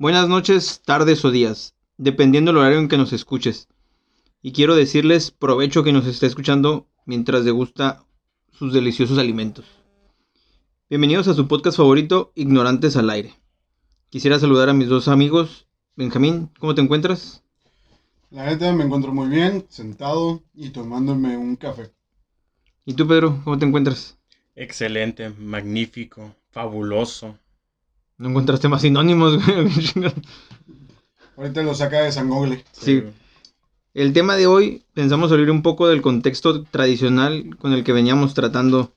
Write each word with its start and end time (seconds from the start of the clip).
Buenas 0.00 0.28
noches, 0.28 0.80
tardes 0.84 1.24
o 1.24 1.32
días, 1.32 1.74
dependiendo 1.96 2.52
del 2.52 2.58
horario 2.58 2.78
en 2.78 2.86
que 2.86 2.96
nos 2.96 3.12
escuches. 3.12 3.66
Y 4.42 4.52
quiero 4.52 4.76
decirles 4.76 5.32
provecho 5.32 5.82
que 5.82 5.90
nos 5.92 6.06
esté 6.06 6.26
escuchando 6.26 6.86
mientras 7.04 7.44
degusta 7.44 8.04
sus 8.52 8.72
deliciosos 8.72 9.18
alimentos. 9.18 9.64
Bienvenidos 10.88 11.26
a 11.26 11.34
su 11.34 11.48
podcast 11.48 11.78
favorito, 11.78 12.30
Ignorantes 12.36 12.96
al 12.96 13.10
Aire. 13.10 13.34
Quisiera 14.08 14.38
saludar 14.38 14.68
a 14.68 14.72
mis 14.72 14.86
dos 14.86 15.08
amigos. 15.08 15.66
Benjamín, 15.96 16.48
¿cómo 16.60 16.76
te 16.76 16.80
encuentras? 16.80 17.42
La 18.30 18.46
neta 18.46 18.72
me 18.72 18.84
encuentro 18.84 19.12
muy 19.12 19.26
bien, 19.26 19.66
sentado 19.68 20.44
y 20.54 20.70
tomándome 20.70 21.36
un 21.36 21.56
café. 21.56 21.90
¿Y 22.84 22.94
tú, 22.94 23.08
Pedro, 23.08 23.40
cómo 23.42 23.58
te 23.58 23.66
encuentras? 23.66 24.16
Excelente, 24.54 25.30
magnífico, 25.30 26.36
fabuloso. 26.52 27.36
No 28.18 28.28
encontraste 28.28 28.68
más 28.68 28.82
sinónimos, 28.82 29.44
güey. 29.44 29.68
Ahorita 31.36 31.62
lo 31.62 31.72
saca 31.74 32.02
de 32.02 32.10
San 32.10 32.28
Google. 32.28 32.64
Sí. 32.72 33.04
El 33.94 34.12
tema 34.12 34.34
de 34.34 34.48
hoy 34.48 34.84
pensamos 34.92 35.30
salir 35.30 35.52
un 35.52 35.62
poco 35.62 35.86
del 35.86 36.02
contexto 36.02 36.64
tradicional 36.64 37.56
con 37.58 37.72
el 37.72 37.84
que 37.84 37.92
veníamos 37.92 38.34
tratando. 38.34 38.92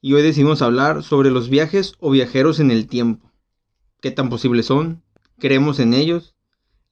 Y 0.00 0.12
hoy 0.12 0.22
decidimos 0.22 0.62
hablar 0.62 1.02
sobre 1.02 1.32
los 1.32 1.48
viajes 1.48 1.94
o 1.98 2.10
viajeros 2.10 2.60
en 2.60 2.70
el 2.70 2.86
tiempo. 2.86 3.32
¿Qué 4.00 4.12
tan 4.12 4.28
posibles 4.28 4.66
son? 4.66 5.02
¿Creemos 5.40 5.80
en 5.80 5.92
ellos? 5.92 6.36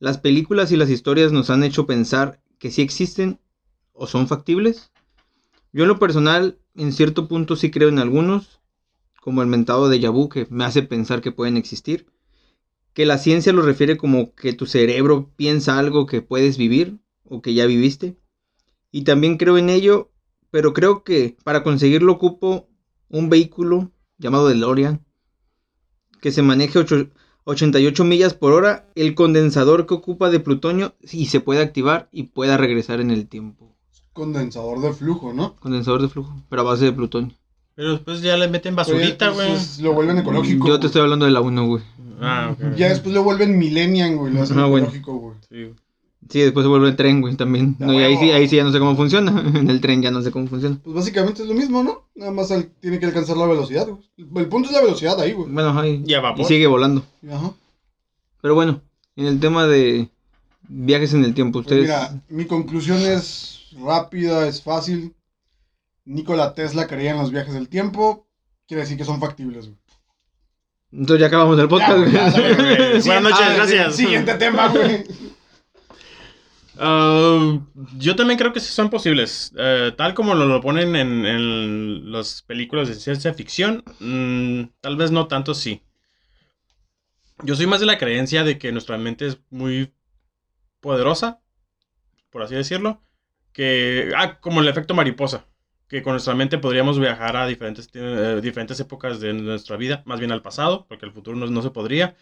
¿Las 0.01 0.19
películas 0.19 0.73
y 0.73 0.77
las 0.77 0.91
historias 0.91 1.31
nos 1.31 1.51
han 1.51 1.63
hecho 1.63 1.87
pensar 1.87 2.41
que 2.59 2.73
sí 2.73 2.83
existen 2.83 3.39
o 3.93 4.09
son 4.09 4.27
factibles? 4.27 4.91
Yo 5.73 5.85
en 5.85 5.89
lo 5.89 6.01
personal, 6.01 6.59
en 6.75 6.93
cierto 6.93 7.29
punto 7.29 7.55
sí 7.55 7.71
creo 7.71 7.91
en 7.91 8.01
algunos, 8.01 8.62
como 9.23 9.41
el 9.41 9.47
mentado 9.47 9.89
de 9.89 10.01
Yabu, 10.01 10.29
que 10.29 10.49
me 10.51 10.65
hace 10.65 10.83
pensar 10.83 11.21
que 11.21 11.31
pueden 11.31 11.57
existir. 11.57 12.09
Que 12.93 13.07
la 13.07 13.19
ciencia 13.19 13.53
lo 13.53 13.63
refiere 13.63 13.97
como 13.97 14.35
que 14.35 14.53
tu 14.53 14.67
cerebro 14.67 15.31
piensa 15.37 15.79
algo 15.79 16.07
que 16.07 16.23
puedes 16.23 16.59
vivir 16.59 16.99
o 17.23 17.41
que 17.41 17.55
ya 17.55 17.65
viviste. 17.67 18.19
Y 18.91 19.05
también 19.05 19.37
creo 19.37 19.59
en 19.59 19.71
ello, 19.71 20.11
pero 20.51 20.73
creo 20.73 21.05
que 21.05 21.37
para 21.45 21.63
conseguirlo 21.63 22.11
ocupo 22.11 22.69
un 23.09 23.31
vehículo 23.31 23.93
llamado 24.19 24.49
DeLorean 24.49 25.07
que 26.21 26.33
se 26.33 26.43
maneje 26.43 26.81
8, 26.81 27.11
88 27.45 28.03
millas 28.03 28.35
por 28.35 28.53
hora, 28.53 28.89
el 28.97 29.15
condensador 29.15 29.87
que 29.87 29.95
ocupa 29.95 30.31
de 30.31 30.41
plutonio 30.41 30.97
y 31.01 31.27
se 31.27 31.39
puede 31.39 31.63
activar 31.63 32.09
y 32.11 32.25
pueda 32.25 32.57
regresar 32.57 33.01
en 33.01 33.13
el 33.13 33.29
tiempo. 33.29 33.77
Condensador 34.13 34.81
de 34.81 34.93
flujo, 34.93 35.33
¿no? 35.33 35.55
Condensador 35.61 36.03
de 36.03 36.09
flujo, 36.09 36.35
pero 36.49 36.63
a 36.63 36.65
base 36.65 36.87
de 36.87 36.93
plutonio. 36.93 37.37
Pero 37.75 37.93
después 37.93 38.21
ya 38.21 38.37
le 38.37 38.49
meten 38.49 38.77
basurita, 38.77 39.33
pues, 39.33 39.77
güey. 39.79 39.85
lo 39.85 39.95
vuelven 39.95 40.19
ecológico. 40.19 40.67
Yo 40.69 40.79
te 40.79 40.87
estoy 40.87 41.03
hablando 41.03 41.25
de 41.25 41.33
la 41.33 41.41
1, 41.41 41.67
güey. 41.67 41.83
Ah, 42.21 42.51
ok. 42.53 42.77
Ya 42.77 42.89
después 42.91 43.15
lo 43.15 43.23
vuelven 43.25 43.59
millennial, 43.59 44.17
güey. 44.17 44.33
Lo 44.33 44.43
hacen 44.43 44.59
Ah, 44.59 44.67
bueno. 44.67 44.87
ecológico, 44.87 45.15
güey. 45.17 45.35
Sí. 45.49 45.75
Sí, 46.29 46.39
después 46.41 46.65
se 46.65 46.69
vuelve 46.69 46.89
el 46.89 46.97
tren, 46.97 47.21
güey, 47.21 47.35
también. 47.35 47.77
Ya 47.81 47.87
No, 47.87 47.93
y 47.95 48.03
ahí 48.03 48.17
sí, 48.17 48.27
huevo. 48.27 48.37
ahí 48.37 48.49
sí 48.49 48.57
ya 48.57 48.65
no 48.65 48.73
sé 48.73 48.79
cómo 48.79 48.95
funciona. 48.95 49.33
En 49.59 49.69
el 49.71 49.81
tren 49.81 50.03
ya 50.03 50.11
no 50.11 50.23
sé 50.23 50.31
cómo 50.31 50.47
funciona. 50.47 50.79
Pues 50.85 50.95
básicamente 50.95 51.43
es 51.43 51.49
lo 51.49 51.55
mismo, 51.55 51.83
¿no? 51.83 52.03
Nada 52.15 52.31
más 52.31 52.51
al- 52.53 52.67
tiene 52.81 53.01
que 53.01 53.07
alcanzar 53.07 53.37
la 53.37 53.47
velocidad, 53.47 53.89
güey. 53.89 54.03
El 54.37 54.49
punto 54.49 54.69
es 54.69 54.75
la 54.75 54.83
velocidad 54.83 55.19
ahí, 55.21 55.33
güey. 55.33 55.51
Bueno, 55.51 55.79
ahí. 55.81 56.03
Y 56.07 56.15
a 56.15 56.21
vapor. 56.21 56.41
Y 56.43 56.45
sigue 56.45 56.67
volando. 56.67 57.03
Ajá. 57.29 57.53
Pero 58.41 58.55
bueno, 58.55 58.81
en 59.17 59.27
el 59.27 59.41
tema 59.41 59.67
de 59.67 60.09
viajes 60.69 61.13
en 61.15 61.25
el 61.25 61.35
tiempo, 61.35 61.61
Pues 61.63 61.67
ustedes. 61.67 61.83
mira, 61.83 62.23
mi 62.29 62.45
conclusión 62.45 62.99
es 62.99 63.67
rápida, 63.85 64.47
es 64.47 64.63
fácil. 64.63 65.15
Nikola 66.05 66.55
Tesla 66.55 66.87
creía 66.87 67.13
en 67.13 67.19
los 67.19 67.31
viajes 67.31 67.55
del 67.55 67.69
tiempo. 67.69 68.27
Quiere 68.67 68.83
decir 68.83 68.97
que 68.97 69.05
son 69.05 69.21
factibles, 69.21 69.67
güey. 69.67 69.79
Entonces 70.93 71.21
ya 71.21 71.27
acabamos 71.29 71.59
el 71.59 71.69
podcast, 71.69 71.99
güey. 71.99 72.11
Buenas 72.11 73.23
noches, 73.23 73.41
ah, 73.41 73.55
gracias. 73.55 73.97
Siguiente 73.97 74.35
tema, 74.35 74.69
güey. 74.69 75.05
Ah, 76.79 77.61
yo 77.97 78.17
también 78.17 78.39
creo 78.39 78.53
que 78.53 78.61
sí 78.61 78.73
son 78.73 78.91
posibles. 78.91 79.53
Eh, 79.57 79.93
tal 79.97 80.15
como 80.15 80.35
lo, 80.35 80.47
lo 80.47 80.61
ponen 80.61 80.97
en, 80.97 81.25
en 81.25 82.13
las 82.13 82.43
películas 82.43 82.89
de 82.89 82.95
ciencia 82.95 83.33
ficción, 83.35 83.85
mm, 84.01 84.65
tal 84.81 84.97
vez 84.97 85.11
no 85.11 85.29
tanto 85.29 85.55
sí. 85.55 85.83
Yo 87.43 87.57
soy 87.57 87.67
más 87.67 87.81
de 87.81 87.87
la 87.87 87.99
creencia 87.99 88.45
de 88.45 88.59
que 88.59 88.73
nuestra 88.73 88.99
mente 88.99 89.27
es 89.27 89.39
muy 89.51 89.93
poderosa, 90.81 91.41
por 92.31 92.43
así 92.43 92.55
decirlo, 92.55 93.03
que 93.53 94.13
ah, 94.17 94.41
como 94.41 94.61
el 94.61 94.69
efecto 94.69 94.95
mariposa, 94.95 95.47
que 95.93 96.03
con 96.03 96.15
nuestra 96.15 96.35
mente 96.35 96.57
podríamos 96.57 96.99
viajar 96.99 97.37
a 97.37 97.47
diferentes, 97.47 97.87
eh, 97.93 98.41
diferentes 98.43 98.81
épocas 98.81 99.21
de 99.21 99.35
nuestra 99.35 99.77
vida, 99.77 100.03
más 100.07 100.19
bien 100.19 100.33
al 100.33 100.41
pasado, 100.41 100.87
porque 100.89 101.05
el 101.05 101.13
futuro 101.13 101.37
no, 101.37 101.47
no 101.47 101.61
se 101.61 101.71
podría, 101.71 102.17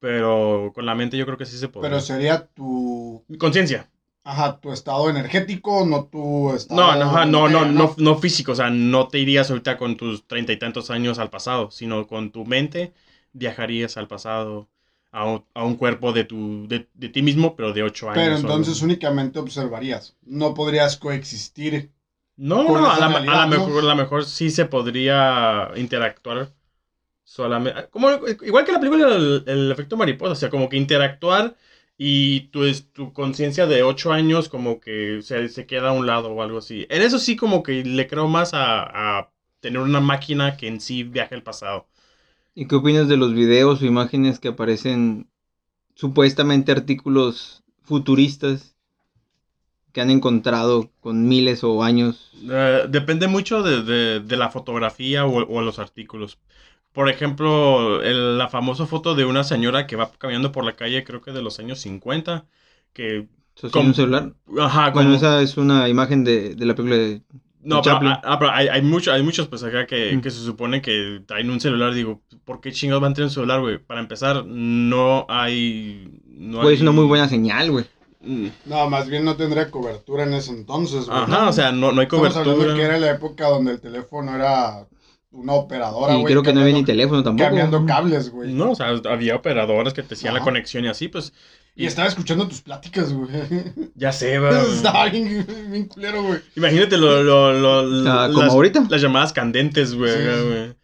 pero 0.00 0.72
con 0.74 0.84
la 0.84 0.96
mente 0.96 1.16
yo 1.16 1.24
creo 1.24 1.38
que 1.38 1.46
sí 1.46 1.56
se 1.56 1.68
podría. 1.68 1.90
Pero 1.90 2.00
sería 2.00 2.46
tu. 2.48 3.24
Conciencia. 3.38 3.88
Ajá, 4.24 4.58
tu 4.58 4.72
estado 4.72 5.10
energético, 5.10 5.84
no 5.86 6.06
tu 6.06 6.52
estado. 6.54 6.80
No, 6.80 6.96
no, 6.96 7.10
ajá, 7.10 7.24
no, 7.26 7.48
no, 7.48 7.64
no, 7.66 7.94
no 7.98 8.16
físico, 8.16 8.52
o 8.52 8.54
sea, 8.54 8.70
no 8.70 9.06
te 9.08 9.18
irías 9.20 9.50
ahorita 9.50 9.76
con 9.76 9.96
tus 9.96 10.26
treinta 10.26 10.52
y 10.52 10.58
tantos 10.58 10.90
años 10.90 11.18
al 11.20 11.30
pasado, 11.30 11.70
sino 11.70 12.06
con 12.06 12.32
tu 12.32 12.44
mente 12.44 12.92
viajarías 13.32 13.96
al 13.96 14.08
pasado 14.08 14.68
a 15.12 15.24
un, 15.26 15.44
a 15.54 15.64
un 15.64 15.76
cuerpo 15.76 16.12
de, 16.12 16.24
tu, 16.24 16.66
de, 16.66 16.88
de 16.94 17.08
ti 17.10 17.22
mismo, 17.22 17.54
pero 17.54 17.72
de 17.72 17.82
ocho 17.84 18.10
años. 18.10 18.24
Pero 18.24 18.36
entonces 18.36 18.82
únicamente 18.82 19.38
observarías. 19.38 20.16
No 20.22 20.54
podrías 20.54 20.96
coexistir. 20.96 21.92
No, 22.36 22.64
no, 22.64 22.90
a 22.90 22.98
la, 22.98 23.08
mejor, 23.08 23.84
a 23.84 23.86
la 23.86 23.94
mejor 23.94 24.24
sí 24.24 24.50
se 24.50 24.64
podría 24.66 25.70
interactuar 25.76 26.52
solamente. 27.24 27.88
Como, 27.90 28.10
igual 28.42 28.64
que 28.66 28.72
la 28.72 28.80
película 28.80 29.14
el, 29.16 29.44
el 29.46 29.72
efecto 29.72 29.96
mariposa, 29.96 30.32
o 30.32 30.36
sea, 30.36 30.50
como 30.50 30.68
que 30.68 30.76
interactuar 30.78 31.56
y 31.98 32.48
tu, 32.48 32.64
es- 32.64 32.92
tu 32.92 33.12
conciencia 33.12 33.66
de 33.66 33.82
8 33.84 34.12
años 34.12 34.48
como 34.48 34.80
que 34.80 35.20
se, 35.22 35.48
se 35.50 35.66
queda 35.66 35.90
a 35.90 35.92
un 35.92 36.06
lado 36.06 36.30
o 36.32 36.42
algo 36.42 36.58
así. 36.58 36.86
En 36.90 37.02
eso 37.02 37.18
sí 37.20 37.36
como 37.36 37.62
que 37.62 37.84
le 37.84 38.08
creo 38.08 38.28
más 38.28 38.54
a, 38.54 39.18
a 39.20 39.32
tener 39.60 39.80
una 39.80 40.00
máquina 40.00 40.56
que 40.56 40.68
en 40.68 40.80
sí 40.80 41.04
viaje 41.04 41.34
al 41.36 41.44
pasado. 41.44 41.88
¿Y 42.54 42.66
qué 42.66 42.74
opinas 42.76 43.08
de 43.08 43.16
los 43.16 43.32
videos 43.34 43.80
o 43.82 43.86
imágenes 43.86 44.38
que 44.40 44.48
aparecen 44.48 45.28
supuestamente 45.94 46.72
artículos 46.72 47.64
futuristas 47.82 48.73
que 49.94 50.02
han 50.02 50.10
encontrado 50.10 50.90
con 51.00 51.26
miles 51.26 51.64
o 51.64 51.82
años? 51.82 52.30
Eh, 52.50 52.82
depende 52.90 53.28
mucho 53.28 53.62
de, 53.62 53.82
de- 53.82 54.20
de 54.20 54.36
la 54.36 54.50
fotografía 54.50 55.24
o, 55.24 55.46
o 55.48 55.62
los 55.62 55.78
artículos. 55.78 56.38
Por 56.92 57.08
ejemplo, 57.08 58.02
el- 58.02 58.36
la 58.36 58.48
famosa 58.48 58.84
foto 58.86 59.14
de 59.14 59.24
una 59.24 59.44
señora 59.44 59.86
que 59.86 59.96
va 59.96 60.10
caminando 60.18 60.52
por 60.52 60.64
la 60.64 60.76
calle, 60.76 61.04
creo 61.04 61.22
que 61.22 61.32
de 61.32 61.42
los 61.42 61.58
años 61.60 61.80
50, 61.80 62.44
que... 62.92 63.28
¿Sostiene 63.54 63.72
¿Cómo? 63.72 63.88
un 63.88 63.94
celular? 63.94 64.32
Ajá, 64.60 64.90
Bueno, 64.90 65.10
como- 65.10 65.16
esa 65.16 65.40
es 65.40 65.56
una 65.56 65.88
imagen 65.88 66.24
de, 66.24 66.54
de 66.56 66.66
la 66.66 66.74
película 66.74 66.96
de... 67.00 67.22
No, 67.62 67.80
pero, 67.80 67.96
ah, 68.02 68.20
ah, 68.24 68.38
pero 68.38 68.50
hay, 68.50 68.68
hay, 68.68 68.82
mucho- 68.82 69.10
hay 69.12 69.22
muchos 69.22 69.48
pues 69.48 69.62
acá 69.62 69.86
que, 69.86 70.14
Mm. 70.14 70.20
que 70.20 70.30
se 70.30 70.40
supone 70.44 70.82
que 70.82 71.22
traen 71.26 71.48
un 71.50 71.60
celular. 71.60 71.94
Digo, 71.94 72.20
¿por 72.44 72.60
qué 72.60 72.72
chingados 72.72 73.00
van 73.00 73.12
a 73.12 73.14
tener 73.14 73.28
un 73.28 73.34
celular, 73.34 73.60
güey? 73.60 73.78
Para 73.78 74.00
empezar, 74.00 74.44
no 74.44 75.24
hay... 75.30 76.20
No 76.26 76.60
Pues 76.60 76.74
es 76.74 76.80
hay- 76.80 76.82
una 76.82 76.92
muy 76.92 77.06
buena 77.06 77.28
señal, 77.28 77.70
güey. 77.70 77.86
Mm, 78.24 78.48
No, 78.66 78.88
más 78.90 79.08
bien 79.08 79.24
no 79.24 79.36
tendría 79.36 79.70
cobertura 79.70 80.24
en 80.24 80.34
ese 80.34 80.50
entonces, 80.52 81.06
güey. 81.06 81.18
Ajá, 81.18 81.48
o 81.48 81.52
sea, 81.52 81.72
no, 81.72 81.92
no 81.92 82.00
hay 82.00 82.06
Estamos 82.06 82.28
hablando 82.36 82.54
cobertura. 82.54 82.76
que 82.76 82.82
era 82.84 82.98
la 82.98 83.10
época 83.10 83.46
donde 83.48 83.72
el 83.72 83.80
teléfono 83.80 84.34
era 84.34 84.86
una 85.30 85.52
operadora, 85.54 86.14
Y 86.14 86.20
güey. 86.20 86.32
creo 86.32 86.42
que 86.42 86.52
no 86.52 86.60
había 86.60 86.74
ni 86.74 86.84
teléfono 86.84 87.22
tampoco. 87.22 87.44
Cambiando 87.46 87.84
cables, 87.86 88.30
güey. 88.30 88.52
No, 88.52 88.70
o 88.70 88.74
sea, 88.74 88.88
había 89.10 89.34
operadoras 89.36 89.92
que 89.92 90.02
te 90.02 90.14
hacían 90.14 90.32
la 90.34 90.40
conexión 90.40 90.84
y 90.84 90.88
así, 90.88 91.08
pues... 91.08 91.32
Y 91.76 91.86
estaba 91.86 92.06
escuchando 92.06 92.46
tus 92.46 92.60
pláticas, 92.62 93.12
güey. 93.12 93.28
Ya 93.96 94.12
sé, 94.12 94.38
va. 94.38 94.62
Estaba 94.62 95.08
bien, 95.08 95.44
bien 95.70 95.86
culero, 95.88 96.22
güey. 96.22 96.38
Imagínate 96.54 96.96
lo, 96.96 97.22
lo, 97.24 97.52
lo- 97.52 98.10
Ah, 98.12 98.28
¿como 98.28 98.42
las, 98.44 98.52
ahorita? 98.52 98.86
las 98.88 99.02
llamadas 99.02 99.32
candentes, 99.32 99.92
güey. 99.94 100.12
Sí. 100.12 100.18
güey. 100.48 100.74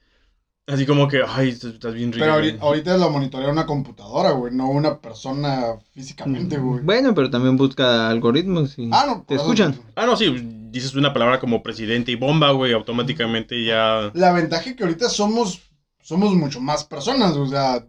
Así 0.72 0.86
como 0.86 1.08
que, 1.08 1.20
ay, 1.26 1.50
estás 1.50 1.94
bien 1.94 2.12
rico. 2.12 2.24
Pero 2.24 2.34
güey. 2.34 2.48
ahorita, 2.50 2.64
ahorita 2.64 2.96
lo 2.96 3.10
monitorea 3.10 3.48
una 3.48 3.66
computadora, 3.66 4.30
güey, 4.32 4.54
no 4.54 4.68
una 4.68 4.98
persona 5.00 5.74
físicamente, 5.92 6.58
güey. 6.58 6.82
Bueno, 6.82 7.14
pero 7.14 7.28
también 7.30 7.56
busca 7.56 8.08
algoritmos 8.08 8.78
y 8.78 8.88
Ah, 8.92 9.04
no. 9.06 9.24
te 9.26 9.34
eso- 9.34 9.44
escuchan. 9.44 9.78
Ah, 9.96 10.06
no, 10.06 10.16
sí, 10.16 10.32
dices 10.70 10.94
una 10.94 11.12
palabra 11.12 11.40
como 11.40 11.62
presidente 11.62 12.12
y 12.12 12.16
bomba, 12.16 12.52
güey, 12.52 12.72
automáticamente 12.72 13.64
ya... 13.64 14.10
La 14.14 14.32
ventaja 14.32 14.70
es 14.70 14.76
que 14.76 14.82
ahorita 14.84 15.08
somos, 15.08 15.60
somos 16.00 16.32
mucho 16.34 16.60
más 16.60 16.84
personas, 16.84 17.36
o 17.36 17.46
sea, 17.46 17.84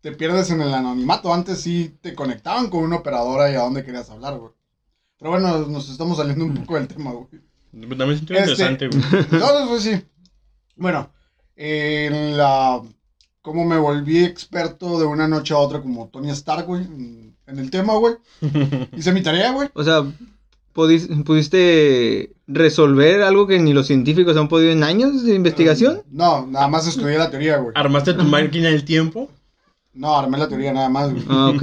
te 0.00 0.12
pierdes 0.12 0.50
en 0.50 0.60
el 0.60 0.72
anonimato. 0.74 1.32
Antes 1.32 1.60
sí 1.60 1.96
te 2.00 2.14
conectaban 2.14 2.68
con 2.70 2.84
una 2.84 2.96
operadora 2.96 3.50
y 3.50 3.54
a 3.54 3.60
dónde 3.60 3.84
querías 3.84 4.10
hablar, 4.10 4.36
güey. 4.38 4.52
Pero 5.18 5.30
bueno, 5.32 5.58
nos 5.66 5.88
estamos 5.88 6.18
saliendo 6.18 6.44
un 6.44 6.54
poco 6.54 6.74
del 6.76 6.86
tema, 6.86 7.10
güey. 7.12 7.26
También 7.96 8.16
siento 8.18 8.34
Este- 8.34 8.50
interesante, 8.64 8.88
güey. 8.88 9.02
No, 9.40 9.60
no, 9.60 9.68
pues 9.68 9.82
sí. 9.82 10.00
Bueno, 10.76 11.10
en 11.58 12.36
la... 12.36 12.80
Cómo 13.42 13.64
me 13.64 13.78
volví 13.78 14.24
experto 14.24 14.98
de 14.98 15.06
una 15.06 15.26
noche 15.26 15.54
a 15.54 15.58
otra 15.58 15.80
como 15.80 16.08
Tony 16.08 16.30
Stark, 16.30 16.66
güey, 16.66 16.82
en, 16.84 17.36
en 17.46 17.58
el 17.58 17.70
tema, 17.70 17.94
güey. 17.94 18.14
Hice 18.96 19.12
mi 19.12 19.22
tarea, 19.22 19.52
güey. 19.52 19.68
O 19.74 19.82
sea, 19.82 20.04
¿pudiste 20.72 22.32
resolver 22.46 23.22
algo 23.22 23.46
que 23.46 23.58
ni 23.58 23.72
los 23.72 23.86
científicos 23.86 24.36
han 24.36 24.48
podido 24.48 24.70
en 24.72 24.82
años 24.82 25.24
de 25.24 25.34
investigación? 25.34 26.02
No, 26.10 26.46
nada 26.46 26.68
más 26.68 26.86
estudié 26.86 27.18
la 27.18 27.30
teoría, 27.30 27.56
güey. 27.58 27.72
¿Armaste 27.74 28.14
tu 28.14 28.24
máquina 28.24 28.68
del 28.68 28.84
tiempo? 28.84 29.28
No, 29.94 30.16
armé 30.16 30.38
la 30.38 30.48
teoría 30.48 30.72
nada 30.72 30.88
más, 30.88 31.10
güey. 31.10 31.24
Ah, 31.28 31.52
ok. 31.54 31.62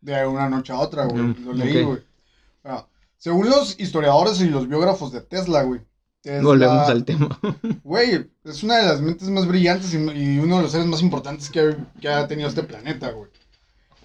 De 0.00 0.26
una 0.26 0.48
noche 0.48 0.72
a 0.72 0.78
otra, 0.78 1.06
güey. 1.06 1.22
Mm, 1.22 1.44
Lo 1.44 1.52
leí, 1.52 1.82
güey. 1.82 1.98
Bueno, 2.62 2.88
según 3.16 3.48
los 3.50 3.78
historiadores 3.80 4.40
y 4.40 4.48
los 4.48 4.68
biógrafos 4.68 5.12
de 5.12 5.20
Tesla, 5.22 5.62
güey. 5.64 5.80
Volvemos 6.42 6.88
al 6.88 7.04
tema. 7.04 7.38
Güey, 7.84 8.28
es 8.44 8.62
una 8.62 8.76
de 8.78 8.86
las 8.86 9.00
mentes 9.00 9.28
más 9.30 9.46
brillantes 9.46 9.92
y, 9.94 9.96
y 9.98 10.38
uno 10.38 10.56
de 10.56 10.62
los 10.62 10.72
seres 10.72 10.86
más 10.86 11.02
importantes 11.02 11.50
que, 11.50 11.76
que 12.00 12.08
ha 12.08 12.26
tenido 12.28 12.48
este 12.48 12.62
planeta, 12.62 13.10
güey. 13.12 13.30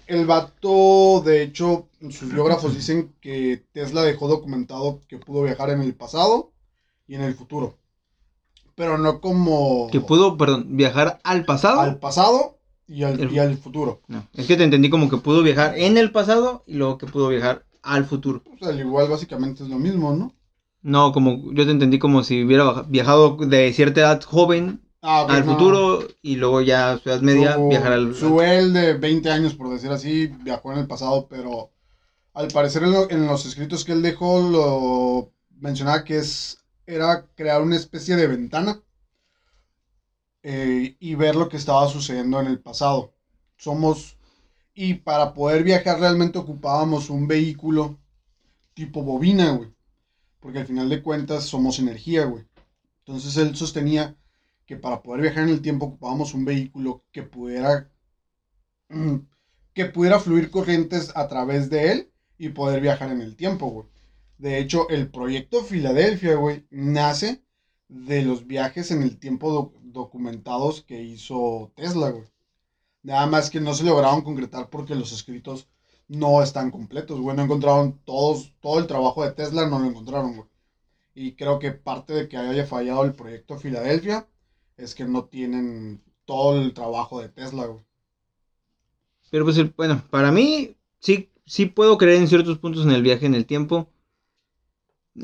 El 0.06 0.26
vato, 0.26 1.22
de 1.24 1.42
hecho, 1.42 1.88
sus 2.10 2.30
biógrafos 2.32 2.74
dicen 2.74 3.14
que 3.20 3.64
Tesla 3.72 4.02
dejó 4.02 4.28
documentado 4.28 5.00
que 5.08 5.16
pudo 5.18 5.42
viajar 5.44 5.70
en 5.70 5.80
el 5.80 5.94
pasado 5.94 6.52
y 7.06 7.14
en 7.14 7.22
el 7.22 7.34
futuro. 7.34 7.78
Pero 8.74 8.98
no 8.98 9.20
como 9.20 9.88
Que 9.90 10.00
pudo, 10.00 10.36
perdón, 10.36 10.76
viajar 10.76 11.20
al 11.24 11.44
pasado. 11.44 11.80
al 11.80 11.98
pasado 11.98 12.58
y 12.86 13.04
al, 13.04 13.18
El- 13.20 13.32
y 13.32 13.38
al 13.38 13.56
futuro. 13.56 14.02
No, 14.08 14.26
es 14.34 14.46
que 14.46 14.56
te 14.56 14.64
entendí 14.64 14.90
como 14.90 15.08
que 15.08 15.16
pudo 15.16 15.42
viajar 15.42 15.78
en 15.78 15.96
el 15.96 16.10
pasado 16.12 16.64
y 16.66 16.74
luego 16.74 16.98
que 16.98 17.06
pudo 17.06 17.28
viajar 17.28 17.64
al 17.82 18.04
futuro. 18.04 18.42
Pues 18.44 18.62
al 18.70 18.78
igual, 18.80 19.08
básicamente 19.08 19.62
es 19.62 19.68
lo 19.68 19.78
mismo, 19.78 20.12
¿no? 20.14 20.34
No, 20.84 21.10
como 21.12 21.52
yo 21.52 21.64
te 21.64 21.72
entendí 21.72 21.98
como 21.98 22.22
si 22.22 22.44
hubiera 22.44 22.82
viajado 22.82 23.36
de 23.38 23.72
cierta 23.72 24.00
edad 24.02 24.22
joven 24.22 24.82
Ah, 25.02 25.26
al 25.28 25.42
no. 25.42 25.46
futuro 25.52 26.06
y 26.22 26.36
luego 26.36 26.60
ya 26.60 26.92
a 26.92 26.98
su 26.98 27.08
edad 27.10 27.20
media 27.22 27.56
Su- 27.56 27.68
viajar 27.68 27.92
al... 27.92 28.14
Su 28.14 28.40
él 28.40 28.72
de 28.72 28.94
20 28.94 29.30
años, 29.30 29.54
por 29.54 29.68
decir 29.70 29.90
así, 29.90 30.26
viajó 30.28 30.72
en 30.72 30.78
el 30.78 30.86
pasado, 30.86 31.26
pero 31.28 31.70
al 32.34 32.48
parecer 32.48 32.84
en, 32.84 32.92
lo- 32.92 33.10
en 33.10 33.26
los 33.26 33.46
escritos 33.46 33.84
que 33.84 33.92
él 33.92 34.02
dejó 34.02 34.40
lo 34.50 35.32
mencionaba 35.60 36.04
que 36.04 36.18
es 36.18 36.58
era 36.86 37.26
crear 37.36 37.62
una 37.62 37.76
especie 37.76 38.16
de 38.16 38.26
ventana 38.28 38.82
eh, 40.42 40.96
y 41.00 41.14
ver 41.14 41.36
lo 41.36 41.48
que 41.48 41.56
estaba 41.56 41.88
sucediendo 41.88 42.40
en 42.40 42.46
el 42.46 42.60
pasado. 42.60 43.14
Somos 43.56 44.16
y 44.74 44.94
para 44.94 45.34
poder 45.34 45.64
viajar 45.64 46.00
realmente 46.00 46.38
ocupábamos 46.38 47.10
un 47.10 47.28
vehículo 47.28 47.98
tipo 48.74 49.02
bobina, 49.04 49.52
güey, 49.52 49.73
porque 50.44 50.58
al 50.60 50.66
final 50.66 50.90
de 50.90 51.02
cuentas 51.02 51.44
somos 51.46 51.78
energía, 51.78 52.26
güey. 52.26 52.44
Entonces 52.98 53.38
él 53.38 53.56
sostenía 53.56 54.14
que 54.66 54.76
para 54.76 55.02
poder 55.02 55.22
viajar 55.22 55.44
en 55.44 55.50
el 55.50 55.62
tiempo 55.62 55.86
ocupábamos 55.86 56.34
un 56.34 56.44
vehículo 56.44 57.02
que 57.12 57.22
pudiera 57.22 57.90
mm, 58.88 59.16
que 59.74 59.86
pudiera 59.86 60.20
fluir 60.20 60.50
corrientes 60.50 61.12
a 61.16 61.28
través 61.28 61.70
de 61.70 61.92
él 61.92 62.12
y 62.38 62.50
poder 62.50 62.80
viajar 62.82 63.10
en 63.10 63.22
el 63.22 63.36
tiempo, 63.36 63.68
güey. 63.68 63.88
De 64.38 64.58
hecho, 64.58 64.88
el 64.90 65.10
proyecto 65.10 65.64
Filadelfia, 65.64 66.36
güey, 66.36 66.66
nace 66.70 67.42
de 67.88 68.22
los 68.22 68.46
viajes 68.46 68.90
en 68.90 69.02
el 69.02 69.18
tiempo 69.18 69.50
doc- 69.52 69.80
documentados 69.82 70.82
que 70.82 71.02
hizo 71.02 71.72
Tesla, 71.76 72.10
güey. 72.10 72.26
Nada 73.02 73.26
más 73.26 73.50
que 73.50 73.60
no 73.60 73.74
se 73.74 73.84
lograron 73.84 74.22
concretar 74.22 74.70
porque 74.70 74.96
los 74.96 75.12
escritos 75.12 75.68
no 76.08 76.42
están 76.42 76.70
completos, 76.70 77.20
güey. 77.20 77.36
No 77.36 77.44
encontraron 77.44 78.00
todos, 78.04 78.52
todo 78.60 78.78
el 78.78 78.86
trabajo 78.86 79.24
de 79.24 79.32
Tesla, 79.32 79.68
no 79.68 79.78
lo 79.78 79.86
encontraron, 79.86 80.36
güey. 80.36 80.48
Y 81.14 81.32
creo 81.36 81.58
que 81.58 81.72
parte 81.72 82.12
de 82.12 82.28
que 82.28 82.36
haya 82.36 82.66
fallado 82.66 83.04
el 83.04 83.14
proyecto 83.14 83.58
Filadelfia 83.58 84.26
es 84.76 84.94
que 84.94 85.04
no 85.04 85.24
tienen 85.26 86.02
todo 86.24 86.60
el 86.60 86.74
trabajo 86.74 87.20
de 87.20 87.28
Tesla, 87.28 87.66
güey. 87.66 87.84
Pero 89.30 89.44
pues, 89.44 89.76
bueno, 89.76 90.02
para 90.10 90.30
mí 90.30 90.76
sí, 91.00 91.30
sí 91.46 91.66
puedo 91.66 91.98
creer 91.98 92.20
en 92.20 92.28
ciertos 92.28 92.58
puntos 92.58 92.84
en 92.84 92.92
el 92.92 93.02
viaje 93.02 93.26
en 93.26 93.34
el 93.34 93.46
tiempo. 93.46 93.88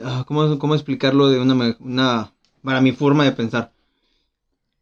Ah, 0.03 0.25
¿Cómo, 0.27 0.59
cómo 0.59 0.75
explicarlo 0.75 1.29
de 1.29 1.41
una, 1.41 1.77
una... 1.81 2.33
para 2.63 2.81
mi 2.81 2.93
forma 2.93 3.25
de 3.25 3.33
pensar? 3.33 3.73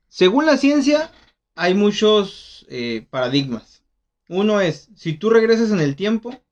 Según 0.09 0.47
la 0.47 0.56
ciencia, 0.56 1.12
hay 1.55 1.75
muchos 1.75 2.67
eh, 2.69 3.06
paradigmas. 3.11 3.77
Uno 4.28 4.60
es, 4.60 4.90
si 4.94 5.14
tú 5.14 5.30
regresas 5.30 5.70
en 5.70 5.80
el 5.80 5.96
tiempo, 5.96 6.42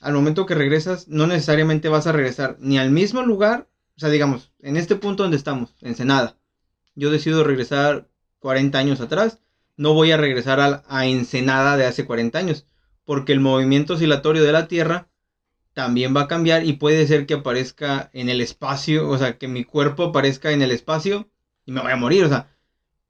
al 0.00 0.12
momento 0.12 0.44
que 0.44 0.54
regresas, 0.54 1.08
no 1.08 1.26
necesariamente 1.26 1.88
vas 1.88 2.06
a 2.06 2.12
regresar 2.12 2.56
ni 2.60 2.78
al 2.78 2.90
mismo 2.90 3.22
lugar, 3.22 3.68
o 3.96 4.00
sea, 4.00 4.10
digamos, 4.10 4.52
en 4.60 4.76
este 4.76 4.96
punto 4.96 5.22
donde 5.22 5.38
estamos, 5.38 5.74
Ensenada. 5.80 6.36
Yo 6.94 7.10
decido 7.10 7.42
regresar 7.42 8.08
40 8.38 8.78
años 8.78 9.00
atrás, 9.00 9.40
no 9.76 9.94
voy 9.94 10.12
a 10.12 10.18
regresar 10.18 10.60
a, 10.60 10.84
a 10.86 11.06
Ensenada 11.06 11.76
de 11.76 11.86
hace 11.86 12.04
40 12.04 12.38
años, 12.38 12.66
porque 13.04 13.32
el 13.32 13.40
movimiento 13.40 13.94
oscilatorio 13.94 14.44
de 14.44 14.52
la 14.52 14.68
Tierra 14.68 15.08
también 15.72 16.14
va 16.14 16.22
a 16.22 16.28
cambiar 16.28 16.64
y 16.64 16.74
puede 16.74 17.06
ser 17.06 17.26
que 17.26 17.34
aparezca 17.34 18.10
en 18.12 18.28
el 18.28 18.40
espacio, 18.40 19.08
o 19.08 19.18
sea, 19.18 19.38
que 19.38 19.48
mi 19.48 19.64
cuerpo 19.64 20.04
aparezca 20.04 20.52
en 20.52 20.62
el 20.62 20.70
espacio 20.70 21.30
y 21.64 21.72
me 21.72 21.80
vaya 21.80 21.94
a 21.94 21.98
morir, 21.98 22.24
o 22.24 22.28
sea, 22.28 22.53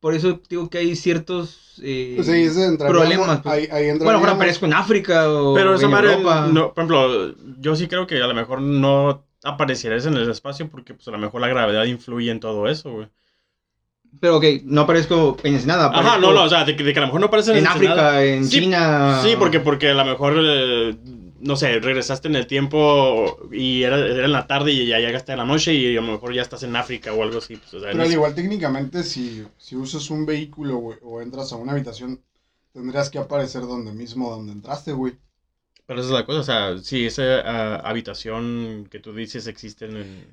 por 0.05 0.15
eso 0.15 0.39
digo 0.51 0.69
que 0.69 0.77
hay 0.77 0.97
ciertos 0.97 1.81
eh, 1.83 2.13
Pues 2.17 2.29
ahí 2.29 2.47
problemas. 2.77 3.41
pues. 3.41 3.55
ahí, 3.55 3.69
ahí 3.73 3.97
bueno, 3.97 4.19
ahora 4.19 4.33
aparezco 4.33 4.67
en 4.67 4.75
África 4.75 5.31
o 5.33 5.55
Pero 5.55 5.75
esa 5.75 5.87
en 5.87 5.91
madre, 5.93 6.13
Europa. 6.13 6.47
no, 6.53 6.75
por 6.75 6.85
ejemplo, 6.85 7.35
yo 7.59 7.75
sí 7.75 7.89
creo 7.89 8.07
que 8.07 8.23
a 8.23 8.27
lo 8.27 8.35
mejor 8.35 8.61
no 8.61 9.25
aparecieras 9.43 10.05
en 10.05 10.13
el 10.19 10.31
espacio 10.31 10.69
porque 10.69 10.93
pues 10.93 11.09
a 11.09 11.11
lo 11.11 11.17
mejor 11.17 11.41
la 11.41 11.49
gravedad 11.49 11.85
influye 11.87 12.31
en 12.31 12.39
todo 12.39 12.69
eso, 12.69 12.93
güey. 12.93 13.09
Pero 14.21 14.37
ok, 14.37 14.45
no 14.65 14.83
aparezco 14.83 15.39
en 15.43 15.55
Ensenada, 15.55 15.87
Ajá, 15.87 16.19
no, 16.19 16.35
no, 16.35 16.43
o 16.45 16.49
sea, 16.51 16.67
de, 16.67 16.77
que 16.77 16.85
de 16.85 16.93
que 16.93 16.99
a 16.99 17.01
lo 17.01 17.07
mejor 17.07 17.21
no 17.21 17.27
apareces 17.29 17.57
en 17.57 17.65
Ensenada. 17.65 18.09
África, 18.11 18.25
en 18.25 18.45
Sí, 18.45 18.61
China. 18.61 19.21
Sí, 19.23 19.37
porque, 19.39 19.61
porque 19.61 19.89
a 19.89 19.95
lo 19.95 20.05
mejor, 20.05 20.35
eh, 20.37 20.97
no 21.45 21.57
sé, 21.57 21.79
regresaste 21.79 22.29
en 22.29 22.37
el 22.37 22.47
tiempo 22.47 23.39
y 23.53 23.83
era, 23.83 23.99
era 23.99 24.25
en 24.25 24.33
la 24.33 24.47
tarde 24.47 24.73
y 24.73 24.87
ya 24.87 24.99
llegaste 24.99 25.33
en 25.33 25.39
la 25.39 25.45
noche 25.45 25.75
y 25.75 25.97
a 25.97 26.01
lo 26.01 26.13
mejor 26.13 26.33
ya 26.33 26.41
estás 26.43 26.63
en 26.63 26.75
África 26.75 27.13
o 27.13 27.23
algo 27.23 27.39
así. 27.39 27.57
Pues, 27.57 27.75
o 27.75 27.81
sea, 27.81 27.91
Pero 27.91 28.03
al 28.03 28.13
igual 28.13 28.35
técnicamente 28.35 29.03
si, 29.03 29.45
si 29.59 29.77
usas 29.77 30.09
un 30.11 30.25
vehículo, 30.25 30.77
güey, 30.79 30.99
o 31.03 31.21
entras 31.21 31.53
a 31.53 31.57
una 31.57 31.73
habitación, 31.73 32.23
tendrías 32.73 33.11
que 33.11 33.19
aparecer 33.19 33.63
donde 33.63 33.93
mismo 33.93 34.31
donde 34.31 34.53
entraste, 34.53 34.93
güey. 34.93 35.19
Pero 35.87 36.01
esa 36.01 36.09
es 36.09 36.15
la 36.15 36.25
cosa, 36.25 36.41
o 36.41 36.45
sea, 36.45 36.79
sí, 36.79 37.05
esa 37.05 37.41
ah, 37.45 37.77
habitación 37.85 38.89
que 38.91 39.01
tú 39.01 39.13
dices 39.13 39.47
existe 39.47 39.85
en... 39.85 40.27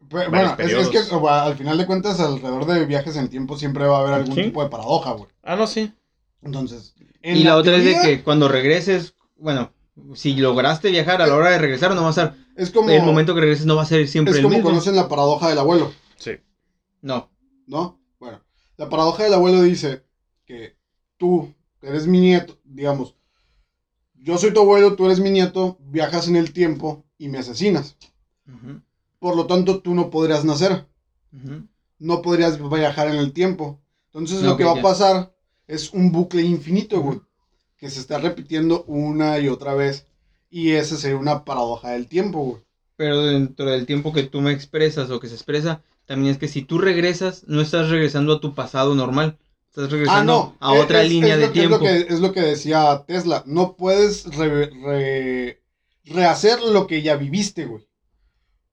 Varios 0.00 0.30
bueno, 0.30 0.56
es, 0.58 0.72
es 0.72 0.88
que 0.88 0.98
al 0.98 1.56
final 1.56 1.76
de 1.76 1.86
cuentas, 1.86 2.20
alrededor 2.20 2.64
de 2.66 2.86
viajes 2.86 3.16
en 3.16 3.24
el 3.24 3.28
tiempo 3.28 3.58
siempre 3.58 3.86
va 3.86 3.98
a 3.98 4.00
haber 4.00 4.14
algún 4.14 4.34
Sí. 4.34 4.44
tipo 4.44 4.62
de 4.62 4.70
paradoja, 4.70 5.12
güey. 5.12 5.28
Ah, 5.42 5.56
no, 5.56 5.66
sí. 5.66 5.92
Entonces, 6.42 6.94
en 7.22 7.36
Y 7.36 7.44
la 7.44 7.56
otra 7.56 7.76
es 7.76 7.84
de 7.84 7.96
que 8.02 8.22
cuando 8.22 8.48
regreses, 8.48 9.14
bueno, 9.36 9.72
si 10.14 10.34
lograste 10.36 10.90
viajar 10.90 11.22
a 11.22 11.26
la 11.26 11.34
hora 11.34 11.50
de 11.50 11.58
regresar, 11.58 11.94
no 11.94 12.02
va 12.02 12.10
a 12.10 12.12
ser. 12.12 12.34
es 12.56 12.70
como, 12.70 12.90
el 12.90 13.02
momento 13.02 13.34
que 13.34 13.40
regreses 13.40 13.66
no 13.66 13.76
va 13.76 13.82
a 13.82 13.86
ser 13.86 14.06
siempre 14.08 14.32
es 14.32 14.38
el 14.38 14.44
como 14.44 14.54
mismo. 14.56 14.70
conocen 14.70 14.96
la 14.96 15.08
paradoja 15.08 15.48
del 15.48 15.58
abuelo. 15.58 15.92
Sí. 16.16 16.32
No. 17.02 17.30
¿no? 17.66 18.00
Bueno, 18.18 18.40
la 18.76 18.88
paradoja 18.88 19.24
del 19.24 19.34
abuelo 19.34 19.62
dice 19.62 20.04
que 20.44 20.76
tú 21.16 21.54
eres 21.82 22.06
mi 22.06 22.20
nieto, 22.20 22.58
digamos, 22.64 23.16
yo 24.14 24.38
soy 24.38 24.52
tu 24.52 24.60
abuelo, 24.60 24.96
tú 24.96 25.06
eres 25.06 25.20
mi 25.20 25.30
nieto, 25.30 25.78
viajas 25.80 26.28
en 26.28 26.36
el 26.36 26.52
tiempo 26.52 27.04
y 27.18 27.28
me 27.28 27.38
asesinas. 27.38 27.96
Por 29.18 29.36
lo 29.36 29.46
tanto, 29.46 29.80
tú 29.80 29.94
no 29.94 30.10
podrías 30.10 30.44
nacer, 30.44 30.86
no 31.98 32.22
podrías 32.22 32.58
viajar 32.70 33.08
en 33.08 33.16
el 33.16 33.32
tiempo. 33.32 33.80
Entonces, 34.06 34.42
lo 34.42 34.56
que 34.56 34.64
va 34.64 34.74
ya. 34.74 34.80
a 34.80 34.82
pasar 34.82 35.36
es 35.66 35.92
un 35.92 36.10
bucle 36.10 36.42
infinito, 36.42 37.00
güey. 37.00 37.20
Que 37.78 37.90
se 37.90 38.00
está 38.00 38.18
repitiendo 38.18 38.84
una 38.84 39.38
y 39.38 39.48
otra 39.48 39.74
vez. 39.74 40.06
Y 40.50 40.72
esa 40.72 40.96
sería 40.96 41.16
una 41.18 41.44
paradoja 41.44 41.90
del 41.90 42.06
tiempo, 42.06 42.38
güey. 42.44 42.62
Pero 42.96 43.22
dentro 43.22 43.70
del 43.70 43.84
tiempo 43.84 44.12
que 44.12 44.22
tú 44.22 44.40
me 44.40 44.52
expresas 44.52 45.10
o 45.10 45.20
que 45.20 45.28
se 45.28 45.34
expresa, 45.34 45.82
también 46.06 46.32
es 46.32 46.38
que 46.38 46.48
si 46.48 46.62
tú 46.62 46.78
regresas, 46.78 47.44
no 47.46 47.60
estás 47.60 47.90
regresando 47.90 48.32
a 48.34 48.40
tu 48.40 48.54
pasado 48.54 48.94
normal. 48.94 49.36
Estás 49.68 49.90
regresando 49.90 50.56
a 50.60 50.74
es- 50.76 50.82
otra 50.82 51.00
Ah, 51.00 51.02
es- 51.02 51.10
línea 51.10 51.34
es 51.34 51.40
de 51.40 51.46
lo- 51.48 51.52
tiempo. 51.52 51.74
Es 51.76 51.80
lo, 51.80 51.86
que, 52.06 52.14
es 52.14 52.20
lo 52.20 52.32
que 52.32 52.40
decía 52.40 53.04
Tesla. 53.06 53.42
No 53.46 53.76
puedes 53.76 54.24
re- 54.36 54.70
re- 54.70 55.60
rehacer 56.04 56.62
lo 56.62 56.86
que 56.86 57.02
ya 57.02 57.16
viviste, 57.16 57.66
güey. 57.66 57.86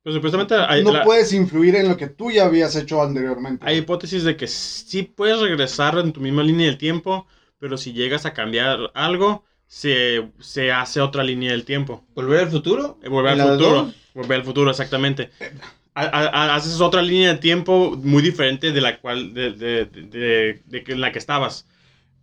Pero 0.04 0.16
supuestamente 0.16 0.56
hay, 0.56 0.84
no 0.84 0.92
la- 0.94 1.04
puedes 1.04 1.34
influir 1.34 1.76
en 1.76 1.90
lo 1.90 1.98
que 1.98 2.08
tú 2.08 2.30
ya 2.32 2.46
habías 2.46 2.76
hecho 2.76 3.02
anteriormente. 3.02 3.66
hay 3.66 3.76
güey. 3.76 3.84
hipótesis 3.84 4.24
de 4.24 4.38
que 4.38 4.48
sí 4.48 5.04
puedes 5.04 5.40
regresar 5.40 5.98
en 5.98 6.14
tu 6.14 6.22
misma 6.22 6.44
línea 6.44 6.68
del 6.68 6.78
tiempo, 6.78 7.26
pero 7.64 7.78
si 7.78 7.94
llegas 7.94 8.26
a 8.26 8.34
cambiar 8.34 8.92
algo, 8.94 9.46
se, 9.68 10.30
se 10.42 10.74
hace 10.74 11.00
otra 11.00 11.24
línea 11.24 11.52
del 11.52 11.64
tiempo. 11.64 12.06
¿Volver 12.14 12.42
al 12.42 12.50
futuro? 12.52 13.00
Eh, 13.02 13.08
Volver 13.08 13.36
¿En 13.36 13.40
al 13.42 13.58
futuro. 13.58 13.94
Volver 14.14 14.40
al 14.42 14.44
futuro, 14.46 14.70
exactamente. 14.70 15.32
Ha- 15.96 16.02
ha- 16.04 16.28
ha- 16.28 16.56
haces 16.56 16.82
otra 16.82 17.02
línea 17.02 17.32
de 17.32 17.40
tiempo 17.40 17.92
muy 17.96 18.22
diferente 18.22 18.74
de 18.74 18.82
la 18.82 19.00
cual, 19.00 19.34
de, 19.34 19.52
de, 19.54 19.86
de- 19.86 20.62
de 20.66 20.84
que- 20.84 20.92
en 20.92 21.00
la 21.00 21.14
que 21.14 21.20
estabas. 21.20 21.66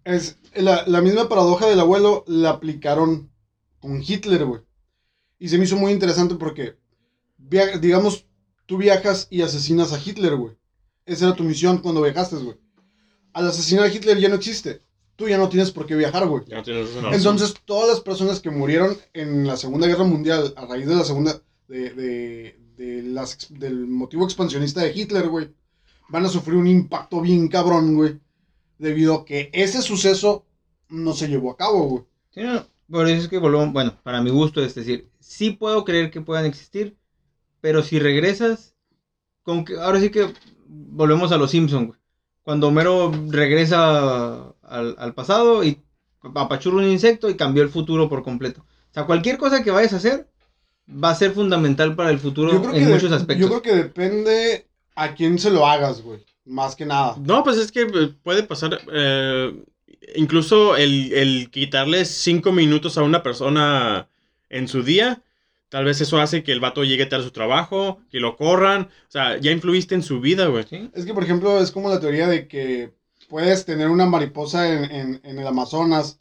Es 0.05 0.37
la, 0.55 0.85
la 0.87 1.01
misma 1.01 1.27
paradoja 1.31 1.67
del 1.69 1.81
abuelo 1.81 2.23
la 2.27 2.51
aplicaron 2.51 3.31
con 3.79 4.03
Hitler, 4.07 4.45
güey. 4.45 4.61
Y 5.39 5.49
se 5.49 5.57
me 5.57 5.65
hizo 5.65 5.77
muy 5.79 5.91
interesante 5.93 6.35
porque, 6.35 6.77
via- 7.39 7.79
digamos, 7.79 8.27
tú 8.67 8.77
viajas 8.77 9.27
y 9.31 9.41
asesinas 9.41 9.95
a 9.95 9.99
Hitler, 10.05 10.35
güey. 10.37 10.55
Esa 11.07 11.29
era 11.29 11.35
tu 11.35 11.45
misión 11.45 11.79
cuando 11.79 12.03
viajaste, 12.03 12.37
güey. 12.37 12.59
Al 13.33 13.49
asesinar 13.49 13.85
a 13.87 13.89
Hitler 13.89 14.19
ya 14.19 14.29
no 14.29 14.35
existe. 14.35 14.83
Tú 15.21 15.29
ya 15.29 15.37
no 15.37 15.51
tienes 15.51 15.71
por 15.71 15.85
qué 15.85 15.95
viajar, 15.97 16.27
güey. 16.27 16.45
Ya 16.47 16.57
no 16.57 16.63
tienes 16.63 16.95
razón. 16.95 17.13
Entonces, 17.13 17.55
todas 17.67 17.91
las 17.91 18.01
personas 18.01 18.41
que 18.41 18.49
murieron 18.49 18.97
en 19.13 19.47
la 19.47 19.59
Segunda 19.59 19.87
Guerra 19.87 20.05
Mundial 20.05 20.55
a 20.57 20.65
raíz 20.65 20.87
de 20.87 20.97
la 20.97 21.05
Segunda. 21.05 21.43
de, 21.69 21.91
de, 21.91 22.59
de 22.79 23.03
las, 23.03 23.47
del 23.51 23.87
motivo 23.87 24.25
expansionista 24.25 24.81
de 24.81 24.93
Hitler, 24.95 25.29
güey, 25.29 25.51
van 26.09 26.25
a 26.25 26.31
sufrir 26.31 26.57
un 26.57 26.67
impacto 26.67 27.21
bien 27.21 27.49
cabrón, 27.49 27.97
güey. 27.97 28.19
Debido 28.79 29.15
a 29.15 29.25
que 29.27 29.51
ese 29.53 29.83
suceso 29.83 30.47
no 30.89 31.13
se 31.13 31.29
llevó 31.29 31.51
a 31.51 31.59
cabo, 31.59 31.83
güey. 31.85 32.05
Sí, 32.31 32.41
no, 32.41 32.65
por 32.91 33.07
eso 33.07 33.25
es 33.25 33.29
que 33.29 33.37
volvemos, 33.37 33.75
bueno, 33.75 34.01
para 34.03 34.23
mi 34.23 34.31
gusto 34.31 34.65
es 34.65 34.75
decir, 34.75 35.11
sí 35.19 35.51
puedo 35.51 35.85
creer 35.85 36.11
que 36.11 36.23
puedan 36.23 36.47
existir, 36.47 36.97
pero 37.61 37.83
si 37.83 37.99
regresas, 37.99 38.75
con 39.43 39.67
que, 39.67 39.77
ahora 39.77 40.01
sí 40.01 40.09
que 40.09 40.33
volvemos 40.67 41.31
a 41.31 41.37
los 41.37 41.51
Simpsons, 41.51 41.89
güey. 41.89 42.01
Cuando 42.43 42.69
Homero 42.69 43.13
regresa 43.29 44.50
al, 44.71 44.97
al 44.99 45.15
pasado 45.15 45.63
y 45.65 45.81
apachurra 46.35 46.77
un 46.79 46.91
insecto 46.91 47.29
y 47.29 47.37
cambió 47.37 47.63
el 47.63 47.69
futuro 47.71 48.09
por 48.09 48.23
completo. 48.23 48.61
O 48.63 48.95
sea, 48.95 49.05
cualquier 49.05 49.39
cosa 49.39 49.63
que 49.63 49.71
vayas 49.71 49.93
a 49.93 49.97
hacer 49.97 50.29
va 50.89 51.11
a 51.11 51.15
ser 51.15 51.33
fundamental 51.33 51.95
para 51.95 52.11
el 52.11 52.19
futuro 52.19 52.53
en 52.75 52.89
muchos 52.89 53.13
aspectos. 53.13 53.39
yo 53.39 53.49
creo 53.49 53.63
que 53.63 53.75
depende 53.75 54.67
a 54.97 55.15
quién 55.15 55.39
se 55.39 55.51
lo 55.51 55.67
hagas, 55.67 56.03
güey. 56.03 56.25
Más 56.45 56.75
que 56.75 56.85
nada. 56.85 57.17
No, 57.23 57.45
pues 57.45 57.59
es 57.59 57.71
que 57.71 57.83
eh, 57.83 58.15
puede 58.23 58.43
pasar. 58.43 58.81
eh, 58.93 59.55
incluso 60.17 60.77
el, 60.77 61.13
el 61.13 61.51
quitarle 61.51 62.05
cinco 62.05 62.51
minutos 62.51 62.99
a 62.99 63.03
una 63.03 63.23
persona 63.23 64.09
en 64.49 64.67
su 64.67 64.83
día. 64.83 65.23
Tal 65.69 65.85
vez 65.85 66.01
eso 66.01 66.21
hace 66.21 66.43
que 66.43 66.51
el 66.51 66.59
vato 66.59 66.83
llegue 66.83 67.07
tarde 67.07 67.23
a 67.23 67.29
su 67.29 67.33
trabajo, 67.33 68.01
que 68.11 68.19
lo 68.19 68.37
corran. 68.37 68.83
O 68.83 69.11
sea, 69.11 69.39
ya 69.39 69.53
influiste 69.53 69.95
en 69.95 70.03
su 70.03 70.21
vida, 70.21 70.47
güey. 70.47 70.65
¿Sí? 70.69 70.91
Es 70.95 71.05
que, 71.05 71.15
por 71.15 71.23
ejemplo, 71.23 71.61
es 71.61 71.71
como 71.71 71.89
la 71.89 72.01
teoría 72.01 72.27
de 72.27 72.49
que 72.49 72.93
puedes 73.31 73.65
tener 73.65 73.89
una 73.89 74.05
mariposa 74.05 74.69
en, 74.69 75.21
el 75.25 75.47
Amazonas, 75.47 76.21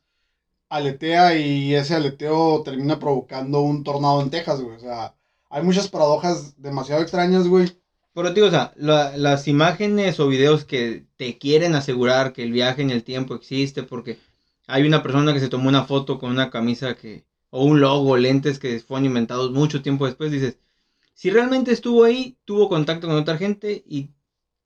aletea 0.69 1.35
y 1.37 1.73
ese 1.73 1.95
aleteo 1.95 2.61
termina 2.63 2.99
provocando 2.99 3.61
un 3.61 3.83
tornado 3.83 4.21
en 4.21 4.29
Texas, 4.29 4.61
güey. 4.61 4.77
O 4.77 4.79
sea, 4.79 5.15
hay 5.49 5.63
muchas 5.63 5.89
paradojas 5.89 6.53
demasiado 6.61 7.01
extrañas, 7.01 7.47
güey. 7.47 7.75
Pero 8.13 8.31
digo, 8.33 8.47
o 8.47 8.51
sea, 8.51 8.71
la- 8.75 9.17
las 9.17 9.47
imágenes 9.47 10.19
o 10.19 10.27
videos 10.27 10.63
que 10.65 11.05
te 11.17 11.37
quieren 11.37 11.75
asegurar 11.75 12.31
que 12.31 12.43
el 12.43 12.51
viaje 12.51 12.81
en 12.83 12.91
el 12.91 13.03
tiempo 13.03 13.33
existe 13.35 13.83
porque 13.83 14.19
hay 14.67 14.83
una 14.87 15.01
persona 15.03 15.33
que 15.33 15.39
se 15.39 15.49
tomó 15.49 15.67
una 15.69 15.85
foto 15.85 16.19
con 16.19 16.29
una 16.31 16.49
camisa 16.51 16.95
que 16.95 17.25
o 17.49 17.65
un 17.65 17.79
logo, 17.79 18.15
lentes 18.17 18.59
que 18.59 18.79
fueron 18.79 19.05
inventados 19.07 19.51
mucho 19.51 19.81
tiempo 19.81 20.05
después, 20.05 20.31
dices, 20.31 20.59
si 21.15 21.31
realmente 21.31 21.71
estuvo 21.71 22.03
ahí, 22.03 22.37
tuvo 22.45 22.69
contacto 22.69 23.07
con 23.07 23.17
otra 23.17 23.37
gente 23.37 23.83
y 23.87 24.11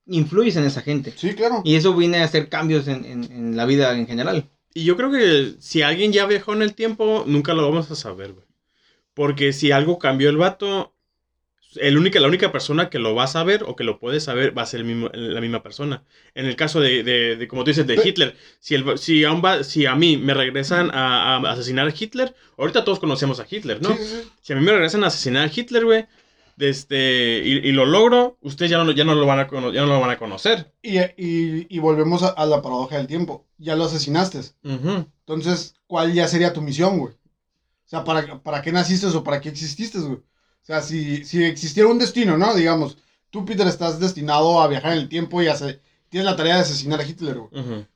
influyes 0.05 0.55
en 0.55 0.65
esa 0.65 0.81
gente. 0.81 1.13
Sí, 1.15 1.33
claro. 1.33 1.61
Y 1.63 1.75
eso 1.75 1.95
viene 1.95 2.17
a 2.19 2.23
hacer 2.25 2.49
cambios 2.49 2.87
en, 2.87 3.05
en- 3.05 3.23
en 3.31 3.57
la 3.57 3.65
vida 3.65 3.97
en 3.97 4.07
general. 4.07 4.49
Y 4.73 4.83
yo 4.85 4.97
creo 4.97 5.11
que 5.11 5.53
si 5.59 5.81
alguien 5.81 6.11
ya 6.11 6.25
viajó 6.25 6.53
en 6.53 6.61
el 6.63 6.73
tiempo, 6.73 7.23
nunca 7.27 7.53
lo 7.53 7.61
vamos 7.69 7.89
a 7.91 7.95
saber, 7.95 8.33
güey. 8.33 8.45
Porque 9.13 9.53
si 9.53 9.71
algo 9.71 9.99
cambió 9.99 10.29
el 10.29 10.37
vato, 10.37 10.95
el 11.75 11.97
única, 11.97 12.19
la 12.19 12.27
única 12.27 12.51
persona 12.51 12.89
que 12.89 12.99
lo 12.99 13.15
va 13.15 13.23
a 13.25 13.27
saber 13.27 13.63
o 13.67 13.75
que 13.75 13.83
lo 13.83 13.99
puede 13.99 14.19
saber 14.19 14.55
va 14.57 14.63
a 14.63 14.65
ser 14.65 14.81
el 14.81 14.85
mismo- 14.87 15.09
la 15.13 15.39
misma 15.41 15.61
persona. 15.63 16.03
En 16.35 16.45
el 16.47 16.55
caso 16.55 16.79
de, 16.81 17.03
de- 17.03 17.35
de, 17.35 17.47
como 17.47 17.63
tú 17.63 17.69
dices, 17.71 17.85
de 17.87 17.99
Hitler, 18.03 18.35
si, 18.59 18.75
el, 18.75 18.97
si, 18.97 19.23
a 19.23 19.31
un 19.31 19.43
va- 19.43 19.63
si 19.63 19.85
a 19.85 19.95
mí 19.95 20.17
me 20.17 20.33
regresan 20.33 20.89
a, 20.93 21.37
a 21.37 21.51
asesinar 21.51 21.87
a 21.87 21.93
Hitler, 21.97 22.35
ahorita 22.57 22.83
todos 22.83 22.99
conocemos 22.99 23.39
a 23.39 23.45
Hitler, 23.49 23.81
¿no? 23.81 23.89
Sí, 23.95 24.03
sí, 24.03 24.05
sí. 24.23 24.29
Si 24.41 24.53
a 24.53 24.55
mí 24.55 24.63
me 24.63 24.71
regresan 24.71 25.03
a 25.03 25.07
asesinar 25.07 25.47
a 25.47 25.51
Hitler, 25.55 25.85
güey, 25.85 26.05
este, 26.57 27.41
y, 27.43 27.67
y 27.67 27.71
lo 27.71 27.85
logro, 27.85 28.37
ustedes 28.41 28.71
ya 28.71 28.83
no, 28.83 28.91
ya 28.91 29.03
no, 29.03 29.15
lo, 29.15 29.25
van 29.25 29.39
a, 29.39 29.47
ya 29.71 29.81
no 29.81 29.87
lo 29.87 29.99
van 29.99 30.09
a 30.11 30.17
conocer. 30.17 30.73
Y, 30.81 30.99
y- 30.99 31.67
y 31.69 31.79
volvemos 31.79 32.23
a, 32.23 32.29
a 32.29 32.45
la 32.45 32.61
paradoja 32.61 32.97
del 32.97 33.07
tiempo. 33.07 33.45
Ya 33.57 33.75
lo 33.75 33.85
asesinaste. 33.85 34.41
Entonces, 34.63 35.75
¿cuál 35.87 36.13
ya 36.13 36.27
sería 36.27 36.53
tu 36.53 36.61
misión, 36.61 36.99
güey? 36.99 37.13
O 37.13 37.87
sea, 37.95 38.03
¿para, 38.03 38.41
para 38.41 38.61
qué 38.61 38.71
naciste 38.71 39.07
o 39.07 39.23
para 39.23 39.39
qué 39.41 39.49
exististe, 39.49 39.99
güey? 39.99 40.13
O 40.15 40.65
sea, 40.65 40.81
si, 40.81 41.25
si 41.25 41.43
existiera 41.43 41.89
un 41.89 41.99
destino, 41.99 42.37
¿no? 42.37 42.53
Digamos, 42.55 42.97
tú, 43.29 43.45
Peter, 43.45 43.67
estás 43.67 43.99
destinado 43.99 44.61
a 44.61 44.67
viajar 44.67 44.93
en 44.93 44.99
el 44.99 45.09
tiempo 45.09 45.41
y 45.41 45.47
hace, 45.47 45.81
tienes 46.09 46.25
la 46.25 46.35
tarea 46.35 46.55
de 46.55 46.61
asesinar 46.61 46.99
a 47.01 47.05
Hitler, 47.05 47.35
güey. 47.37 47.49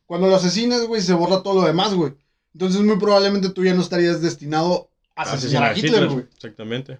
Cuando 0.05 0.27
lo 0.27 0.35
asesinas, 0.35 0.85
güey, 0.85 1.01
se 1.01 1.13
borra 1.13 1.41
todo 1.43 1.61
lo 1.61 1.67
demás, 1.67 1.93
güey. 1.93 2.13
Entonces, 2.53 2.81
muy 2.81 2.97
probablemente 2.97 3.49
tú 3.49 3.63
ya 3.63 3.73
no 3.73 3.81
estarías 3.81 4.21
destinado 4.21 4.89
a 5.15 5.23
asesinar 5.35 5.63
a 5.63 5.67
Hitler, 5.87 6.01
güey. 6.13 6.25
Exactamente. 6.33 6.99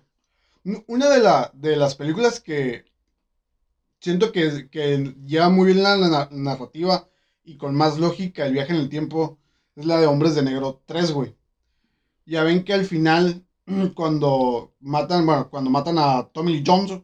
Una 0.87 1.09
de, 1.09 1.19
la, 1.19 1.49
de 1.53 1.75
las 1.77 1.95
películas 1.95 2.39
que 2.39 2.83
siento 3.99 4.31
que, 4.31 4.67
que 4.69 5.13
lleva 5.25 5.49
muy 5.49 5.67
bien 5.67 5.83
la, 5.83 5.95
la 5.95 6.27
narrativa 6.31 7.07
y 7.43 7.57
con 7.57 7.75
más 7.75 7.97
lógica 7.97 8.45
el 8.45 8.53
viaje 8.53 8.73
en 8.73 8.79
el 8.79 8.89
tiempo 8.89 9.37
es 9.75 9.85
la 9.85 9.99
de 9.99 10.07
Hombres 10.07 10.35
de 10.35 10.43
Negro 10.43 10.81
3, 10.85 11.11
güey. 11.11 11.35
Ya 12.25 12.43
ven 12.43 12.63
que 12.63 12.73
al 12.73 12.85
final, 12.85 13.45
cuando 13.95 14.73
matan, 14.81 15.25
bueno, 15.25 15.49
cuando 15.49 15.69
matan 15.69 15.97
a 15.99 16.23
Tommy 16.33 16.51
Lee 16.53 16.63
Jones, 16.65 16.99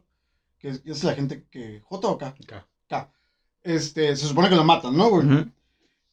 que 0.58 0.68
es, 0.68 0.82
es 0.84 1.04
la 1.04 1.14
gente 1.14 1.44
que, 1.50 1.80
J 1.84 2.08
o 2.08 2.18
K, 2.18 2.26
Acá. 2.26 2.66
K, 2.88 3.10
este, 3.62 4.14
se 4.16 4.26
supone 4.26 4.48
que 4.50 4.56
lo 4.56 4.64
matan, 4.64 4.96
¿no, 4.96 5.08
güey? 5.08 5.26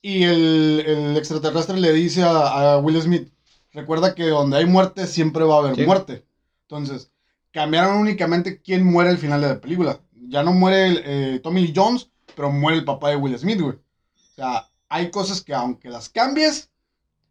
Y 0.02 0.24
el, 0.24 0.84
el 0.86 1.18
extraterrestre 1.18 1.78
le 1.78 1.92
dice 1.94 2.24
a, 2.24 2.74
a 2.74 2.78
Will 2.80 3.02
Smith, 3.02 3.30
recuerda 3.72 4.16
que 4.16 4.28
donde 4.28 4.58
hay 4.58 4.66
muerte 4.66 5.06
siempre 5.06 5.44
va 5.44 5.56
a 5.56 5.60
haber 5.60 5.76
Sí. 5.76 5.86
muerte. 5.86 6.26
Entonces, 6.64 7.12
cambiaron 7.52 7.98
únicamente 7.98 8.62
quién 8.62 8.86
muere 8.86 9.10
al 9.10 9.18
final 9.18 9.42
de 9.42 9.48
la 9.48 9.62
película. 9.62 10.00
Ya 10.28 10.44
no 10.44 10.54
muere 10.54 10.88
el, 10.88 11.02
eh, 11.06 11.40
Tommy 11.44 11.62
Lee 11.62 11.74
Jones, 11.76 12.10
pero 12.36 12.52
muere 12.52 12.78
el 12.80 12.86
papá 12.86 13.10
de 13.10 13.16
Will 13.18 13.38
Smith, 13.38 13.60
güey. 13.60 13.76
O 13.76 14.36
sea, 14.36 14.68
hay 14.90 15.10
cosas 15.12 15.42
que 15.42 15.54
aunque 15.54 15.90
las 15.90 16.10
cambies, 16.10 16.70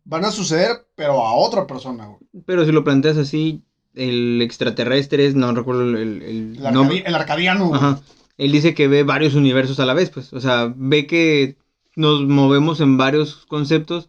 van 0.05 0.25
a 0.25 0.31
suceder, 0.31 0.87
pero 0.95 1.25
a 1.27 1.35
otra 1.35 1.67
persona, 1.67 2.07
güey. 2.07 2.19
Pero 2.47 2.65
si 2.65 2.73
lo 2.73 2.85
planteas 2.85 3.17
así, 3.17 3.63
el 3.95 4.41
extraterrestre 4.43 5.27
es, 5.27 5.35
no 5.35 5.53
recuerdo 5.55 5.83
el, 5.83 5.97
el- 5.97 6.23
el 6.23 6.57
El, 6.57 6.63
arcadi- 6.63 6.73
nombre. 6.73 7.03
el 7.07 7.15
arcadiano, 7.15 7.69
güey. 7.69 7.81
Ajá. 7.81 8.01
Él 8.39 8.53
dice 8.53 8.75
que 8.75 8.89
ve 8.89 9.03
varios 9.03 9.35
universos 9.35 9.81
a 9.81 9.87
la 9.87 9.95
vez, 9.95 10.11
pues. 10.11 10.33
O 10.33 10.41
sea, 10.41 10.73
ve 10.75 11.07
que 11.07 11.57
nos 11.97 12.23
movemos 12.23 12.81
en 12.81 12.97
varios 12.97 13.45
conceptos 13.47 14.09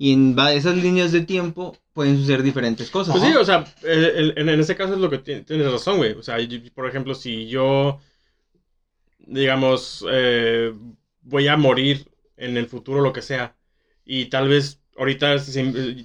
y 0.00 0.14
en 0.14 0.34
esas 0.38 0.76
líneas 0.76 1.12
de 1.12 1.20
tiempo 1.20 1.76
pueden 1.92 2.16
suceder 2.16 2.42
diferentes 2.42 2.88
cosas. 2.90 3.14
Pues 3.14 3.30
sí, 3.30 3.36
o 3.36 3.44
sea, 3.44 3.66
eh, 3.84 4.12
el- 4.16 4.34
en, 4.38 4.48
en 4.48 4.58
ese 4.60 4.74
caso 4.74 4.94
es 4.94 4.98
lo 4.98 5.10
que 5.10 5.18
ti- 5.18 5.42
tienes 5.42 5.70
razón, 5.70 5.98
güey. 5.98 6.12
O 6.12 6.22
sea, 6.22 6.40
yo- 6.40 6.58
por 6.74 6.88
ejemplo, 6.88 7.14
si 7.14 7.48
yo, 7.48 8.00
digamos, 9.18 10.04
eh, 10.10 10.72
voy 11.22 11.48
a 11.48 11.56
morir 11.56 12.08
en 12.36 12.56
el 12.56 12.66
futuro, 12.66 13.00
lo 13.02 13.12
que 13.12 13.22
sea, 13.22 13.56
y 14.04 14.26
tal 14.26 14.48
vez 14.48 14.80
ahorita 14.96 15.36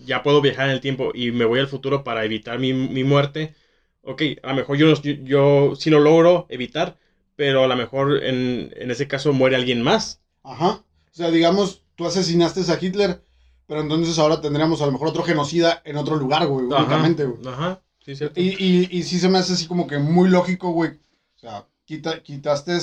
ya 0.06 0.24
puedo 0.24 0.42
viajar 0.42 0.66
en 0.68 0.74
el 0.74 0.82
tiempo 0.82 1.12
y 1.14 1.32
me 1.32 1.46
voy 1.46 1.60
al 1.60 1.68
futuro 1.68 2.04
para 2.04 2.26
evitar 2.26 2.60
mi, 2.60 2.74
mi 2.74 3.04
muerte, 3.04 3.56
ok, 4.04 4.22
a 4.44 4.50
lo 4.50 4.56
mejor 4.56 4.78
yo, 4.78 4.94
yo, 5.02 5.12
yo 5.24 5.74
sí 5.76 5.90
lo 5.90 6.00
logro 6.00 6.46
evitar, 6.50 6.98
pero 7.36 7.64
a 7.64 7.68
lo 7.68 7.76
mejor 7.76 8.24
en, 8.24 8.72
en 8.76 8.92
ese 8.92 9.08
caso 9.08 9.34
muere 9.34 9.56
alguien 9.56 9.82
más. 9.82 10.22
Ajá. 10.44 10.70
O 11.12 11.14
sea, 11.18 11.32
digamos, 11.32 11.84
tú 11.96 12.06
asesinaste 12.06 12.62
a 12.72 12.78
Hitler, 12.80 13.22
pero 13.68 13.82
entonces 13.82 14.18
ahora 14.20 14.42
tendríamos 14.42 14.82
a 14.82 14.86
lo 14.86 14.92
mejor 14.92 15.08
otro 15.10 15.24
genocida 15.24 15.82
en 15.86 15.98
otro 15.98 16.16
lugar, 16.16 16.48
güey, 16.48 16.68
Ajá, 16.72 16.80
únicamente, 16.84 17.26
güey. 17.26 17.48
Ajá, 17.54 17.82
sí, 18.04 18.16
cierto. 18.16 18.40
Y, 18.40 18.50
y, 18.64 18.88
y 18.92 19.04
sí 19.04 19.20
se 19.20 19.30
me 19.30 19.38
hace 19.40 19.54
así 19.54 19.68
como 19.68 19.88
que 19.88 19.98
muy 20.00 20.30
lógico, 20.30 20.72
güey. 20.72 20.92
O 20.92 21.40
sea, 21.40 21.66
quita, 21.86 22.22
quitaste 22.24 22.78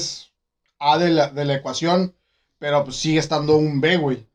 A 0.78 0.98
de 0.98 1.10
la, 1.10 1.28
de 1.30 1.44
la 1.44 1.54
ecuación, 1.54 2.14
pero 2.58 2.84
pues 2.84 2.96
sigue 2.96 3.18
estando 3.18 3.56
un 3.56 3.80
B, 3.80 3.96
güey. 3.96 4.26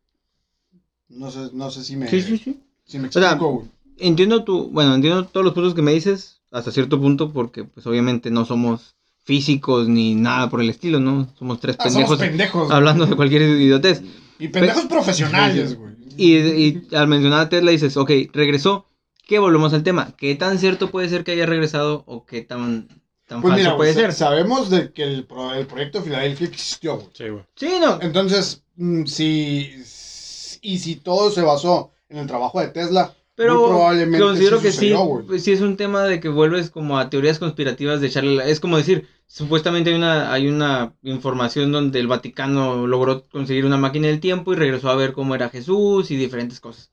No 1.10 1.32
sé, 1.32 1.50
no 1.54 1.70
sé 1.72 1.84
si 1.84 1.96
me, 1.96 2.08
Sí, 2.10 2.22
sí, 2.22 2.38
sí. 2.38 2.60
si 2.86 3.00
me 3.00 3.12
sea, 3.12 3.24
explico, 3.32 3.52
güey. 3.54 3.68
Entiendo 4.00 4.44
tu, 4.44 4.70
bueno, 4.70 4.94
entiendo 4.96 5.26
todos 5.26 5.44
los 5.46 5.54
puntos 5.54 5.74
que 5.74 5.82
me 5.82 5.94
dices 5.94 6.42
hasta 6.52 6.72
cierto 6.72 7.00
punto 7.00 7.32
porque 7.34 7.64
pues 7.64 7.86
obviamente 7.88 8.30
no 8.30 8.46
somos 8.46 8.96
físicos 9.24 9.88
ni 9.90 10.16
nada 10.16 10.50
por 10.50 10.62
el 10.62 10.70
estilo, 10.70 11.00
¿no? 11.00 11.28
Somos 11.38 11.60
tres 11.60 11.76
Ah, 11.80 11.90
somos 11.90 12.10
pendejos 12.18 12.20
pendejos. 12.20 12.72
hablando 12.72 13.06
de 13.06 13.16
cualquier 13.16 13.42
idiotez. 13.44 14.02
Y 14.40 14.50
pendejos 14.50 14.86
profesionales, 14.86 15.78
güey. 15.78 15.97
Y, 16.18 16.36
y 16.38 16.88
al 16.96 17.08
mencionar 17.08 17.42
a 17.42 17.50
Tesla 17.50 17.72
dices, 17.72 17.96
ok, 17.98 18.12
regresó, 18.34 18.86
¿qué 19.28 19.40
volvemos 19.40 19.74
al 19.74 19.84
tema? 19.84 20.14
¿Qué 20.18 20.36
tan 20.36 20.60
cierto 20.60 20.90
puede 20.92 21.10
ser 21.10 21.24
que 21.24 21.32
haya 21.34 21.46
regresado 21.46 22.04
o 22.08 22.26
qué 22.26 22.42
tan, 22.42 22.88
tan 23.28 23.42
Pues 23.42 23.52
falso 23.54 23.64
mira, 23.64 23.78
puede 23.78 23.94
güey, 23.94 24.06
sa- 24.06 24.12
ser? 24.12 24.14
sabemos 24.14 24.70
de 24.70 24.92
que 24.94 25.04
el, 25.04 25.26
pro- 25.26 25.54
el 25.54 25.68
proyecto 25.68 26.02
Filadelfia 26.02 26.48
existió, 26.48 26.96
güey. 26.98 27.08
Sí, 27.14 27.30
güey. 27.30 27.44
Sí, 27.56 27.70
no. 27.82 28.00
Entonces, 28.02 28.64
mm, 28.76 29.06
si. 29.06 29.72
Y 30.62 30.80
si 30.80 30.96
todo 30.96 31.30
se 31.32 31.42
basó 31.42 31.92
en 32.10 32.18
el 32.18 32.28
trabajo 32.28 32.60
de 32.60 32.70
Tesla, 32.70 33.14
Pero 33.38 33.68
probablemente 33.68 34.20
considero 34.26 34.60
que 34.60 34.72
sí, 34.72 34.94
pues, 35.28 35.44
sí 35.44 35.52
es 35.52 35.62
un 35.62 35.78
tema 35.78 36.04
de 36.04 36.20
que 36.20 36.28
vuelves 36.28 36.72
como 36.72 36.98
a 36.98 37.10
teorías 37.12 37.38
conspirativas 37.38 38.02
de 38.02 38.08
echarle... 38.08 38.36
la- 38.36 38.48
Es 38.48 38.60
como 38.60 38.78
decir, 38.78 39.08
supuestamente 39.28 39.92
hay 39.92 39.96
una, 39.96 40.34
hay 40.34 40.48
una 40.48 40.96
información 41.04 41.72
donde 41.72 42.00
el 42.00 42.08
Vaticano 42.08 42.88
logró 42.88 43.28
conseguir 43.30 43.66
una 43.66 43.78
máquina 43.78 44.08
del 44.08 44.20
tiempo 44.20 44.52
y 44.54 44.56
regresó 44.56 44.90
a 44.90 44.96
ver 44.96 45.14
cómo 45.14 45.36
era 45.36 45.50
Jesús 45.50 46.10
y 46.10 46.16
diferentes 46.18 46.60
cosas. 46.60 46.92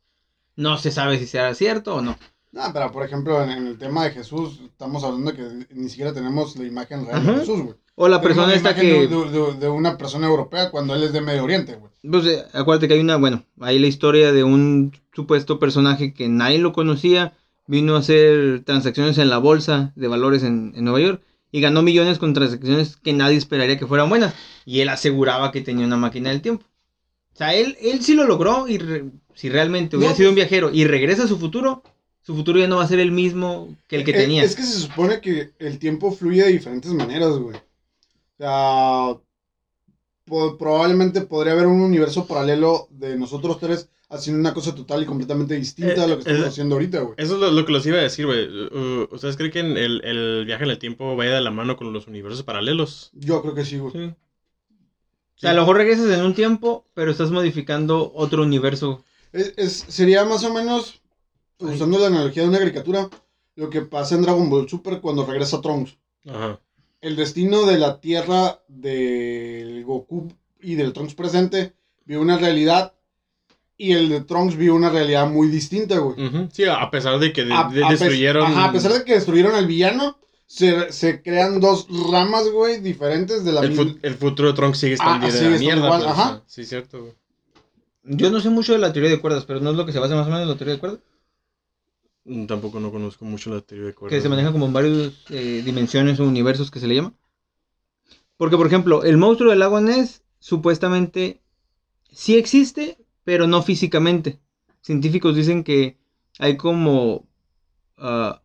No 0.54 0.76
se 0.76 0.90
sabe 0.90 1.18
si 1.18 1.26
será 1.26 1.54
cierto 1.54 1.94
o 1.96 2.02
no. 2.02 2.18
No, 2.52 2.62
pero 2.74 2.92
por 2.92 3.04
ejemplo, 3.04 3.42
en, 3.42 3.66
el 3.66 3.78
tema 3.78 4.04
de 4.04 4.10
Jesús, 4.10 4.60
estamos 4.64 5.02
hablando 5.02 5.32
de 5.32 5.36
que 5.38 5.74
ni 5.74 5.88
siquiera 5.88 6.12
tenemos 6.12 6.54
la 6.56 6.66
imagen 6.66 7.06
real 7.06 7.20
Ajá. 7.22 7.32
de 7.32 7.38
Jesús, 7.40 7.62
güey. 7.62 7.74
O 7.96 8.06
la 8.08 8.20
Tenemos 8.20 8.36
persona 8.44 8.54
esta 8.54 8.70
imagen 8.72 9.08
que... 9.08 9.08
De, 9.08 9.30
de- 9.30 9.54
de 9.54 9.68
una 9.68 9.96
persona 9.96 10.26
europea 10.26 10.70
cuando 10.70 10.94
él 10.94 11.04
es 11.04 11.12
de 11.12 11.20
Medio 11.22 11.42
Oriente, 11.44 11.76
güey. 11.76 11.90
Pues 12.08 12.26
eh, 12.26 12.44
acuérdate 12.52 12.86
que 12.86 12.94
hay 12.94 13.00
una, 13.00 13.16
bueno, 13.16 13.44
hay 13.60 13.78
la 13.78 13.86
historia 13.86 14.32
de 14.32 14.44
un 14.44 14.92
supuesto 15.14 15.58
personaje 15.58 16.12
que 16.12 16.28
nadie 16.28 16.58
lo 16.58 16.72
conocía, 16.72 17.34
vino 17.66 17.96
a 17.96 18.00
hacer 18.00 18.62
transacciones 18.64 19.16
en 19.18 19.30
la 19.30 19.38
bolsa 19.38 19.92
de 19.96 20.08
valores 20.08 20.42
en, 20.42 20.72
en 20.76 20.84
Nueva 20.84 21.00
York 21.00 21.22
y 21.50 21.60
ganó 21.60 21.82
millones 21.82 22.18
con 22.18 22.34
transacciones 22.34 22.96
que 22.96 23.12
nadie 23.12 23.36
esperaría 23.36 23.78
que 23.78 23.86
fueran 23.86 24.08
buenas. 24.08 24.34
Y 24.64 24.80
él 24.80 24.88
aseguraba 24.88 25.52
que 25.52 25.60
tenía 25.60 25.86
una 25.86 25.96
máquina 25.96 26.30
del 26.30 26.42
tiempo. 26.42 26.64
O 27.32 27.36
sea, 27.36 27.54
él, 27.54 27.76
él 27.80 28.02
sí 28.02 28.14
lo 28.14 28.26
logró 28.26 28.68
y 28.68 28.78
re- 28.78 29.04
si 29.34 29.48
realmente 29.48 29.96
hubiera 29.96 30.12
No, 30.12 30.16
sido 30.16 30.28
un 30.30 30.34
pues- 30.34 30.48
viajero 30.48 30.70
y 30.72 30.84
regresa 30.84 31.24
a 31.24 31.28
su 31.28 31.38
futuro, 31.38 31.82
su 32.22 32.34
futuro 32.34 32.58
ya 32.58 32.68
no 32.68 32.76
va 32.76 32.84
a 32.84 32.88
ser 32.88 33.00
el 33.00 33.12
mismo 33.12 33.76
que 33.88 33.96
el 33.96 34.04
que 34.04 34.12
Eh, 34.12 34.14
tenía. 34.14 34.42
Es 34.44 34.54
que 34.56 34.62
se 34.62 34.78
supone 34.80 35.20
que 35.20 35.52
el 35.58 35.78
tiempo 35.78 36.12
fluye 36.12 36.44
de 36.44 36.52
diferentes 36.52 36.92
maneras, 36.92 37.30
güey. 37.38 37.56
O 37.56 38.36
sea, 38.38 39.20
po- 40.24 40.56
probablemente 40.58 41.22
podría 41.22 41.52
haber 41.54 41.66
un 41.66 41.80
universo 41.80 42.26
paralelo 42.26 42.88
de 42.90 43.16
nosotros 43.16 43.58
tres 43.60 43.88
haciendo 44.10 44.40
una 44.40 44.54
cosa 44.54 44.74
total 44.74 45.02
y 45.02 45.06
completamente 45.06 45.54
distinta 45.54 46.04
a 46.04 46.06
lo 46.06 46.14
que 46.18 46.20
Eh, 46.20 46.32
estamos 46.32 46.44
eh, 46.44 46.48
haciendo 46.48 46.74
ahorita, 46.76 47.00
güey. 47.00 47.14
Eso 47.18 47.34
es 47.34 47.40
lo, 47.40 47.50
lo 47.50 47.64
que 47.66 47.72
los 47.72 47.84
iba 47.86 47.98
a 47.98 48.02
decir, 48.02 48.26
güey. 48.26 48.46
Uh, 48.46 49.08
¿Ustedes 49.10 49.36
creen 49.36 49.52
que 49.52 49.60
en 49.60 49.76
el, 49.76 50.04
el 50.04 50.44
viaje 50.44 50.64
en 50.64 50.70
el 50.70 50.78
tiempo 50.78 51.16
vaya 51.16 51.34
de 51.34 51.40
la 51.40 51.50
mano 51.50 51.76
con 51.76 51.92
los 51.92 52.06
universos 52.06 52.42
paralelos? 52.44 53.10
Yo 53.14 53.42
creo 53.42 53.54
que 53.54 53.64
sí, 53.64 53.78
güey. 53.78 53.92
Sí. 53.92 54.14
O 55.36 55.38
sea, 55.38 55.50
a 55.50 55.54
lo 55.54 55.62
mejor 55.62 55.78
regresas 55.78 56.10
en 56.16 56.24
un 56.24 56.34
tiempo, 56.34 56.86
pero 56.94 57.10
estás 57.10 57.30
modificando 57.32 58.12
otro 58.14 58.42
universo. 58.42 59.04
Es, 59.32 59.52
es- 59.56 59.84
sería 59.88 60.24
más 60.24 60.44
o 60.44 60.54
menos, 60.54 61.02
usando 61.58 61.98
la 61.98 62.06
analogía 62.06 62.44
de 62.44 62.48
una 62.50 62.58
caricatura, 62.58 63.10
lo 63.56 63.68
que 63.68 63.80
pasa 63.82 64.14
en 64.14 64.22
Dragon 64.22 64.48
Ball 64.48 64.68
Super 64.68 65.00
cuando 65.00 65.26
regresa 65.26 65.60
Trunks. 65.60 65.96
Ajá. 66.26 66.60
El 67.04 67.16
destino 67.16 67.66
de 67.66 67.78
la 67.78 68.00
Tierra 68.00 68.60
del 68.68 69.84
Goku 69.84 70.32
y 70.62 70.74
del 70.74 70.92
Trunks 70.92 71.14
presente 71.14 71.74
vio 72.06 72.20
una 72.20 72.38
realidad 72.38 72.94
y 73.76 73.92
el 73.92 74.08
de 74.08 74.20
Trunks 74.22 74.56
vio 74.56 74.74
una 74.74 74.88
realidad 74.88 75.28
muy 75.28 75.48
distinta, 75.48 75.98
güey. 75.98 76.16
Sí, 76.52 76.64
a 76.64 76.90
pesar 76.90 77.18
de 77.18 77.32
que 77.32 77.44
de- 77.44 77.52
A- 77.52 77.68
de- 77.68 77.84
a 77.84 77.88
pes- 77.88 78.00
destruyeron. 78.00 78.44
Ajá, 78.46 78.64
a 78.66 78.72
pesar 78.72 78.92
de 78.92 79.04
que 79.04 79.14
destruyeron 79.14 79.54
al 79.54 79.66
villano, 79.66 80.18
se, 80.46 80.92
se 80.92 81.20
crean 81.22 81.60
dos 81.60 81.86
ramas, 82.10 82.48
güey, 82.50 82.80
diferentes 82.80 83.44
de 83.44 83.52
la 83.52 83.60
el, 83.62 83.70
misma. 83.70 83.84
fu- 83.92 83.98
el 84.02 84.14
futuro 84.14 84.48
de 84.48 84.54
Trunks 84.54 84.78
sigue 84.78 84.94
estando 84.94 85.26
Ah, 85.26 85.30
de 85.30 85.50
la 85.50 85.58
mierda. 85.58 85.84
igual, 85.86 86.00
pues, 86.02 86.12
ajá. 86.12 86.28
o 86.30 86.32
sea, 86.36 86.42
sí, 86.46 86.64
cierto, 86.64 87.00
güey. 87.02 87.12
Yo 88.04 88.30
no 88.30 88.40
sé 88.40 88.48
mucho 88.50 88.72
de 88.72 88.78
la 88.78 88.92
teoría 88.92 89.10
de 89.10 89.20
cuerdas, 89.20 89.44
pero 89.44 89.60
no 89.60 89.70
es 89.70 89.76
lo 89.76 89.84
que 89.84 89.92
se 89.92 89.98
basa 89.98 90.14
más 90.14 90.26
o 90.26 90.30
menos 90.30 90.42
en 90.42 90.48
la 90.48 90.56
teoría 90.56 90.74
de 90.74 90.80
cuerdas. 90.80 91.00
Mm, 92.24 92.46
Tampoco 92.46 92.80
no 92.80 92.90
conozco 92.90 93.24
mucho 93.24 93.50
la 93.54 93.60
teoría 93.60 93.86
de 93.86 93.94
cuerdas. 93.94 94.16
Que 94.16 94.22
se 94.22 94.28
maneja 94.28 94.52
como 94.52 94.66
en 94.66 94.72
varias 94.72 95.12
eh, 95.30 95.62
dimensiones 95.64 96.20
o 96.20 96.24
universos 96.24 96.70
que 96.70 96.80
se 96.80 96.86
le 96.86 96.96
llama. 96.96 97.14
Porque, 98.36 98.56
por 98.56 98.66
ejemplo, 98.66 99.04
el 99.04 99.16
monstruo 99.16 99.50
del 99.50 99.60
lago 99.60 99.80
Ness 99.80 100.22
supuestamente 100.38 101.42
sí 102.10 102.36
existe, 102.36 102.98
pero 103.24 103.46
no 103.46 103.62
físicamente. 103.62 104.40
Científicos 104.80 105.36
dicen 105.36 105.64
que 105.64 105.98
hay 106.38 106.56
como 106.56 107.28
ah, 107.98 108.42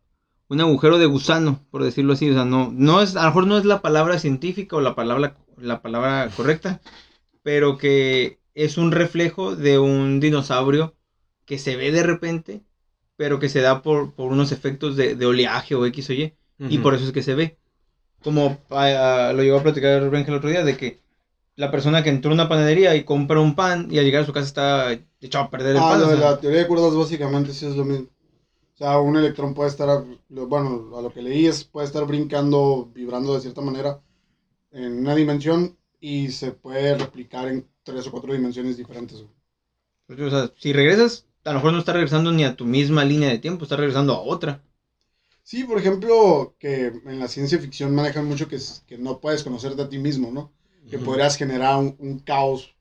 un 0.48 0.60
agujero 0.60 0.98
de 0.98 1.06
gusano, 1.06 1.64
por 1.70 1.82
decirlo 1.82 2.12
así. 2.12 2.30
O 2.30 2.34
sea, 2.34 2.44
no, 2.44 2.70
no 2.72 3.02
es, 3.02 3.16
a 3.16 3.22
lo 3.22 3.28
mejor 3.28 3.46
no 3.46 3.58
es 3.58 3.64
la 3.64 3.82
palabra 3.82 4.18
científica 4.18 4.76
o 4.76 4.80
la 4.80 4.94
palabra, 4.94 5.36
la 5.56 5.82
palabra 5.82 6.30
correcta, 6.36 6.80
pero 7.42 7.78
que 7.78 8.40
es 8.54 8.78
un 8.78 8.92
reflejo 8.92 9.56
de 9.56 9.78
un 9.78 10.20
dinosaurio 10.20 10.96
que 11.46 11.58
se 11.58 11.76
ve 11.76 11.92
de 11.92 12.02
repente, 12.02 12.62
pero 13.20 13.38
que 13.40 13.50
se 13.54 13.60
da 13.66 13.82
por, 13.82 13.98
por 14.16 14.32
unos 14.32 14.50
efectos 14.56 14.96
de, 14.96 15.14
de 15.14 15.26
oleaje 15.26 15.74
o 15.74 15.84
X 15.86 16.10
o 16.10 16.12
Y, 16.14 16.32
y 16.74 16.76
Ujú. 16.76 16.82
por 16.84 16.94
eso 16.94 17.04
es 17.04 17.12
que 17.12 17.22
se 17.28 17.34
ve. 17.34 17.46
Como 18.24 18.42
ah, 18.70 19.28
ah, 19.28 19.32
lo 19.34 19.42
llegó 19.42 19.58
a 19.58 19.62
platicar 19.62 20.08
Benja 20.10 20.30
el 20.30 20.38
otro 20.38 20.50
día, 20.50 20.64
de 20.64 20.76
que 20.76 20.88
la 21.56 21.70
persona 21.70 22.02
que 22.02 22.10
entró 22.10 22.30
a 22.30 22.34
una 22.34 22.48
panadería 22.48 22.94
y 22.96 23.04
compra 23.04 23.40
un 23.40 23.54
pan 23.54 23.88
y 23.90 23.98
al 23.98 24.04
llegar 24.06 24.22
a 24.22 24.26
su 24.26 24.32
casa 24.32 24.46
está 24.46 24.92
echado 25.20 25.44
a 25.46 25.50
perder 25.50 25.76
el 25.76 25.82
Ah, 25.82 25.90
pan. 25.90 26.00
lo 26.00 26.06
o 26.06 26.10
de 26.10 26.16
sea, 26.16 26.30
la 26.30 26.40
teoría 26.40 26.60
de 26.60 26.68
cuerdas 26.68 26.94
básicamente 26.96 27.52
sí 27.52 27.66
es 27.66 27.76
lo 27.76 27.84
mismo. 27.84 28.08
O 28.74 28.78
sea, 28.78 28.98
un 29.00 29.16
electrón 29.16 29.54
puede 29.54 29.70
estar, 29.70 30.04
bueno, 30.28 30.96
a 30.98 31.02
lo 31.02 31.12
que 31.12 31.22
leí 31.22 31.46
es, 31.46 31.64
puede 31.64 31.86
estar 31.86 32.06
brincando, 32.06 32.90
vibrando 32.94 33.34
de 33.34 33.40
cierta 33.42 33.60
manera 33.62 34.02
en 34.72 35.00
una 35.00 35.14
dimensión 35.14 35.76
y 36.00 36.30
se 36.30 36.52
puede 36.52 36.96
replicar 36.98 37.48
en 37.48 37.68
tres 37.84 38.06
o 38.08 38.12
cuatro 38.12 38.32
dimensiones 38.34 38.76
diferentes. 38.78 39.18
güey. 40.08 40.22
o 40.26 40.30
sea, 40.30 40.50
si 40.58 40.72
regresas, 40.72 41.26
a 41.44 41.50
lo 41.50 41.56
mejor 41.56 41.72
no 41.72 41.78
estás 41.80 41.94
regresando 41.94 42.32
ni 42.32 42.44
a 42.44 42.56
tu 42.56 42.64
misma 42.66 43.04
línea 43.04 43.28
de 43.28 43.38
tiempo, 43.38 43.64
estás 43.64 43.78
regresando 43.78 44.14
a 44.14 44.20
otra. 44.20 44.62
Sí, 45.42 45.64
por 45.64 45.78
ejemplo, 45.78 46.54
que 46.58 46.86
en 46.86 47.18
la 47.18 47.28
ciencia 47.28 47.58
ficción 47.58 47.94
manejan 47.94 48.26
mucho 48.26 48.48
que, 48.48 48.58
que 48.86 48.98
no 48.98 49.20
puedes 49.20 49.42
conocerte 49.42 49.82
a 49.82 49.88
ti 49.88 49.98
mismo, 49.98 50.30
¿no? 50.30 50.52
Que 50.90 50.96
Ujú. 50.96 51.04
podrías 51.06 51.36
generar 51.36 51.78
un, 51.78 51.94
un 51.98 52.18
caos. 52.20 52.74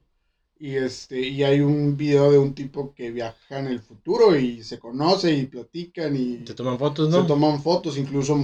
Y, 0.59 0.75
este, 0.75 1.19
y 1.21 1.43
hay 1.43 1.61
un 1.61 1.97
video 1.97 2.31
de 2.31 2.37
un 2.39 2.53
tipo 2.55 2.93
que 2.95 3.11
viaja 3.11 3.59
en 3.59 3.67
el 3.67 3.81
futuro 3.81 4.35
y 4.37 4.63
se 4.63 4.79
conoce 4.79 5.33
y 5.33 5.47
platican 5.47 6.15
y 6.15 6.45
Te 6.45 6.53
toman 6.53 6.77
fotos, 6.77 7.09
¿no? 7.09 7.21
se 7.21 7.27
toman 7.27 7.61
fotos, 7.61 7.97
incluso 7.97 8.37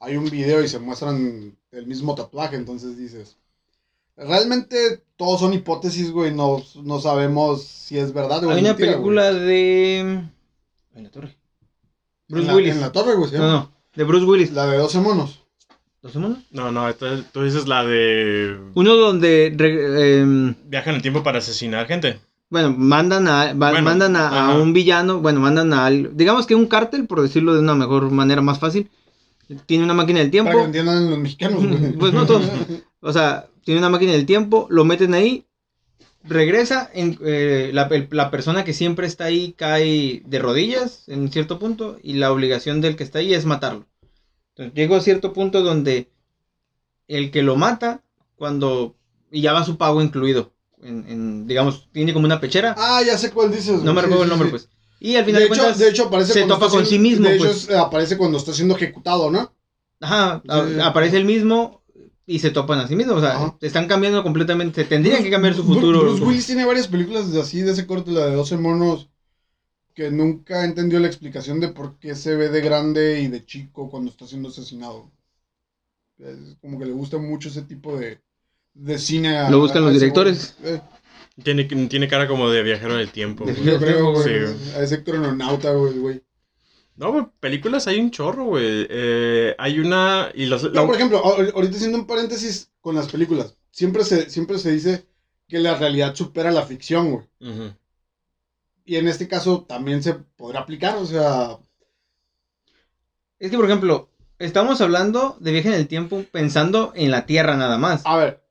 hay 0.00 0.16
un 0.16 0.30
video 0.30 0.62
y 0.62 0.68
se 0.68 0.78
muestran 0.78 1.56
el 1.72 1.86
mismo 1.86 2.14
tatuaje, 2.14 2.56
entonces 2.56 2.96
dices, 2.96 3.36
realmente 4.16 5.02
todos 5.16 5.40
son 5.40 5.52
hipótesis, 5.54 6.10
güey, 6.10 6.34
no, 6.34 6.62
no 6.82 7.00
sabemos 7.00 7.62
si 7.64 7.98
es 7.98 8.12
verdad 8.12 8.44
o 8.44 8.50
Hay 8.50 8.56
es 8.56 8.62
una 8.62 8.70
mentira, 8.70 8.92
película 8.92 9.32
de... 9.32 9.98
En 9.98 11.02
la 11.02 11.10
torre. 11.10 11.36
Bruce 12.28 12.42
en 12.42 12.46
la, 12.48 12.54
Willis. 12.56 12.74
En 12.74 12.80
la 12.80 12.92
torre, 12.92 13.14
güey, 13.14 13.30
¿sí? 13.30 13.36
No, 13.36 13.50
no, 13.50 13.72
de 13.94 14.04
Bruce 14.04 14.24
Willis. 14.24 14.52
La 14.52 14.66
de 14.66 14.78
12 14.78 14.98
monos. 15.00 15.40
¿Los 16.02 16.14
monos? 16.16 16.38
No, 16.50 16.70
no, 16.70 16.94
tú 16.94 17.42
dices 17.42 17.66
la 17.66 17.84
de. 17.84 18.56
Uno 18.74 18.94
donde... 18.96 19.52
re- 19.56 20.20
em, 20.20 20.54
Viajan 20.66 20.90
en 20.90 20.96
el 20.96 21.02
tiempo 21.02 21.22
para 21.22 21.38
asesinar 21.38 21.86
gente. 21.86 22.20
Bueno, 22.48 22.72
mandan 22.76 23.26
a, 23.26 23.52
va- 23.54 23.70
Bueno, 23.70 23.82
mandan 23.82 24.14
a, 24.16 24.54
un 24.54 24.72
villano, 24.72 25.18
bueno, 25.20 25.40
mandan 25.40 25.72
a, 25.72 25.90
digamos 25.90 26.46
que 26.46 26.54
un 26.54 26.66
cártel, 26.66 27.06
por 27.06 27.20
decirlo 27.20 27.54
de 27.54 27.60
una 27.60 27.74
mejor 27.74 28.10
manera 28.12 28.40
más 28.40 28.60
fácil, 28.60 28.88
tiene 29.66 29.82
una 29.82 29.94
máquina 29.94 30.20
del 30.20 30.30
tiempo, 30.30 30.50
Para 30.50 30.60
que 30.60 30.66
entiendan 30.66 31.10
los 31.10 31.18
mexicanos, 31.18 31.66
güey. 31.66 31.92
Pues 31.98 32.12
no 32.12 32.24
todos. 32.24 32.44
o 33.00 33.12
sea, 33.12 33.48
tiene 33.66 33.80
una 33.80 33.90
máquina 33.90 34.12
del 34.12 34.26
tiempo, 34.26 34.68
lo 34.70 34.84
meten 34.84 35.12
ahí, 35.12 35.44
regresa, 36.22 36.88
en, 36.94 37.18
eh, 37.24 37.70
la, 37.72 38.30
persona 38.30 38.64
que 38.64 38.72
siempre 38.72 39.08
está 39.08 39.24
ahí 39.24 39.54
cae 39.58 40.22
de 40.24 40.38
rodillas 40.38 41.02
en 41.08 41.32
cierto 41.32 41.58
punto 41.58 41.98
y 42.00 42.12
la 42.14 42.30
obligación 42.30 42.80
del 42.80 42.94
que 42.94 43.02
está 43.02 43.18
ahí 43.18 43.34
es 43.34 43.44
matarlo. 43.44 43.86
Entonces 44.50 44.72
llegó 44.74 44.94
a 44.94 45.00
cierto 45.00 45.32
punto 45.32 45.62
donde 45.62 46.08
el 47.08 47.32
que 47.32 47.42
lo 47.42 47.56
mata, 47.56 48.02
cuando, 48.36 48.94
y 49.32 49.40
ya 49.40 49.52
va 49.52 49.64
su 49.64 49.76
pago 49.76 50.00
incluido, 50.00 50.52
en, 50.80 51.04
en, 51.08 51.46
digamos, 51.48 51.88
tiene 51.90 52.12
como 52.12 52.26
una 52.26 52.40
pechera, 52.40 52.72
Ah, 52.78 53.02
ya 53.04 53.18
sé 53.18 53.32
cuál 53.32 53.50
dices. 53.50 53.82
no 53.82 53.92
me 53.92 54.00
sí, 54.00 54.04
recuerdo 54.04 54.22
el 54.22 54.30
nombre 54.30 54.48
sí. 54.48 54.50
pues. 54.52 54.68
Y 55.00 55.16
al 55.16 55.24
final 55.24 55.42
De 55.42 55.48
de, 55.48 55.52
hecho, 55.52 55.60
cuentas, 55.62 55.78
de 55.80 55.88
hecho 55.88 56.04
aparece 56.06 56.32
se 56.32 56.44
topa 56.44 56.68
con 56.68 56.86
sí 56.86 57.00
mismo, 57.00 57.28
De 57.28 57.34
hecho, 57.34 57.44
pues. 57.46 57.64
es- 57.68 57.70
aparece 57.76 58.16
cuando 58.16 58.38
está 58.38 58.52
siendo 58.52 58.76
ejecutado, 58.76 59.28
¿no? 59.28 59.52
Ajá, 60.00 60.40
Sí. 60.44 60.80
aparece 60.80 61.16
el 61.16 61.24
mismo 61.24 61.82
y 62.26 62.38
se 62.40 62.50
topan 62.50 62.80
a 62.80 62.88
sí 62.88 62.96
mismos. 62.96 63.16
O 63.16 63.20
sea, 63.20 63.36
Ajá. 63.36 63.56
están 63.60 63.86
cambiando 63.86 64.22
completamente. 64.22 64.84
Tendrían 64.84 65.22
que 65.22 65.30
cambiar 65.30 65.54
su 65.54 65.62
Bruce- 65.62 65.74
futuro. 65.80 66.00
Bruce 66.02 66.24
Willis 66.24 66.46
tiene 66.46 66.64
varias 66.64 66.88
películas 66.88 67.32
de 67.32 67.40
así, 67.40 67.60
de 67.62 67.72
ese 67.72 67.86
corte, 67.86 68.10
la 68.10 68.26
de 68.26 68.34
12 68.34 68.56
monos, 68.56 69.08
que 69.94 70.10
nunca 70.10 70.64
entendió 70.64 70.98
la 71.00 71.06
explicación 71.06 71.60
de 71.60 71.68
por 71.68 71.98
qué 71.98 72.14
se 72.14 72.34
ve 72.36 72.48
de 72.48 72.60
grande 72.60 73.20
y 73.20 73.28
de 73.28 73.44
chico 73.44 73.88
cuando 73.90 74.10
está 74.10 74.26
siendo 74.26 74.48
asesinado. 74.48 75.10
Es 76.18 76.56
como 76.60 76.78
que 76.78 76.86
le 76.86 76.92
gusta 76.92 77.18
mucho 77.18 77.48
ese 77.48 77.62
tipo 77.62 77.96
de, 77.96 78.20
de 78.74 78.98
cine. 78.98 79.36
a- 79.38 79.50
Lo 79.50 79.60
buscan 79.60 79.82
a 79.82 79.86
los 79.86 79.94
directores. 79.94 80.56
Eh, 80.64 80.80
Tiene, 81.42 81.64
tiene 81.64 82.08
cara 82.08 82.26
como 82.26 82.48
de 82.50 82.62
viajero 82.62 82.94
en 82.94 83.00
el 83.00 83.10
tiempo. 83.10 83.44
Yo 83.46 83.78
creo, 83.78 84.12
güey. 84.12 84.24
Sí. 84.46 84.70
A 84.76 84.82
ese 84.82 85.02
güey, 85.74 85.98
güey. 85.98 86.22
No, 86.96 87.12
güey, 87.12 87.26
películas 87.40 87.86
hay 87.86 88.00
un 88.00 88.10
chorro, 88.10 88.44
güey. 88.44 88.86
Eh, 88.88 89.54
hay 89.58 89.78
una. 89.78 90.30
Y 90.34 90.46
los, 90.46 90.62
No, 90.72 90.86
por 90.86 90.94
ejemplo, 90.94 91.22
ahor- 91.22 91.52
ahorita 91.54 91.76
haciendo 91.76 91.98
un 91.98 92.06
paréntesis 92.06 92.70
con 92.80 92.94
las 92.94 93.08
películas. 93.08 93.56
Siempre 93.70 94.04
se, 94.04 94.30
siempre 94.30 94.58
se 94.58 94.72
dice 94.72 95.06
que 95.48 95.58
la 95.58 95.74
realidad 95.76 96.14
supera 96.14 96.50
la 96.50 96.62
ficción, 96.62 97.10
güey. 97.12 97.26
Y 98.84 98.96
en 98.96 99.08
este 99.08 99.28
caso 99.28 99.64
también 99.64 100.02
se 100.02 100.14
podrá 100.14 100.60
aplicar, 100.60 100.96
o 100.96 101.04
sea, 101.06 101.58
Es 103.38 103.50
que, 103.50 103.56
por 103.56 103.66
ejemplo, 103.66 104.08
estamos 104.38 104.80
hablando 104.80 105.36
de 105.40 105.52
viaje 105.52 105.68
en 105.68 105.74
el 105.74 105.88
tiempo 105.88 106.24
pensando 106.32 106.92
en 106.94 107.10
la 107.10 107.26
Tierra 107.26 107.56
nada 107.56 107.76
más. 107.78 108.02
a 108.06 108.16
ver, 108.16 108.42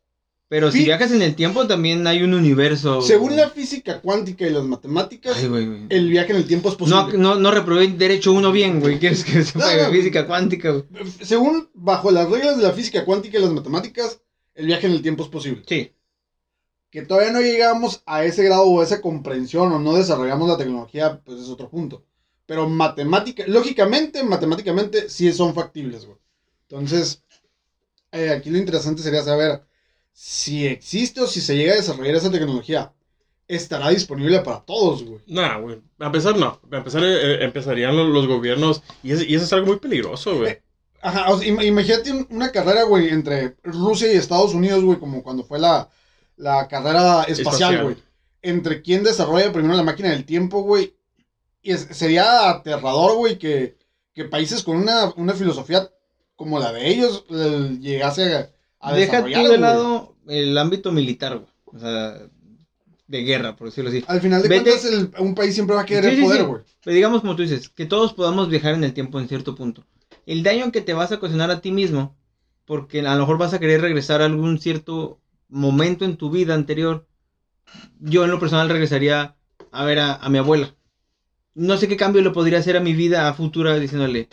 Pero 0.48 0.72
si 0.72 0.84
viajas 0.84 1.12
en 1.12 1.24
el 1.24 1.34
tiempo 1.36 1.66
también 1.66 2.06
hay 2.06 2.22
un 2.22 2.34
universo. 2.36 3.02
según 3.02 3.36
la 3.36 3.50
física 3.50 4.00
cuántica 4.02 4.46
y 4.46 4.52
las 4.52 4.64
matemáticas, 4.64 5.36
Ay, 5.38 5.48
güey, 5.48 5.66
güey. 5.66 5.86
el 5.90 6.08
viaje 6.10 6.32
en 6.32 6.38
el 6.38 6.46
tiempo 6.48 6.70
es 6.70 6.80
No, 6.80 7.02
posible. 7.06 7.18
no, 7.18 7.36
no 7.36 7.50
reprobé 7.52 7.88
derecho 7.88 8.32
uno 8.32 8.52
bien, 8.52 8.80
güey. 8.80 9.00
¿Quieres 9.00 9.24
que 9.24 9.44
sepa 9.44 9.74
No, 9.76 9.84
no. 9.84 9.92
física 9.92 10.28
cuántica, 10.28 10.70
güey? 10.72 10.84
Según 11.22 11.70
bajo 11.74 12.12
las 12.12 12.30
reglas 12.30 12.58
de 12.58 12.64
la 12.64 12.72
física 12.74 13.06
cuántica 13.06 13.40
y 13.40 13.42
las 13.42 13.52
matemáticas, 13.52 14.22
el 14.54 14.68
viaje 14.68 14.86
en 14.86 14.94
el 14.94 15.02
tiempo 15.02 15.24
es 15.24 15.30
posible. 15.30 15.64
Sí. 15.68 15.92
Que 16.92 17.02
todavía 17.02 17.32
no 17.32 17.42
llegamos 17.42 18.04
a 18.06 18.24
ese 18.24 18.44
grado 18.44 18.64
o 18.66 18.82
a 18.82 18.84
esa 18.84 19.02
comprensión 19.02 19.72
o 19.74 19.80
no 19.80 19.96
desarrollamos 19.96 20.48
la 20.48 20.58
tecnología, 20.58 21.20
pues 21.26 21.42
es 21.42 21.50
otro 21.50 21.70
punto. 21.70 22.06
Pero 22.46 22.70
matemática, 22.70 23.44
lógicamente, 23.48 24.24
matemáticamente, 24.24 25.10
sí 25.10 25.34
son 25.34 25.56
factibles, 25.56 26.06
güey. 26.06 26.20
Entonces, 26.70 27.24
eh, 28.12 28.30
aquí 28.30 28.52
lo 28.52 28.60
interesante 28.60 29.02
sería 29.02 29.24
saber 29.24 29.64
si 30.18 30.66
existe 30.66 31.20
o 31.22 31.28
si 31.28 31.42
se 31.42 31.58
llega 31.58 31.74
a 31.74 31.76
desarrollar 31.76 32.16
esa 32.16 32.32
tecnología. 32.32 32.94
Estará 33.48 33.90
disponible 33.90 34.40
para 34.40 34.62
todos, 34.62 35.04
güey. 35.04 35.20
Nah, 35.28 35.58
güey. 35.60 35.80
A 36.00 36.06
empezar, 36.08 36.36
no. 36.38 36.60
A 36.72 36.78
empezar, 36.78 37.04
eh, 37.04 37.44
empezarían 37.44 37.96
los, 37.96 38.08
los 38.08 38.26
gobiernos. 38.28 38.82
Y, 39.04 39.12
es- 39.12 39.28
y 39.28 39.36
eso 39.36 39.44
es 39.46 39.54
algo 39.54 39.68
muy 39.68 39.78
peligroso, 39.78 40.38
güey. 40.38 40.58
Ajá, 41.02 41.30
o 41.32 41.38
sea, 41.38 41.48
im- 41.48 41.64
imagínate 41.64 42.12
un- 42.12 42.28
una 42.32 42.52
carrera, 42.52 42.84
güey, 42.84 43.10
entre 43.10 43.56
Rusia 43.64 44.12
y 44.12 44.16
Estados 44.16 44.54
Unidos, 44.56 44.84
güey, 44.84 44.98
como 44.98 45.22
cuando 45.22 45.44
fue 45.44 45.60
la, 45.60 45.90
la 46.38 46.68
carrera 46.68 47.24
espacial, 47.24 47.40
Espacial. 47.74 47.84
güey. 47.84 47.96
entre 48.42 48.82
quién 48.82 49.04
desarrolla 49.04 49.52
primero 49.52 49.76
la 49.76 49.84
máquina 49.84 50.10
del 50.12 50.24
tiempo, 50.26 50.62
güey. 50.64 50.96
Y 51.62 51.72
es- 51.74 51.88
sería 51.92 52.50
aterrador, 52.50 53.18
güey, 53.18 53.38
que, 53.38 53.78
que 54.14 54.26
países 54.26 54.64
con 54.64 54.78
una, 54.78 55.14
una 55.18 55.34
filosofía 55.34 55.92
como 56.36 56.58
la 56.58 56.72
de 56.72 56.88
ellos 56.88 57.26
eh, 57.30 57.78
llegase 57.82 58.34
a, 58.36 58.50
a 58.90 58.94
Deja 58.96 59.24
tú 59.24 59.30
de 59.30 59.48
güey. 59.48 59.60
lado 59.60 60.16
el 60.28 60.58
ámbito 60.58 60.92
militar, 60.92 61.38
güey. 61.38 61.50
O 61.66 61.80
sea, 61.80 62.18
de 63.08 63.22
guerra, 63.24 63.56
por 63.56 63.68
decirlo 63.68 63.90
así. 63.90 64.04
Al 64.08 64.20
final 64.22 64.42
de 64.42 64.50
Vete- 64.50 64.64
cuentas, 64.72 64.86
el- 64.86 65.12
un 65.20 65.36
país 65.36 65.54
siempre 65.54 65.76
va 65.76 65.84
a 65.84 65.86
querer 65.86 66.12
Sí, 66.12 66.18
sí, 66.18 66.24
poder, 66.24 66.40
sí. 66.42 66.46
güey. 66.48 66.62
Pero 66.84 66.96
digamos, 66.96 67.22
como 67.22 67.36
tú 67.36 67.44
dices, 67.44 67.70
que 67.70 67.86
todos 67.86 68.14
podamos 68.14 68.50
viajar 68.50 68.74
en 68.74 68.84
el 68.84 68.94
tiempo 68.94 69.20
en 69.20 69.28
cierto 69.28 69.56
punto. 69.56 69.86
El 70.26 70.42
daño 70.44 70.72
que 70.72 70.82
te 70.82 70.94
vas 70.94 71.12
a 71.12 71.16
ocasionar 71.16 71.52
a 71.52 71.62
ti 71.62 71.72
mismo, 71.72 72.16
porque 72.66 73.02
a 73.02 73.14
lo 73.14 73.20
mejor 73.20 73.38
vas 73.38 73.54
a 73.54 73.60
querer 73.60 73.82
regresar 73.82 74.22
a 74.22 74.26
algún 74.26 74.60
cierto 74.60 75.20
momento 75.50 76.04
en 76.06 76.18
tu 76.18 76.32
vida 76.32 76.56
anterior. 76.56 77.06
Yo 78.00 78.24
en 78.26 78.32
lo 78.32 78.40
personal 78.40 78.70
regresaría 78.70 79.36
a 79.72 79.86
ver 79.86 80.00
a, 80.00 80.16
a 80.16 80.30
mi 80.30 80.38
abuela. 80.40 80.74
No 81.54 81.78
sé 81.78 81.88
qué 81.88 81.98
cambio 81.98 82.22
le 82.24 82.32
podría 82.32 82.60
hacer 82.60 82.76
a 82.76 82.80
mi 82.82 82.94
vida 82.94 83.28
a 83.28 83.34
futura 83.34 83.78
diciéndole, 83.78 84.30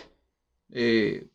eh, 0.71 1.27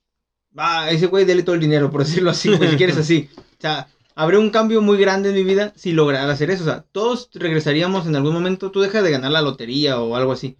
va, 0.57 0.89
ese 0.91 1.07
güey 1.07 1.25
dele 1.25 1.43
todo 1.43 1.55
el 1.55 1.61
dinero, 1.61 1.89
por 1.91 2.03
decirlo 2.05 2.29
así, 2.31 2.55
pues, 2.57 2.71
si 2.71 2.77
quieres 2.77 2.97
así. 2.97 3.29
O 3.37 3.61
sea, 3.61 3.87
habría 4.15 4.39
un 4.39 4.49
cambio 4.49 4.81
muy 4.81 4.97
grande 4.97 5.29
en 5.29 5.35
mi 5.35 5.43
vida 5.43 5.73
si 5.75 5.91
lograra 5.93 6.31
hacer 6.31 6.49
eso. 6.51 6.63
O 6.63 6.65
sea, 6.67 6.85
todos 6.91 7.29
regresaríamos 7.33 8.07
en 8.07 8.15
algún 8.15 8.33
momento. 8.33 8.71
Tú 8.71 8.81
dejas 8.81 9.03
de 9.03 9.11
ganar 9.11 9.31
la 9.31 9.41
lotería 9.41 9.99
o 10.01 10.15
algo 10.15 10.31
así. 10.31 10.57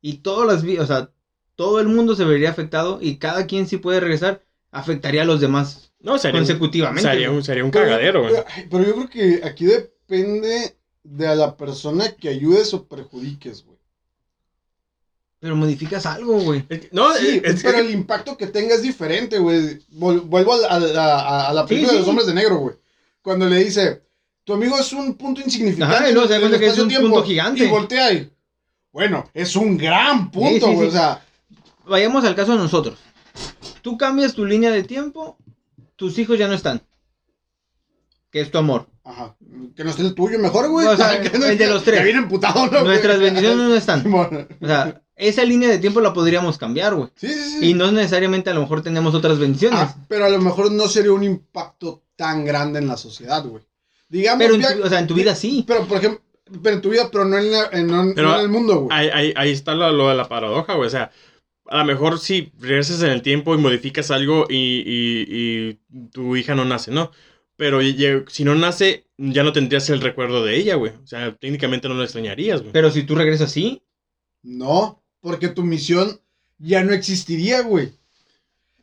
Y 0.00 0.18
todas 0.18 0.46
las 0.46 0.62
vidas, 0.62 0.84
o 0.84 0.86
sea, 0.86 1.12
todo 1.56 1.80
el 1.80 1.88
mundo 1.88 2.14
se 2.16 2.24
vería 2.24 2.50
afectado 2.50 2.98
y 3.02 3.18
cada 3.18 3.46
quien 3.46 3.66
si 3.66 3.78
puede 3.78 4.00
regresar, 4.00 4.44
afectaría 4.70 5.22
a 5.22 5.24
los 5.24 5.40
demás 5.40 5.92
No, 6.00 6.18
sería 6.18 6.42
un, 6.42 6.46
consecutivamente. 6.46 7.02
sería 7.02 7.28
güey. 7.28 7.30
un, 7.30 7.42
sería 7.42 7.64
un 7.64 7.70
cagadero, 7.70 8.22
güey. 8.22 8.34
Pero, 8.34 8.68
pero 8.70 8.84
yo 8.84 8.94
creo 8.94 9.08
que 9.10 9.40
aquí 9.46 9.66
depende 9.66 10.78
de 11.02 11.26
a 11.26 11.34
la 11.34 11.56
persona 11.56 12.14
que 12.16 12.28
ayudes 12.28 12.72
o 12.74 12.86
perjudiques, 12.88 13.64
güey. 13.64 13.67
Pero 15.40 15.54
modificas 15.54 16.04
algo, 16.06 16.40
güey. 16.40 16.64
No, 16.90 17.14
Sí, 17.14 17.40
es, 17.44 17.54
es 17.56 17.62
pero 17.62 17.78
el 17.78 17.90
impacto 17.90 18.36
que 18.36 18.48
tenga 18.48 18.74
es 18.74 18.82
diferente, 18.82 19.38
güey. 19.38 19.78
Vuelvo 19.90 20.54
a, 20.54 20.56
la- 20.58 20.68
a 20.68 20.80
la- 20.80 21.14
a- 21.20 21.48
a 21.50 21.52
la 21.52 21.62
Sí, 21.62 21.68
película 21.68 21.92
de 21.92 21.98
los 22.00 22.08
hombres 22.08 22.26
de 22.26 22.34
negro, 22.34 22.56
güey. 22.58 22.74
Cuando 23.22 23.46
le 23.48 23.62
dice, 23.62 24.02
tu 24.44 24.54
amigo 24.54 24.76
es 24.78 24.92
un 24.92 25.14
punto 25.14 25.40
insignificante. 25.40 25.94
Ajá, 25.94 26.06
se 26.08 26.12
da 26.14 26.40
cuenta 26.40 26.58
que 26.58 26.66
es 26.66 26.78
un 26.78 26.90
espacio-tiempo", 26.90 27.08
punto 27.08 27.22
gigante. 27.24 27.64
Y 27.64 27.68
voltea 27.68 28.12
y, 28.12 28.32
bueno, 28.90 29.30
es 29.32 29.54
un 29.54 29.76
gran 29.78 30.30
punto, 30.30 30.66
Sí, 30.66 30.72
sí, 30.72 30.74
güey. 30.76 30.78
sí. 30.80 30.86
O 30.88 30.90
sea, 30.92 31.24
Vayamos 31.86 32.24
al 32.24 32.34
caso 32.34 32.52
de 32.52 32.58
nosotros. 32.58 32.98
Tú 33.80 33.96
cambias 33.96 34.34
tu 34.34 34.44
línea 34.44 34.70
de 34.72 34.82
tiempo, 34.82 35.38
tus 35.96 36.18
hijos 36.18 36.36
ya 36.38 36.48
no 36.48 36.54
están. 36.54 36.82
Que 38.30 38.40
es 38.40 38.50
tu 38.50 38.58
amor. 38.58 38.86
ajá. 39.04 39.36
Que 39.74 39.84
no 39.84 39.90
esté 39.90 40.02
el 40.02 40.14
tuyo 40.14 40.38
mejor, 40.38 40.68
güey. 40.68 40.86
O 40.86 40.96
sea, 40.96 41.18
no- 41.38 41.46
el 41.46 41.56
de 41.56 41.66
los 41.66 41.82
tres. 41.84 41.98
Que 42.00 42.04
viene 42.04 42.18
emputado, 42.20 42.66
¿no? 42.66 42.82
Nuestras 42.82 43.18
bendiciones 43.20 43.56
no 43.68 43.74
están. 43.74 44.04
O 44.60 44.66
sea, 44.66 45.00
esa 45.18 45.44
línea 45.44 45.68
de 45.68 45.78
tiempo 45.78 46.00
la 46.00 46.12
podríamos 46.12 46.56
cambiar, 46.58 46.94
güey. 46.94 47.08
Sí, 47.16 47.28
sí, 47.28 47.58
sí. 47.60 47.70
Y 47.70 47.74
no 47.74 47.90
necesariamente 47.92 48.50
a 48.50 48.54
lo 48.54 48.60
mejor 48.62 48.82
tenemos 48.82 49.14
otras 49.14 49.38
bendiciones. 49.38 49.78
Ah, 49.82 49.96
pero 50.08 50.24
a 50.24 50.28
lo 50.30 50.38
mejor 50.40 50.70
no 50.72 50.88
sería 50.88 51.12
un 51.12 51.24
impacto 51.24 52.04
tan 52.16 52.44
grande 52.44 52.78
en 52.78 52.88
la 52.88 52.96
sociedad, 52.96 53.44
güey. 53.44 53.62
Digamos, 54.08 54.42
pero 54.42 54.54
en 54.54 54.60
via- 54.60 54.76
tu, 54.76 54.82
o 54.84 54.88
sea, 54.88 54.98
en 55.00 55.06
tu 55.06 55.14
vida 55.14 55.34
sí. 55.34 55.64
pero 55.66 55.86
por 55.86 55.98
ejemplo, 55.98 56.20
pero 56.62 56.76
en 56.76 56.82
tu 56.82 56.90
vida, 56.90 57.10
pero 57.12 57.24
no 57.26 57.36
en, 57.36 57.50
la- 57.52 57.68
en- 57.72 57.86
no- 57.86 58.12
Pero 58.14 58.28
no 58.28 58.34
en 58.36 58.40
el 58.42 58.48
mundo, 58.48 58.80
güey. 58.82 58.96
ahí, 58.98 59.08
ahí, 59.12 59.32
ahí 59.36 59.50
está 59.50 59.74
lo, 59.74 59.90
lo 59.92 60.08
de 60.08 60.14
la 60.14 60.28
paradoja, 60.28 60.74
güey. 60.74 60.86
O 60.86 60.90
sea, 60.90 61.10
a 61.66 61.78
lo 61.78 61.84
mejor 61.84 62.18
si 62.18 62.50
regresas 62.58 63.02
en 63.02 63.10
el 63.10 63.20
tiempo 63.22 63.54
y 63.54 63.58
modificas 63.58 64.10
algo 64.10 64.46
y, 64.48 64.54
y- 64.86 65.26
y 65.90 66.06
tu 66.12 66.36
hija 66.36 66.54
no 66.54 66.64
nace, 66.64 66.90
¿no? 66.90 67.10
Pero 67.56 67.82
y- 67.82 67.88
y- 67.90 68.24
si 68.28 68.44
no 68.44 68.54
nace, 68.54 69.04
ya 69.18 69.42
no 69.42 69.52
tendrías 69.52 69.90
el 69.90 70.00
recuerdo 70.00 70.42
de 70.44 70.56
ella, 70.56 70.76
güey. 70.76 70.92
O 71.02 71.06
sea, 71.06 71.34
técnicamente 71.36 71.88
no 71.88 71.94
la 71.94 72.04
extrañarías, 72.04 72.60
güey. 72.62 72.72
Pero 72.72 72.90
si 72.90 73.02
tú 73.02 73.14
regresas 73.14 73.50
sí, 73.52 73.82
No, 74.44 75.02
porque 75.28 75.48
tu 75.48 75.62
misión 75.62 76.18
ya 76.58 76.82
no 76.82 76.92
existiría, 76.94 77.60
güey. 77.60 77.92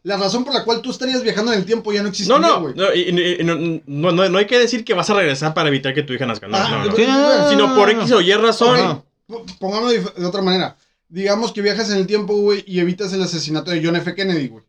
La 0.03 0.17
razón 0.17 0.45
por 0.45 0.53
la 0.53 0.63
cual 0.63 0.84
tú 0.84 0.91
estarías 0.91 1.23
viajando 1.23 1.51
en 1.51 1.58
el 1.58 1.65
tiempo 1.65 1.91
ya 1.91 2.01
no 2.01 2.03
No, 2.03 2.10
existiría, 2.10 2.39
no, 2.39 2.62
güey. 2.62 2.75
no, 2.75 2.93
y- 2.93 3.43
no, 3.43 3.55
no, 3.88 4.12
no- 4.12 4.29
no 4.29 4.38
hay 4.38 4.45
que 4.45 4.60
decir 4.60 4.86
que 4.86 4.93
vas 4.93 5.10
a 5.10 5.15
regresar 5.15 5.55
para 5.55 5.69
evitar 5.69 5.95
que 5.95 6.03
tu 6.03 6.13
hija 6.13 6.27
nazca. 6.27 6.47
No, 6.47 6.55
Ah, 6.58 6.69
no, 6.69 6.86
no. 6.91 6.95
Sí, 6.95 7.01
no, 7.08 7.17
no, 7.19 7.38
no, 7.39 7.49
Sino 7.49 7.75
por 7.75 7.89
X 7.89 8.12
o 8.12 8.21
Y 8.21 8.31
razón. 8.34 9.03
No. 9.27 9.43
Pongámoslo 9.60 9.89
de, 9.89 10.21
de 10.21 10.25
otra 10.27 10.43
manera. 10.43 10.77
Digamos 11.10 11.51
que 11.51 11.63
viajas 11.63 11.89
en 11.89 11.97
el 11.97 12.05
tiempo, 12.05 12.36
güey, 12.36 12.63
y 12.67 12.79
evitas 12.79 13.12
el 13.13 13.23
asesinato 13.23 13.71
de 13.71 13.84
John 13.84 13.95
F. 13.95 14.13
Kennedy, 14.13 14.47
güey. 14.49 14.63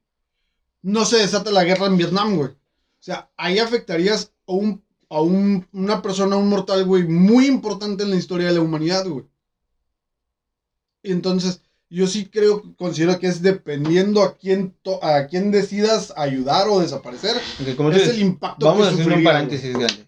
No 0.81 1.05
se 1.05 1.19
desata 1.19 1.51
la 1.51 1.65
guerra 1.65 1.87
en 1.87 1.99
Vietnam, 1.99 2.37
güey. 2.37 2.49
O 2.51 2.55
sea, 3.01 3.29
ahí 3.37 3.59
afectarías 3.59 4.33
a, 4.47 4.53
un, 4.53 4.83
a 5.11 5.21
un- 5.21 5.67
una 5.73 6.01
persona, 6.01 6.37
un 6.37 6.49
mortal, 6.49 6.85
güey, 6.85 7.05
muy 7.05 7.47
importante 7.47 8.05
en 8.05 8.11
la 8.11 8.17
historia 8.17 8.47
de 8.49 8.55
la 8.55 8.61
humanidad, 8.63 9.07
güey. 9.07 9.27
Y 11.03 11.13
entonces, 11.13 11.61
yo 11.89 12.07
sí 12.07 12.27
creo, 12.27 12.63
considero 12.77 13.19
que 13.19 13.27
es 13.29 13.43
dependiendo 13.43 14.23
a 14.23 14.37
quién, 14.37 14.75
to- 14.83 15.03
a 15.05 15.27
quién 15.27 15.51
decidas 15.51 16.13
ayudar 16.17 16.69
o 16.69 16.81
desaparecer, 16.81 17.37
como 17.77 17.91
es 17.91 17.97
dices, 17.99 18.15
el 18.15 18.21
impacto 18.23 18.67
vamos 18.67 18.87
a 18.87 18.91
hacer 18.91 19.13
un 19.13 19.23
paréntesis 19.25 19.73
grande. 19.77 20.05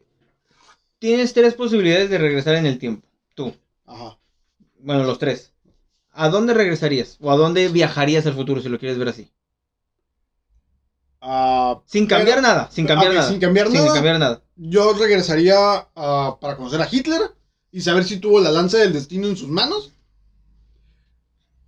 Tienes 0.98 1.32
tres 1.32 1.54
posibilidades 1.54 2.10
de 2.10 2.18
regresar 2.18 2.56
en 2.56 2.66
el 2.66 2.78
tiempo. 2.78 3.06
Tú. 3.34 3.54
Ajá. 3.86 4.18
Bueno, 4.80 5.04
los 5.04 5.18
tres. 5.18 5.52
¿A 6.12 6.28
dónde 6.28 6.54
regresarías? 6.54 7.16
¿O 7.20 7.30
a 7.30 7.36
dónde 7.36 7.68
viajarías 7.68 8.26
al 8.26 8.34
futuro 8.34 8.60
si 8.60 8.68
lo 8.68 8.78
quieres 8.80 8.98
ver 8.98 9.08
así? 9.08 9.30
Ah, 11.20 11.80
Sin 11.86 12.06
cambiar 12.06 12.38
Pero- 12.38 12.48
nada, 12.48 12.68
sin 12.70 12.86
cambiar 12.86 13.12
nada. 13.14 13.28
sin 13.28 13.40
cambiar 13.40 13.70
nada. 13.70 13.92
cambiar 13.94 14.18
nada. 14.18 14.42
yo 14.56 14.92
regresaría 14.94 15.56
ah, 15.96 16.36
para 16.40 16.56
conocer 16.56 16.80
a 16.80 16.88
Hitler 16.90 17.20
y 17.72 17.80
saber 17.80 18.04
si 18.04 18.18
tuvo 18.18 18.40
la 18.40 18.50
lanza 18.50 18.78
del 18.78 18.92
destino 18.92 19.26
en 19.28 19.36
sus 19.36 19.48
manos. 19.48 19.92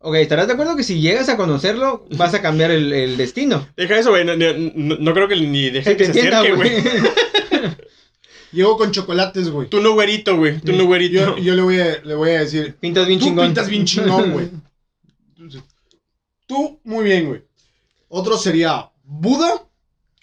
Ok, 0.02 0.14
¿estarás 0.16 0.46
de 0.46 0.54
acuerdo 0.54 0.76
que 0.76 0.82
si 0.82 1.00
llegas 1.00 1.28
a 1.28 1.36
conocerlo, 1.36 2.06
vas 2.16 2.32
a 2.32 2.40
cambiar 2.40 2.70
el, 2.70 2.90
el 2.92 3.16
destino? 3.18 3.68
Deja 3.76 3.98
eso, 3.98 4.10
güey. 4.10 4.24
No, 4.24 4.34
no- 4.36 4.96
no 4.98 5.14
creo 5.14 5.28
que 5.28 5.36
ni 5.36 5.68
deje 5.70 5.90
Que 5.90 5.96
que 5.96 6.06
te 6.06 6.12
se 6.14 6.18
entienda, 6.20 6.40
acerque, 6.40 6.56
güey. 6.56 6.82
Llego 8.52 8.76
con 8.78 8.90
chocolates, 8.90 9.50
güey. 9.50 9.68
Tú 9.68 9.80
no 9.80 9.92
güerito, 9.92 10.36
güey. 10.36 10.58
Tú 10.60 10.72
no 10.72 10.86
güerito. 10.86 11.36
Yo, 11.36 11.38
yo 11.38 11.54
le, 11.54 11.62
voy 11.62 11.78
a, 11.80 12.00
le 12.02 12.14
voy 12.14 12.30
a 12.30 12.40
decir, 12.40 12.74
Pintas 12.80 13.06
bien 13.06 13.20
tú 13.20 13.26
chingón. 13.26 13.46
pintas 13.46 13.68
bien 13.68 13.84
chingón, 13.84 14.32
güey. 14.32 14.50
Tú, 16.46 16.80
muy 16.84 17.04
bien, 17.04 17.28
güey. 17.28 17.44
Otro 18.08 18.36
sería 18.38 18.90
Buda. 19.04 19.62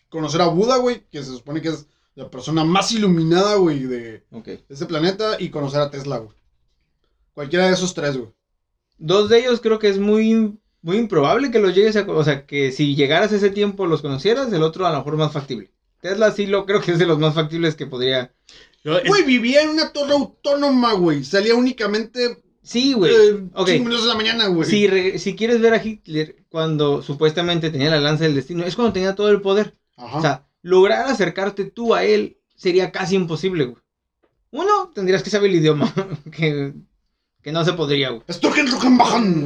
Conocer 0.10 0.42
a 0.42 0.48
Buda, 0.48 0.78
güey, 0.78 1.04
que 1.12 1.20
se 1.24 1.32
supone 1.32 1.62
que 1.62 1.70
es 1.70 1.86
la 2.16 2.30
persona 2.30 2.64
más 2.64 2.92
iluminada, 2.92 3.56
güey, 3.56 3.80
de 3.84 4.24
Ok. 4.32 4.48
este 4.70 4.86
planeta. 4.88 5.38
Y 5.40 5.50
conocer 5.50 5.80
a 5.82 5.90
Tesla, 5.92 6.18
güey. 6.18 6.36
Cualquiera 7.34 7.68
de 7.68 7.74
esos 7.74 7.94
tres, 7.94 8.18
güey. 8.18 8.30
Dos 8.98 9.30
de 9.30 9.40
ellos 9.40 9.62
creo 9.62 9.80
que 9.80 9.90
es 9.90 10.00
muy, 10.00 10.58
muy 10.82 10.98
improbable 10.98 11.52
que 11.52 11.60
los 11.60 11.76
llegues 11.76 11.96
a... 11.96 12.02
O 12.10 12.24
sea, 12.24 12.46
que 12.46 12.72
si 12.72 12.96
llegaras 12.96 13.32
a 13.32 13.36
ese 13.36 13.50
tiempo 13.50 13.86
los 13.86 14.02
conocieras, 14.02 14.52
el 14.52 14.64
otro 14.64 14.86
a 14.86 14.92
lo 14.92 14.98
mejor 14.98 15.18
más 15.18 15.32
factible. 15.32 15.72
Tesla 16.02 16.32
sí 16.32 16.46
lo 16.48 16.66
creo 16.66 16.82
que 16.82 16.92
es 16.92 17.00
de 17.00 17.06
los 17.06 17.20
más 17.20 17.34
factibles 17.34 17.76
que 17.76 17.86
podría... 17.88 18.34
Es- 18.84 19.08
Güey, 19.08 19.24
vivía 19.24 19.62
en 19.64 19.70
una 19.70 19.92
torre 19.92 20.14
autónoma, 20.14 20.94
güey. 20.94 21.24
Salía 21.24 21.56
únicamente 21.56 22.42
Sí, 22.64 22.94
güey. 22.94 23.14
eh, 23.14 23.80
minutos 23.80 24.04
de 24.04 24.08
la 24.10 24.16
mañana, 24.16 24.48
güey. 24.48 24.70
Si, 24.70 24.88
re- 24.88 25.20
si 25.20 25.36
quieres 25.36 25.60
ver 25.62 25.74
a 25.74 25.84
Hitler 25.84 26.44
cuando 26.50 27.02
supuestamente 27.02 27.70
tenía 27.70 27.90
la 27.90 28.00
lanza 28.00 28.24
del 28.26 28.36
destino, 28.36 28.64
es 28.66 28.76
cuando 28.76 28.94
tenía 28.94 29.16
todo 29.16 29.30
el 29.30 29.42
poder. 29.42 29.76
Ajá. 29.96 30.18
O 30.18 30.22
sea, 30.22 30.48
lograr 30.62 31.08
acercarte 31.08 31.66
tú 31.66 31.94
a 31.96 32.04
él 32.04 32.38
sería 32.56 32.92
casi 32.92 33.16
imposible, 33.16 33.66
güey. 33.66 33.82
Uno, 34.52 34.92
tendrías 34.94 35.24
que 35.24 35.30
saber 35.30 35.50
el 35.50 35.58
idioma, 35.58 35.94
que, 36.32 36.74
que 37.42 37.52
no 37.52 37.64
se 37.64 37.74
podría, 37.74 38.10
güey. 38.10 38.24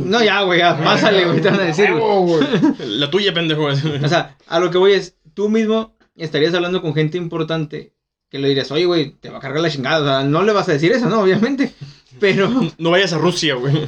No, 0.10 0.24
ya, 0.24 0.42
güey, 0.42 0.60
ya, 0.60 0.78
pásale, 0.84 1.26
güey, 1.26 1.42
te 1.42 1.50
van 1.50 1.60
a 1.60 1.64
decir, 1.64 1.92
güey. 1.94 2.40
La 2.80 3.12
tuya, 3.12 3.34
pendejo. 3.34 3.66
O 3.66 4.08
sea, 4.08 4.38
a 4.48 4.60
lo 4.60 4.72
que 4.72 4.78
voy 4.78 4.94
es, 4.94 5.16
tú 5.34 5.50
mismo 5.50 5.96
estarías 6.16 6.54
hablando 6.54 6.82
con 6.82 6.94
gente 6.94 7.18
importante 7.18 7.94
que 8.30 8.40
le 8.40 8.48
dirías, 8.48 8.72
oye, 8.72 8.86
güey, 8.86 9.12
te 9.20 9.30
va 9.30 9.38
a 9.38 9.42
cargar 9.42 9.62
la 9.62 9.70
chingada. 9.70 10.02
O 10.02 10.06
sea, 10.06 10.24
no 10.30 10.42
le 10.44 10.54
vas 10.54 10.68
a 10.70 10.74
decir 10.74 10.92
eso, 10.94 11.10
¿no? 11.10 11.20
Obviamente. 11.22 11.74
Pero, 12.20 12.50
No 12.78 12.92
vayas 12.92 13.14
a 13.14 13.18
Rusia, 13.18 13.56
güey. 13.56 13.88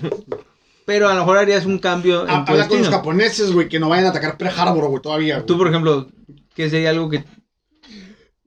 pero 0.85 1.07
a 1.07 1.13
lo 1.13 1.21
mejor 1.21 1.37
harías 1.37 1.65
un 1.65 1.79
cambio 1.79 2.27
en 2.27 2.45
tu 2.45 2.51
Habla 2.51 2.67
con 2.67 2.79
los 2.79 2.89
japoneses, 2.89 3.51
güey, 3.51 3.69
que 3.69 3.79
no 3.79 3.89
vayan 3.89 4.05
a 4.05 4.09
atacar 4.09 4.37
Pearl 4.37 4.53
Harbor, 4.59 4.89
güey, 4.89 5.01
todavía. 5.01 5.35
güey. 5.35 5.45
Tú, 5.45 5.57
por 5.57 5.67
ejemplo, 5.69 6.07
¿qué 6.53 6.69
sería 6.69 6.89
algo 6.89 7.09
que... 7.09 7.23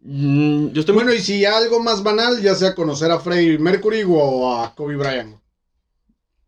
Mm, 0.02 0.68
Yo 0.72 0.80
estoy 0.80 0.94
muy... 0.94 1.04
Bueno, 1.04 1.18
y 1.18 1.22
si 1.22 1.44
algo 1.44 1.82
más 1.82 2.02
banal, 2.02 2.40
ya 2.40 2.54
sea 2.54 2.74
conocer 2.74 3.10
a 3.10 3.18
Freddie 3.18 3.58
Mercury 3.58 4.04
o 4.06 4.54
a 4.60 4.74
Kobe 4.74 4.96
Bryant. 4.96 5.36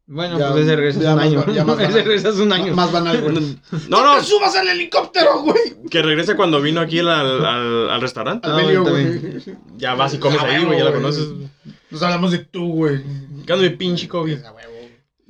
Güey. 0.08 0.16
Bueno, 0.28 0.38
Ya- 0.38 0.50
pues 0.52 0.64
ese 0.64 0.76
regresas 0.76 1.02
un 1.14 1.18
año. 1.20 1.38
va- 1.40 1.46
más 1.46 1.56
ese 1.58 1.64
banal. 1.88 1.92
regresas 2.04 2.36
un 2.36 2.52
año. 2.52 2.74
Más 2.74 2.92
banal, 2.92 3.20
güey. 3.22 3.58
No, 3.88 4.04
no, 4.04 4.16
¡Te 4.18 4.24
subas 4.24 4.56
al 4.56 4.68
helicóptero, 4.68 5.42
güey! 5.42 5.76
que 5.90 6.02
regrese 6.02 6.34
cuando 6.36 6.60
vino 6.60 6.80
aquí 6.80 6.98
al, 7.00 7.08
al, 7.08 7.90
al 7.90 8.00
restaurante. 8.00 8.46
Al 8.46 8.54
Ah, 8.54 8.56
Belio, 8.56 8.82
bueno, 8.82 9.10
güey. 9.20 9.42
Ya 9.76 9.94
vas 9.94 10.14
y 10.14 10.18
comes 10.18 10.40
Ah, 10.42 10.46
ahí, 10.46 10.64
güey, 10.64 10.78
ya 10.78 10.84
lo 10.84 10.90
güey. 10.90 11.02
conoces. 11.02 11.28
Nos 11.90 12.02
hablamos 12.02 12.32
de 12.32 12.38
tú, 12.38 12.72
güey. 12.74 13.02
¿Qué 13.46 13.56
mi 13.56 13.70
pinche 13.70 14.08
COVID? 14.08 14.44
A 14.44 14.52
huevo. 14.52 14.72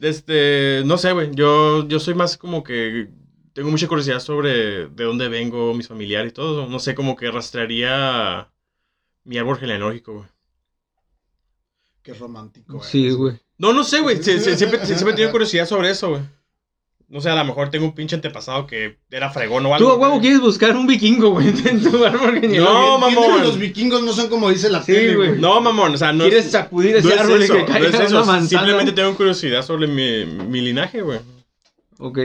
Este, 0.01 0.83
no 0.87 0.97
sé, 0.99 1.13
güey. 1.13 1.31
Yo, 1.35 1.87
yo 1.89 1.99
soy 2.01 2.15
más 2.15 2.37
como 2.37 2.63
que 2.63 3.09
tengo 3.53 3.71
mucha 3.71 3.89
curiosidad 3.89 4.21
sobre 4.21 4.87
de 4.89 5.05
dónde 5.05 5.29
vengo, 5.29 5.75
mis 5.75 5.89
familiares 5.89 6.31
y 6.31 6.35
todo. 6.35 6.69
No 6.69 6.79
sé, 6.79 6.95
como 6.95 7.17
que 7.17 7.31
rastrearía 7.31 8.49
mi 9.25 9.39
árbol 9.39 9.59
genealógico, 9.59 10.15
güey. 10.15 10.27
Qué 12.03 12.15
romántico. 12.15 12.83
Sí, 12.83 13.05
eres, 13.05 13.17
güey. 13.17 13.39
No, 13.59 13.73
no 13.73 13.85
sé, 13.85 14.01
güey. 14.01 14.23
siempre, 14.23 14.57
siempre 14.87 15.11
he 15.11 15.15
tenido 15.15 15.31
curiosidad 15.33 15.67
sobre 15.67 15.91
eso, 15.91 16.11
güey. 16.11 16.23
No 17.11 17.23
sé, 17.23 17.31
a 17.31 17.35
lo 17.37 17.45
mejor 17.47 17.71
tengo 17.71 17.87
un 17.87 17.95
pinche 17.95 18.15
antepasado 18.17 18.67
que 18.67 18.99
era 19.11 19.31
fregón 19.31 19.65
o 19.65 19.75
algo. 19.75 19.87
Tú 19.89 19.93
a 19.95 19.97
huevo 19.97 20.21
quieres 20.21 20.41
buscar 20.41 20.77
un 20.77 20.87
vikingo, 20.87 21.31
güey, 21.31 21.49
en 21.65 21.83
tu 21.83 22.05
árbol. 22.05 22.39
No, 22.55 22.99
mamón. 22.99 23.43
Los 23.43 23.59
vikingos 23.59 24.03
no 24.03 24.13
son 24.13 24.29
como 24.29 24.51
dice 24.51 24.69
la 24.69 24.83
Sí, 24.83 24.93
tele, 24.93 25.17
güey. 25.17 25.41
No, 25.41 25.59
mamón, 25.63 25.95
o 25.95 25.97
sea, 25.97 26.13
no 26.13 26.25
Quieres 26.25 26.45
es, 26.47 26.53
sacudir 26.53 26.93
no 26.93 26.99
ese 26.99 27.15
es 27.15 27.21
árbol 27.21 27.43
eso, 27.43 27.55
y 27.55 27.57
que 27.57 27.63
no 27.63 27.67
caiga 27.67 27.89
es 27.89 27.95
una 27.95 28.05
eso. 28.05 28.25
manzana. 28.27 28.49
Simplemente 28.49 28.93
tengo 28.93 29.15
curiosidad 29.17 29.63
sobre 29.65 29.87
mi, 29.87 30.27
mi 30.27 30.61
linaje, 30.61 31.01
güey. 31.01 31.21
Ok. 31.99 32.19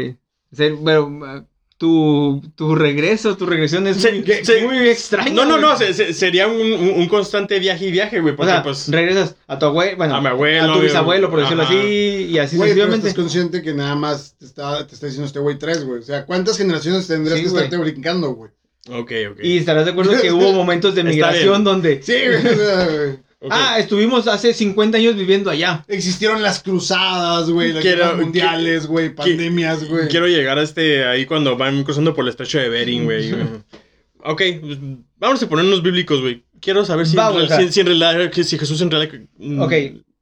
Pero 0.56 1.48
tu, 1.84 2.42
tu 2.56 2.76
regreso, 2.76 3.36
tu 3.36 3.46
regresión 3.46 3.86
es 3.88 3.98
Se- 3.98 4.14
muy, 4.14 4.24
se- 4.42 4.62
muy 4.66 4.88
extraña. 4.88 5.34
No, 5.34 5.44
no, 5.44 5.58
no, 5.58 5.76
güey. 5.76 5.88
se- 5.88 5.94
se- 5.94 6.14
sería 6.14 6.48
un, 6.48 6.62
un- 6.62 7.08
constante 7.10 7.60
viaje 7.60 7.88
y 7.88 7.92
viaje, 7.92 8.22
güey. 8.22 8.34
O 8.36 8.38
Porque, 8.38 8.54
sea, 8.54 8.64
pues. 8.64 8.88
regresas 8.88 9.36
a 9.48 9.60
tu 9.60 9.66
abuelo, 9.66 9.98
bueno, 9.98 10.16
A 10.16 10.22
mi 10.22 10.28
abuelo, 10.28 10.72
a 10.72 10.76
tu 10.76 10.80
bisabuelo, 10.82 11.30
por 11.30 11.42
decirlo 11.42 11.64
Ajá. 11.64 11.74
así, 11.74 12.28
y 12.32 12.38
así 12.38 12.56
Güey, 12.56 12.70
pero 12.70 12.86
sucesivamente. 12.86 13.08
estás 13.10 13.22
consciente 13.22 13.62
que 13.62 13.74
nada 13.74 13.96
más 13.96 14.36
te 14.40 14.46
está, 14.46 14.88
te 14.88 14.94
está 14.94 15.08
diciendo 15.08 15.28
este 15.28 15.40
güey 15.40 15.58
tres, 15.60 15.84
güey. 15.84 16.00
O 16.00 16.04
sea, 16.04 16.26
¿cuántas 16.26 16.58
generaciones 16.58 17.06
tendrías 17.06 17.38
Sí, 17.40 17.44
que 17.44 17.50
güey. 17.52 17.64
estarte 17.66 17.84
brincando, 17.84 18.30
güey? 18.34 18.52
Ok, 18.90 19.12
ok. 19.32 19.40
Y 19.44 19.58
estarás 19.58 19.84
de 19.84 19.92
acuerdo 19.92 20.14
que 20.22 20.32
hubo 20.32 20.52
momentos 20.54 20.96
de 20.96 21.04
migración 21.04 21.66
donde, 21.66 22.02
Sí, 22.02 22.14
güey. 22.14 23.20
ah, 23.50 23.78
estuvimos 23.80 24.28
hace 24.28 24.54
50 24.54 24.98
años 24.98 25.16
viviendo 25.16 25.50
allá. 25.50 25.84
Existieron 25.88 26.42
las 26.42 26.62
cruzadas, 26.62 27.50
güey, 27.50 27.74
las 27.74 27.82
Quiero- 27.82 28.04
guerras 28.04 28.18
mundiales, 28.20 28.88
güey, 28.88 29.14
pandemias, 29.14 29.88
güey. 29.88 30.08
Quiero 30.08 30.28
llegar 30.28 30.58
a 30.60 30.64
este. 30.64 31.06
Ahí 31.06 31.26
cuando 31.26 31.58
van 31.58 31.84
cruzando 31.84 32.14
por 32.14 32.24
el 32.26 32.30
estrecho 32.30 32.60
de 32.60 32.70
Bering, 32.70 33.06
güey. 33.06 33.32
ok, 34.24 34.42
pues, 34.62 34.78
vamos 35.18 35.42
a 35.44 35.50
ponernos 35.50 35.82
bíblicos, 35.84 36.22
güey. 36.22 36.44
Quiero 36.60 36.86
saber 36.86 37.06
si, 37.06 37.18
en 37.18 37.24
güey, 37.24 37.34
real- 37.36 37.46
o 37.46 37.48
sea- 37.48 37.60
si, 37.68 37.72
si 37.74 37.80
en 37.82 37.86
realidad. 37.88 38.32
Si 38.34 38.58
Jesús 38.58 38.82
en 38.82 38.92
realidad. 38.92 39.20
mm, 39.38 39.62
Ok, 39.62 39.74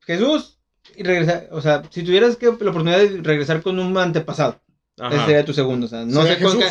Jesús, 0.06 0.58
y 0.96 1.04
regresar, 1.04 1.48
o 1.52 1.62
sea, 1.62 1.84
si 1.90 2.04
tuvieras 2.04 2.36
que 2.36 2.48
la 2.48 2.52
oportunidad 2.52 3.00
de 3.00 3.22
regresar 3.22 3.62
con 3.62 3.80
un 3.80 3.96
antepasado, 3.98 4.60
ese 4.98 5.26
sería 5.26 5.46
tu 5.46 5.54
segundo, 5.54 5.86
o 5.86 5.90
sea, 5.90 6.06
no 6.06 6.24
¿Sería 6.24 6.50
sé, 6.50 6.58
qué, 6.58 6.66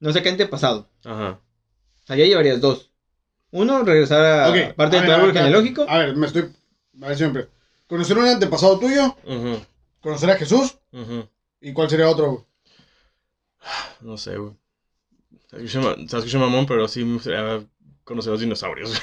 no 0.00 0.12
sé 0.12 0.22
qué 0.22 0.28
antepasado. 0.28 0.88
Ajá. 1.04 1.40
O 2.02 2.06
sea, 2.06 2.16
ya 2.16 2.26
llevarías 2.26 2.60
dos. 2.60 2.90
Uno, 3.56 3.84
regresar 3.84 4.24
a 4.24 4.74
parte 4.74 4.96
a 4.96 5.00
de 5.00 5.06
ver, 5.06 5.06
tu 5.06 5.12
a 5.12 5.14
árbol 5.14 5.32
genealógico. 5.32 5.86
A 5.88 5.98
ver, 5.98 6.16
me 6.16 6.26
estoy. 6.26 6.50
A 7.02 7.06
ver, 7.08 7.16
siempre. 7.16 7.48
Conocer 7.86 8.18
un 8.18 8.26
antepasado 8.26 8.78
tuyo, 8.80 9.16
Ujú, 9.24 9.60
conocer 10.00 10.30
a 10.30 10.36
Jesús, 10.36 10.76
ujú. 10.92 11.28
¿y 11.60 11.72
cuál 11.72 11.88
sería 11.88 12.08
otro, 12.08 12.30
güey? 12.32 12.44
No 14.00 14.16
sé, 14.16 14.36
güey. 14.36 14.52
Ma- 15.52 15.94
se 16.08 16.16
escucha 16.18 16.38
mamón, 16.38 16.66
pero 16.66 16.88
sí 16.88 17.04
me 17.04 17.14
gustaría 17.14 17.62
conocer 18.02 18.32
los 18.32 18.40
dinosaurios. 18.40 19.00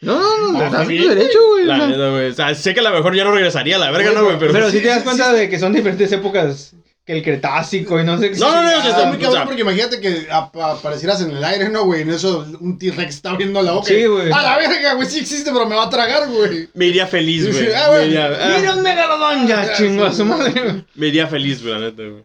No, 0.00 0.18
no, 0.20 0.52
no, 0.52 0.64
estás 0.64 0.88
en 0.88 0.96
tu 1.02 1.08
derecho, 1.08 1.38
güey. 1.50 1.64
La 1.66 1.86
neta, 1.86 2.10
güey. 2.10 2.30
O 2.30 2.34
sea, 2.34 2.54
sé 2.54 2.72
que 2.74 2.80
a 2.80 2.84
lo 2.84 2.90
mejor 2.90 3.14
ya 3.14 3.24
no 3.24 3.32
regresaría 3.32 3.76
a 3.76 3.78
la 3.78 3.90
verga, 3.90 4.12
¿no, 4.12 4.24
güey? 4.24 4.38
Pero, 4.38 4.52
Pero 4.52 4.70
si 4.70 4.78
sí, 4.78 4.82
te 4.82 4.88
das 4.88 5.02
cuenta 5.02 5.30
sí. 5.32 5.36
de 5.40 5.48
que 5.50 5.58
son 5.58 5.72
diferentes 5.72 6.10
épocas 6.12 6.74
que 7.04 7.12
el 7.12 7.22
Cretácico 7.22 8.00
y 8.00 8.04
no 8.04 8.18
sé 8.18 8.30
qué. 8.30 8.38
No, 8.38 8.50
no, 8.50 8.62
no, 8.62 8.70
Está 8.88 9.06
muy 9.06 9.16
o 9.16 9.20
cabrón 9.20 9.32
sea- 9.32 9.44
porque 9.44 9.60
imagínate 9.60 10.00
que 10.00 10.26
ap- 10.30 10.56
aparecieras 10.56 11.20
en 11.20 11.32
el 11.32 11.44
aire, 11.44 11.68
¿no, 11.68 11.84
güey? 11.84 12.00
En 12.02 12.10
eso 12.10 12.46
un 12.60 12.78
T-Rex 12.78 13.16
está 13.16 13.30
abriendo 13.30 13.60
la 13.62 13.72
boca. 13.72 13.88
Sí, 13.88 14.06
güey. 14.06 14.32
A 14.32 14.42
la 14.42 14.56
verga, 14.56 14.94
güey, 14.94 15.06
sí 15.08 15.18
existe, 15.20 15.50
pero 15.52 15.66
me 15.66 15.76
va 15.76 15.84
a 15.84 15.90
tragar, 15.90 16.28
güey. 16.30 16.68
me 16.72 16.86
iría 16.86 17.06
feliz, 17.06 17.52
güey. 17.52 17.72
ah, 17.74 17.88
güey. 17.88 18.00
me, 18.00 18.06
iría, 18.06 18.26
ah, 18.26 18.56
¡Mira 18.58 18.74
un 18.74 18.82
megalodón! 18.82 19.46
Ya, 19.46 19.74
chingo 19.74 20.04
a 20.06 20.12
su 20.14 20.24
madre. 20.24 20.84
me 20.94 21.06
iría 21.08 21.26
feliz, 21.26 21.62
güey, 21.62 21.74
la 21.74 21.80
neta, 21.80 22.02
güey. 22.04 22.24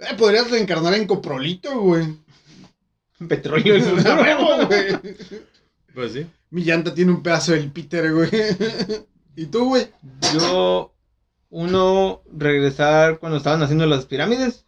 Eh, 0.00 0.14
podrías 0.16 0.50
reencarnar 0.50 0.94
en 0.94 1.06
coprolito, 1.06 1.78
güey. 1.80 2.06
Petróleo 3.28 3.74
en 3.76 3.84
su 3.84 4.08
A 4.08 4.14
huevo, 4.20 4.66
güey. 4.66 4.98
Pues 5.94 6.12
sí. 6.12 6.26
Mi 6.50 6.62
llanta 6.64 6.94
tiene 6.94 7.10
un 7.12 7.22
pedazo 7.22 7.52
del 7.52 7.70
Peter, 7.70 8.12
güey. 8.12 8.30
¿Y 9.36 9.46
tú, 9.46 9.66
güey? 9.66 9.86
Yo, 10.34 10.92
uno, 11.50 12.22
regresar 12.32 13.18
cuando 13.18 13.38
estaban 13.38 13.62
haciendo 13.62 13.86
las 13.86 14.06
pirámides. 14.06 14.64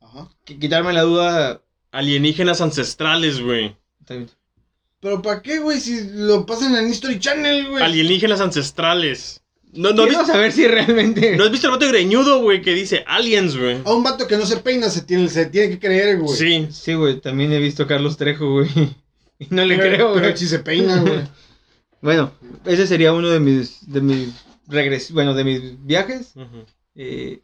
Ajá. 0.00 0.28
qui- 0.46 0.58
Quitarme 0.58 0.92
la 0.92 1.02
duda. 1.02 1.60
Alienígenas 1.92 2.60
ancestrales, 2.60 3.40
güey. 3.40 3.76
¿Pero 5.00 5.22
para 5.22 5.42
qué, 5.42 5.58
güey? 5.60 5.80
Si 5.80 6.08
lo 6.12 6.44
pasan 6.46 6.74
en 6.76 6.88
History 6.88 7.20
Channel, 7.20 7.68
güey. 7.70 7.82
Alienígenas 7.84 8.40
ancestrales. 8.40 9.42
No, 9.72 9.92
no, 9.92 10.02
has 10.02 10.08
Quiero 10.08 10.20
visto, 10.22 10.32
saber 10.32 10.52
si 10.52 10.66
realmente. 10.68 11.36
¿no 11.36 11.44
has 11.44 11.50
visto 11.50 11.66
el 11.66 11.72
vato 11.72 11.88
greñudo, 11.88 12.40
güey, 12.42 12.62
que 12.62 12.74
dice 12.74 13.04
aliens, 13.08 13.56
güey? 13.56 13.78
A 13.84 13.92
un 13.92 14.02
vato 14.04 14.26
que 14.28 14.36
no 14.36 14.46
se 14.46 14.58
peina 14.58 14.88
se 14.88 15.02
tiene, 15.02 15.28
se 15.28 15.46
tiene 15.46 15.70
que 15.70 15.78
creer, 15.80 16.18
güey. 16.20 16.36
Sí. 16.36 16.68
Sí, 16.70 16.94
güey, 16.94 17.20
también 17.20 17.52
he 17.52 17.58
visto 17.58 17.82
a 17.82 17.86
Carlos 17.88 18.16
Trejo, 18.16 18.50
güey. 18.52 18.68
Y 19.38 19.46
no 19.50 19.64
le 19.64 19.76
Pero- 19.76 19.96
creo, 19.96 20.14
Pero 20.14 20.26
güey. 20.26 20.36
si 20.38 20.46
se 20.46 20.58
peina, 20.60 21.00
güey. 21.00 21.20
Bueno, 22.00 22.32
ese 22.66 22.86
sería 22.86 23.12
uno 23.14 23.28
de 23.30 23.40
mis, 23.40 23.90
de 23.90 24.00
mis 24.02 24.28
regres, 24.68 25.12
bueno, 25.12 25.34
de 25.34 25.44
mis 25.44 25.84
viajes. 25.84 26.34
Eh, 26.94 27.42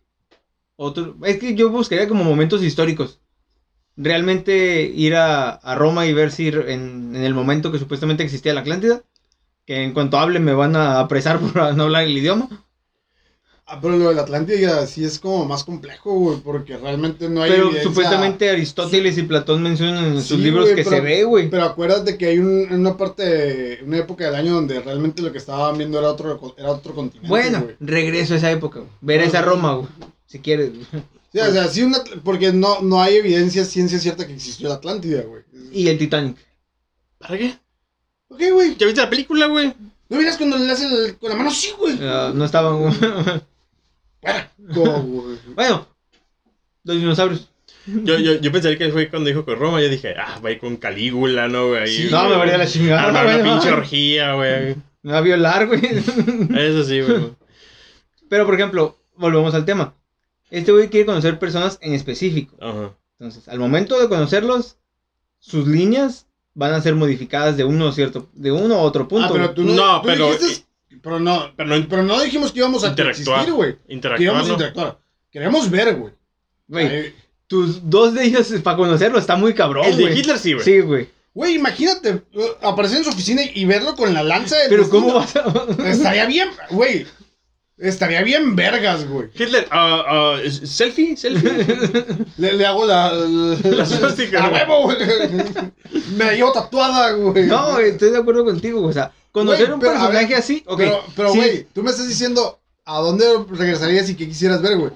otro, 0.76 1.16
es 1.24 1.38
que 1.38 1.54
yo 1.54 1.70
buscaría 1.70 2.08
como 2.08 2.24
momentos 2.24 2.62
históricos. 2.62 3.20
Realmente 3.96 4.82
ir 4.84 5.14
a, 5.16 5.50
a 5.50 5.74
Roma 5.74 6.06
y 6.06 6.12
ver 6.12 6.32
si 6.32 6.48
en, 6.48 7.14
en 7.14 7.22
el 7.22 7.34
momento 7.34 7.70
que 7.70 7.78
supuestamente 7.78 8.22
existía 8.22 8.54
la 8.54 8.60
Atlántida, 8.60 9.02
que 9.66 9.82
en 9.82 9.92
cuanto 9.92 10.18
hable 10.18 10.40
me 10.40 10.54
van 10.54 10.76
a 10.76 11.00
apresar 11.00 11.38
por 11.40 11.74
no 11.74 11.84
hablar 11.84 12.04
el 12.04 12.16
idioma. 12.16 12.48
Ah, 13.72 13.78
pero 13.80 13.96
lo 13.96 14.08
de 14.08 14.16
la 14.16 14.22
Atlántida 14.22 14.84
sí 14.88 15.04
es 15.04 15.20
como 15.20 15.44
más 15.44 15.62
complejo, 15.62 16.12
güey, 16.12 16.38
porque 16.40 16.76
realmente 16.76 17.28
no 17.28 17.40
hay 17.42 17.50
Pero 17.52 17.66
evidencia. 17.66 17.88
supuestamente 17.88 18.50
Aristóteles 18.50 19.16
y 19.16 19.22
Platón 19.22 19.62
mencionan 19.62 20.06
en 20.06 20.16
sus 20.22 20.38
Sí, 20.38 20.38
libros 20.38 20.68
que 20.70 20.74
pero- 20.82 20.90
se 20.90 21.00
ve, 21.00 21.22
güey. 21.22 21.48
Pero 21.50 21.62
acuérdate 21.62 22.18
que 22.18 22.26
hay 22.26 22.38
un- 22.38 22.66
una 22.72 22.96
parte, 22.96 23.78
una 23.86 23.98
época 23.98 24.24
del 24.24 24.34
año 24.34 24.54
donde 24.54 24.80
realmente 24.80 25.22
lo 25.22 25.30
que 25.30 25.38
estaban 25.38 25.78
viendo 25.78 26.00
era 26.00 26.10
otro, 26.10 26.54
era 26.58 26.70
otro 26.72 26.94
continente, 26.96 27.28
Bueno, 27.28 27.68
regreso 27.78 28.34
a 28.34 28.38
esa 28.38 28.50
época, 28.50 28.80
güey. 28.80 28.90
ver 29.02 29.20
esa 29.20 29.40
Roma, 29.42 29.74
güey, 29.74 29.88
si 30.26 30.40
quieres. 30.40 30.70
güey. 30.74 30.86
Sí, 31.32 31.38
o 31.38 31.52
sea, 31.52 31.68
sí 31.68 31.82
una, 31.84 31.98
porque 32.24 32.52
no, 32.52 32.80
no 32.80 33.00
hay 33.00 33.14
evidencia, 33.18 33.64
ciencia 33.64 34.00
cierta 34.00 34.26
que 34.26 34.32
existió 34.34 34.68
la 34.68 34.74
Atlántida, 34.74 35.22
güey. 35.22 35.44
Y 35.72 35.86
el 35.86 35.96
Titanic. 35.96 36.36
¿Para 37.18 37.38
qué? 37.38 37.54
Ok, 38.30 38.40
güey. 38.52 38.76
¿Ya 38.76 38.86
viste 38.86 39.00
la 39.00 39.08
película, 39.10 39.46
güey? 39.46 39.72
¿No 40.08 40.16
miras 40.18 40.36
cuando 40.36 40.58
le 40.58 40.72
hacen 40.72 40.88
con 41.20 41.30
la 41.30 41.36
mano? 41.36 41.52
Sí, 41.52 41.68
güey. 41.78 41.96
Ah, 42.02 42.32
no 42.34 42.44
estaban. 42.44 42.80
güey. 42.80 42.92
Bueno, 45.54 45.86
los 46.84 46.96
dinosaurios. 46.96 47.48
Yo, 47.86 48.18
yo, 48.18 48.34
yo 48.40 48.52
pensaría 48.52 48.78
que 48.78 48.90
fue 48.90 49.08
cuando 49.08 49.28
dijo 49.28 49.44
con 49.44 49.58
Roma. 49.58 49.80
Yo 49.80 49.88
dije, 49.88 50.14
ah, 50.18 50.38
va 50.44 50.50
a 50.50 50.52
ir 50.52 50.58
con 50.58 50.76
Calígula, 50.76 51.48
¿no, 51.48 51.68
güey? 51.68 51.82
Ahí, 51.82 51.88
Sí, 51.96 52.08
No, 52.10 52.28
me 52.28 52.36
varía 52.36 52.58
la 52.58 52.66
chingada. 52.66 53.04
Armar 53.04 53.26
una 53.26 53.42
pinche 53.42 53.70
no. 53.70 53.76
orgía, 53.78 54.34
güey. 54.34 54.76
Me 55.02 55.12
va 55.12 55.18
a 55.18 55.22
violar, 55.22 55.66
güey. 55.66 55.80
Eso 55.86 56.84
sí, 56.84 57.00
güey. 57.00 57.32
Pero, 58.28 58.44
por 58.46 58.54
ejemplo, 58.54 58.98
volvemos 59.16 59.54
al 59.54 59.64
tema. 59.64 59.94
Este 60.50 60.72
güey 60.72 60.88
quiere 60.88 61.06
conocer 61.06 61.38
personas 61.38 61.78
en 61.80 61.94
específico. 61.94 62.56
Ajá. 62.60 62.94
Entonces, 63.18 63.48
al 63.48 63.58
momento 63.58 63.98
de 64.00 64.08
conocerlos, 64.08 64.76
sus 65.38 65.66
líneas 65.66 66.26
van 66.54 66.74
a 66.74 66.80
ser 66.82 66.94
modificadas 66.94 67.56
de 67.56 67.64
uno 67.64 67.92
cierto, 67.92 68.28
de 68.34 68.52
uno 68.52 68.74
a 68.76 68.82
otro 68.82 69.08
punto. 69.08 69.28
Ah, 69.28 69.32
pero 69.32 69.50
tú 69.54 69.62
no, 69.64 69.74
No, 69.74 70.00
tú 70.02 70.06
pero- 70.08 70.32
dijiste- 70.32 70.66
pero 71.02 71.20
no, 71.20 71.52
Pero 71.56 71.68
no 71.68 71.88
pero 71.88 72.02
no 72.02 72.20
dijimos 72.20 72.52
que 72.52 72.58
íbamos 72.58 72.84
a 72.84 72.88
Interactuar. 72.88 73.38
existir, 73.40 73.54
güey. 73.54 73.76
interactuar. 73.88 74.98
Queremos 75.30 75.70
ver, 75.70 75.96
güey. 75.96 77.14
Tus 77.46 77.88
dos 77.88 78.14
de 78.14 78.24
ellos 78.24 78.48
para 78.62 78.76
conocerlo 78.76 79.18
está 79.18 79.34
muy 79.36 79.54
cabrón, 79.54 79.86
El 79.86 79.96
de 79.96 80.02
güey. 80.04 80.18
Hitler 80.18 80.38
sí, 80.38 80.52
güey. 80.52 80.64
Sí, 80.64 80.80
güey. 80.80 81.08
Güey, 81.32 81.54
imagínate 81.54 82.22
uh, 82.34 82.66
aparecer 82.66 82.98
en 82.98 83.04
su 83.04 83.10
oficina 83.10 83.42
y 83.54 83.64
verlo 83.64 83.94
con 83.94 84.12
la 84.12 84.22
lanza 84.22 84.56
de 84.56 84.68
Pero 84.68 84.88
¿cómo 84.88 85.14
vas 85.14 85.34
a...? 85.36 85.44
Estaría 85.86 86.26
bien, 86.26 86.48
güey. 86.70 87.06
Estaría 87.78 88.22
bien 88.22 88.54
vergas, 88.56 89.08
güey. 89.08 89.28
Hitler, 89.34 89.66
ah, 89.70 90.02
ah, 90.06 90.38
¿selfie? 90.50 91.16
¿Selfie? 91.16 91.50
Le, 92.36 92.52
le 92.52 92.66
hago 92.66 92.84
la... 92.84 93.12
La 93.14 93.86
suástica, 93.86 94.44
A 94.44 94.50
huevo, 94.50 94.82
güey. 94.82 94.96
Me 96.16 96.24
la 96.24 96.32
llevo 96.34 96.52
tatuada, 96.52 97.12
güey. 97.12 97.46
No, 97.46 97.72
güey, 97.72 97.90
estoy 97.90 98.10
de 98.10 98.18
acuerdo 98.18 98.44
contigo, 98.44 98.84
o 98.84 98.92
sea, 98.92 99.12
conocer 99.32 99.72
un 99.72 99.80
pero, 99.80 99.92
personaje 99.92 100.26
ver, 100.26 100.36
así. 100.38 100.64
Pero, 100.76 101.04
pero, 101.16 101.32
sí, 101.32 101.38
güey, 101.38 101.66
tú 101.72 101.82
me 101.82 101.90
estás 101.90 102.08
diciendo 102.08 102.58
a 102.84 102.98
dónde 103.00 103.24
regresarías 103.50 104.08
y 104.10 104.14
qué 104.16 104.26
quisieras 104.28 104.62
ver, 104.62 104.76
güey. 104.78 104.90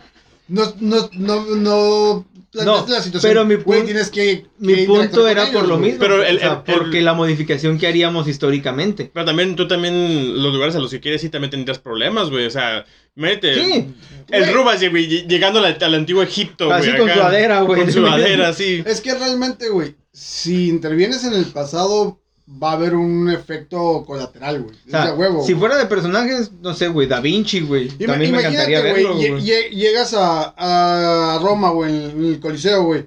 No, 0.48 0.74
no, 0.80 1.08
no, 1.12 1.44
no 1.56 2.26
planteaste 2.52 2.90
No, 2.90 2.96
la 2.98 3.02
situación. 3.02 3.30
pero 3.30 3.44
mi 3.46 3.54
pun- 3.56 3.84
tienes 3.84 4.10
que. 4.10 4.46
Mi 4.58 4.84
punto 4.86 5.26
era 5.26 5.46
por 5.50 5.66
lo 5.66 5.78
mismo, 5.78 5.98
Pero 6.00 6.22
el- 6.22 6.36
o 6.36 6.40
sea, 6.40 6.62
el- 6.66 6.72
el- 6.74 6.78
porque 6.80 7.00
la 7.00 7.14
modificación 7.14 7.78
que 7.78 7.86
haríamos 7.86 8.28
históricamente. 8.28 9.10
Pero 9.12 9.24
también, 9.24 9.56
tú 9.56 9.66
también, 9.66 10.42
los 10.42 10.52
lugares 10.52 10.76
a 10.76 10.80
los 10.80 10.90
que 10.90 11.00
quieres 11.00 11.24
ir 11.24 11.30
también 11.30 11.50
tendrías 11.50 11.78
problemas, 11.78 12.28
güey. 12.30 12.44
O 12.46 12.50
sea, 12.50 12.84
mete. 13.14 13.54
Sí, 13.54 13.94
El. 14.30 14.52
Rubas, 14.52 14.80
llegando 14.80 15.60
al, 15.60 15.78
al 15.80 15.94
antiguo 15.94 16.22
Egipto, 16.22 16.66
güey. 16.66 16.78
así 16.78 16.90
con 16.96 17.08
acá. 17.08 17.14
sudadera, 17.20 17.60
güey. 17.62 17.80
Con 17.80 17.92
sudadera, 17.92 18.52
sí. 18.52 18.82
Es 18.84 19.00
que 19.00 19.14
realmente, 19.14 19.70
güey, 19.70 19.94
si 20.12 20.68
intervienes 20.68 21.24
en 21.24 21.32
el 21.32 21.46
pasado, 21.46 22.20
va 22.46 22.70
a 22.70 22.74
haber 22.74 22.94
un 22.94 23.30
efecto 23.30 24.04
colateral, 24.06 24.62
güey. 24.62 24.76
O 24.86 24.90
sea, 24.90 25.14
huevo. 25.14 25.44
si 25.46 25.54
fuera 25.54 25.76
de 25.78 25.86
personajes, 25.86 26.52
no 26.60 26.74
sé, 26.74 26.88
güey, 26.88 27.06
Da 27.08 27.20
Vinci, 27.20 27.60
güey. 27.60 27.88
Ima- 27.98 28.06
También 28.06 28.32
me 28.32 28.38
encantaría 28.38 28.80
imagínate, 28.80 28.92
verlo, 28.92 29.14
güey, 29.14 29.24
lle- 29.26 29.30
güey. 29.30 29.42
lle- 29.46 29.70
llegas 29.70 30.14
a, 30.14 30.54
a 31.34 31.38
Roma, 31.40 31.70
güey, 31.70 32.10
en 32.10 32.24
el 32.24 32.40
Coliseo, 32.40 32.84
güey. 32.84 33.06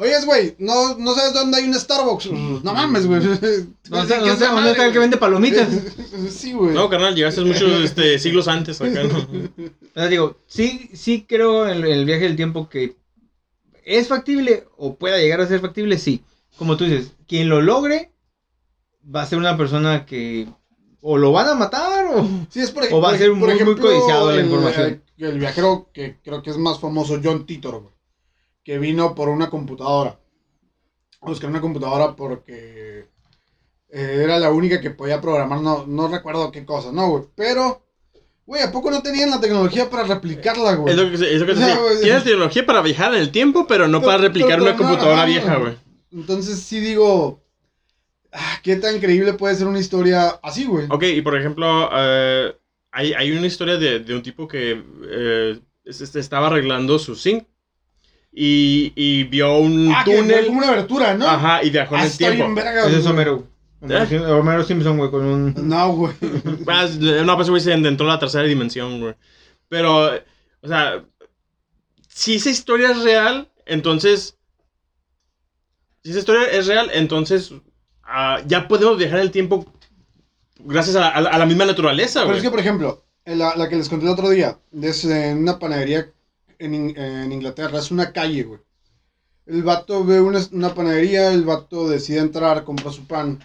Oyes, 0.00 0.24
güey, 0.26 0.54
¿no, 0.60 0.96
no 0.96 1.12
sabes 1.12 1.32
dónde 1.34 1.56
hay 1.56 1.64
un 1.64 1.74
Starbucks. 1.74 2.30
No 2.30 2.72
mames, 2.72 3.04
güey. 3.04 3.18
No 3.20 3.34
sé, 3.40 3.66
no 3.90 4.06
sé, 4.06 4.46
¿dónde 4.46 4.70
está 4.70 4.86
el 4.86 4.92
que 4.92 4.98
vende 5.00 5.16
palomitas? 5.16 5.68
Sí, 6.30 6.52
güey. 6.52 6.72
No, 6.72 6.88
carnal, 6.88 7.16
llegaste 7.16 7.40
muchos 7.40 7.82
este, 7.84 8.16
siglos 8.20 8.46
antes 8.46 8.80
acá, 8.80 9.02
¿no? 9.02 9.18
O 9.18 9.70
sea, 9.94 10.06
digo, 10.06 10.36
sí, 10.46 10.88
sí 10.94 11.26
creo 11.28 11.68
en 11.68 11.82
el 11.84 12.04
viaje 12.04 12.22
del 12.24 12.36
tiempo 12.36 12.68
que 12.68 12.96
es 13.84 14.06
factible 14.06 14.68
o 14.76 14.94
pueda 14.96 15.18
llegar 15.18 15.40
a 15.40 15.48
ser 15.48 15.58
factible, 15.60 15.98
sí. 15.98 16.22
Como 16.56 16.76
tú 16.76 16.84
dices, 16.84 17.12
quien 17.26 17.48
lo 17.48 17.60
logre 17.60 18.12
va 19.14 19.22
a 19.22 19.26
ser 19.26 19.38
una 19.38 19.56
persona 19.56 20.04
que 20.06 20.46
o 21.00 21.16
lo 21.16 21.30
van 21.32 21.48
a 21.48 21.54
matar 21.54 22.06
o, 22.06 22.28
Sí, 22.50 22.60
es 22.60 22.70
por, 22.70 22.84
o 22.92 23.00
va 23.00 23.10
a 23.12 23.18
ser 23.18 23.28
por 23.30 23.38
muy, 23.38 23.48
muy 23.48 23.56
ejemplo, 23.56 23.84
codiciado 23.86 24.30
la 24.30 24.36
el- 24.36 24.44
información. 24.46 25.02
El, 25.16 25.24
el 25.26 25.38
viajero 25.38 25.90
que 25.92 26.18
creo 26.22 26.42
que 26.42 26.50
es 26.50 26.58
más 26.58 26.78
famoso, 26.80 27.20
John 27.22 27.46
Titor, 27.46 27.80
güey. 27.82 27.94
Que 28.64 28.78
vino 28.78 29.14
por 29.14 29.28
una 29.28 29.48
computadora. 29.48 30.18
Buscar 31.20 31.50
una 31.50 31.60
computadora 31.60 32.14
porque 32.14 33.08
eh, 33.90 34.20
era 34.22 34.38
la 34.38 34.50
única 34.50 34.80
que 34.80 34.90
podía 34.90 35.20
programar, 35.20 35.60
no, 35.60 35.86
no 35.86 36.08
recuerdo 36.08 36.52
qué 36.52 36.64
cosa, 36.64 36.92
¿no, 36.92 37.08
güey? 37.10 37.24
Pero, 37.34 37.82
güey, 38.46 38.62
¿a 38.62 38.70
poco 38.70 38.90
no 38.90 39.02
tenían 39.02 39.30
la 39.30 39.40
tecnología 39.40 39.88
para 39.88 40.04
replicarla, 40.04 40.74
güey? 40.74 40.92
Es 40.94 41.00
lo 41.00 41.08
que, 41.08 41.14
es 41.14 41.40
lo 41.40 41.46
que 41.46 41.54
te 41.54 41.60
decía. 41.60 41.78
Tienes 42.02 42.24
tecnología 42.24 42.66
para 42.66 42.82
viajar 42.82 43.14
en 43.14 43.20
el 43.20 43.30
tiempo, 43.32 43.66
pero 43.66 43.88
no 43.88 44.00
para 44.02 44.18
replicar 44.18 44.58
pero 44.58 44.62
una 44.64 44.72
no, 44.72 44.78
computadora 44.78 45.24
vieja, 45.24 45.56
güey. 45.56 45.76
Entonces 46.12 46.60
sí 46.60 46.78
digo, 46.80 47.42
qué 48.62 48.76
tan 48.76 48.98
creíble 49.00 49.32
puede 49.34 49.54
ser 49.54 49.66
una 49.66 49.78
historia 49.80 50.28
así, 50.42 50.64
güey. 50.66 50.86
Ok, 50.90 51.02
y 51.04 51.22
por 51.22 51.36
ejemplo, 51.38 51.88
eh, 51.92 52.54
hay, 52.92 53.12
hay 53.14 53.32
una 53.32 53.46
historia 53.46 53.76
de, 53.76 54.00
de 54.00 54.14
un 54.14 54.22
tipo 54.22 54.46
que 54.48 54.82
eh, 55.10 55.60
es- 55.84 56.00
es- 56.00 56.16
estaba 56.16 56.48
arreglando 56.48 56.98
su 56.98 57.14
zinc 57.16 57.44
y, 58.32 58.92
y 58.94 59.24
vio 59.24 59.56
un 59.58 59.92
Ah, 59.94 60.02
túnel. 60.04 60.46
como 60.46 60.58
una 60.58 60.68
abertura, 60.68 61.14
¿no? 61.14 61.26
Ajá, 61.26 61.62
y 61.64 61.70
viajó 61.70 61.94
en 61.96 62.00
Ah, 62.02 62.04
el 62.06 62.16
tiempo. 62.16 62.54
verga, 62.54 62.86
Ese 62.86 62.98
es. 62.98 63.06
Homero. 63.06 63.46
Homero, 63.80 64.04
¿Eh? 64.04 64.18
Homero 64.32 64.64
Simpson, 64.64 64.98
güey, 64.98 65.10
con 65.10 65.24
un... 65.24 65.54
No, 65.68 65.92
güey. 65.94 66.12
Ah, 66.66 66.86
no, 67.24 67.36
pues 67.36 67.48
güey 67.48 67.62
se 67.62 67.72
entró 67.72 68.06
a 68.06 68.14
la 68.14 68.18
tercera 68.18 68.44
dimensión, 68.44 69.00
güey. 69.00 69.14
Pero, 69.68 70.10
o 70.60 70.68
sea, 70.68 71.04
si 72.08 72.34
esa 72.34 72.50
historia 72.50 72.90
es 72.90 73.02
real, 73.04 73.48
entonces. 73.66 74.36
Si 76.02 76.10
esa 76.10 76.18
historia 76.20 76.46
es 76.50 76.66
real, 76.66 76.90
entonces 76.92 77.52
ah, 78.08 78.40
ya 78.46 78.66
podemos 78.68 78.98
viajar 78.98 79.20
el 79.20 79.30
tiempo 79.30 79.64
gracias 80.60 80.96
a, 80.96 81.08
a 81.08 81.20
la- 81.20 81.30
a 81.30 81.38
la 81.38 81.46
misma 81.46 81.64
naturaleza, 81.66 82.22
Pero 82.24 82.36
es 82.36 82.42
que, 82.42 82.50
por 82.50 82.60
ejemplo, 82.60 83.04
la, 83.24 83.54
la 83.56 83.68
que 83.68 83.76
les 83.76 83.88
conté 83.88 84.06
el 84.06 84.12
otro 84.12 84.30
día, 84.30 84.58
es 84.82 85.04
en 85.04 85.38
una 85.38 85.58
panadería 85.58 86.10
en, 86.58 86.74
In- 86.74 86.98
en 86.98 87.30
Inglaterra, 87.32 87.78
es 87.78 87.90
una 87.90 88.12
calle, 88.12 88.42
güey. 88.42 88.60
El 89.46 89.62
vato 89.62 90.04
ve 90.04 90.20
una, 90.20 90.40
una 90.52 90.74
panadería, 90.74 91.32
el 91.32 91.44
vato 91.44 91.88
decide 91.88 92.18
entrar, 92.18 92.64
compra 92.64 92.90
su 92.92 93.06
pan. 93.06 93.38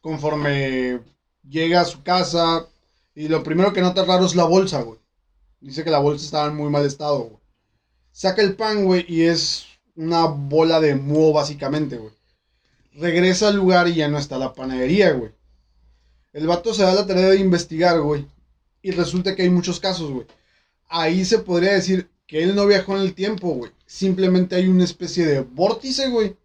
Conforme 0.00 1.00
llega 1.48 1.82
a 1.82 1.84
su 1.84 2.02
casa, 2.02 2.66
y 3.14 3.28
lo 3.28 3.42
primero 3.42 3.72
que 3.72 3.82
nota 3.82 4.04
raro 4.04 4.24
es 4.24 4.34
la 4.34 4.44
bolsa, 4.44 4.82
güey. 4.82 4.98
Dice 5.60 5.84
que 5.84 5.90
la 5.90 5.98
bolsa 5.98 6.24
estaba 6.24 6.48
en 6.48 6.56
muy 6.56 6.70
mal 6.70 6.86
estado, 6.86 7.18
güey. 7.20 7.36
Saca 8.12 8.40
el 8.42 8.56
pan, 8.56 8.84
güey, 8.84 9.04
y 9.08 9.22
es 9.24 9.66
una 9.94 10.24
bola 10.26 10.80
de 10.80 10.94
moho, 10.94 11.32
básicamente, 11.34 11.98
güey. 11.98 12.12
Regresa 12.92 13.48
al 13.48 13.56
lugar 13.56 13.88
y 13.88 13.94
ya 13.94 14.08
no 14.08 14.18
está 14.18 14.38
la 14.38 14.52
panadería, 14.52 15.12
güey. 15.12 15.32
El 16.32 16.46
vato 16.46 16.74
se 16.74 16.82
da 16.82 16.94
la 16.94 17.06
tarea 17.06 17.28
de 17.30 17.38
investigar, 17.38 18.00
güey. 18.00 18.26
Y 18.82 18.92
resulta 18.92 19.34
que 19.34 19.42
hay 19.42 19.50
muchos 19.50 19.80
casos, 19.80 20.10
güey. 20.10 20.26
Ahí 20.88 21.24
se 21.24 21.38
podría 21.38 21.72
decir 21.72 22.10
que 22.26 22.42
él 22.42 22.54
no 22.54 22.66
viajó 22.66 22.96
en 22.96 23.02
el 23.02 23.14
tiempo, 23.14 23.48
güey. 23.50 23.72
Simplemente 23.86 24.56
hay 24.56 24.68
una 24.68 24.84
especie 24.84 25.26
de 25.26 25.40
vórtice, 25.40 26.08
güey. 26.08 26.36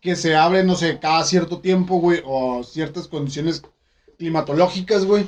Que 0.00 0.16
se 0.16 0.34
abre, 0.34 0.64
no 0.64 0.76
sé, 0.76 0.98
cada 0.98 1.24
cierto 1.24 1.60
tiempo, 1.60 1.98
güey. 1.98 2.22
O 2.24 2.62
ciertas 2.64 3.08
condiciones 3.08 3.62
climatológicas, 4.18 5.04
güey. 5.04 5.26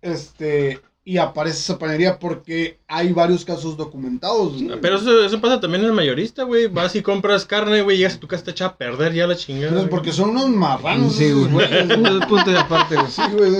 Este. 0.00 0.80
Y 1.10 1.18
aparece 1.18 1.58
esa 1.58 1.76
panería 1.76 2.20
porque 2.20 2.78
hay 2.86 3.12
varios 3.12 3.44
casos 3.44 3.76
documentados, 3.76 4.62
güey. 4.62 4.80
Pero 4.80 4.96
eso, 4.96 5.24
eso 5.24 5.40
pasa 5.40 5.58
también 5.60 5.82
en 5.82 5.88
el 5.88 5.92
mayorista, 5.96 6.44
güey. 6.44 6.68
Vas 6.68 6.94
y 6.94 7.02
compras 7.02 7.44
carne, 7.46 7.82
güey, 7.82 7.96
llegas 7.96 8.14
a 8.14 8.20
tu 8.20 8.28
casa 8.28 8.44
te 8.44 8.52
echa 8.52 8.66
a 8.66 8.76
perder 8.76 9.12
ya 9.12 9.26
la 9.26 9.34
chingada. 9.36 9.70
Pero 9.70 9.80
es 9.80 9.86
güey. 9.86 9.90
porque 9.90 10.12
son 10.12 10.30
unos 10.30 10.48
marranos. 10.50 11.14
Sí, 11.16 11.24
esos 11.24 11.50
güey. 11.50 11.66
güey. 11.66 12.18
es 12.20 12.26
punto 12.26 12.50
de 12.50 12.58
aparte, 12.58 12.94
güey. 12.94 13.10
Sí, 13.10 13.22
güey. 13.36 13.50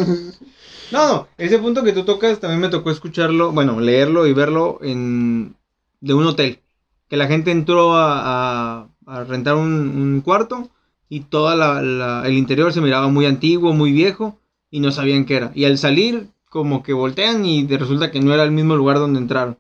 No, 0.92 1.08
no, 1.08 1.28
ese 1.38 1.58
punto 1.58 1.82
que 1.82 1.92
tú 1.92 2.04
tocas 2.04 2.38
también 2.38 2.60
me 2.60 2.68
tocó 2.68 2.90
escucharlo, 2.92 3.50
bueno, 3.52 3.80
leerlo 3.80 4.26
y 4.28 4.32
verlo 4.32 4.78
en 4.82 5.56
de 6.00 6.14
un 6.14 6.26
hotel. 6.26 6.60
Que 7.08 7.16
la 7.16 7.26
gente 7.26 7.50
entró 7.50 7.94
a, 7.96 8.82
a- 8.82 8.88
a 9.06 9.24
rentar 9.24 9.56
un, 9.56 9.72
un 9.72 10.20
cuarto 10.20 10.70
y 11.08 11.20
todo 11.20 11.52
el 11.52 12.32
interior 12.34 12.72
se 12.72 12.80
miraba 12.80 13.08
muy 13.08 13.26
antiguo, 13.26 13.72
muy 13.72 13.90
viejo 13.90 14.38
y 14.70 14.78
no 14.78 14.92
sabían 14.92 15.24
qué 15.24 15.34
era. 15.36 15.52
Y 15.56 15.64
al 15.64 15.78
salir, 15.78 16.28
como 16.50 16.82
que 16.82 16.92
voltean 16.92 17.46
y 17.46 17.66
resulta 17.66 18.10
que 18.12 18.20
no 18.20 18.34
era 18.34 18.44
el 18.44 18.52
mismo 18.52 18.76
lugar 18.76 18.98
donde 18.98 19.20
entraron. 19.20 19.58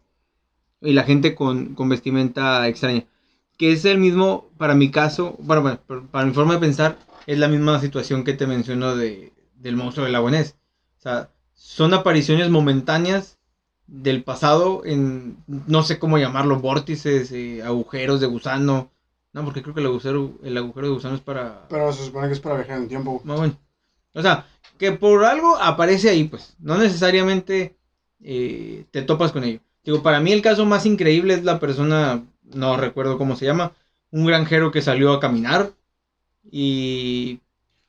Y 0.82 0.92
la 0.94 1.04
gente 1.04 1.34
con, 1.34 1.74
con 1.74 1.88
vestimenta 1.88 2.66
extraña. 2.68 3.04
Que 3.58 3.72
es 3.72 3.84
el 3.86 3.98
mismo, 3.98 4.48
para 4.58 4.74
mi 4.74 4.90
caso, 4.90 5.36
bueno, 5.40 5.62
bueno, 5.62 5.80
para- 5.86 6.02
para 6.02 6.26
mi 6.26 6.32
forma 6.34 6.54
de 6.54 6.60
pensar, 6.60 6.98
es 7.26 7.38
la 7.38 7.48
misma 7.48 7.80
situación 7.80 8.24
que 8.24 8.32
te 8.34 8.46
menciono 8.46 8.96
de, 8.96 9.32
del 9.56 9.76
monstruo 9.76 10.04
del 10.04 10.14
lago 10.14 10.30
Ness. 10.30 10.56
O 10.98 11.02
sea, 11.02 11.30
son 11.54 11.94
apariciones 11.94 12.50
momentáneas 12.50 13.38
del 13.86 14.24
pasado 14.24 14.82
en, 14.86 15.36
no 15.46 15.82
sé 15.82 15.98
cómo 15.98 16.18
llamarlo, 16.18 16.60
vórtices, 16.60 17.32
eh, 17.32 17.62
agujeros 17.62 18.20
de 18.20 18.26
gusano. 18.26 18.90
No, 19.32 19.44
porque 19.44 19.62
creo 19.62 19.74
que 19.74 19.80
el 19.80 19.86
agujero, 19.86 20.38
el 20.42 20.56
agujero 20.56 20.88
de 20.88 20.94
gusano 20.94 21.14
es 21.14 21.20
para... 21.20 21.68
Pero 21.68 21.92
se 21.92 22.04
supone 22.06 22.26
que 22.28 22.32
es 22.34 22.40
para 22.40 22.56
viajar 22.56 22.76
en 22.78 22.82
el 22.84 22.88
tiempo. 22.88 23.22
Ah, 23.28 23.34
bueno. 23.36 23.56
O 24.14 24.22
sea, 24.22 24.46
que 24.78 24.92
por 24.92 25.24
algo 25.24 25.56
aparece 25.56 26.08
ahí, 26.10 26.24
pues. 26.24 26.54
No 26.58 26.78
necesariamente 26.78 27.76
eh, 28.22 28.84
te 28.90 29.02
topas 29.02 29.32
con 29.32 29.44
ello. 29.44 29.60
Digo, 29.84 30.02
para 30.02 30.20
mí 30.20 30.32
el 30.32 30.42
caso 30.42 30.66
más 30.66 30.86
increíble 30.86 31.34
es 31.34 31.44
la 31.44 31.58
persona, 31.60 32.22
no 32.44 32.76
recuerdo 32.76 33.18
cómo 33.18 33.36
se 33.36 33.46
llama, 33.46 33.72
un 34.10 34.26
granjero 34.26 34.70
que 34.70 34.82
salió 34.82 35.12
a 35.12 35.20
caminar 35.20 35.72
y 36.50 37.40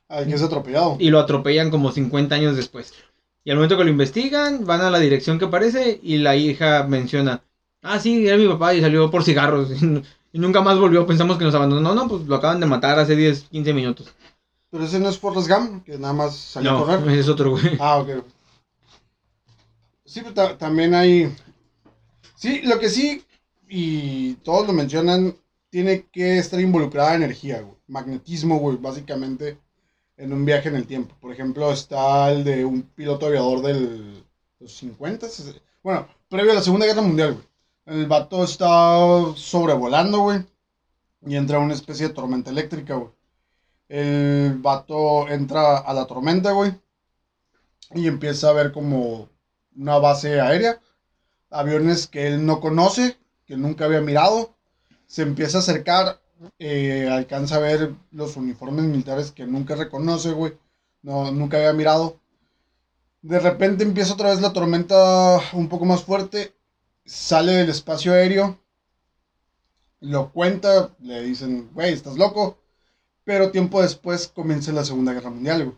Al 0.08 0.26
que 0.26 0.34
es 0.34 0.42
atropellado. 0.42 0.96
y 1.00 1.10
lo 1.10 1.18
atropellan 1.18 1.70
como 1.70 1.92
50 1.92 2.34
años 2.34 2.56
después. 2.56 2.92
Y 3.44 3.50
al 3.50 3.56
momento 3.56 3.76
que 3.76 3.84
lo 3.84 3.90
investigan, 3.90 4.64
van 4.64 4.80
a 4.82 4.90
la 4.90 4.98
dirección 5.00 5.38
que 5.38 5.46
aparece 5.46 5.98
y 6.02 6.18
la 6.18 6.36
hija 6.36 6.84
menciona, 6.84 7.42
ah, 7.82 7.98
sí, 7.98 8.26
era 8.26 8.36
mi 8.36 8.46
papá 8.48 8.74
y 8.74 8.80
salió 8.80 9.10
por 9.10 9.24
cigarros. 9.24 9.70
Y 10.34 10.38
nunca 10.38 10.62
más 10.62 10.78
volvió, 10.78 11.06
pensamos 11.06 11.36
que 11.36 11.44
nos 11.44 11.54
abandonó. 11.54 11.82
No, 11.82 11.94
no, 11.94 12.08
pues 12.08 12.22
lo 12.26 12.36
acaban 12.36 12.58
de 12.58 12.64
matar 12.64 12.98
hace 12.98 13.16
10, 13.16 13.48
15 13.50 13.74
minutos. 13.74 14.14
Pero 14.72 14.84
ese 14.84 14.98
no 14.98 15.08
es 15.10 15.18
Forrest 15.18 15.48
Gump, 15.48 15.84
que 15.84 15.96
nada 15.98 16.14
más 16.14 16.34
salió 16.34 16.70
a 16.78 16.86
correr. 16.98 17.18
es 17.18 17.28
otro 17.28 17.50
güey. 17.52 17.76
Ah, 17.78 17.98
ok. 17.98 18.24
Sí, 20.04 20.20
pero 20.22 20.34
ta- 20.34 20.58
también 20.58 20.94
hay. 20.94 21.32
Sí, 22.34 22.62
lo 22.62 22.78
que 22.80 22.88
sí, 22.88 23.24
y 23.68 24.34
todos 24.36 24.66
lo 24.66 24.72
mencionan, 24.72 25.36
tiene 25.70 26.06
que 26.10 26.38
estar 26.38 26.58
involucrada 26.60 27.14
energía, 27.14 27.60
güey. 27.60 27.76
Magnetismo, 27.86 28.58
güey, 28.58 28.76
básicamente, 28.78 29.58
en 30.16 30.32
un 30.32 30.44
viaje 30.44 30.68
en 30.68 30.76
el 30.76 30.86
tiempo. 30.86 31.14
Por 31.20 31.32
ejemplo, 31.32 31.70
está 31.72 32.30
el 32.32 32.42
de 32.42 32.64
un 32.64 32.82
piloto 32.82 33.26
aviador 33.26 33.62
del 33.62 34.24
los 34.58 34.72
50, 34.76 35.26
s- 35.26 35.60
bueno, 35.82 36.06
previo 36.28 36.52
a 36.52 36.54
la 36.54 36.62
Segunda 36.62 36.86
Guerra 36.86 37.02
Mundial, 37.02 37.34
güey. 37.34 37.46
El 37.84 38.06
vato 38.06 38.42
está 38.44 38.96
sobrevolando, 39.34 40.20
güey, 40.20 40.44
y 41.26 41.36
entra 41.36 41.58
una 41.58 41.74
especie 41.74 42.08
de 42.08 42.14
tormenta 42.14 42.50
eléctrica, 42.50 42.94
güey. 42.94 43.10
El 43.92 44.56
vato 44.56 45.28
entra 45.28 45.76
a 45.76 45.92
la 45.92 46.06
tormenta, 46.06 46.52
güey, 46.52 46.72
y 47.94 48.08
empieza 48.08 48.48
a 48.48 48.54
ver 48.54 48.72
como 48.72 49.28
una 49.76 49.98
base 49.98 50.40
aérea, 50.40 50.80
aviones 51.50 52.06
que 52.06 52.26
él 52.26 52.46
no 52.46 52.58
conoce, 52.60 53.18
que 53.44 53.58
nunca 53.58 53.84
había 53.84 54.00
mirado, 54.00 54.54
se 55.06 55.20
empieza 55.20 55.58
a 55.58 55.60
acercar, 55.60 56.22
eh, 56.58 57.06
alcanza 57.12 57.56
a 57.56 57.58
ver 57.58 57.94
los 58.12 58.38
uniformes 58.38 58.86
militares 58.86 59.30
que 59.30 59.44
nunca 59.44 59.74
reconoce, 59.74 60.32
güey, 60.32 60.54
no, 61.02 61.30
nunca 61.30 61.58
había 61.58 61.74
mirado. 61.74 62.18
De 63.20 63.40
repente 63.40 63.84
empieza 63.84 64.14
otra 64.14 64.30
vez 64.30 64.40
la 64.40 64.54
tormenta 64.54 65.38
un 65.52 65.68
poco 65.68 65.84
más 65.84 66.02
fuerte, 66.02 66.54
sale 67.04 67.52
del 67.52 67.68
espacio 67.68 68.14
aéreo, 68.14 68.58
lo 70.00 70.32
cuenta, 70.32 70.94
le 71.00 71.22
dicen, 71.22 71.68
güey, 71.74 71.92
estás 71.92 72.16
loco, 72.16 72.61
pero 73.24 73.50
tiempo 73.50 73.80
después 73.82 74.28
comienza 74.28 74.72
la 74.72 74.84
Segunda 74.84 75.12
Guerra 75.12 75.30
Mundial, 75.30 75.64
güey. 75.64 75.76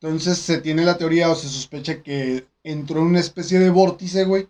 Entonces 0.00 0.38
se 0.38 0.60
tiene 0.60 0.84
la 0.84 0.96
teoría 0.96 1.28
o 1.30 1.34
se 1.34 1.48
sospecha 1.48 2.02
que 2.02 2.46
entró 2.62 3.00
en 3.00 3.06
una 3.06 3.20
especie 3.20 3.58
de 3.58 3.70
vórtice, 3.70 4.24
güey, 4.24 4.48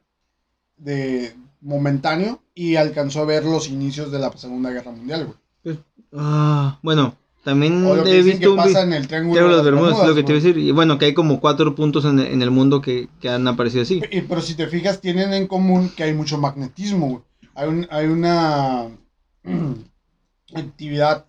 de 0.77 1.35
momentáneo 1.61 2.43
y 2.55 2.77
alcanzó 2.77 3.21
a 3.21 3.25
ver 3.25 3.45
los 3.45 3.69
inicios 3.69 4.13
de 4.13 4.19
la 4.19 4.31
Segunda 4.37 4.71
Guerra 4.71 4.91
Mundial, 4.93 5.27
güey. 5.65 5.79
Ah, 6.13 6.79
bueno, 6.83 7.17
también 7.45 7.85
O 7.87 7.97
lo 7.97 8.05
que 8.05 8.11
he 8.11 8.23
dicen 8.23 8.39
visto 8.41 8.55
que 8.55 8.57
pasa 8.57 8.83
en 8.83 8.93
el 8.93 9.09
Triángulo 9.09 9.43
de 9.49 9.57
las 9.57 9.65
Bermudas, 9.65 10.07
lo 10.07 10.15
que 10.15 10.23
te 10.23 10.33
iba 10.33 10.39
a 10.41 10.43
decir. 10.43 10.59
Y 10.59 10.71
bueno, 10.71 10.99
que 10.99 11.07
hay 11.07 11.15
como 11.15 11.41
cuatro 11.41 11.75
puntos 11.75 12.05
en, 12.05 12.19
en 12.21 12.43
el 12.43 12.51
mundo 12.51 12.81
que, 12.83 13.09
que 13.21 13.29
han 13.31 13.47
aparecido 13.49 13.83
así. 13.83 14.01
Y- 14.11 14.21
pero 14.23 14.41
si 14.43 14.55
te 14.55 14.67
fijas, 14.67 15.01
tienen 15.01 15.33
en 15.33 15.47
común 15.47 15.91
que 15.97 16.05
hay 16.05 16.13
mucho 16.15 16.37
magnetismo, 16.39 17.09
güey. 17.09 17.23
Hay, 17.55 17.69
un- 17.69 17.87
hay 17.91 18.07
una, 18.07 18.89
actividad 20.55 21.27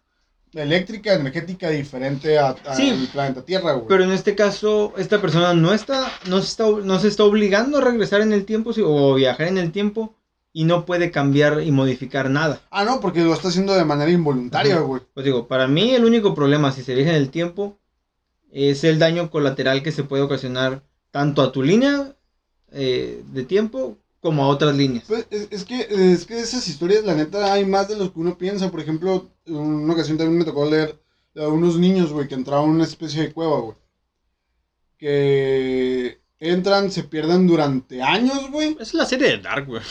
eléctrica, 0.53 1.13
energética 1.13 1.69
diferente 1.69 2.37
a- 2.39 2.55
al 2.65 2.75
Sí. 2.75 3.09
planeta 3.11 3.43
Tierra, 3.43 3.73
güey. 3.73 3.87
Pero 3.87 4.03
en 4.03 4.11
este 4.11 4.35
caso, 4.35 4.93
esta 4.97 5.21
persona 5.21 5.53
no 5.53 5.73
está, 5.73 6.11
no 6.27 6.39
se 6.41 6.47
está, 6.47 6.65
no 6.69 6.99
se 6.99 7.07
está 7.07 7.23
obligando 7.23 7.77
a 7.77 7.81
regresar 7.81 8.21
en 8.21 8.33
el 8.33 8.45
tiempo 8.45 8.71
o 8.83 9.13
viajar 9.13 9.47
en 9.47 9.57
el 9.57 9.71
tiempo 9.71 10.15
y 10.51 10.63
no 10.63 10.85
puede 10.85 11.11
cambiar 11.11 11.61
y 11.61 11.71
modificar 11.71 12.29
nada. 12.29 12.61
Ah, 12.71 12.83
no, 12.83 12.99
porque 12.99 13.21
lo 13.23 13.33
está 13.33 13.49
haciendo 13.49 13.75
de 13.75 13.85
manera 13.85 14.09
involuntaria, 14.11 14.75
Ajá. 14.75 14.83
güey. 14.83 15.01
Pues 15.13 15.23
digo, 15.23 15.47
para 15.47 15.67
mí 15.67 15.93
el 15.93 16.05
único 16.05 16.33
problema 16.33 16.71
si 16.71 16.81
se 16.83 16.95
viaja 16.95 17.11
en 17.11 17.17
el 17.17 17.29
tiempo 17.29 17.77
es 18.51 18.83
el 18.83 18.97
daño 18.97 19.29
colateral 19.29 19.83
que 19.83 19.91
se 19.91 20.03
puede 20.03 20.23
ocasionar 20.23 20.81
tanto 21.11 21.41
a 21.43 21.51
tu 21.51 21.61
línea 21.61 22.15
eh, 22.71 23.23
de 23.31 23.43
tiempo 23.43 23.97
como 24.21 24.43
a 24.43 24.47
otras 24.47 24.75
líneas. 24.75 25.05
Pues, 25.07 25.25
es, 25.29 25.47
es 25.51 25.63
que, 25.65 25.87
es 25.89 26.25
que 26.25 26.39
esas 26.39 26.67
historias, 26.67 27.03
la 27.05 27.15
neta, 27.15 27.53
hay 27.53 27.65
más 27.65 27.87
de 27.87 27.95
los 27.97 28.11
que 28.11 28.19
uno 28.19 28.37
piensa. 28.37 28.69
Por 28.71 28.81
ejemplo, 28.81 29.29
en 29.45 29.55
una 29.55 29.93
ocasión 29.93 30.17
también 30.17 30.39
me 30.39 30.45
tocó 30.45 30.69
leer 30.69 30.99
a 31.35 31.47
unos 31.47 31.77
niños, 31.77 32.11
güey, 32.11 32.27
que 32.27 32.35
entraban 32.35 32.69
a 32.69 32.71
una 32.73 32.83
especie 32.83 33.21
de 33.21 33.33
cueva, 33.33 33.59
güey. 33.59 33.75
Que 34.97 36.19
entran, 36.39 36.91
se 36.91 37.03
pierden 37.03 37.47
durante 37.47 38.01
años, 38.01 38.49
güey. 38.51 38.75
Es 38.79 38.93
la 38.93 39.05
serie 39.05 39.29
de 39.29 39.37
Dark, 39.37 39.65
güey. 39.67 39.81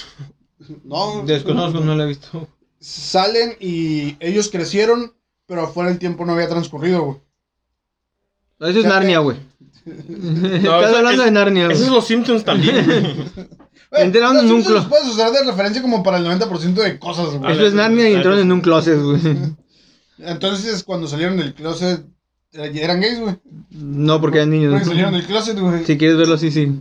No, 0.85 1.23
Desconozco, 1.25 1.81
no 1.81 1.95
lo 1.95 2.03
he 2.05 2.09
visto. 2.09 2.49
Salen 2.81 3.57
y 3.61 4.17
ellos 4.21 4.51
crecieron, 4.51 5.15
pero 5.47 5.63
afuera 5.63 5.91
el 5.91 5.99
tiempo 5.99 6.25
no 6.27 6.33
había 6.35 6.49
transcurrido, 6.49 7.03
güey. 7.05 8.71
Eso 8.71 8.81
es 8.81 8.85
Narnia, 8.85 9.21
güey. 9.21 9.37
No, 9.87 10.55
Estás 10.55 10.95
hablando 10.97 11.23
es- 11.23 11.25
de 11.25 11.31
Narnia, 11.31 11.65
güey. 11.65 11.75
Esos 11.75 11.87
son 11.87 11.95
los 11.95 12.07
Simpsons 12.07 12.45
también. 12.45 12.77
Güey, 13.91 14.03
Entraron 14.05 14.35
los 14.37 14.45
en 14.45 14.51
un 14.53 14.63
Simpsons 14.63 14.87
clo- 14.87 14.89
puedes 14.91 15.09
usar 15.09 15.33
de 15.33 15.45
referencia 15.45 15.81
como 15.83 16.03
para 16.03 16.19
el 16.19 16.27
90% 16.27 16.75
de 16.75 16.99
cosas, 16.99 17.27
güey. 17.37 17.53
Eso 17.53 17.67
es 17.67 17.75
Narnia 17.75 18.11
y 18.11 18.15
entraron 18.15 18.41
en 18.41 18.53
un 18.53 18.61
closet, 18.61 19.01
güey. 19.01 19.21
Entonces, 20.19 20.83
cuando 20.85 21.07
salieron 21.07 21.37
del 21.37 21.55
closet, 21.55 22.05
eh, 22.53 22.73
eran 22.75 23.01
gays, 23.01 23.21
güey. 23.21 23.37
No, 23.71 24.21
porque 24.21 24.39
eran 24.39 24.51
niños. 24.51 24.73
Porque 24.73 24.87
salieron 24.87 25.13
del 25.15 25.27
closet, 25.27 25.59
güey. 25.59 25.85
Si 25.85 25.97
quieres 25.97 26.17
verlo 26.17 26.35
así, 26.35 26.51
sí. 26.51 26.81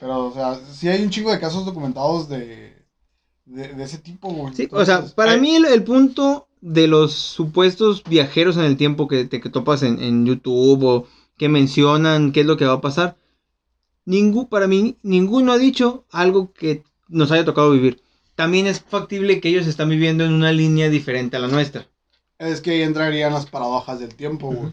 Pero, 0.00 0.26
o 0.26 0.32
sea, 0.34 0.58
sí 0.72 0.88
hay 0.88 1.02
un 1.02 1.10
chingo 1.10 1.30
de 1.32 1.40
casos 1.40 1.64
documentados 1.64 2.28
de, 2.28 2.74
de, 3.46 3.68
de 3.74 3.82
ese 3.84 3.98
tipo, 3.98 4.28
güey. 4.32 4.54
Sí, 4.54 4.68
o 4.70 4.84
sea, 4.84 5.04
para 5.14 5.32
hay- 5.32 5.40
mí 5.40 5.56
el, 5.56 5.64
el 5.66 5.82
punto 5.82 6.46
de 6.60 6.86
los 6.86 7.12
supuestos 7.12 8.02
viajeros 8.04 8.56
en 8.56 8.64
el 8.64 8.76
tiempo 8.76 9.08
que 9.08 9.24
te 9.24 9.40
que 9.40 9.50
topas 9.50 9.82
en, 9.82 10.02
en 10.02 10.24
YouTube 10.24 10.82
o 10.84 11.06
que 11.36 11.48
mencionan 11.48 12.32
qué 12.32 12.40
es 12.40 12.46
lo 12.46 12.56
que 12.56 12.64
va 12.64 12.74
a 12.74 12.80
pasar, 12.80 13.16
ningún, 14.04 14.48
para 14.48 14.66
mí 14.66 14.96
ninguno 15.02 15.52
ha 15.52 15.58
dicho 15.58 16.04
algo 16.10 16.52
que 16.52 16.82
nos 17.08 17.30
haya 17.32 17.44
tocado 17.44 17.70
vivir. 17.72 18.00
También 18.34 18.66
es 18.66 18.80
factible 18.80 19.40
que 19.40 19.48
ellos 19.48 19.66
están 19.66 19.88
viviendo 19.88 20.24
en 20.24 20.32
una 20.32 20.52
línea 20.52 20.88
diferente 20.88 21.36
a 21.36 21.40
la 21.40 21.48
nuestra. 21.48 21.86
Es 22.38 22.60
que 22.60 22.72
ahí 22.72 22.82
entrarían 22.82 23.32
las 23.32 23.46
paradojas 23.46 24.00
del 24.00 24.14
tiempo, 24.14 24.48
güey. 24.52 24.72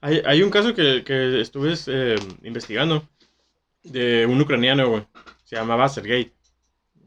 Hay, 0.00 0.22
hay 0.26 0.42
un 0.42 0.50
caso 0.50 0.74
que, 0.74 1.02
que 1.04 1.40
estuve 1.40 1.74
eh, 1.86 2.16
investigando 2.42 3.06
de 3.82 4.26
un 4.26 4.40
ucraniano, 4.40 4.88
güey. 4.88 5.06
Se 5.44 5.56
llamaba 5.56 5.88
Sergei. 5.88 6.32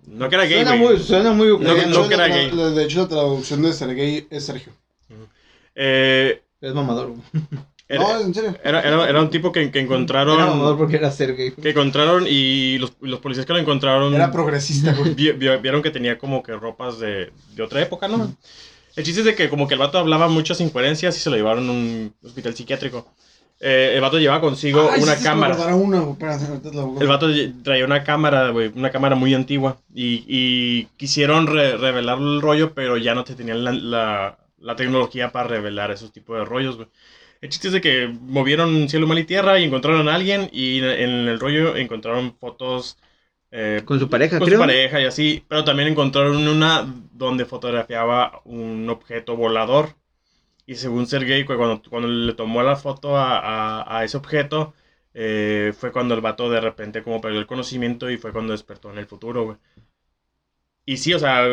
No 0.06 0.30
que 0.30 0.36
era 0.36 0.46
gay, 0.46 0.64
Suena 0.64 0.78
güey. 0.78 0.96
muy, 0.96 1.04
suena 1.04 1.32
muy 1.32 1.52
ucraniano. 1.52 1.90
hecho, 1.90 2.02
no 2.04 2.08
que 2.08 2.14
era 2.14 2.28
la, 2.28 2.36
gay. 2.36 2.50
de 2.76 2.84
hecho, 2.84 3.00
la 3.02 3.08
traducción 3.10 3.62
de 3.64 3.74
Sergei 3.74 4.28
es 4.30 4.46
Sergio. 4.46 4.72
Eh, 5.76 6.42
Es 6.62 6.74
mamador. 6.74 7.10
güey. 7.10 7.22
era, 7.90 8.04
No, 8.04 8.20
en 8.20 8.34
serio. 8.34 8.56
era, 8.64 8.82
era- 8.82 9.10
era 9.10 9.22
un 9.22 9.30
tipo 9.30 9.52
que, 9.52 9.72
que 9.72 9.80
Era 9.80 9.86
encontraron. 9.86 10.78
porque 10.78 10.98
era 10.98 11.10
Sergey. 11.12 11.52
Que 11.52 11.70
encontraron 11.70 12.26
y 12.28 12.78
los, 12.80 12.94
los 13.02 13.20
policías 13.20 13.46
que 13.46 13.54
lo 13.54 13.60
encontraron. 13.60 14.14
Era 14.14 14.32
progresista, 14.32 14.94
güey. 14.94 15.14
vi- 15.14 15.32
vi- 15.32 15.58
vieron 15.58 15.82
que 15.82 15.92
tenía 15.92 16.18
como 16.18 16.44
que 16.44 16.54
ropas 16.54 17.00
de, 17.00 17.32
de 17.56 17.64
otra 17.64 17.82
época, 17.82 18.08
¿no? 18.08 18.36
El 18.96 19.04
chiste 19.04 19.22
es 19.22 19.26
de 19.26 19.36
que 19.36 19.48
como 19.50 19.68
que 19.68 19.76
el 19.76 19.80
vato 19.80 20.00
hablaba 20.00 20.28
muchas 20.28 20.60
incoherencias 20.60 21.16
y 21.16 21.20
se 21.20 21.30
lo 21.30 21.36
llevaron 21.36 21.70
a 21.70 21.72
un 21.72 22.14
hospital 22.24 22.56
psiquiátrico. 22.56 23.08
Eh, 23.60 23.94
el 23.96 24.02
vato 24.02 24.20
llevaba 24.20 24.42
consigo 24.42 24.90
Ay, 24.92 25.02
una 25.02 25.14
sí, 25.14 25.20
sí, 25.20 25.24
cámara. 25.24 25.56
El 27.00 27.08
vato 27.08 27.28
traía 27.64 27.86
una 27.86 28.04
cámara, 28.04 28.50
güey, 28.50 28.72
una 28.76 28.92
cámara 28.92 29.16
muy 29.16 29.34
antigua. 29.34 29.78
Y, 29.94 30.24
y 30.28 30.86
quisieron 30.98 31.48
re- 31.48 31.78
revelar 31.78 32.18
el 32.20 32.42
rollo, 32.42 32.74
pero 32.74 32.98
ya 32.98 33.16
no 33.16 33.24
te 33.24 33.36
tenían 33.36 33.64
la, 33.64 33.72
la- 33.72 34.38
la 34.60 34.76
tecnología 34.76 35.32
para 35.32 35.48
revelar 35.48 35.92
esos 35.92 36.12
tipos 36.12 36.38
de 36.38 36.46
rollos, 36.46 36.76
güey. 36.78 36.88
El 37.42 37.50
chiste 37.50 37.68
es 37.68 37.74
de 37.74 37.82
que 37.82 38.08
movieron 38.22 38.90
cielo, 38.90 39.08
mal 39.08 39.20
y 39.20 39.24
tierra 39.26 39.60
y 39.60 39.64
encontraron 39.66 40.10
a 40.10 40.16
alguien. 40.16 40.50
Y 40.52 40.80
en 40.80 41.28
el 41.28 41.40
rollo 41.40 41.76
encontraron 41.76 42.36
fotos 42.38 42.98
eh, 43.52 43.82
Con 43.86 44.00
su 44.00 44.10
pareja, 44.10 44.40
con 44.40 44.48
creo. 44.48 44.60
su 44.60 44.66
pareja 44.66 45.02
y 45.02 45.06
así. 45.06 45.44
Pero 45.48 45.64
también 45.64 45.90
encontraron 45.90 46.48
una 46.48 46.86
donde 47.14 47.46
fotografiaba 47.46 48.42
un 48.46 48.90
objeto 48.90 49.36
volador. 49.36 49.96
Y 50.66 50.76
según 50.76 51.08
Sergei, 51.08 51.46
cu- 51.46 51.56
cuando, 51.58 51.82
cuando 51.90 52.08
le 52.10 52.34
tomó 52.34 52.64
la 52.64 52.76
foto 52.76 53.18
a, 53.18 53.40
a- 53.40 54.00
a 54.00 54.04
ese 54.04 54.18
objeto, 54.18 54.74
eh, 55.14 55.74
fue 55.78 55.92
cuando 55.92 56.14
el 56.16 56.22
vato 56.22 56.50
de 56.50 56.62
repente 56.62 57.04
como 57.04 57.22
perdió 57.22 57.40
el 57.40 57.48
conocimiento 57.48 58.10
y 58.12 58.18
fue 58.18 58.32
cuando 58.34 58.54
despertó 58.54 58.92
en 58.92 59.00
el 59.00 59.08
futuro, 59.08 59.46
güey. 59.46 59.58
Y 60.86 60.98
sí, 60.98 61.14
o 61.14 61.20
sea, 61.20 61.46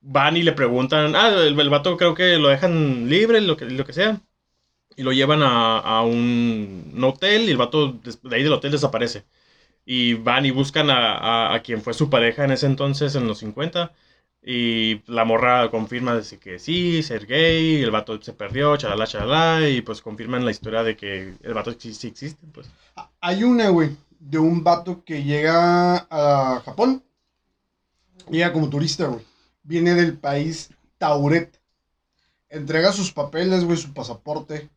van 0.00 0.36
y 0.36 0.42
le 0.42 0.52
preguntan, 0.52 1.16
ah, 1.16 1.28
el, 1.30 1.58
el 1.58 1.70
vato 1.70 1.96
creo 1.96 2.14
que 2.14 2.38
lo 2.38 2.48
dejan 2.48 3.08
libre, 3.08 3.40
lo 3.40 3.56
que, 3.56 3.64
lo 3.66 3.84
que 3.84 3.92
sea. 3.92 4.20
Y 4.96 5.02
lo 5.02 5.12
llevan 5.12 5.42
a, 5.42 5.78
a 5.78 6.02
un, 6.02 6.94
hotel 7.02 7.48
y 7.48 7.50
el 7.50 7.56
vato 7.56 7.92
de 8.22 8.36
ahí 8.36 8.42
del 8.42 8.52
hotel 8.52 8.72
desaparece. 8.72 9.24
Y 9.86 10.14
van 10.14 10.46
y 10.46 10.50
buscan 10.52 10.90
a, 10.90 11.16
a- 11.16 11.54
a 11.54 11.62
quien 11.62 11.82
fue 11.82 11.94
su 11.94 12.10
pareja 12.10 12.44
en 12.44 12.52
ese 12.52 12.66
entonces, 12.66 13.14
en 13.16 13.26
los 13.26 13.38
50. 13.38 13.92
Y 14.42 15.02
la 15.10 15.24
morra 15.24 15.70
confirma 15.70 16.20
que 16.40 16.58
sí, 16.58 17.02
ser 17.02 17.26
gay, 17.26 17.82
el 17.82 17.90
vato 17.90 18.20
se 18.22 18.32
perdió, 18.34 18.76
chalala, 18.76 19.06
chalala. 19.06 19.68
Y 19.68 19.82
pues 19.82 20.02
confirman 20.02 20.44
la 20.44 20.50
historia 20.50 20.82
de 20.82 20.96
que 20.96 21.34
el 21.42 21.54
vato 21.54 21.72
sí, 21.78 21.94
sí 21.94 22.08
existe, 22.08 22.46
pues. 22.52 22.68
Ah, 22.96 23.10
Hay 23.20 23.44
una, 23.44 23.68
güey, 23.70 23.96
de 24.20 24.38
un 24.38 24.62
vato 24.64 25.04
que 25.04 25.22
llega 25.22 26.06
a 26.10 26.60
Japón. 26.64 27.02
Llega 28.30 28.52
como 28.52 28.68
turista, 28.70 29.06
güey. 29.06 29.24
Viene 29.62 29.94
del 29.94 30.18
país 30.18 30.70
Tauret. 30.98 31.60
Entrega 32.48 32.92
sus 32.92 33.12
papeles, 33.12 33.64
güey, 33.64 33.76
su 33.78 33.92
pasaporte. 33.92 34.70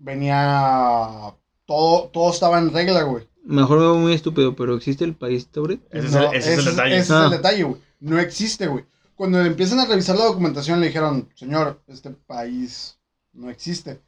Venía. 0.00 1.34
Todo, 1.66 2.08
todo 2.08 2.32
estaba 2.32 2.58
en 2.58 2.72
regla, 2.72 3.02
güey. 3.02 3.28
Mejor 3.44 3.78
me 3.78 3.84
veo 3.84 3.94
muy 3.96 4.12
estúpido, 4.12 4.56
pero 4.56 4.74
¿existe 4.76 5.04
el 5.04 5.14
país 5.14 5.46
Taure? 5.48 5.78
Ese 5.90 6.06
es 6.08 6.14
el- 6.14 6.34
ese 6.34 6.52
es 6.54 6.58
el 6.58 6.64
detalle. 6.66 6.94
Ese 6.96 7.02
es 7.04 7.10
Ah. 7.10 7.24
el 7.26 7.30
detalle, 7.30 7.62
güey. 7.62 7.80
No 8.00 8.18
existe, 8.18 8.66
güey. 8.66 8.84
Cuando 9.14 9.40
le 9.40 9.46
empiezan 9.48 9.78
a 9.78 9.84
revisar 9.86 10.16
la 10.16 10.24
documentación, 10.24 10.80
le 10.80 10.86
dijeron, 10.88 11.28
señor, 11.34 11.80
este 11.86 12.10
país 12.10 12.98
no 13.32 13.50
existe. 13.50 14.00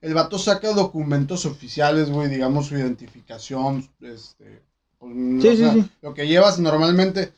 El 0.00 0.14
vato 0.14 0.38
saca 0.38 0.72
documentos 0.74 1.44
oficiales, 1.44 2.10
güey, 2.10 2.28
digamos 2.28 2.66
su 2.66 2.76
identificación, 2.76 3.88
este, 4.00 4.62
pues, 4.98 5.12
no, 5.14 5.42
Sí, 5.42 5.48
o 5.48 5.50
sí, 5.52 5.56
sea, 5.56 5.72
sí. 5.72 5.90
lo 6.02 6.14
que 6.14 6.28
llevas 6.28 6.58
normalmente. 6.60 7.32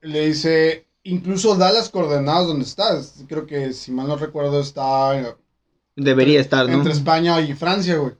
Le 0.00 0.26
dice, 0.26 0.86
incluso 1.04 1.54
da 1.54 1.70
las 1.72 1.88
coordenadas 1.90 2.46
donde 2.48 2.64
estás. 2.64 3.22
Creo 3.28 3.46
que, 3.46 3.72
si 3.74 3.92
mal 3.92 4.08
no 4.08 4.16
recuerdo, 4.16 4.60
está 4.60 5.36
Debería 5.96 6.40
estar, 6.40 6.66
¿no? 6.68 6.74
entre 6.74 6.92
España 6.92 7.40
y 7.40 7.52
Francia, 7.54 7.96
güey. 7.96 8.14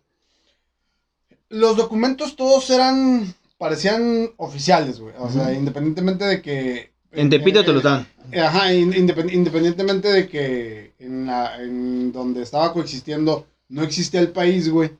Los 1.48 1.76
documentos 1.76 2.36
todos 2.36 2.68
eran, 2.70 3.34
parecían 3.58 4.30
oficiales, 4.36 5.00
güey. 5.00 5.14
O 5.18 5.30
sea, 5.30 5.52
independientemente 5.52 6.24
de 6.24 6.42
que... 6.42 6.92
En 7.12 7.28
Tepito 7.28 7.64
te 7.64 7.72
los 7.72 7.82
dan. 7.82 8.06
Ajá, 8.40 8.72
in- 8.72 8.92
independ- 8.92 9.32
independientemente 9.32 10.08
de 10.08 10.28
que 10.28 10.92
en, 11.00 11.26
la, 11.26 11.60
en 11.60 12.12
donde 12.12 12.42
estaba 12.42 12.72
coexistiendo 12.72 13.46
no 13.68 13.82
existía 13.82 14.20
el 14.20 14.30
país, 14.30 14.68
güey. 14.70 14.92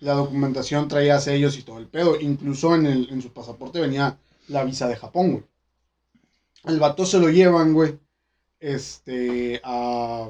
La 0.00 0.14
documentación 0.14 0.88
traía 0.88 1.20
sellos 1.20 1.56
y 1.56 1.62
todo 1.62 1.78
el 1.78 1.86
pedo. 1.86 2.18
Incluso 2.20 2.74
en, 2.74 2.86
el, 2.86 3.08
en 3.10 3.22
su 3.22 3.32
pasaporte 3.32 3.80
venía 3.80 4.16
la 4.48 4.64
visa 4.64 4.88
de 4.88 4.96
Japón, 4.96 5.30
güey. 5.32 5.44
El 6.64 6.80
vato 6.80 7.06
se 7.06 7.20
lo 7.20 7.28
llevan, 7.30 7.72
güey. 7.74 7.96
Este, 8.58 9.60
a 9.62 10.28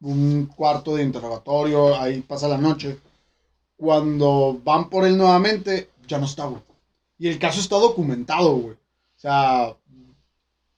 un 0.00 0.46
cuarto 0.46 0.96
de 0.96 1.02
interrogatorio. 1.02 1.96
Ahí 1.96 2.20
pasa 2.20 2.48
la 2.48 2.58
noche. 2.58 2.98
Cuando 3.76 4.60
van 4.64 4.88
por 4.88 5.06
él 5.06 5.16
nuevamente, 5.16 5.90
ya 6.06 6.18
no 6.18 6.26
está, 6.26 6.46
güey. 6.46 6.62
Y 7.18 7.28
el 7.28 7.38
caso 7.38 7.60
está 7.60 7.76
documentado, 7.76 8.54
güey. 8.56 8.74
O 8.74 9.18
sea, 9.18 9.76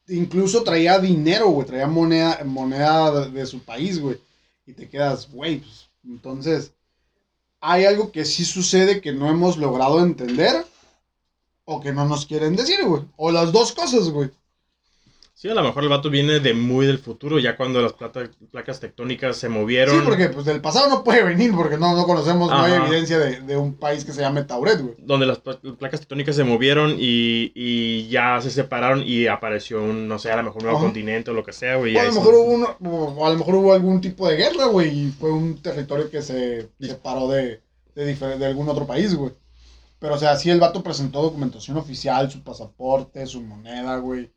incluso 0.08 0.62
traía 0.62 0.98
dinero, 0.98 1.48
güey. 1.48 1.66
Traía 1.66 1.86
moneda, 1.86 2.42
moneda 2.44 3.28
de, 3.28 3.46
su 3.46 3.60
país, 3.60 4.00
güey. 4.00 4.20
Y 4.66 4.72
te 4.72 4.88
quedas, 4.88 5.30
güey, 5.30 5.60
pues, 5.60 5.88
entonces, 6.04 6.72
hay 7.60 7.86
algo 7.86 8.12
que 8.12 8.24
sí 8.24 8.44
sucede 8.44 9.00
que 9.00 9.12
no 9.12 9.28
hemos 9.28 9.56
logrado 9.56 10.00
entender 10.00 10.66
o 11.64 11.80
que 11.80 11.92
no 11.92 12.06
nos 12.06 12.26
quieren 12.26 12.54
decir, 12.54 12.84
güey. 12.84 13.02
O 13.16 13.30
las 13.30 13.52
dos 13.52 13.72
cosas, 13.72 14.10
güey. 14.10 14.30
Sí, 15.40 15.48
a 15.48 15.54
lo 15.54 15.62
mejor 15.62 15.84
el 15.84 15.88
vato 15.88 16.10
viene 16.10 16.40
de 16.40 16.52
muy 16.52 16.84
del 16.84 16.98
futuro, 16.98 17.38
ya 17.38 17.56
cuando 17.56 17.80
las 17.80 17.92
plata- 17.92 18.28
placas 18.50 18.80
tectónicas 18.80 19.36
se 19.36 19.48
movieron. 19.48 19.94
Sí, 19.94 20.02
porque 20.04 20.28
pues 20.30 20.44
del 20.44 20.60
pasado 20.60 20.88
no 20.88 21.04
puede 21.04 21.22
venir 21.22 21.52
porque 21.54 21.76
no, 21.76 21.94
no 21.94 22.06
conocemos, 22.06 22.50
no 22.50 22.58
hay 22.60 22.72
evidencia 22.72 23.20
de, 23.20 23.42
de 23.42 23.56
un 23.56 23.74
país 23.76 24.04
que 24.04 24.10
se 24.12 24.20
llame 24.20 24.42
Tauret, 24.42 24.80
güey. 24.82 24.96
Donde 24.98 25.26
las 25.26 25.38
pla- 25.38 25.60
placas 25.78 26.00
tectónicas 26.00 26.34
se 26.34 26.42
movieron 26.42 26.96
y, 26.98 27.52
y 27.54 28.08
ya 28.08 28.40
se 28.42 28.50
separaron 28.50 29.04
y 29.06 29.28
apareció 29.28 29.80
un, 29.80 30.08
no 30.08 30.18
sé, 30.18 30.32
a 30.32 30.36
lo 30.38 30.42
mejor 30.42 30.56
un 30.62 30.64
nuevo 30.64 30.78
Ajá. 30.78 30.86
continente 30.88 31.30
o 31.30 31.34
lo 31.34 31.44
que 31.44 31.52
sea, 31.52 31.76
güey. 31.76 31.94
O 31.96 32.00
a 32.00 32.04
lo 32.04 32.10
se- 32.12 32.18
mejor 32.18 32.34
hubo 32.34 32.52
uno- 32.54 32.76
o 33.16 33.24
a 33.24 33.30
lo 33.30 33.36
mejor 33.38 33.54
hubo 33.54 33.72
algún 33.72 34.00
tipo 34.00 34.28
de 34.28 34.34
guerra, 34.38 34.64
güey, 34.66 34.88
y 35.06 35.12
fue 35.12 35.30
un 35.30 35.62
territorio 35.62 36.10
que 36.10 36.20
se 36.20 36.68
separó 36.80 37.28
de, 37.28 37.62
de, 37.94 38.12
de 38.16 38.44
algún 38.44 38.68
otro 38.68 38.88
país, 38.88 39.14
güey. 39.14 39.30
Pero, 40.00 40.14
o 40.16 40.18
sea, 40.18 40.34
sí 40.34 40.50
el 40.50 40.58
vato 40.58 40.82
presentó 40.82 41.22
documentación 41.22 41.76
oficial, 41.76 42.28
su 42.28 42.42
pasaporte, 42.42 43.24
su 43.26 43.40
moneda, 43.40 43.98
güey. 43.98 44.32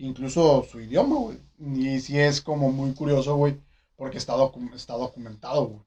Incluso 0.00 0.66
su 0.70 0.80
idioma, 0.80 1.16
güey. 1.16 1.38
Y 1.58 2.00
sí 2.00 2.18
es 2.18 2.40
como 2.40 2.72
muy 2.72 2.92
curioso, 2.94 3.36
güey, 3.36 3.56
porque 3.96 4.16
está, 4.18 4.34
está 4.74 4.94
documentado, 4.94 5.66
güey. 5.66 5.80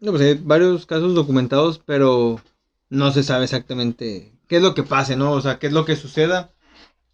No, 0.00 0.12
pues 0.12 0.22
hay 0.22 0.34
varios 0.34 0.86
casos 0.86 1.14
documentados, 1.14 1.78
pero 1.78 2.40
no 2.88 3.12
se 3.12 3.22
sabe 3.22 3.44
exactamente 3.44 4.32
qué 4.48 4.56
es 4.56 4.62
lo 4.62 4.74
que 4.74 4.82
pase, 4.82 5.14
¿no? 5.14 5.32
O 5.32 5.40
sea, 5.42 5.58
qué 5.58 5.66
es 5.66 5.74
lo 5.74 5.84
que 5.84 5.94
suceda 5.94 6.52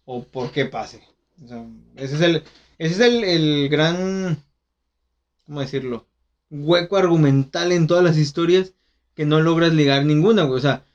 o 0.05 0.23
por 0.23 0.51
qué 0.51 0.65
pase. 0.65 1.03
O 1.43 1.47
sea, 1.49 1.65
ese 1.97 2.15
es 2.15 2.21
el, 2.21 2.35
ese 2.77 2.93
es 2.93 2.99
el, 3.01 3.23
el 3.25 3.69
gran, 3.69 4.41
¿cómo 5.45 5.59
decirlo? 5.59 6.07
Hueco 6.49 6.95
argumental 6.95 7.73
en 7.73 7.87
todas 7.87 8.05
las 8.05 8.17
historias 8.17 8.73
que 9.15 9.25
no 9.25 9.41
logras 9.41 9.73
ligar 9.73 10.05
ninguna, 10.05 10.43
güey. 10.43 10.59
O 10.59 10.61
sea, 10.61 10.85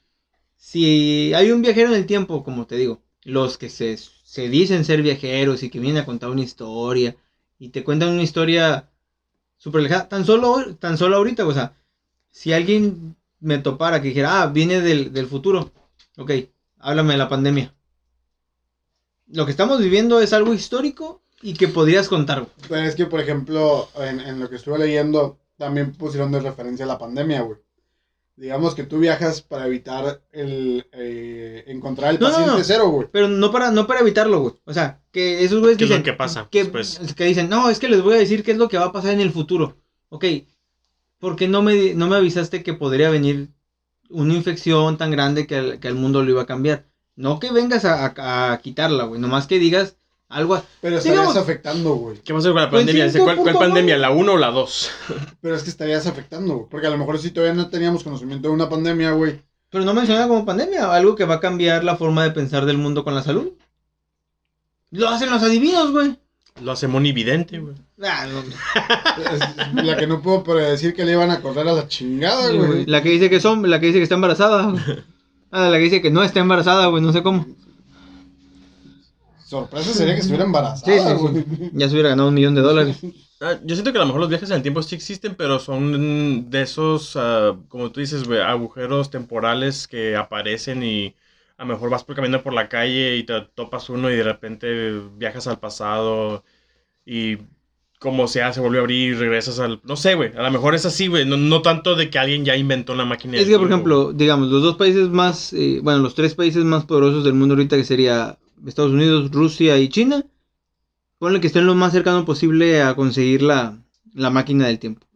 si 0.56 1.34
hay 1.34 1.50
un 1.50 1.60
viajero 1.60 1.88
en 1.88 1.96
el 1.96 2.06
tiempo, 2.06 2.42
como 2.42 2.66
te 2.66 2.76
digo, 2.76 3.02
los 3.22 3.58
que 3.58 3.68
se, 3.68 3.98
se 4.32 4.48
dicen 4.48 4.86
ser 4.86 5.02
viajeros 5.02 5.62
y 5.62 5.68
que 5.68 5.78
vienen 5.78 6.02
a 6.02 6.06
contar 6.06 6.30
una 6.30 6.40
historia 6.40 7.14
y 7.58 7.68
te 7.68 7.84
cuentan 7.84 8.08
una 8.08 8.22
historia 8.22 8.88
súper 9.58 9.82
lejana, 9.82 10.08
tan 10.08 10.24
solo, 10.24 10.74
tan 10.76 10.96
solo 10.96 11.16
ahorita, 11.16 11.46
o 11.46 11.52
sea, 11.52 11.74
si 12.30 12.54
alguien 12.54 13.14
me 13.40 13.58
topara 13.58 14.00
que 14.00 14.08
dijera, 14.08 14.40
ah, 14.40 14.46
viene 14.46 14.80
del, 14.80 15.12
del 15.12 15.26
futuro, 15.26 15.70
ok, 16.16 16.30
háblame 16.78 17.12
de 17.12 17.18
la 17.18 17.28
pandemia. 17.28 17.74
Lo 19.26 19.44
que 19.44 19.50
estamos 19.50 19.80
viviendo 19.80 20.18
es 20.22 20.32
algo 20.32 20.54
histórico 20.54 21.20
y 21.42 21.52
que 21.52 21.68
podrías 21.68 22.08
contar. 22.08 22.46
güey. 22.70 22.86
Es 22.86 22.94
que, 22.94 23.04
por 23.04 23.20
ejemplo, 23.20 23.90
en, 23.98 24.18
en 24.18 24.40
lo 24.40 24.48
que 24.48 24.56
estuve 24.56 24.78
leyendo, 24.78 25.40
también 25.58 25.92
pusieron 25.92 26.32
de 26.32 26.40
referencia 26.40 26.86
la 26.86 26.96
pandemia, 26.96 27.42
güey. 27.42 27.58
Digamos 28.34 28.74
que 28.74 28.84
tú 28.84 28.98
viajas 28.98 29.42
para 29.42 29.66
evitar 29.66 30.22
el 30.32 30.86
eh, 30.92 31.64
encontrar 31.66 32.10
el 32.14 32.18
No, 32.20 32.28
paciente 32.28 32.52
no. 32.58 32.64
cero, 32.64 32.88
güey. 32.88 33.08
Pero 33.12 33.28
no 33.28 33.50
para, 33.52 33.70
no 33.70 33.86
para 33.86 34.00
evitarlo, 34.00 34.40
güey. 34.40 34.54
O 34.64 34.72
sea, 34.72 35.00
que 35.12 35.44
esos 35.44 35.60
güeyes 35.60 35.76
¿Qué 35.78 35.84
es 35.84 35.90
lo 35.90 36.02
que 36.02 36.12
pasa 36.14 36.48
Que, 36.50 36.62
después? 36.64 36.98
que 37.14 37.24
dicen, 37.24 37.48
no, 37.50 37.68
es 37.68 37.78
que 37.78 37.88
les 37.88 38.02
voy 38.02 38.14
a 38.14 38.18
decir 38.18 38.42
qué 38.42 38.52
es 38.52 38.58
lo 38.58 38.68
que 38.68 38.78
va 38.78 38.86
a 38.86 38.92
pasar 38.92 39.12
en 39.12 39.20
el 39.20 39.32
futuro. 39.32 39.76
Ok, 40.08 40.24
¿por 41.18 41.36
qué 41.36 41.46
no 41.48 41.62
me, 41.62 41.94
no 41.94 42.06
me 42.08 42.16
avisaste 42.16 42.62
que 42.62 42.74
podría 42.74 43.10
venir 43.10 43.50
una 44.10 44.34
infección 44.34 44.96
tan 44.98 45.10
grande 45.10 45.46
que 45.46 45.56
al, 45.56 45.80
que 45.80 45.88
al 45.88 45.94
mundo 45.94 46.22
lo 46.22 46.30
iba 46.30 46.42
a 46.42 46.46
cambiar? 46.46 46.86
No 47.16 47.38
que 47.38 47.52
vengas 47.52 47.84
a, 47.84 48.06
a- 48.06 48.52
a 48.52 48.58
quitarla, 48.58 49.04
güey. 49.04 49.20
Nomás 49.20 49.46
que 49.46 49.58
digas 49.58 49.98
algo. 50.32 50.62
Pero 50.80 50.96
estarías 50.96 51.20
Digamos- 51.22 51.36
afectando, 51.36 51.94
güey. 51.94 52.18
¿Qué 52.18 52.32
va 52.32 52.38
a 52.38 52.40
hacer 52.40 52.52
con 52.52 52.60
la 52.62 52.70
Pues 52.70 52.80
pandemia? 52.80 53.04
Dice, 53.04 53.18
¿Cuál, 53.20 53.36
cuál 53.36 53.54
pandemia? 53.54 53.98
¿La 53.98 54.10
1 54.10 54.32
o 54.32 54.36
la 54.36 54.50
2? 54.50 54.90
Pero 55.40 55.54
es 55.54 55.62
que 55.62 55.70
estarías 55.70 56.06
afectando, 56.06 56.54
güey. 56.54 56.66
Porque 56.70 56.86
a 56.86 56.90
lo 56.90 56.98
mejor 56.98 57.18
si 57.18 57.30
todavía 57.30 57.54
no 57.54 57.68
teníamos 57.70 58.02
conocimiento 58.04 58.48
de 58.48 58.54
una 58.54 58.68
pandemia, 58.68 59.12
güey. 59.12 59.40
Pero 59.70 59.84
no 59.84 59.94
menciona 59.94 60.28
como 60.28 60.44
pandemia, 60.44 60.92
algo 60.94 61.14
que 61.14 61.24
va 61.24 61.36
a 61.36 61.40
cambiar 61.40 61.82
la 61.84 61.96
forma 61.96 62.24
de 62.24 62.30
pensar 62.32 62.66
del 62.66 62.76
mundo 62.78 63.04
con 63.04 63.14
la 63.14 63.22
salud. 63.22 63.52
Lo 64.90 65.08
hacen 65.08 65.30
los 65.30 65.42
adivinos, 65.42 65.90
güey. 65.92 66.18
Lo 66.60 66.72
hace 66.72 66.86
monividente, 66.86 67.58
güey. 67.58 67.74
Ah, 68.02 68.26
no. 68.26 69.82
La 69.82 69.96
que 69.96 70.06
no 70.06 70.20
puedo 70.20 70.42
predecir 70.44 70.94
que 70.94 71.04
le 71.06 71.12
iban 71.12 71.30
a 71.30 71.40
correr 71.40 71.66
a 71.66 71.72
la 71.72 71.88
chingada, 71.88 72.48
güey. 72.50 72.66
güey. 72.66 72.86
La 72.86 73.02
que 73.02 73.08
dice 73.08 73.30
que 73.30 73.40
son, 73.40 73.68
la 73.70 73.80
que 73.80 73.86
dice 73.86 73.98
que 73.98 74.02
está 74.02 74.14
embarazada. 74.16 74.70
güey. 74.70 74.82
Ah, 75.54 75.68
la 75.68 75.76
que 75.76 75.84
dice 75.84 76.00
que 76.00 76.10
no 76.10 76.22
está 76.22 76.40
embarazada, 76.40 76.86
güey, 76.86 77.02
no 77.02 77.12
sé 77.12 77.22
cómo. 77.22 77.44
Sorpresa 79.52 79.92
sería 79.92 80.14
que 80.14 80.20
estuviera 80.20 80.46
embarazada, 80.46 81.10
sí, 81.10 81.14
güey. 81.14 81.44
sí. 81.44 81.70
Ya 81.74 81.86
se 81.86 81.92
hubiera 81.92 82.08
ganado 82.08 82.30
un 82.30 82.34
millón 82.34 82.54
de 82.54 82.62
dólares. 82.62 82.96
Ah, 83.38 83.58
yo 83.62 83.74
siento 83.74 83.92
que 83.92 83.98
a 83.98 84.00
lo 84.00 84.06
mejor 84.06 84.22
los 84.22 84.30
viajes 84.30 84.48
en 84.48 84.56
el 84.56 84.62
tiempo 84.62 84.82
sí 84.82 84.94
existen, 84.94 85.34
pero 85.34 85.58
son 85.58 86.48
de 86.48 86.62
esos, 86.62 87.16
ah, 87.16 87.54
como 87.68 87.92
tú 87.92 88.00
dices, 88.00 88.24
güey, 88.24 88.40
agujeros 88.40 89.10
temporales 89.10 89.86
que 89.86 90.16
aparecen 90.16 90.82
y 90.82 91.14
a 91.58 91.64
lo 91.64 91.74
mejor 91.74 91.90
vas 91.90 92.02
por 92.02 92.16
caminando 92.16 92.42
por 92.42 92.54
la 92.54 92.70
calle 92.70 93.16
y 93.16 93.24
te 93.24 93.42
topas 93.54 93.90
uno 93.90 94.10
y 94.10 94.16
de 94.16 94.22
repente 94.22 94.92
viajas 95.18 95.46
al 95.46 95.60
pasado 95.60 96.44
y 97.04 97.36
como 97.98 98.28
sea, 98.28 98.54
se 98.54 98.60
vuelve 98.60 98.78
a 98.78 98.80
abrir 98.80 99.12
y 99.12 99.14
regresas 99.14 99.58
al... 99.60 99.80
No 99.84 99.96
sé, 99.96 100.14
güey, 100.14 100.34
a 100.34 100.42
lo 100.42 100.50
mejor 100.50 100.74
es 100.74 100.86
así, 100.86 101.08
güey, 101.08 101.26
no, 101.26 101.36
no 101.36 101.60
tanto 101.60 101.94
de 101.94 102.08
que 102.08 102.18
alguien 102.18 102.46
ya 102.46 102.56
inventó 102.56 102.94
una 102.94 103.04
máquina 103.04 103.36
Es 103.36 103.46
que, 103.46 103.58
por 103.58 103.68
ejemplo, 103.68 104.14
digamos, 104.14 104.48
los 104.48 104.62
dos 104.62 104.76
países 104.76 105.10
más, 105.10 105.52
eh, 105.52 105.80
bueno, 105.82 105.98
los 105.98 106.14
tres 106.14 106.34
países 106.34 106.64
más 106.64 106.86
poderosos 106.86 107.22
del 107.22 107.34
mundo 107.34 107.54
ahorita, 107.54 107.76
que 107.76 107.84
sería 107.84 108.38
Estados 108.66 108.92
Unidos, 108.92 109.30
Rusia 109.30 109.78
y 109.78 109.88
China, 109.88 110.24
ponle 111.18 111.40
que 111.40 111.46
estén 111.46 111.66
lo 111.66 111.74
más 111.74 111.92
cercano 111.92 112.24
posible 112.24 112.82
a 112.82 112.94
conseguir 112.94 113.42
la, 113.42 113.78
la 114.14 114.30
máquina 114.30 114.66
del 114.66 114.78
tiempo. 114.78 115.06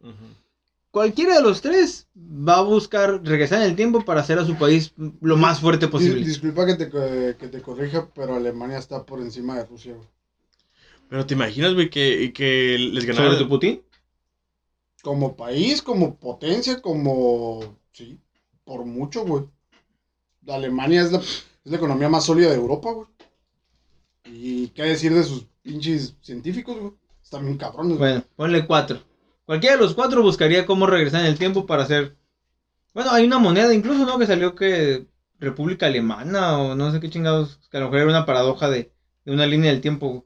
Cualquiera 0.91 1.35
de 1.35 1.43
los 1.43 1.61
tres 1.61 2.07
va 2.17 2.57
a 2.57 2.61
buscar 2.61 3.21
regresar 3.23 3.61
en 3.61 3.69
el 3.69 3.75
tiempo 3.75 4.03
para 4.03 4.21
hacer 4.21 4.39
a 4.39 4.45
su 4.45 4.55
país 4.55 4.93
lo 5.21 5.37
más 5.37 5.59
fuerte 5.59 5.85
Dis- 5.85 5.91
posible. 5.91 6.25
disculpa 6.25 6.65
que 6.65 6.75
te, 6.75 6.89
que 6.89 7.47
te 7.49 7.61
corrija, 7.61 8.09
pero 8.15 8.35
Alemania 8.35 8.79
está 8.79 9.05
por 9.05 9.19
encima 9.21 9.57
de 9.57 9.65
Rusia, 9.65 9.93
güey. 9.93 10.07
Pero 11.09 11.25
te 11.25 11.35
imaginas, 11.35 11.73
güey, 11.73 11.89
que, 11.89 12.33
que 12.33 12.77
les 12.79 13.05
ganara... 13.05 13.27
¿Sobre 13.27 13.43
tu 13.43 13.47
Putin? 13.49 13.81
Como 15.03 15.35
país, 15.37 15.81
como 15.81 16.15
potencia, 16.15 16.81
como... 16.81 17.77
Sí, 17.91 18.17
por 18.65 18.83
mucho, 18.85 19.23
güey. 19.23 19.43
Alemania 20.47 21.03
es 21.03 21.11
la, 21.11 21.19
es 21.19 21.45
la 21.63 21.77
economía 21.77 22.09
más 22.09 22.25
sólida 22.25 22.49
de 22.49 22.55
Europa, 22.55 22.91
güey. 22.91 23.07
Y 24.31 24.69
qué 24.69 24.83
decir 24.83 25.13
de 25.13 25.23
sus 25.23 25.45
pinches 25.61 26.15
científicos, 26.21 26.77
güey. 26.79 26.93
Están 27.23 27.45
bien 27.45 27.57
cabrones, 27.57 27.97
güey. 27.97 28.11
Bueno, 28.11 28.25
ponle 28.35 28.65
cuatro. 28.65 28.99
Cualquiera 29.45 29.75
de 29.75 29.81
los 29.81 29.93
cuatro 29.93 30.21
buscaría 30.21 30.65
cómo 30.65 30.87
regresar 30.87 31.21
en 31.21 31.27
el 31.27 31.37
tiempo 31.37 31.65
para 31.65 31.83
hacer... 31.83 32.15
Bueno, 32.93 33.11
hay 33.11 33.25
una 33.25 33.39
moneda 33.39 33.73
incluso, 33.73 34.05
¿no? 34.05 34.17
Que 34.17 34.25
salió 34.25 34.55
que 34.55 35.07
República 35.39 35.85
Alemana 35.85 36.57
o 36.57 36.75
no 36.75 36.91
sé 36.91 36.99
qué 36.99 37.09
chingados, 37.09 37.59
que 37.69 37.77
a 37.77 37.79
lo 37.79 37.87
mejor 37.87 37.99
era 37.99 38.09
una 38.09 38.25
paradoja 38.25 38.69
de, 38.69 38.91
de 39.25 39.31
una 39.31 39.45
línea 39.45 39.71
del 39.71 39.81
tiempo 39.81 40.25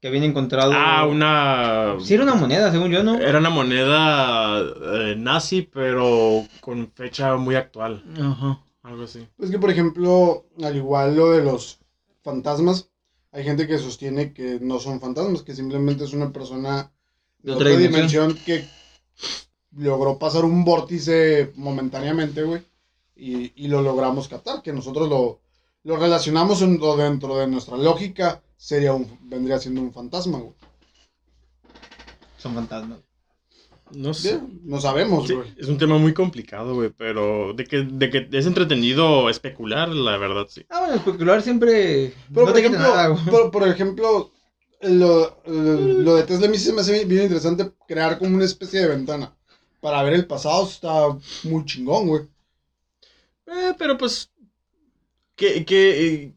que 0.00 0.08
habían 0.08 0.24
encontrado. 0.24 0.72
Ah, 0.74 1.06
una... 1.06 1.96
Sí, 2.00 2.14
era 2.14 2.22
una 2.22 2.36
moneda, 2.36 2.70
según 2.70 2.90
yo, 2.90 3.02
¿no? 3.02 3.16
Era 3.18 3.38
una 3.38 3.50
moneda 3.50 4.60
eh, 4.60 5.16
nazi, 5.16 5.62
pero 5.62 6.46
con 6.60 6.92
fecha 6.92 7.36
muy 7.36 7.56
actual. 7.56 8.04
Ajá. 8.20 8.62
Algo 8.82 9.02
así. 9.02 9.26
Es 9.38 9.50
que, 9.50 9.58
por 9.58 9.70
ejemplo, 9.70 10.46
al 10.62 10.76
igual 10.76 11.16
lo 11.16 11.32
de 11.32 11.42
los 11.42 11.80
fantasmas, 12.22 12.90
hay 13.32 13.44
gente 13.44 13.66
que 13.66 13.78
sostiene 13.78 14.32
que 14.32 14.58
no 14.60 14.78
son 14.80 15.00
fantasmas, 15.00 15.42
que 15.42 15.54
simplemente 15.54 16.04
es 16.04 16.12
una 16.12 16.32
persona 16.32 16.90
de 17.38 17.50
De 17.50 17.52
otra, 17.52 17.68
otra 17.70 17.78
dimensión. 17.80 18.38
que 18.44 18.66
logró 19.76 20.18
pasar 20.18 20.44
un 20.44 20.64
vórtice 20.64 21.52
momentáneamente, 21.56 22.42
güey, 22.42 22.62
y, 23.14 23.52
y 23.64 23.68
lo 23.68 23.82
logramos 23.82 24.28
captar, 24.28 24.62
que 24.62 24.72
nosotros 24.72 25.08
lo, 25.08 25.40
lo 25.84 25.96
relacionamos 25.96 26.62
en- 26.62 26.78
o 26.80 26.96
dentro 26.96 27.36
de 27.36 27.46
nuestra 27.46 27.76
lógica, 27.76 28.42
sería 28.56 28.92
un, 28.94 29.06
vendría 29.22 29.58
siendo 29.58 29.80
un 29.82 29.92
fantasma, 29.92 30.38
güey. 30.38 30.54
Son 32.38 32.54
fantasmas. 32.54 32.98
No 33.92 34.14
sé. 34.14 34.40
No 34.64 34.80
sabemos, 34.80 35.26
Sí, 35.26 35.34
güey. 35.34 35.54
es 35.56 35.68
un 35.68 35.78
tema 35.78 35.98
muy 35.98 36.12
complicado, 36.14 36.74
güey, 36.74 36.90
pero 36.90 37.52
de 37.54 37.64
que, 37.64 37.82
de 37.82 38.10
que 38.10 38.28
es 38.32 38.46
entretenido 38.46 39.28
especular, 39.30 39.88
la 39.88 40.16
verdad, 40.18 40.46
sí. 40.48 40.64
Ah, 40.68 40.80
bueno, 40.80 40.94
especular 40.96 41.42
siempre. 41.42 42.12
Pero, 42.32 42.46
no 42.46 42.52
por 42.52 42.58
ejemplo, 42.58 42.80
nada, 42.80 43.14
por, 43.30 43.50
por 43.50 43.68
ejemplo, 43.68 44.30
lo, 44.82 45.42
lo 45.46 46.16
de 46.16 46.22
Tesla 46.24 46.46
a 46.46 46.50
mí 46.50 46.58
se 46.58 46.72
me 46.72 46.82
hace 46.82 47.04
bien 47.04 47.22
interesante 47.24 47.70
crear 47.86 48.18
como 48.18 48.36
una 48.36 48.44
especie 48.44 48.80
de 48.80 48.88
ventana. 48.88 49.34
Para 49.80 50.02
ver 50.02 50.14
el 50.14 50.26
pasado 50.26 50.66
está 50.66 51.16
muy 51.44 51.64
chingón, 51.64 52.08
güey. 52.08 52.22
Eh, 53.46 53.72
pero 53.78 53.96
pues, 53.96 54.30
¿qué, 55.36 55.64
qué, 55.64 56.06
eh, 56.06 56.34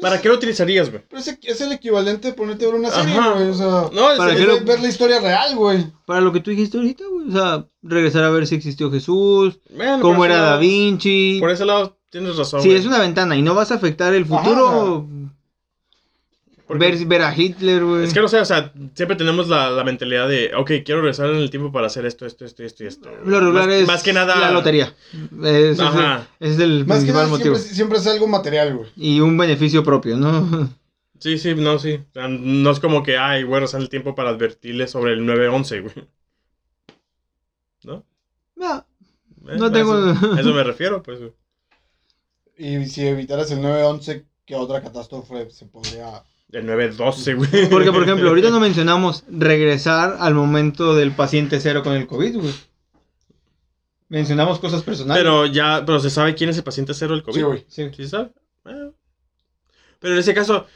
¿para 0.00 0.20
qué 0.20 0.28
lo 0.28 0.34
utilizarías, 0.34 0.90
güey? 0.90 1.02
Pero 1.08 1.20
es, 1.20 1.38
es 1.42 1.60
el 1.60 1.72
equivalente 1.72 2.28
de 2.28 2.34
ponerte 2.34 2.64
a 2.64 2.68
ver 2.68 2.80
una 2.80 2.90
serie, 2.90 3.14
güey. 3.14 3.48
O 3.48 3.54
sea, 3.54 3.66
No, 3.92 4.10
es, 4.12 4.18
¿Para 4.18 4.30
es- 4.32 4.36
qué 4.36 4.42
es 4.42 4.48
lo- 4.48 4.64
ver- 4.64 4.80
la 4.80 4.88
historia 4.88 5.20
real, 5.20 5.54
güey. 5.56 5.86
Para 6.06 6.20
lo 6.20 6.32
que 6.32 6.40
tú 6.40 6.50
dijiste 6.50 6.76
ahorita, 6.76 7.04
güey. 7.10 7.28
O 7.28 7.32
sea, 7.32 7.66
regresar 7.82 8.24
a 8.24 8.30
ver 8.30 8.46
si 8.46 8.54
existió 8.54 8.90
Jesús, 8.90 9.58
bueno, 9.74 10.00
cómo 10.00 10.24
era 10.24 10.36
lado- 10.36 10.50
Da 10.52 10.56
Vinci. 10.58 11.38
Por 11.40 11.50
ese 11.50 11.64
lado 11.64 11.98
tienes 12.10 12.36
razón, 12.36 12.60
Si 12.62 12.68
güey. 12.68 12.80
es 12.80 12.86
una 12.86 12.98
ventana 12.98 13.36
y 13.36 13.42
no 13.42 13.54
vas 13.54 13.70
a 13.72 13.74
afectar 13.76 14.14
el 14.14 14.26
futuro, 14.26 15.06
ver, 16.68 17.04
ver 17.06 17.22
a 17.22 17.36
Hitler, 17.36 17.84
güey. 17.84 18.04
Es 18.04 18.14
que 18.14 18.20
no 18.20 18.28
sé, 18.28 18.38
o 18.40 18.44
sea, 18.44 18.72
siempre 18.94 19.16
tenemos 19.16 19.48
la, 19.48 19.70
la 19.70 19.84
mentalidad 19.84 20.28
de, 20.28 20.52
ok, 20.54 20.70
quiero 20.84 21.00
regresar 21.02 21.28
en 21.30 21.36
el 21.36 21.50
tiempo 21.50 21.70
para 21.72 21.86
hacer 21.88 22.06
esto, 22.06 22.24
esto, 22.26 22.44
esto 22.44 22.62
y 22.62 22.66
esto 22.66 22.84
y 22.84 22.86
esto. 22.86 23.10
Lo 23.24 23.40
regular 23.40 23.66
más, 23.66 23.74
es 23.76 23.86
más 23.86 24.02
que 24.02 24.12
nada... 24.12 24.36
la 24.36 24.50
lotería. 24.50 24.94
Es, 25.42 25.78
el, 25.78 25.80
Ajá. 25.80 26.28
es 26.40 26.58
el 26.58 26.86
Más 26.86 26.98
que 26.98 27.12
principal 27.12 27.14
nada 27.24 27.28
motivo. 27.28 27.54
siempre, 27.56 27.74
siempre 27.74 27.98
es 27.98 28.06
algo 28.06 28.26
material, 28.26 28.76
güey. 28.76 28.90
Y 28.96 29.20
un 29.20 29.36
beneficio 29.36 29.82
propio, 29.84 30.16
¿no? 30.16 30.70
Sí, 31.20 31.38
sí, 31.38 31.54
no, 31.54 31.78
sí. 31.78 31.94
O 31.94 32.12
sea, 32.12 32.28
no 32.28 32.70
es 32.70 32.80
como 32.80 33.02
que, 33.02 33.16
ay, 33.16 33.42
güey, 33.44 33.54
regresar 33.60 33.80
el 33.80 33.88
tiempo 33.88 34.14
para 34.14 34.30
advertirle 34.30 34.86
sobre 34.88 35.12
el 35.12 35.24
911, 35.24 35.80
güey. 35.80 35.94
¿No? 37.84 38.04
No, 38.56 38.86
Eh, 39.48 39.56
No 39.58 39.66
a 39.66 39.72
tengo- 39.72 40.10
Eso, 40.12 40.32
a 40.34 40.40
eso 40.40 40.52
me 40.54 40.64
refiero, 40.64 41.02
pues. 41.02 41.18
güey. 41.20 41.32
Y 42.56 42.86
si 42.86 43.06
evitaras 43.06 43.50
el 43.50 43.60
911, 43.62 44.24
¿qué 44.46 44.54
otra 44.56 44.80
catástrofe 44.82 45.50
se 45.50 45.66
podría...? 45.66 46.22
El 46.54 46.66
912, 46.66 47.34
güey. 47.34 47.68
Porque, 47.68 47.90
por 47.92 48.02
ejemplo, 48.04 48.28
ahorita 48.28 48.50
no 48.50 48.60
mencionamos 48.60 49.24
regresar 49.28 50.16
al 50.20 50.34
momento 50.34 50.94
del 50.94 51.10
paciente 51.12 51.58
cero 51.60 51.82
con 51.82 51.94
el 51.94 52.06
COVID, 52.06 52.36
güey. 52.36 52.54
Mencionamos 54.08 54.58
cosas 54.60 54.82
personales. 54.82 55.22
Pero 55.22 55.46
ya, 55.46 55.82
pero 55.84 55.98
se 55.98 56.10
sabe 56.10 56.34
quién 56.34 56.50
es 56.50 56.56
el 56.56 56.62
paciente 56.64 56.94
cero 56.94 57.14
del 57.14 57.22
COVID. 57.22 57.34
Sí, 57.36 57.42
güey. 57.42 57.64
Sí. 57.68 57.90
¿Sí 57.96 58.08
sabe? 58.08 58.30
Eh. 58.66 58.90
Pero 59.98 60.14
en 60.14 60.20
ese 60.20 60.34
caso, 60.34 60.66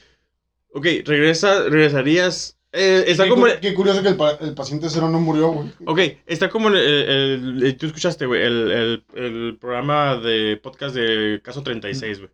ok, 0.72 0.84
regresa, 1.04 1.62
regresarías. 1.68 2.58
eh, 2.72 3.04
está 3.06 3.24
Qué 3.24 3.30
como. 3.30 3.42
cu- 3.46 3.52
Qué 3.60 3.74
curioso 3.74 4.02
que 4.02 4.08
el, 4.08 4.16
pa- 4.16 4.38
el 4.40 4.54
paciente 4.54 4.88
cero 4.90 5.08
no 5.10 5.20
murió, 5.20 5.48
güey. 5.52 5.70
Ok, 5.86 6.00
está 6.26 6.48
como 6.48 6.68
en 6.70 6.76
el, 6.76 6.82
el- 6.82 7.62
el- 7.62 7.76
Tú 7.76 7.86
escuchaste, 7.86 8.26
güey, 8.26 8.42
el, 8.42 8.70
el, 8.72 9.04
el 9.14 9.58
programa 9.60 10.16
de 10.16 10.58
podcast 10.60 10.94
de 10.96 11.40
Caso 11.44 11.62
36, 11.62 12.18
güey. 12.18 12.30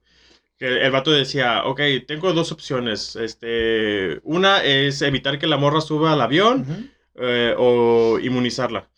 El, 0.66 0.78
el 0.78 0.90
vato 0.90 1.10
decía, 1.10 1.64
ok, 1.64 1.80
tengo 2.06 2.32
dos 2.32 2.52
opciones. 2.52 3.16
Este, 3.16 4.20
una 4.22 4.62
es 4.64 5.02
evitar 5.02 5.38
que 5.38 5.46
la 5.46 5.56
morra 5.56 5.80
suba 5.80 6.12
al 6.12 6.20
avión 6.20 6.66
eh, 7.16 7.54
o 7.58 8.18
inmunizarla. 8.20 8.88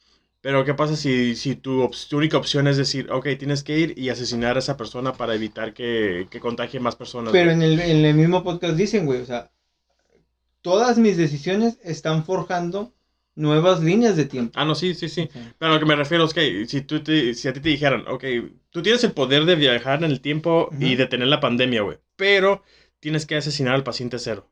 Pero, 0.41 0.65
¿qué 0.65 0.75
pasa 0.75 0.95
si, 0.97 1.35
si 1.35 1.57
tu, 1.57 1.83
op- 1.83 1.97
tu 2.09 2.19
única 2.19 2.37
opción 2.37 2.69
es 2.69 2.77
decir, 2.77 3.11
ok, 3.11 3.27
tienes 3.39 3.65
que 3.65 3.79
ir 3.79 3.95
y 3.99 4.11
asesinar 4.11 4.57
a 4.57 4.61
esa 4.61 4.77
persona 4.77 5.13
para 5.13 5.35
evitar 5.35 5.75
que, 5.75 6.29
que 6.31 6.41
contagie 6.41 6.79
más 6.79 6.95
personas? 6.95 7.33
Pero 7.33 7.51
en 7.51 7.63
el, 7.63 7.81
en 7.81 8.05
el 8.05 8.15
mismo 8.15 8.45
podcast 8.45 8.77
dicen, 8.77 9.07
güey, 9.07 9.21
o 9.23 9.27
sea, 9.27 9.51
todas 10.63 10.99
mis 10.99 11.17
decisiones 11.17 11.79
están 11.83 12.25
forjando 12.25 12.93
nuevas 13.37 13.81
líneas 13.83 14.17
de 14.17 14.25
tiempo. 14.25 14.53
Ah, 14.59 14.65
no, 14.65 14.75
sí, 14.75 14.95
sí, 14.95 15.09
sí. 15.09 15.29
O 15.29 15.33
sea, 15.33 15.55
Pero 15.59 15.73
lo 15.75 15.79
que 15.79 15.87
me 15.87 15.97
refiero 15.97 16.25
es 16.25 16.35
que 16.35 16.67
si, 16.67 16.81
tú 16.83 17.03
te- 17.03 17.35
si 17.35 17.49
a 17.49 17.53
ti 17.53 17.61
te 17.61 17.69
dijeran, 17.69 18.05
ok, 18.09 18.25
tú 18.71 18.83
tienes 18.83 19.05
el 19.05 19.13
poder 19.13 19.45
de 19.45 19.55
viajar 19.55 20.03
en 20.03 20.11
el 20.11 20.21
tiempo 20.21 20.71
y 20.81 20.93
Ujú. 20.93 20.97
detener 20.97 21.29
la 21.29 21.41
pandemia, 21.41 21.83
güey, 21.83 21.99
pero 22.17 22.63
tienes 23.01 23.27
que 23.27 23.37
asesinar 23.37 23.75
al 23.75 23.85
paciente 23.85 24.19
cero. 24.19 24.51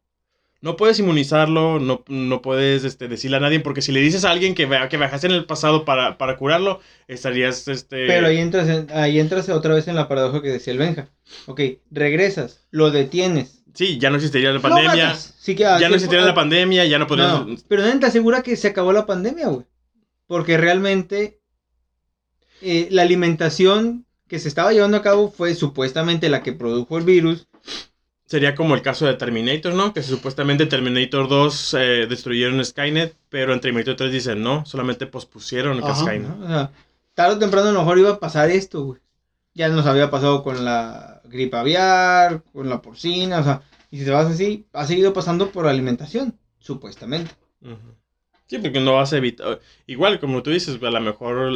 No 0.60 0.76
puedes 0.76 0.98
inmunizarlo, 0.98 1.78
no, 1.78 2.04
no 2.08 2.40
puedes 2.40 2.84
este, 2.84 3.06
decirle 3.08 3.36
a 3.36 3.40
nadie, 3.40 3.60
porque 3.60 3.82
si 3.82 3.92
le 3.92 4.00
dices 4.00 4.24
a 4.24 4.30
alguien 4.30 4.54
que, 4.54 4.66
que 4.88 4.96
viajaste 4.96 5.26
en 5.26 5.34
el 5.34 5.44
pasado 5.44 5.84
para, 5.84 6.16
para 6.16 6.36
curarlo, 6.38 6.80
estarías... 7.06 7.68
Este... 7.68 8.06
Pero 8.06 8.28
ahí 8.28 8.38
entras, 8.38 8.68
en- 8.68 8.86
ahí 8.92 9.18
entras 9.20 9.48
otra 9.50 9.74
vez 9.74 9.88
en 9.88 9.96
la 9.96 10.08
paradoja 10.08 10.40
que 10.40 10.48
decía 10.48 10.72
el 10.72 10.78
Benja. 10.78 11.10
Ok, 11.46 11.60
regresas, 11.90 12.66
lo 12.70 12.90
detienes. 12.90 13.63
Sí, 13.74 13.98
ya 13.98 14.08
no 14.08 14.16
existiría 14.16 14.52
la 14.52 14.60
pandemia. 14.60 15.14
Sí 15.16 15.54
que- 15.54 15.66
ah, 15.66 15.78
Ya 15.78 15.86
sí, 15.86 15.90
no 15.90 15.96
existiría 15.96 16.24
ah, 16.24 16.28
la 16.28 16.34
pandemia, 16.34 16.84
ya 16.86 16.98
no 16.98 17.06
podrías... 17.06 17.46
No, 17.46 17.56
pero 17.68 17.82
nadie 17.82 17.98
te 17.98 18.06
asegura 18.06 18.42
que 18.42 18.56
se 18.56 18.68
acabó 18.68 18.92
la 18.92 19.04
pandemia, 19.04 19.48
güey. 19.48 19.66
Porque 20.26 20.56
realmente 20.56 21.40
eh, 22.62 22.88
la 22.90 23.02
alimentación 23.02 24.06
que 24.28 24.38
se 24.38 24.48
estaba 24.48 24.72
llevando 24.72 24.96
a 24.96 25.02
cabo 25.02 25.30
fue 25.30 25.54
supuestamente 25.54 26.28
la 26.28 26.42
que 26.42 26.52
produjo 26.52 26.96
el 26.98 27.04
virus. 27.04 27.46
Sería 28.26 28.54
como 28.54 28.74
el 28.74 28.80
caso 28.82 29.06
de 29.06 29.14
Terminator, 29.14 29.74
¿no? 29.74 29.92
Que 29.92 30.02
supuestamente 30.02 30.64
Terminator 30.66 31.28
2 31.28 31.74
eh, 31.74 32.06
destruyeron 32.08 32.64
Skynet, 32.64 33.14
pero 33.28 33.52
en 33.52 33.60
Terminator 33.60 33.96
3 33.96 34.10
dicen 34.10 34.42
no, 34.42 34.64
solamente 34.64 35.06
pospusieron 35.06 35.82
Ajá. 35.84 35.94
Skynet. 35.94 36.30
O 36.42 36.46
sea, 36.46 36.70
tarde 37.12 37.36
o 37.36 37.38
temprano 37.38 37.68
a 37.68 37.72
lo 37.72 37.80
mejor 37.80 37.98
iba 37.98 38.10
a 38.10 38.18
pasar 38.18 38.50
esto, 38.50 38.84
güey. 38.84 39.00
Ya 39.54 39.68
nos 39.68 39.86
había 39.86 40.10
pasado 40.10 40.42
con 40.42 40.64
la 40.64 41.22
gripe 41.24 41.56
aviar, 41.56 42.42
con 42.52 42.68
la 42.68 42.82
porcina, 42.82 43.38
o 43.38 43.44
sea, 43.44 43.62
y 43.90 43.98
si 43.98 44.04
te 44.04 44.10
vas 44.10 44.26
así, 44.26 44.66
ha 44.72 44.86
seguido 44.86 45.12
pasando 45.12 45.50
por 45.50 45.68
alimentación, 45.68 46.38
supuestamente. 46.58 47.30
Sí, 48.46 48.58
porque 48.58 48.80
no 48.80 48.94
vas 48.94 49.12
a 49.12 49.16
evitar. 49.16 49.60
Igual, 49.86 50.20
como 50.20 50.42
tú 50.42 50.50
dices, 50.50 50.78
a 50.82 50.90
lo 50.90 51.00
mejor 51.00 51.52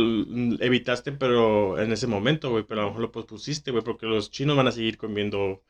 evitaste, 0.60 1.12
pero 1.12 1.80
en 1.80 1.92
ese 1.92 2.06
momento, 2.06 2.50
güey, 2.50 2.64
pero 2.64 2.80
a 2.80 2.84
lo 2.84 2.90
mejor 2.90 3.02
lo 3.02 3.12
pospusiste, 3.12 3.72
güey, 3.72 3.82
porque 3.82 4.06
los 4.06 4.30
chinos 4.30 4.56
van 4.56 4.68
a 4.68 4.72
seguir 4.72 4.96
comiendo 4.96 5.62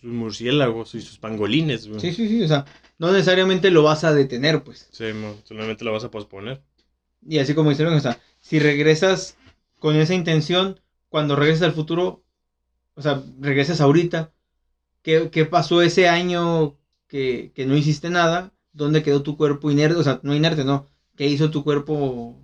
sus 0.00 0.10
murciélagos 0.10 0.94
y 0.94 1.02
sus 1.02 1.18
pangolines, 1.18 1.86
güey. 1.86 2.00
Sí, 2.00 2.12
sí, 2.12 2.28
sí, 2.28 2.42
o 2.42 2.48
sea, 2.48 2.64
no 2.98 3.12
necesariamente 3.12 3.70
lo 3.70 3.82
vas 3.82 4.02
a 4.02 4.14
detener, 4.14 4.64
pues. 4.64 4.88
Sí, 4.90 5.12
mo, 5.12 5.36
solamente 5.44 5.84
lo 5.84 5.92
vas 5.92 6.04
a 6.04 6.10
posponer. 6.10 6.62
Y 7.26 7.38
así 7.38 7.54
como 7.54 7.70
hicieron, 7.70 7.94
o 7.94 8.00
sea, 8.00 8.18
si 8.40 8.58
regresas 8.58 9.36
con 9.78 9.96
esa 9.96 10.14
intención, 10.14 10.80
cuando 11.10 11.36
regresas 11.36 11.64
al 11.64 11.72
futuro, 11.74 12.24
o 12.94 13.02
sea, 13.02 13.22
regresas 13.38 13.82
ahorita, 13.82 14.32
¿qué, 15.02 15.28
qué 15.30 15.44
pasó 15.44 15.82
ese 15.82 16.08
año 16.08 16.78
que, 17.08 17.52
que 17.54 17.66
no 17.66 17.76
hiciste 17.76 18.08
nada? 18.08 18.54
¿Dónde 18.72 19.02
quedó 19.02 19.22
tu 19.22 19.36
cuerpo 19.36 19.70
inerte? 19.70 19.98
O 19.98 20.02
sea, 20.02 20.20
no 20.22 20.34
inerte, 20.34 20.64
no. 20.64 20.88
¿Qué 21.16 21.26
hizo 21.26 21.50
tu 21.50 21.64
cuerpo? 21.64 22.40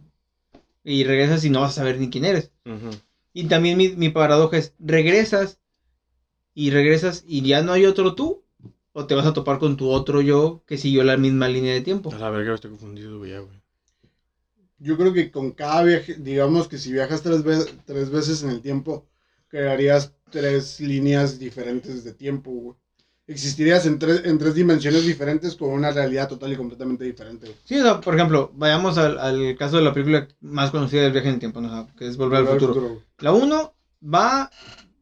Y 0.84 1.04
regresas 1.04 1.44
y 1.44 1.50
no 1.50 1.60
vas 1.60 1.70
a 1.70 1.80
saber 1.80 1.98
ni 1.98 2.10
quién 2.10 2.24
eres. 2.24 2.52
Y 3.32 3.44
también 3.44 3.78
mi, 3.78 3.90
mi 3.90 4.08
paradoja 4.10 4.58
es, 4.58 4.74
regresas 4.78 5.60
y 6.54 6.70
regresas 6.70 7.24
y 7.26 7.42
ya 7.42 7.62
no 7.62 7.72
hay 7.72 7.86
otro 7.86 8.14
tú. 8.14 8.44
O 8.92 9.06
te 9.06 9.14
vas 9.14 9.26
a 9.26 9.34
topar 9.34 9.58
con 9.58 9.76
tu 9.76 9.90
otro 9.90 10.22
yo 10.22 10.64
que 10.66 10.78
siguió 10.78 11.04
la 11.04 11.18
misma 11.18 11.48
línea 11.48 11.74
de 11.74 11.82
tiempo. 11.82 12.10
A 12.12 12.18
la 12.18 12.30
verga, 12.30 12.54
estoy 12.54 12.70
confundido, 12.70 13.18
güey, 13.18 13.38
güey. 13.38 13.60
Yo 14.78 14.96
creo 14.96 15.12
que 15.12 15.30
con 15.30 15.52
cada 15.52 15.82
viaje, 15.82 16.16
digamos 16.18 16.68
que 16.68 16.78
si 16.78 16.92
viajas 16.92 17.22
tres, 17.22 17.42
ve- 17.42 17.64
tres 17.86 18.10
veces 18.10 18.42
en 18.42 18.50
el 18.50 18.60
tiempo, 18.60 19.06
crearías 19.48 20.12
tres 20.30 20.80
líneas 20.80 21.38
diferentes 21.38 22.04
de 22.04 22.12
tiempo, 22.12 22.50
güey. 22.50 22.76
Existirías 23.28 23.86
en 23.86 23.98
tres, 23.98 24.22
en 24.24 24.38
tres 24.38 24.54
dimensiones 24.54 25.04
diferentes 25.04 25.56
con 25.56 25.70
una 25.70 25.90
realidad 25.90 26.28
total 26.28 26.52
y 26.52 26.56
completamente 26.56 27.04
diferente, 27.04 27.46
güey. 27.46 27.58
Sí, 27.64 27.76
o 27.78 27.82
sea, 27.82 28.00
por 28.00 28.14
ejemplo, 28.14 28.52
vayamos 28.54 28.98
al, 28.98 29.18
al 29.18 29.56
caso 29.56 29.78
de 29.78 29.82
la 29.82 29.92
película 29.92 30.28
más 30.40 30.70
conocida 30.70 31.02
del 31.02 31.12
viaje 31.12 31.28
en 31.28 31.34
el 31.34 31.40
tiempo, 31.40 31.60
¿no? 31.60 31.66
O 31.68 31.70
sea, 31.70 31.86
que 31.96 32.06
es 32.06 32.16
Volver 32.16 32.40
al 32.46 32.46
Futuro. 32.60 33.02
La 33.18 33.32
1 33.32 33.74
va 34.14 34.50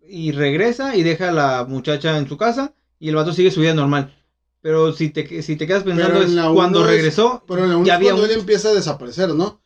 y 0.07 0.33
regresa 0.33 0.97
y 0.97 1.03
deja 1.03 1.29
a 1.31 1.33
la 1.33 1.65
muchacha 1.69 2.17
en 2.17 2.27
su 2.29 2.37
casa 2.39 2.73
y 2.99 3.09
el 3.11 3.15
vato 3.17 3.33
sigue 3.35 3.51
su 3.51 3.61
vida 3.61 3.75
normal. 3.75 4.15
Pero 4.63 4.95
si 4.95 5.11
te, 5.11 5.43
si 5.43 5.57
te 5.57 5.67
quedas 5.67 5.83
pensando 5.83 6.23
es 6.23 6.33
cuando 6.55 6.81
uno 6.81 6.89
es- 6.89 6.97
regresó. 6.97 7.43
Pero 7.47 7.65
en 7.65 7.69
la 7.71 7.77
uno 7.77 7.87
Ya 7.87 7.93
es 7.95 7.97
había 7.99 8.11
cuando 8.13 8.25
un- 8.25 8.31
él 8.31 8.39
empieza 8.41 8.69
a 8.71 8.75
desaparecer, 8.75 9.35
¿no? 9.35 9.61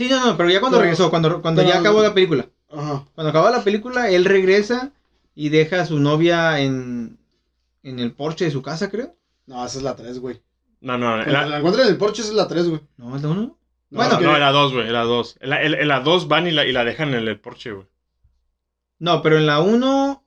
Sí, 0.00 0.08
no, 0.08 0.24
no, 0.24 0.34
pero 0.38 0.48
ya 0.48 0.60
cuando 0.60 0.78
Pero- 0.78 0.84
regresó, 0.84 1.10
cuando, 1.10 1.42
cuando 1.42 1.60
ya 1.60 1.68
pero- 1.68 1.80
acabó 1.80 2.02
la 2.02 2.14
película. 2.14 2.48
Ajá. 2.72 3.04
Cuando 3.14 3.28
acaba 3.28 3.50
la 3.50 3.62
película, 3.62 4.08
él 4.10 4.24
regresa 4.24 4.92
y 5.34 5.50
deja 5.50 5.82
a 5.82 5.84
su 5.84 5.98
novia 6.00 6.60
en, 6.60 7.18
en 7.82 7.98
el 7.98 8.12
porche 8.12 8.46
de 8.46 8.50
su 8.50 8.62
casa, 8.62 8.88
creo. 8.90 9.14
No, 9.44 9.62
esa 9.66 9.76
es 9.76 9.84
la 9.84 9.96
3, 9.96 10.18
güey. 10.18 10.40
No, 10.80 10.96
no, 10.96 11.08
Cuando 11.16 11.32
la, 11.32 11.46
la 11.46 11.58
encuentran 11.58 11.86
en 11.86 11.92
el 11.92 11.98
porche, 11.98 12.22
esa 12.22 12.30
es 12.30 12.36
la 12.36 12.48
3, 12.48 12.66
güey. 12.68 12.80
No, 12.96 13.14
es 13.14 13.20
la 13.22 13.28
1. 13.28 13.40
No, 13.42 13.56
Bueno, 13.90 14.18
que- 14.18 14.24
no, 14.24 14.34
en 14.34 14.40
la 14.40 14.52
2, 14.52 14.72
güey, 14.72 14.86
en 14.86 14.92
la 14.94 15.02
2. 15.02 15.36
En 15.40 15.50
la, 15.50 15.62
en- 15.62 15.74
en 15.74 15.88
la 15.88 16.00
2 16.00 16.28
van 16.28 16.46
y 16.46 16.50
la, 16.52 16.64
y 16.64 16.72
la 16.72 16.84
dejan 16.84 17.12
en 17.12 17.28
el 17.28 17.38
porche, 17.38 17.72
güey. 17.72 17.86
No, 19.00 19.20
pero 19.20 19.36
en 19.36 19.46
la 19.46 19.60
1. 19.60 20.24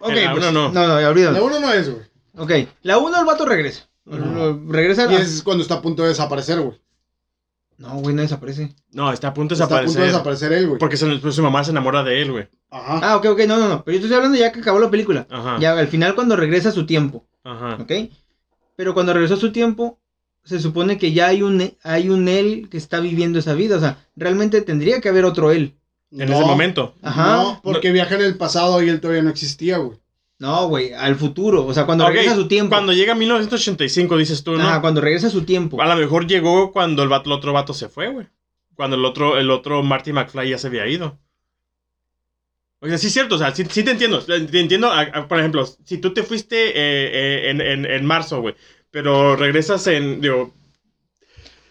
Ok, 0.00 0.10
En 0.10 0.24
la 0.24 0.32
pues, 0.32 0.44
uno 0.48 0.52
no. 0.52 0.72
No, 0.72 0.86
no, 0.86 1.00
ya 1.00 1.08
olvídalo. 1.08 1.38
la 1.38 1.42
1 1.44 1.60
no 1.60 1.72
es, 1.72 1.88
güey. 1.90 2.04
Ok, 2.36 2.68
la 2.82 2.98
1 2.98 3.18
el 3.20 3.24
vato 3.24 3.46
regresa. 3.46 3.88
Ajá. 4.10 4.58
Regresa. 4.68 5.10
Y 5.10 5.14
es 5.14 5.42
cuando 5.42 5.62
está 5.62 5.76
a 5.76 5.80
punto 5.82 6.02
de 6.02 6.10
desaparecer, 6.10 6.60
güey. 6.60 6.78
No, 7.78 7.96
güey, 7.96 8.14
no 8.14 8.22
desaparece. 8.22 8.74
No, 8.92 9.12
está 9.12 9.28
a 9.28 9.34
punto 9.34 9.54
de 9.54 9.62
Está 9.62 9.64
a 9.64 9.68
punto 9.82 9.82
desaparecer. 9.92 10.00
de 10.02 10.06
desaparecer 10.06 10.52
él, 10.54 10.66
güey. 10.68 10.78
Porque 10.78 10.96
se- 10.96 11.16
pues, 11.18 11.34
su 11.34 11.42
mamá 11.42 11.62
se 11.62 11.72
enamora 11.72 12.02
de 12.02 12.22
él, 12.22 12.32
güey. 12.32 12.48
Ajá. 12.70 13.00
Ah, 13.02 13.16
ok, 13.16 13.26
ok, 13.26 13.40
no, 13.46 13.58
no, 13.58 13.68
no. 13.68 13.84
Pero 13.84 13.98
yo 13.98 14.04
estoy 14.04 14.16
hablando 14.16 14.38
ya 14.38 14.50
que 14.52 14.60
acabó 14.60 14.78
la 14.78 14.90
película. 14.90 15.26
Ajá. 15.30 15.58
Ya 15.60 15.72
al 15.78 15.88
final 15.88 16.14
cuando 16.14 16.36
regresa 16.36 16.70
a 16.70 16.72
su 16.72 16.86
tiempo, 16.86 17.24
Ajá. 17.44 17.76
¿ok? 17.80 17.92
Pero 18.76 18.94
cuando 18.94 19.12
regresó 19.12 19.34
a 19.34 19.38
su 19.38 19.52
tiempo, 19.52 19.98
se 20.44 20.58
supone 20.60 20.96
que 20.98 21.12
ya 21.12 21.26
hay 21.28 21.42
un, 21.42 21.72
hay 21.82 22.08
un 22.08 22.28
él 22.28 22.68
que 22.70 22.76
está 22.78 23.00
viviendo 23.00 23.38
esa 23.38 23.54
vida. 23.54 23.76
O 23.76 23.80
sea, 23.80 23.98
realmente 24.16 24.62
tendría 24.62 25.00
que 25.00 25.08
haber 25.08 25.24
otro 25.24 25.50
él. 25.50 25.74
En 26.12 26.28
No, 26.30 26.36
ese 26.36 26.44
momento. 26.46 26.94
Ajá. 27.02 27.36
No, 27.36 27.60
porque 27.62 27.90
viaja 27.92 28.14
en 28.14 28.22
el 28.22 28.36
pasado 28.36 28.82
y 28.82 28.88
él 28.88 29.00
todavía 29.00 29.22
no 29.22 29.30
existía, 29.30 29.78
güey. 29.78 29.98
No, 30.38 30.68
güey, 30.68 30.92
al 30.92 31.16
futuro. 31.16 31.64
O 31.64 31.72
sea, 31.72 31.86
cuando 31.86 32.06
regresa 32.06 32.32
a 32.32 32.36
su 32.36 32.46
tiempo. 32.48 32.70
Cuando 32.70 32.92
llega 32.92 33.14
1985, 33.14 34.16
dices 34.18 34.44
tú, 34.44 34.52
¿no? 34.56 34.62
Ajá, 34.68 34.80
cuando 34.82 35.00
regresa 35.00 35.28
a 35.28 35.30
su 35.30 35.42
tiempo. 35.44 35.80
A 35.80 35.86
lo 35.86 35.96
mejor 35.96 36.26
llegó 36.26 36.72
cuando 36.72 37.02
el, 37.02 37.08
vato- 37.08 37.26
el 37.26 37.32
otro 37.32 37.52
vato 37.52 37.72
se 37.72 37.88
fue, 37.88 38.08
güey. 38.08 38.26
Cuando 38.74 38.96
el 38.96 39.04
otro, 39.06 39.38
el 39.38 39.50
otro 39.50 39.82
Marty 39.82 40.12
McFly 40.12 40.50
ya 40.50 40.58
se 40.58 40.66
había 40.66 40.86
ido. 40.86 41.18
O 42.80 42.86
sea, 42.88 42.98
sí 42.98 43.06
es 43.06 43.12
cierto, 43.14 43.36
o 43.36 43.38
sea, 43.38 43.54
sí, 43.54 43.64
sí 43.70 43.82
te 43.82 43.92
entiendo. 43.92 44.20
Te 44.20 44.36
entiendo, 44.60 44.90
a- 44.90 45.00
a- 45.00 45.26
por 45.28 45.38
ejemplo, 45.38 45.66
si 45.84 45.96
tú 45.98 46.12
te 46.12 46.22
fuiste 46.22 46.68
eh, 46.68 46.74
eh, 47.46 47.50
en, 47.50 47.60
en- 47.62 47.86
en 47.86 48.04
marzo, 48.04 48.42
güey, 48.42 48.54
pero 48.90 49.36
regresas 49.36 49.86
en, 49.86 50.20
digo, 50.20 50.52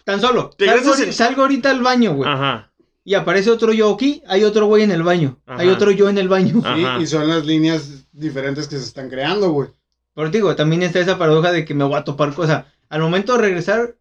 Tan 0.04 0.20
solo. 0.20 0.50
Te 0.56 0.66
Salgo, 0.66 0.94
en- 0.94 1.40
ahorita 1.40 1.70
al 1.70 1.82
baño, 1.82 2.14
güey. 2.14 2.28
ajá, 2.30 2.70
Y 3.04 3.14
aparece 3.14 3.50
otro 3.50 3.72
yo 3.72 3.92
aquí. 3.94 4.22
Hay 4.28 4.44
otro 4.44 4.66
güey 4.66 4.82
en 4.84 4.90
el 4.92 5.02
baño. 5.02 5.38
Hay 5.46 5.68
otro 5.68 5.90
yo 5.90 6.08
en 6.08 6.18
el 6.18 6.28
baño. 6.28 6.60
Ah. 6.64 6.74
Sí, 6.76 6.84
Ajá. 6.84 7.00
y 7.02 7.06
son 7.06 7.28
las 7.28 7.44
líneas 7.46 7.95
diferentes 8.16 8.66
que 8.66 8.76
se 8.76 8.84
están 8.84 9.08
creando, 9.08 9.50
güey. 9.50 9.70
Pero 10.14 10.30
te 10.30 10.38
digo, 10.38 10.56
también 10.56 10.82
está 10.82 10.98
esa 10.98 11.18
paradoja 11.18 11.52
de 11.52 11.64
que 11.64 11.74
me 11.74 11.84
voy 11.84 11.96
a 11.96 12.04
topar 12.04 12.34
cosas. 12.34 12.64
Al 12.88 13.02
momento 13.02 13.34
de 13.34 13.42
regresar, 13.42 13.96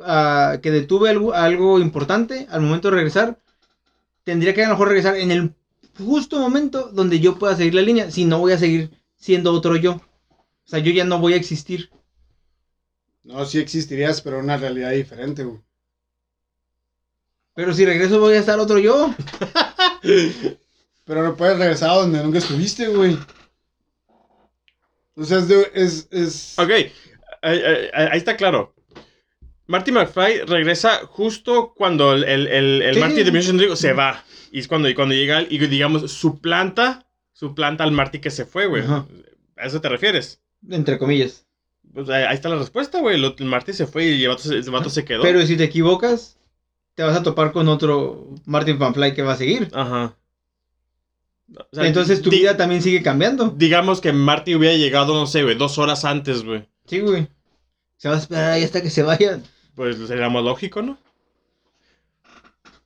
ah, 0.00 0.58
que 0.62 0.70
detuve 0.70 1.10
algo, 1.10 1.32
algo 1.32 1.80
importante, 1.80 2.46
al 2.50 2.60
momento 2.60 2.90
de 2.90 2.96
regresar, 2.96 3.38
tendría 4.22 4.52
que 4.52 4.64
a 4.64 4.68
lo 4.68 4.74
mejor 4.74 4.88
regresar 4.88 5.16
en 5.16 5.30
el 5.30 5.54
justo 5.98 6.38
momento 6.38 6.90
donde 6.92 7.20
yo 7.20 7.38
pueda 7.38 7.56
seguir 7.56 7.74
la 7.74 7.82
línea. 7.82 8.10
Si 8.10 8.24
no, 8.24 8.38
voy 8.38 8.52
a 8.52 8.58
seguir 8.58 8.90
siendo 9.16 9.52
otro 9.52 9.76
yo. 9.76 9.92
O 9.94 10.66
sea, 10.66 10.78
yo 10.78 10.92
ya 10.92 11.04
no 11.04 11.18
voy 11.18 11.32
a 11.32 11.36
existir. 11.36 11.90
No, 13.22 13.44
sí 13.46 13.58
existirías, 13.58 14.20
pero 14.20 14.38
en 14.38 14.44
una 14.44 14.58
realidad 14.58 14.90
diferente, 14.90 15.44
güey. 15.44 15.60
Pero 17.54 17.72
si 17.72 17.86
regreso 17.86 18.20
voy 18.20 18.34
a 18.34 18.40
estar 18.40 18.58
otro 18.58 18.78
yo. 18.78 19.14
Pero 21.04 21.22
no 21.22 21.36
puedes 21.36 21.58
regresar 21.58 21.90
a 21.90 21.94
donde 21.96 22.22
nunca 22.22 22.38
estuviste, 22.38 22.88
güey. 22.88 23.18
O 25.16 25.24
sea, 25.24 25.38
es 25.38 25.48
de, 25.48 25.70
es, 25.74 26.08
es... 26.10 26.58
Ok, 26.58 26.70
ahí, 26.70 26.90
ahí- 27.42 27.88
ahí 27.92 28.18
está 28.18 28.36
claro. 28.36 28.74
Marty 29.66 29.92
McFly 29.92 30.40
regresa 30.46 31.06
justo 31.06 31.72
cuando 31.74 32.12
el, 32.12 32.24
el, 32.24 32.46
el, 32.48 32.82
el. 32.82 32.98
Marty 33.00 33.22
de 33.22 33.32
Mission 33.32 33.76
se 33.76 33.92
va. 33.92 34.22
Y 34.50 34.58
es 34.58 34.68
cuando, 34.68 34.88
y 34.88 34.94
cuando 34.94 35.14
llega, 35.14 35.42
y 35.42 35.58
digamos, 35.58 36.10
suplanta, 36.12 37.06
suplanta 37.32 37.82
al 37.84 37.92
Marty 37.92 38.20
que 38.20 38.30
se 38.30 38.44
fue, 38.44 38.66
güey. 38.66 38.82
Ajá. 38.82 39.06
¿A 39.56 39.66
eso 39.66 39.80
te 39.80 39.88
refieres? 39.88 40.40
Entre 40.68 40.98
comillas. 40.98 41.46
Pues 41.94 42.08
ahí 42.10 42.24
ahí 42.24 42.34
está 42.34 42.48
la 42.48 42.56
respuesta, 42.56 43.00
güey. 43.00 43.16
El 43.16 43.46
Marty 43.46 43.72
se 43.72 43.86
fue 43.86 44.04
y 44.06 44.22
el 44.24 44.28
vato 44.30 44.42
se, 44.42 44.54
el 44.56 44.70
vato 44.70 44.90
se 44.90 45.04
quedó. 45.04 45.22
Pero 45.22 45.40
si 45.46 45.56
te 45.56 45.64
equivocas, 45.64 46.38
te 46.94 47.02
vas 47.02 47.16
a 47.16 47.22
topar 47.22 47.52
con 47.52 47.68
otro 47.68 48.28
Martin 48.46 48.78
Van 48.78 48.92
Fly 48.94 49.14
que 49.14 49.22
va 49.22 49.32
a 49.32 49.36
seguir. 49.36 49.68
Ajá. 49.72 50.14
O 51.56 51.66
sea, 51.72 51.86
Entonces 51.86 52.22
tu 52.22 52.30
vida 52.30 52.56
también 52.56 52.82
sigue 52.82 53.02
cambiando. 53.02 53.50
Digamos 53.56 54.00
que 54.00 54.12
Marty 54.12 54.54
hubiera 54.54 54.76
llegado, 54.76 55.14
no 55.14 55.26
sé, 55.26 55.42
güey, 55.42 55.56
dos 55.56 55.78
horas 55.78 56.04
antes, 56.04 56.42
güey. 56.44 56.66
Sí, 56.86 57.00
güey. 57.00 57.28
Se 57.96 58.08
va 58.08 58.14
a 58.16 58.18
esperar 58.18 58.50
ahí 58.52 58.64
hasta 58.64 58.82
que 58.82 58.90
se 58.90 59.02
vaya. 59.02 59.40
Pues 59.74 59.96
sería 60.06 60.28
más 60.28 60.42
lógico, 60.42 60.82
¿no? 60.82 60.98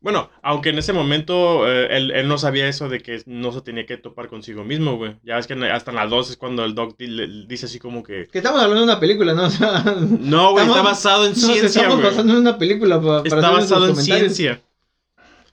Bueno, 0.00 0.30
aunque 0.42 0.68
en 0.68 0.78
ese 0.78 0.92
momento 0.92 1.68
eh, 1.68 1.88
él, 1.96 2.12
él 2.12 2.28
no 2.28 2.38
sabía 2.38 2.68
eso 2.68 2.88
de 2.88 3.00
que 3.00 3.20
no 3.26 3.50
se 3.52 3.62
tenía 3.62 3.84
que 3.84 3.96
topar 3.96 4.28
consigo 4.28 4.62
mismo, 4.62 4.96
güey. 4.96 5.16
Ya 5.24 5.34
ves 5.36 5.48
que 5.48 5.54
hasta 5.54 5.90
en 5.90 5.96
las 5.96 6.08
dos 6.08 6.30
es 6.30 6.36
cuando 6.36 6.64
el 6.64 6.74
Doc 6.76 6.96
dice 6.98 7.66
así 7.66 7.80
como 7.80 8.04
que... 8.04 8.28
Que 8.30 8.38
estamos 8.38 8.60
hablando 8.60 8.84
de 8.84 8.92
una 8.92 9.00
película, 9.00 9.34
¿no? 9.34 9.44
O 9.46 9.50
sea, 9.50 9.82
No, 10.20 10.52
güey, 10.52 10.64
está 10.66 10.78
Estamos- 10.78 10.84
basado 10.84 11.26
en 11.26 11.34
ciencia, 11.34 11.66
estamos 11.66 11.96
güey. 11.96 12.06
basando 12.10 12.32
en 12.34 12.38
una 12.38 12.58
película 12.58 13.00
pa- 13.00 13.24
para, 13.24 13.36
Está 13.40 13.50
basado 13.50 13.88
en 13.88 13.96
ciencia. 13.96 14.60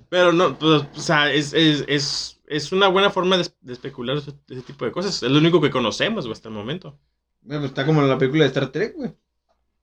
Pero 0.09 0.31
no, 0.31 0.57
pues, 0.59 0.83
o 0.95 1.01
sea, 1.01 1.33
es, 1.33 1.51
es, 1.53 1.83
es, 1.87 2.34
es 2.47 2.71
una 2.71 2.87
buena 2.87 3.09
forma 3.09 3.37
de, 3.37 3.47
de 3.61 3.73
especular 3.73 4.17
ese, 4.17 4.33
ese 4.49 4.61
tipo 4.61 4.85
de 4.85 4.91
cosas. 4.91 5.21
Es 5.23 5.31
lo 5.31 5.37
único 5.39 5.61
que 5.61 5.69
conocemos, 5.71 6.25
güey, 6.25 6.33
hasta 6.33 6.49
el 6.49 6.55
momento. 6.55 6.97
Bueno, 7.41 7.61
pues 7.61 7.71
está 7.71 7.85
como 7.85 8.01
la 8.01 8.17
película 8.17 8.43
de 8.43 8.47
Star 8.49 8.71
Trek, 8.71 8.95
güey. 8.95 9.11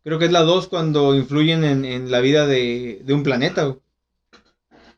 Creo 0.04 0.18
que 0.18 0.24
es 0.26 0.32
la 0.32 0.42
2 0.42 0.68
cuando 0.68 1.14
influyen 1.14 1.64
en, 1.64 1.84
en 1.84 2.10
la 2.10 2.20
vida 2.20 2.46
de, 2.46 3.00
de 3.04 3.14
un 3.14 3.22
planeta, 3.22 3.64
güey. 3.64 3.78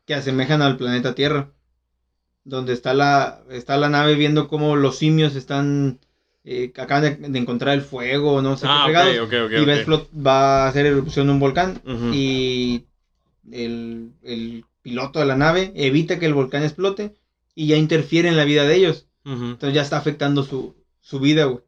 Que 0.07 0.15
asemejan 0.15 0.63
al 0.63 0.77
planeta 0.77 1.15
Tierra. 1.15 1.53
Donde 2.45 2.73
está 2.75 2.93
la, 2.95 3.43
está 3.51 3.77
la 3.79 3.89
nave 3.89 4.15
viendo 4.17 4.49
cómo 4.49 4.77
los 4.77 4.97
simios 4.99 5.35
están... 5.35 5.99
eh, 6.45 6.73
acaban 6.77 7.03
de, 7.03 7.17
de 7.29 7.39
encontrar 7.39 7.75
el 7.75 7.81
fuego, 7.83 8.43
no 8.43 8.57
sé 8.59 8.67
Ah, 8.69 8.81
qué 8.87 8.93
fregados. 8.93 9.17
ok, 9.19 9.33
ok, 9.47 9.53
ok. 9.53 9.53
y 9.53 9.65
va, 9.65 9.75
a 9.75 10.07
va 10.27 10.69
hacer 10.69 10.87
erupción 10.87 11.31
un 11.31 11.41
volcán. 11.41 11.81
Y 12.13 12.85
el, 13.51 14.13
el 14.23 14.65
piloto 14.83 15.21
de 15.21 15.27
la 15.27 15.37
nave 15.37 15.73
evita 15.75 16.19
que 16.19 16.27
el 16.27 16.35
volcán 16.35 16.63
explote. 16.65 17.15
Y 17.55 17.69
ya 17.69 17.77
interfiere 17.77 18.29
en 18.29 18.37
la 18.37 18.45
vida 18.45 18.65
de 18.65 18.75
ellos. 18.77 19.07
Entonces 19.25 19.73
ya 19.75 19.83
está 19.83 19.97
afectando 19.97 20.43
su, 20.43 20.75
su 21.01 21.19
vida, 21.21 21.45
güey. 21.45 21.63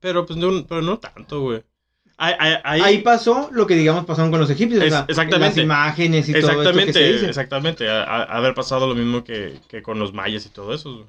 Pero 0.00 0.26
pues 0.26 0.38
no, 0.38 0.66
pero 0.66 0.80
no 0.82 0.98
tanto, 0.98 1.40
güey. 1.40 1.64
Ahí, 2.16 2.34
ahí- 2.64 2.98
pasó 3.02 3.48
lo 3.50 3.66
que 3.66 3.74
digamos 3.74 4.04
pasaron 4.04 4.30
con 4.30 4.40
los 4.40 4.50
egipcios. 4.50 4.82
Es- 4.84 4.92
o 4.92 4.96
sea, 4.96 5.06
exactamente. 5.08 5.56
Las 5.56 5.64
imágenes 5.64 6.28
y 6.28 6.32
todo 6.32 6.40
esto 6.40 6.50
que 6.52 6.58
exactamente, 6.60 6.92
se 6.92 7.12
dice. 7.14 7.26
exactamente. 7.28 7.88
A- 7.88 8.04
a- 8.04 8.22
haber 8.24 8.54
pasado 8.54 8.86
lo 8.86 8.94
mismo 8.94 9.24
que, 9.24 9.58
que 9.68 9.82
con 9.82 9.98
los 9.98 10.12
mayas 10.12 10.44
y 10.44 10.50
todo 10.50 10.74
eso. 10.74 10.92
güey. 10.92 11.06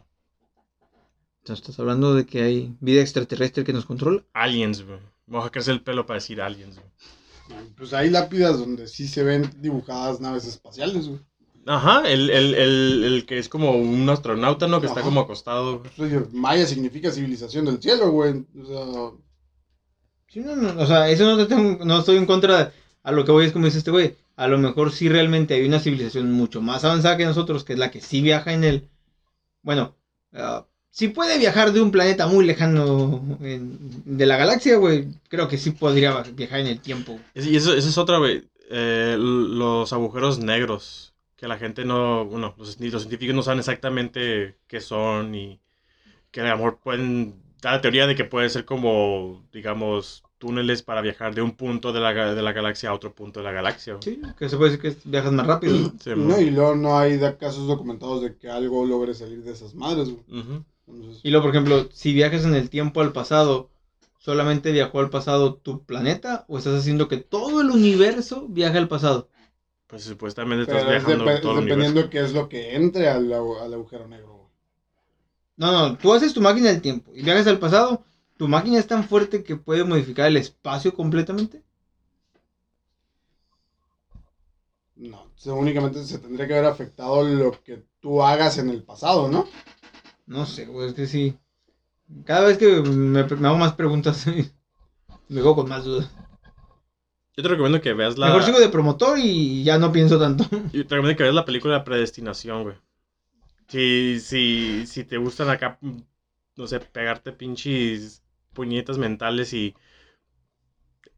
Entonces, 1.39 1.62
estás 1.64 1.80
hablando 1.80 2.14
de 2.16 2.26
que 2.26 2.43
hay 2.43 2.76
vida 2.80 3.02
extraterrestre 3.02 3.64
que 3.64 3.74
nos 3.74 3.86
controla. 3.86 4.24
Aliens, 4.34 4.84
güey. 4.86 4.99
Voy 5.26 5.45
a 5.45 5.49
crecer 5.49 5.74
el 5.74 5.82
pelo 5.82 6.06
para 6.06 6.20
decir 6.20 6.41
aliens, 6.41 6.78
güey. 6.78 7.64
Pues 7.76 7.91
hay 7.93 8.10
lápidas 8.10 8.60
donde 8.60 8.88
sí 8.88 9.08
se 9.08 9.24
ven 9.24 9.52
dibujadas 9.60 10.22
naves 10.22 10.45
espaciales, 10.45 11.08
güey. 11.08 11.20
Ajá, 11.68 12.09
el, 12.09 12.30
el, 12.30 12.55
el, 12.55 13.03
el 13.03 13.26
que 13.26 13.38
es 13.38 13.47
como 13.49 13.72
un 13.72 14.09
astronauta, 14.09 14.68
¿no? 14.68 14.82
Que 14.82 14.88
está 14.88 15.01
como 15.01 15.22
acostado. 15.22 15.84
Pues, 15.95 16.34
Maya 16.34 16.66
significa 16.66 17.12
civilización 17.12 17.66
del 17.66 17.82
cielo, 17.82 18.09
güey. 18.12 18.45
O 18.62 18.66
sea, 18.66 19.12
Sí, 20.28 20.39
no, 20.39 20.55
no, 20.55 20.82
o 20.82 20.86
sea, 20.86 21.09
eso 21.09 21.26
no, 21.26 21.36
te 21.38 21.45
tengo- 21.45 21.84
no 21.84 21.99
estoy 21.99 22.18
en 22.18 22.26
contra. 22.26 22.72
A 23.03 23.12
lo 23.12 23.26
que 23.26 23.32
voy 23.32 23.45
es 23.45 23.51
como 23.51 23.66
dice 23.66 23.80
este 23.80 23.91
güey. 23.91 24.16
A 24.38 24.47
lo 24.47 24.57
mejor 24.57 24.91
sí 24.91 25.09
realmente 25.09 25.53
hay 25.55 25.66
una 25.66 25.80
civilización 25.80 26.32
mucho 26.32 26.62
más 26.62 26.84
avanzada 26.86 27.18
que 27.18 27.26
nosotros, 27.26 27.64
que 27.64 27.74
es 27.74 27.80
la 27.80 27.91
que 27.91 27.99
sí 28.01 28.22
viaja 28.22 28.53
en 28.53 28.64
el. 28.64 28.89
Bueno, 29.62 29.95
ah, 30.34 30.66
si 30.89 31.09
puede 31.09 31.38
viajar 31.38 31.74
de 31.74 31.82
un 31.82 31.91
planeta 31.91 32.28
muy 32.28 32.45
lejano 32.45 33.38
en- 33.41 33.78
de 34.05 34.26
la 34.26 34.38
galaxia, 34.38 34.78
güey. 34.78 35.09
Creo 35.28 35.47
que 35.49 35.57
sí 35.57 35.72
podría 35.72 36.22
viajar 36.24 36.62
en 36.62 36.68
el 36.68 36.80
tiempo. 36.80 37.20
Es- 37.34 37.45
Y 37.45 37.55
eso, 37.57 37.74
eso 37.76 37.89
es 37.89 37.97
otra, 37.97 38.18
güey. 38.18 38.43
Eh, 38.70 39.18
los 39.20 39.91
agujeros 39.91 40.39
negros. 40.39 41.11
Que 41.41 41.49
la 41.49 41.59
gente 41.59 41.85
no. 41.85 42.25
Bueno, 42.25 42.55
los, 42.59 42.79
ni 42.79 42.91
los 42.91 43.03
científicos 43.03 43.35
no 43.35 43.43
saben 43.43 43.59
exactamente 43.59 44.57
qué 44.67 44.81
son. 44.81 45.35
Y 45.35 45.61
que 46.31 46.41
a 46.41 46.45
lo 46.51 46.57
mejor 46.57 46.79
pueden. 46.79 47.41
Da 47.61 47.73
la 47.73 47.81
teoría 47.81 48.07
de 48.07 48.15
que 48.15 48.25
pueden 48.25 48.49
ser 48.49 48.65
como, 48.65 49.43
digamos, 49.53 50.23
túneles 50.39 50.83
para 50.83 51.01
viajar 51.01 51.35
de 51.35 51.43
un 51.43 51.51
punto 51.57 51.93
de 51.93 51.99
la, 51.99 52.13
ga- 52.13 52.33
de 52.35 52.41
la 52.41 52.53
galaxia 52.53 52.89
a 52.89 52.93
otro 52.93 53.13
punto 53.15 53.39
de 53.41 53.45
la 53.45 53.51
galaxia. 53.51 53.97
Sí, 54.01 54.19
que 54.37 54.49
se 54.49 54.57
puede 54.57 54.71
decir 54.77 54.95
que 55.03 55.09
viajas 55.09 55.31
más 55.31 55.45
rápido. 55.47 55.77
¿no? 55.77 55.93
Sí, 56.01 56.09
no, 56.11 56.15
mo- 56.15 56.39
y 56.41 56.49
luego 56.51 56.75
no 56.75 56.97
hay 56.97 57.19
casos 57.39 57.67
documentados 57.67 58.21
de 58.23 58.37
que 58.37 58.49
algo 58.49 58.85
logre 58.85 59.13
salir 59.13 59.43
de 59.43 59.51
esas 59.51 59.75
madres. 59.75 60.09
Entonces, 60.87 61.21
Y 61.23 61.29
luego, 61.31 61.45
por 61.45 61.55
ejemplo, 61.55 61.89
si 61.91 62.13
viajas 62.13 62.45
en 62.45 62.55
el 62.55 62.69
tiempo 62.69 63.01
al 63.01 63.13
pasado, 63.13 63.69
¿solamente 64.19 64.71
viajó 64.71 64.99
al 64.99 65.09
pasado 65.09 65.55
tu 65.55 65.85
planeta? 65.85 66.45
¿O 66.47 66.57
estás 66.57 66.79
haciendo 66.79 67.07
que 67.07 67.17
todo 67.17 67.61
el 67.61 67.69
universo 67.69 68.47
viaje 68.49 68.77
al 68.79 68.87
pasado? 68.87 69.29
Pues 69.91 70.03
supuestamente 70.05 70.65
pero 70.65 70.77
estás 70.79 70.95
es, 70.95 71.03
viajando 71.05 71.41
todo 71.41 71.59
el 71.59 71.65
dependiendo 71.65 72.09
qué 72.09 72.21
es 72.21 72.33
lo 72.33 72.47
que 72.47 72.75
entre 72.75 73.09
al, 73.09 73.31
al 73.31 73.73
agujero 73.73 74.07
negro, 74.07 74.35
güey. 74.37 74.47
No, 75.57 75.71
no, 75.89 75.97
tú 75.97 76.13
haces 76.13 76.33
tu 76.33 76.41
máquina 76.41 76.69
del 76.69 76.81
tiempo 76.81 77.11
y 77.13 77.21
viajas 77.21 77.45
al 77.47 77.59
pasado. 77.59 78.03
¿Tu 78.37 78.47
máquina 78.47 78.79
es 78.79 78.87
tan 78.87 79.03
fuerte 79.03 79.43
que 79.43 79.57
puede 79.57 79.83
modificar 79.83 80.27
el 80.27 80.37
espacio 80.37 80.93
completamente? 80.95 81.61
No, 84.95 85.27
se- 85.35 85.51
únicamente 85.51 86.03
se 86.05 86.19
tendría 86.19 86.47
que 86.47 86.53
haber 86.53 86.69
afectado 86.69 87.23
lo 87.23 87.51
que 87.63 87.83
tú 87.99 88.23
hagas 88.23 88.57
en 88.57 88.69
el 88.69 88.83
pasado, 88.83 89.29
¿no? 89.29 89.45
No 90.25 90.45
sé, 90.45 90.65
güey, 90.65 90.87
es 90.87 90.93
que 90.93 91.05
sí. 91.05 91.37
Cada 92.25 92.47
vez 92.47 92.57
que 92.57 92.67
me, 92.81 93.23
me 93.23 93.47
hago 93.47 93.57
más 93.57 93.73
preguntas, 93.73 94.25
me 95.29 95.39
hago 95.41 95.55
con 95.55 95.69
más 95.69 95.83
dudas. 95.83 96.09
Yo 97.41 97.47
te 97.47 97.49
recomiendo 97.49 97.81
que 97.81 97.93
veas 97.93 98.17
la. 98.19 98.27
Mejor 98.27 98.43
sigo 98.43 98.59
de 98.59 98.69
promotor 98.69 99.17
y 99.17 99.63
ya 99.63 99.79
no 99.79 99.91
pienso 99.91 100.19
tanto. 100.19 100.43
Yo 100.73 100.85
te 100.85 100.95
recomiendo 100.95 101.17
que 101.17 101.23
veas 101.23 101.33
la 101.35 101.43
película 101.45 101.79
de 101.79 101.83
Predestinación, 101.83 102.63
güey. 102.63 102.75
Si, 103.67 104.19
si, 104.19 104.85
si 104.85 105.03
te 105.05 105.17
gustan 105.17 105.49
acá, 105.49 105.79
no 105.81 106.67
sé, 106.67 106.79
pegarte 106.79 107.31
pinches 107.31 108.21
puñetas 108.53 108.97
mentales 108.97 109.53
y 109.53 109.73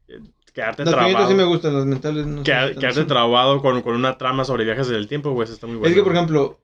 eh, 0.08 0.20
quedarte 0.52 0.84
Los 0.84 0.94
trabado. 0.94 1.28
sí 1.28 1.34
me 1.34 1.44
gustan, 1.44 1.74
los 1.74 1.84
mentales 1.84 2.26
no. 2.26 2.42
queda- 2.42 2.72
quedarte 2.74 3.04
trabado 3.04 3.60
con, 3.60 3.82
con 3.82 3.94
una 3.94 4.16
trama 4.16 4.44
sobre 4.44 4.64
viajes 4.64 4.88
del 4.88 5.08
tiempo, 5.08 5.32
güey, 5.32 5.44
eso 5.44 5.52
está 5.54 5.66
muy 5.66 5.76
bueno. 5.76 5.90
Es 5.90 5.94
que, 5.96 6.02
por 6.04 6.14
ejemplo, 6.14 6.60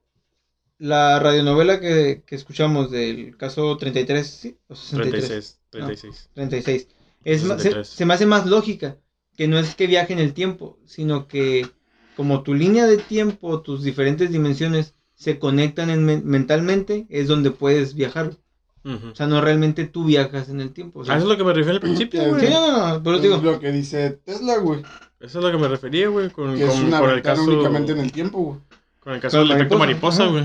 la 0.78 1.18
radionovela 1.18 1.80
que, 1.80 2.22
que 2.24 2.34
escuchamos 2.36 2.90
del 2.90 3.36
caso 3.36 3.76
33, 3.76 4.26
¿sí? 4.26 4.58
O 4.68 4.74
63, 4.74 5.60
36, 5.70 6.30
36. 6.30 6.30
36. 6.34 6.88
Es 7.24 7.42
ma- 7.44 7.56
se, 7.56 7.62
63. 7.64 7.88
se 7.88 8.06
me 8.06 8.14
hace 8.14 8.26
más 8.26 8.46
lógica 8.46 8.96
que 9.40 9.48
no 9.48 9.58
es 9.58 9.74
que 9.74 9.86
viaje 9.86 10.12
en 10.12 10.18
el 10.18 10.34
tiempo, 10.34 10.76
sino 10.84 11.26
que 11.26 11.66
como 12.14 12.42
tu 12.42 12.52
línea 12.52 12.86
de 12.86 12.98
tiempo, 12.98 13.62
tus 13.62 13.82
diferentes 13.82 14.30
dimensiones 14.30 14.92
se 15.14 15.38
conectan 15.38 15.88
en 15.88 16.04
men- 16.04 16.26
mentalmente, 16.26 17.06
es 17.08 17.26
donde 17.26 17.50
puedes 17.50 17.94
viajar. 17.94 18.32
O 18.84 19.14
sea, 19.14 19.26
no 19.26 19.40
realmente 19.40 19.86
tú 19.86 20.04
viajas 20.04 20.50
en 20.50 20.60
el 20.60 20.72
tiempo. 20.74 21.00
o 21.00 21.04
sea- 21.06 21.14
A 21.14 21.16
eso 21.16 21.24
es 21.24 21.30
lo 21.30 21.38
que 21.38 21.44
me 21.44 21.54
refiero 21.54 21.76
al 21.76 21.80
principio, 21.80 22.22
Sí, 22.22 22.28
güey. 22.28 22.46
Sí, 22.48 22.52
no, 22.52 22.66
no, 22.70 22.88
no, 22.96 23.02
pero 23.02 23.16
te 23.18 23.28
es 23.28 23.32
digo, 23.40 23.52
lo 23.52 23.58
que 23.60 23.72
dice 23.72 24.10
Tesla, 24.26 24.58
güey. 24.58 24.82
Eso 25.20 25.38
es 25.38 25.42
lo 25.44 25.50
que 25.50 25.56
me 25.56 25.68
refería, 25.68 26.08
güey, 26.08 26.28
con, 26.28 26.58
con- 26.60 26.90
con 26.90 27.10
el 27.10 27.22
caso. 27.22 27.44
únicamente 27.44 27.92
en 27.92 28.00
el 28.00 28.12
tiempo, 28.12 28.38
güey. 28.42 28.58
Con 29.00 29.14
el 29.14 29.20
caso 29.20 29.38
del 29.38 29.52
efecto 29.52 29.78
mariposa, 29.78 30.26
güey. 30.26 30.44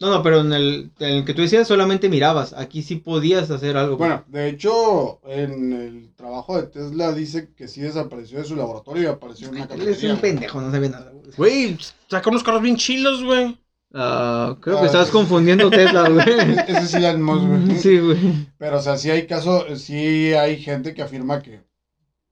No, 0.00 0.10
no, 0.10 0.22
pero 0.22 0.40
en 0.40 0.52
el, 0.52 0.90
en 0.98 1.08
el 1.16 1.24
que 1.24 1.34
tú 1.34 1.42
decías 1.42 1.68
solamente 1.68 2.08
mirabas, 2.08 2.52
aquí 2.54 2.82
sí 2.82 2.96
podías 2.96 3.50
hacer 3.50 3.76
algo. 3.76 3.96
Bueno, 3.98 4.24
de 4.28 4.48
hecho, 4.48 5.20
en 5.26 5.72
el 5.72 6.14
trabajo 6.16 6.56
de 6.60 6.68
Tesla 6.68 7.12
dice 7.12 7.50
que 7.54 7.68
sí 7.68 7.80
desapareció 7.82 8.38
de 8.38 8.44
su 8.44 8.56
laboratorio 8.56 9.02
y 9.02 9.06
apareció 9.06 9.48
en 9.48 9.54
una 9.56 9.64
Él 9.64 9.70
es 9.70 9.78
cafetería. 9.78 10.14
un 10.14 10.20
pendejo, 10.20 10.60
no 10.60 10.70
sabía 10.70 10.88
nada. 10.88 11.10
güey. 11.12 11.30
Güey, 11.36 11.78
saca 12.08 12.30
unos 12.30 12.42
carros 12.42 12.62
bien 12.62 12.76
chilos, 12.76 13.22
güey. 13.22 13.58
Ah, 13.92 14.56
creo 14.60 14.78
Ah, 14.78 14.80
que 14.80 14.86
estabas 14.86 15.08
sí. 15.08 15.12
confundiendo 15.12 15.68
Tesla, 15.68 16.08
güey. 16.08 16.24
Ese 16.68 16.78
es 16.78 16.94
Elon 16.94 17.22
Musk, 17.22 17.46
güey. 17.46 17.78
Sí, 17.78 17.98
güey. 17.98 18.18
Pero, 18.56 18.78
o 18.78 18.80
sea, 18.82 18.96
sí 18.96 19.10
hay 19.10 19.26
caso, 19.26 19.66
sí 19.76 20.32
hay 20.32 20.56
gente 20.62 20.94
que 20.94 21.02
afirma 21.02 21.42
que 21.42 21.60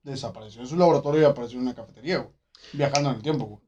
desapareció 0.03 0.61
de 0.61 0.67
su 0.67 0.75
laboratorio 0.77 1.21
y 1.21 1.25
apareció 1.25 1.57
en 1.57 1.63
una 1.65 1.75
cafetería, 1.75 2.17
güey. 2.19 2.31
Viajando 2.73 3.09
en 3.11 3.15
el 3.17 3.21
tiempo, 3.21 3.45
güey. 3.45 3.59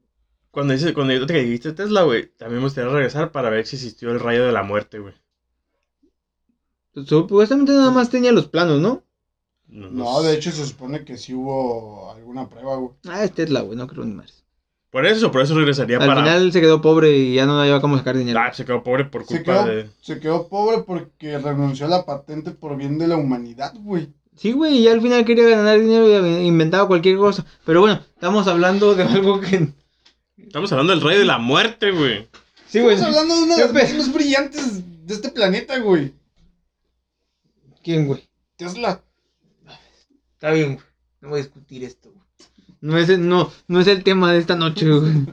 Cuando 0.52 0.74
dices, 0.74 0.92
cuando 0.92 1.12
yo 1.14 1.26
te 1.26 1.32
dijiste 1.32 1.72
Tesla, 1.72 2.02
güey, 2.02 2.28
también 2.36 2.58
me 2.60 2.66
gustaría 2.66 2.90
regresar 2.92 3.32
para 3.32 3.50
ver 3.50 3.66
si 3.66 3.74
existió 3.76 4.12
el 4.12 4.20
rayo 4.20 4.46
de 4.46 4.52
la 4.52 4.62
muerte, 4.62 5.00
güey. 5.00 5.14
Supuestamente 7.06 7.72
nada 7.72 7.90
más 7.90 8.10
tenía 8.10 8.32
los 8.32 8.46
planos, 8.48 8.80
¿no? 8.80 9.02
No, 9.66 10.22
de 10.22 10.34
hecho 10.34 10.50
se 10.52 10.66
supone 10.66 11.04
que 11.04 11.16
sí 11.16 11.32
hubo 11.32 12.12
alguna 12.12 12.48
prueba, 12.48 12.76
güey. 12.76 12.90
Ah, 13.08 13.24
es 13.24 13.32
Tesla, 13.32 13.62
güey, 13.62 13.76
no 13.78 13.86
creo 13.86 14.04
ni 14.04 14.12
más. 14.12 14.44
Por 14.90 15.06
eso, 15.06 15.32
por 15.32 15.40
eso 15.40 15.54
regresaría 15.54 15.96
Al 15.96 16.06
para. 16.06 16.20
final 16.20 16.52
se 16.52 16.60
quedó 16.60 16.82
pobre 16.82 17.16
y 17.16 17.34
ya 17.36 17.46
no 17.46 17.58
había 17.58 17.80
cómo 17.80 17.96
sacar 17.96 18.14
dinero. 18.14 18.38
Ah, 18.38 18.52
se 18.52 18.66
quedó 18.66 18.82
pobre 18.82 19.06
por 19.06 19.22
Se 19.24 19.36
culpa 19.42 19.64
quedó, 19.64 19.66
de. 19.74 19.90
se 20.02 20.20
quedó 20.20 20.48
pobre 20.48 20.82
porque 20.82 21.38
renunció 21.38 21.86
a 21.86 21.88
la 21.88 22.04
patente 22.04 22.50
por 22.50 22.76
bien 22.76 22.98
de 22.98 23.08
la 23.08 23.16
humanidad, 23.16 23.72
güey. 23.80 24.12
Sí, 24.36 24.52
güey, 24.52 24.78
y 24.78 24.82
ya 24.82 24.92
al 24.92 25.00
final 25.00 25.24
quería 25.24 25.48
ganar 25.48 25.80
dinero 25.80 26.06
y 26.26 26.46
inventaba 26.46 26.86
cualquier 26.86 27.16
cosa. 27.16 27.46
Pero 27.64 27.80
bueno, 27.80 28.00
estamos 28.14 28.46
hablando 28.46 28.94
de 28.94 29.04
algo 29.04 29.40
que... 29.40 29.68
Estamos 30.52 30.70
hablando 30.70 30.92
del 30.92 31.00
rey 31.00 31.16
de 31.18 31.24
la 31.24 31.38
muerte, 31.38 31.92
güey. 31.92 32.28
Sí, 32.68 32.80
güey. 32.80 32.94
Estamos 32.94 33.16
hablando 33.16 33.36
de 33.36 33.42
una 33.44 33.56
de 33.56 33.72
las 33.72 33.94
más 33.94 34.12
brillantes 34.12 35.06
de 35.06 35.14
este 35.14 35.30
planeta, 35.30 35.78
güey. 35.78 36.12
¿Quién, 37.82 38.06
güey? 38.06 38.28
Tesla. 38.56 39.02
Está 40.34 40.50
bien, 40.50 40.74
güey. 40.74 40.86
No 41.22 41.30
voy 41.30 41.40
a 41.40 41.42
discutir 41.42 41.82
esto, 41.84 42.10
güey. 42.12 42.22
No 42.82 42.98
es, 42.98 43.08
el, 43.08 43.26
no, 43.26 43.50
no 43.66 43.80
es 43.80 43.86
el 43.86 44.04
tema 44.04 44.30
de 44.30 44.40
esta 44.40 44.54
noche, 44.54 44.86
güey. 44.90 45.24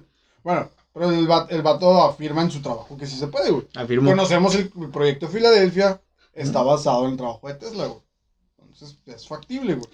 Bueno, 0.41 0.69
pero 0.93 1.11
el, 1.11 1.29
va- 1.29 1.47
el 1.49 1.63
vato 1.63 2.01
afirma 2.01 2.41
en 2.43 2.51
su 2.51 2.61
trabajo 2.61 2.95
que 2.95 3.05
sí 3.05 3.17
se 3.17 3.27
puede, 3.27 3.51
güey. 3.51 3.67
Afirmo. 3.75 4.09
Conocemos 4.11 4.55
el, 4.55 4.71
el 4.79 4.89
proyecto 4.89 5.27
Filadelfia, 5.27 6.01
está 6.31 6.61
basado 6.61 7.03
en 7.03 7.11
el 7.11 7.17
trabajo 7.17 7.45
de 7.45 7.55
Tesla, 7.55 7.87
güey. 7.87 7.99
Entonces 8.59 8.97
es 9.05 9.27
factible, 9.27 9.73
güey. 9.75 9.89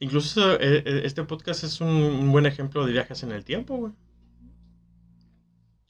Incluso 0.00 0.54
eh, 0.54 0.82
eh, 0.84 1.02
este 1.04 1.24
podcast 1.24 1.62
es 1.62 1.80
un, 1.82 2.32
buen 2.32 2.46
ejemplo 2.46 2.86
de 2.86 2.92
viajes 2.92 3.22
en 3.22 3.32
el 3.32 3.44
tiempo, 3.44 3.76
güey. 3.76 3.92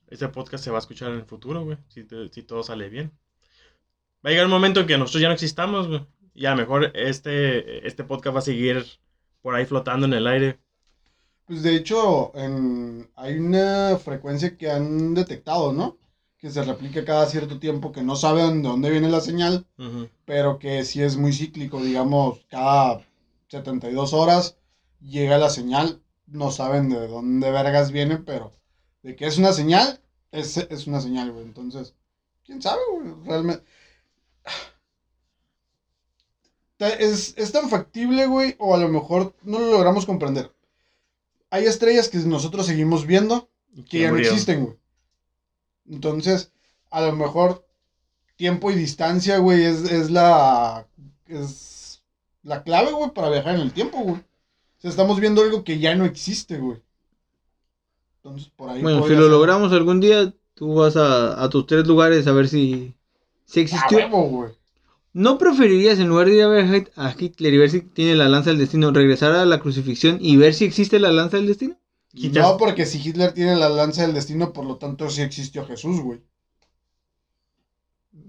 Este 0.09 0.29
podcast 0.29 0.65
se 0.65 0.71
va 0.73 0.79
a 0.79 0.81
escuchar 0.81 1.13
en 1.13 1.19
el 1.19 1.25
futuro, 1.25 1.65
güey. 1.65 1.79
Si, 1.89 2.03
todo 2.43 2.65
sale 2.65 2.89
bien. 2.89 3.13
Va 4.25 4.29
a 4.29 4.31
llegar 4.31 4.47
un 4.47 4.51
momento 4.51 4.81
en 4.81 4.89
que 4.89 4.99
nosotros 4.99 5.23
ya 5.23 5.29
no 5.29 5.35
existamos, 5.35 5.87
güey. 5.87 6.05
Y 6.35 6.47
a 6.47 6.51
lo 6.51 6.57
mejor 6.57 6.91
este, 6.97 7.87
este 7.87 8.03
podcast 8.03 8.35
va 8.35 8.41
a 8.41 8.43
seguir 8.43 8.85
por 9.43 9.55
ahí 9.55 9.65
flotando 9.65 10.07
en 10.07 10.15
el 10.15 10.27
aire. 10.27 10.59
Pues 11.47 11.63
de 11.63 11.77
hecho, 11.77 12.33
en- 12.35 13.09
hay 13.15 13.39
una 13.39 13.97
frecuencia 13.97 14.57
que 14.57 14.71
han 14.71 15.15
detectado, 15.15 15.73
¿no? 15.73 15.99
Que 16.37 16.51
se 16.51 16.65
replica 16.65 17.05
cada 17.05 17.27
cierto 17.27 17.61
tiempo, 17.61 17.93
que 17.93 18.03
no 18.03 18.17
saben 18.17 18.63
de 18.63 18.69
dónde 18.69 18.91
viene 18.91 19.09
la 19.09 19.21
señal, 19.21 19.67
pero 20.25 20.59
que 20.59 20.85
sí 20.85 21.01
es 21.01 21.17
muy 21.17 21.33
cíclico, 21.33 21.81
digamos, 21.81 22.45
cada 22.49 23.01
72 23.51 24.13
horas 24.13 24.57
llega 25.01 25.37
la 25.37 25.51
señal, 25.51 26.01
no 26.27 26.53
saben 26.53 26.89
de 26.89 27.09
dónde 27.09 27.51
vergas 27.51 27.91
viene, 27.91 28.19
pero 28.19 28.53
de 29.03 29.17
que 29.17 29.27
es 29.27 29.39
una 29.39 29.53
señal, 29.53 30.01
es, 30.31 30.57
es 30.57 30.87
una 30.87 31.01
señal, 31.01 31.33
güey. 31.33 31.45
Entonces, 31.45 31.95
quién 32.45 32.63
sabe, 32.63 32.81
güey, 32.93 33.15
realmente. 33.25 33.65
Es, 36.79 37.35
es 37.37 37.53
tan 37.53 37.69
factible, 37.69 38.25
güey, 38.25 38.57
o 38.59 38.75
a 38.75 38.79
lo 38.79 38.89
mejor 38.89 39.35
no 39.43 39.59
lo 39.59 39.71
logramos 39.71 40.07
comprender. 40.07 40.51
Hay 41.51 41.67
estrellas 41.67 42.09
que 42.09 42.17
nosotros 42.21 42.65
seguimos 42.65 43.05
viendo 43.05 43.51
que 43.91 44.01
ya 44.01 44.11
no 44.11 44.17
existen, 44.17 44.65
güey. 44.65 44.79
Entonces, 45.87 46.53
a 46.89 47.03
lo 47.03 47.13
mejor 47.13 47.69
tiempo 48.37 48.71
y 48.71 48.77
distancia, 48.77 49.37
güey, 49.37 49.63
es, 49.63 49.83
es 49.93 50.11
la 50.11 50.87
es 51.27 51.70
la 52.43 52.63
clave, 52.63 52.93
güey, 52.93 53.11
para 53.11 53.31
viajar 53.31 53.55
en 53.57 53.61
el 53.63 53.73
tiempo, 53.73 53.99
güey. 53.99 54.17
O 54.17 54.81
sea, 54.81 54.91
estamos 54.91 55.21
viendo 55.21 55.43
algo 55.43 55.63
que 55.65 55.79
ya 55.79 55.95
no 55.95 56.05
existe, 56.05 56.57
güey. 56.59 56.79
Entonces, 58.23 58.51
por 58.57 58.71
ahí 58.71 58.83
Bueno, 58.83 59.03
si 59.07 59.15
lo 59.15 59.23
ser- 59.23 59.31
logramos 59.31 59.73
algún 59.73 60.01
día, 60.01 60.35
tú 60.55 60.75
vas 60.75 60.97
a, 60.97 61.43
a 61.43 61.49
tus 61.49 61.67
tres 61.67 61.87
lugares 61.87 62.27
a 62.27 62.33
ver 62.33 62.49
si, 62.49 62.95
si 63.45 63.61
¡A 63.61 63.63
existió. 63.63 63.99
huevo, 63.99 64.23
güey! 64.29 64.51
¿No 65.13 65.39
preferirías, 65.39 65.99
en 65.99 66.09
lugar 66.09 66.29
de 66.29 66.37
ir 66.37 66.43
a 66.43 66.49
ver 66.49 66.65
a 66.65 66.69
Hit- 66.69 66.91
a 66.97 67.15
Hitler 67.19 67.55
y 67.55 67.59
ver 67.59 67.71
si 67.71 67.81
tiene 67.81 68.15
la 68.15 68.29
lanza 68.29 68.51
del 68.51 68.59
destino, 68.61 68.93
regresar 68.93 69.33
a 69.33 69.45
la 69.45 69.59
crucifixión 69.61 70.19
y 70.21 70.37
ver 70.37 70.55
si 70.55 70.65
existe 70.65 71.01
la 71.01 71.11
lanza 71.11 71.37
del 71.39 71.47
destino? 71.49 71.77
Quitas- 72.15 72.43
No, 72.47 72.57
porque 72.57 72.87
si 72.87 72.99
Hitler 73.07 73.33
tiene 73.33 73.57
la 73.57 73.69
lanza 73.69 74.03
del 74.03 74.15
destino, 74.15 74.53
por 74.53 74.65
lo 74.67 74.77
tanto 74.77 75.09
sí 75.11 75.23
existió 75.23 75.65
Jesús, 75.67 76.01
güey. 76.01 76.21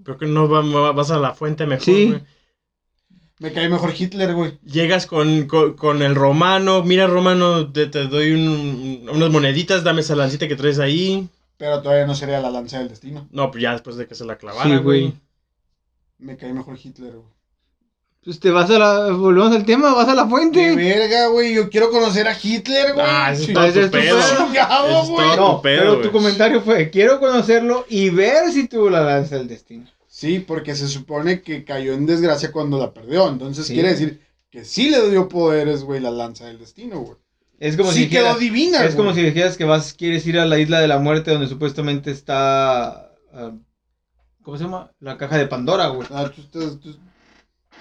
Creo 0.04 0.18
que 0.18 0.26
no 0.26 0.48
va- 0.48 0.62
va- 0.62 0.92
vas 0.92 1.10
a 1.10 1.18
la 1.18 1.34
fuente 1.34 1.66
mejor, 1.66 1.84
Sí. 1.84 2.06
güey. 2.08 2.22
Me 3.38 3.52
cae 3.52 3.68
mejor 3.68 3.92
Hitler, 3.98 4.34
güey. 4.34 4.58
Llegas 4.64 5.06
con, 5.06 5.46
con, 5.48 5.74
con 5.74 6.02
el 6.02 6.14
romano, 6.14 6.82
mira 6.84 7.06
romano, 7.08 7.72
te, 7.72 7.86
te 7.86 8.06
doy 8.06 8.32
un- 8.32 9.08
unas 9.12 9.30
moneditas, 9.30 9.82
dame 9.82 10.02
esa 10.02 10.14
lancita 10.14 10.46
que 10.46 10.54
traes 10.56 10.78
ahí. 10.78 11.28
Pero 11.56 11.82
todavía 11.82 12.06
no 12.06 12.14
sería 12.14 12.40
la 12.40 12.50
lanza 12.50 12.78
del 12.78 12.88
destino. 12.88 13.26
No, 13.32 13.50
pues 13.50 13.62
ya 13.62 13.72
después 13.72 13.96
de 13.96 14.06
que 14.06 14.14
se 14.14 14.24
la 14.24 14.36
clavara, 14.36 14.68
Sí, 14.70 14.76
güey. 14.82 15.12
Me 16.18 16.36
cae 16.36 16.52
mejor 16.52 16.78
Hitler, 16.82 17.12
güey. 17.14 17.26
Pues 18.24 18.38
te 18.38 18.52
vas 18.52 18.70
a 18.70 18.78
la... 18.78 19.10
Volvemos 19.12 19.50
al 19.52 19.64
tema, 19.64 19.92
vas 19.94 20.06
a 20.08 20.14
la 20.14 20.22
¡Qué 20.22 20.30
fuente. 20.30 20.76
verga, 20.76 21.26
güey! 21.26 21.54
Yo 21.54 21.68
quiero 21.68 21.90
conocer 21.90 22.28
a 22.28 22.36
Hitler, 22.40 22.92
güey. 22.94 23.04
Ah, 23.08 23.34
tu 23.36 23.90
pedo. 23.90 24.16
No, 25.36 25.60
pero 25.60 26.00
tu 26.00 26.12
comentario 26.12 26.60
fue, 26.60 26.90
quiero 26.90 27.18
conocerlo 27.18 27.84
y 27.88 28.10
ver 28.10 28.52
si 28.52 28.68
tuvo 28.68 28.90
la 28.90 29.00
lanza 29.00 29.36
del 29.38 29.48
destino. 29.48 29.86
Sí, 30.14 30.40
porque 30.40 30.74
se 30.74 30.88
supone 30.88 31.40
que 31.40 31.64
cayó 31.64 31.94
en 31.94 32.04
desgracia 32.04 32.52
cuando 32.52 32.78
la 32.78 32.92
perdió. 32.92 33.30
Entonces 33.30 33.66
Sí. 33.66 33.72
quiere 33.72 33.88
decir 33.88 34.20
que 34.50 34.62
sí 34.62 34.90
le 34.90 35.08
dio 35.08 35.26
poderes, 35.26 35.84
güey, 35.84 36.00
la 36.00 36.10
lanza 36.10 36.44
del 36.46 36.58
destino, 36.58 37.00
güey. 37.00 37.16
Es 37.58 37.78
como 37.78 37.90
sí 37.92 38.02
si 38.04 38.08
quedó 38.10 38.24
dijeras, 38.36 38.38
divina, 38.40 38.84
es 38.84 38.94
como 38.94 39.14
si 39.14 39.22
dijeras 39.22 39.56
que 39.56 39.64
vas, 39.64 39.94
quieres 39.94 40.26
ir 40.26 40.38
a 40.38 40.44
la 40.44 40.58
isla 40.58 40.80
de 40.80 40.88
la 40.88 40.98
muerte 40.98 41.30
donde 41.30 41.46
supuestamente 41.48 42.10
está... 42.10 43.14
ah, 43.32 43.52
¿Cómo 44.42 44.58
se 44.58 44.64
llama? 44.64 44.90
La 45.00 45.16
caja 45.16 45.38
de 45.38 45.46
Pandora, 45.46 45.86
güey. 45.86 46.06
Ah, 46.10 46.30
tú 46.34 46.42
estás- 46.42 46.78
tú- 46.78 46.98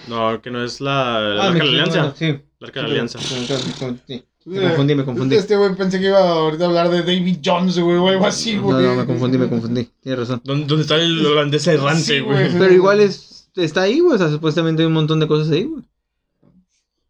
No, 0.07 0.41
que 0.41 0.51
no 0.51 0.63
es 0.63 0.79
la, 0.79 1.19
la 1.19 1.43
Ah, 1.43 1.47
Arca 1.47 1.65
de 1.65 1.71
la 1.71 1.83
Alianza. 1.83 2.15
Sí. 2.17 2.39
La 2.59 2.67
Arca 2.67 2.79
de 2.79 2.87
la 2.87 2.91
Alianza. 2.93 3.19
Sí, 3.19 3.45
tú- 3.45 4.21
Me 4.45 4.61
confundí, 4.69 4.95
me 4.95 5.05
confundí. 5.05 5.35
Este 5.35 5.55
güey 5.55 5.75
pensé 5.75 5.99
que 5.99 6.07
iba 6.07 6.19
ahorita 6.19 6.63
a 6.65 6.67
hablar 6.67 6.89
de 6.89 7.01
David 7.03 7.37
Jones, 7.45 7.77
güey, 7.77 7.97
o 7.97 8.07
algo 8.07 8.25
así, 8.25 8.55
No, 8.55 8.63
güey. 8.63 8.83
no, 8.85 8.95
me 8.95 9.05
confundí, 9.05 9.37
me 9.37 9.47
confundí. 9.47 9.89
Tienes 10.01 10.19
razón. 10.19 10.41
¿Dónde, 10.43 10.65
dónde 10.65 10.81
está 10.81 10.95
el 10.95 11.23
holandés 11.25 11.67
errante, 11.67 12.01
Sí, 12.01 12.19
güey? 12.21 12.51
Pero 12.57 12.73
igual 12.73 12.99
es, 13.01 13.49
está 13.55 13.83
ahí, 13.83 13.99
güey. 13.99 14.15
O 14.15 14.17
sea, 14.17 14.29
supuestamente 14.29 14.81
hay 14.81 14.87
un 14.87 14.93
montón 14.93 15.19
de 15.19 15.27
cosas 15.27 15.51
ahí, 15.51 15.65
güey. 15.65 15.83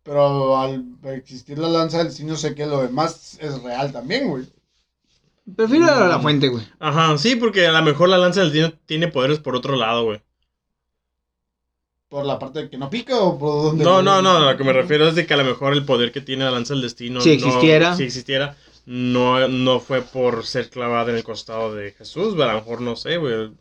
Pero 0.04 0.58
al 0.58 0.84
existir 1.16 1.58
la 1.60 1.70
lanza 1.70 2.00
del 2.00 2.08
destino, 2.08 2.36
sé 2.36 2.56
que 2.56 2.66
lo 2.66 2.82
demás 2.82 3.38
es 3.40 3.62
real 3.62 3.92
también, 3.92 4.28
güey. 4.28 4.46
Prefiero 5.56 5.86
a 5.86 6.08
la 6.08 6.20
fuente, 6.20 6.48
güey. 6.50 6.66
Ajá, 6.80 7.18
sí, 7.18 7.36
porque 7.36 7.68
a 7.68 7.72
lo 7.72 7.82
mejor 7.84 8.10
la 8.10 8.18
lanza 8.18 8.42
del 8.42 8.52
destino 8.52 8.74
tiene 8.86 9.08
poderes 9.08 9.40
por 9.40 9.56
otro 9.56 9.76
lado, 9.76 10.04
güey. 10.06 10.22
¿Por 12.12 12.26
la 12.26 12.38
parte 12.38 12.64
de 12.64 12.70
que 12.70 12.78
no 12.78 12.90
pica 12.90 13.18
o 13.22 13.40
por 13.40 13.64
donde.? 13.64 13.86
No, 13.86 14.02
no, 14.02 14.22
no, 14.22 14.32
a 14.32 14.52
lo 14.52 14.58
que 14.58 14.66
me 14.66 14.74
refiero 14.74 15.08
es 15.08 15.16
de 15.16 15.26
que 15.26 15.34
a 15.34 15.38
lo 15.38 15.46
mejor 15.46 15.72
el 15.72 15.86
poder 15.86 16.12
que 16.12 16.20
tiene 16.20 16.44
la 16.44 16.52
lanza 16.52 16.74
del 16.74 16.84
destino. 16.84 17.22
Si 17.22 17.30
no- 17.30 17.34
existiera. 17.36 17.96
si 17.96 18.04
existiera, 18.04 18.58
no, 18.86 19.48
no 19.48 19.80
fue 19.80 20.02
por 20.02 20.46
ser 20.46 20.70
clavada 20.70 21.10
en 21.12 21.16
el 21.16 21.24
costado 21.24 21.74
de 21.74 21.94
Jesús, 21.94 22.36
güey, 22.36 22.50
a 22.50 22.52
lo 22.52 22.60
mejor 22.60 22.82
no 22.82 22.98
sé, 22.98 23.16
güey. 23.16 23.54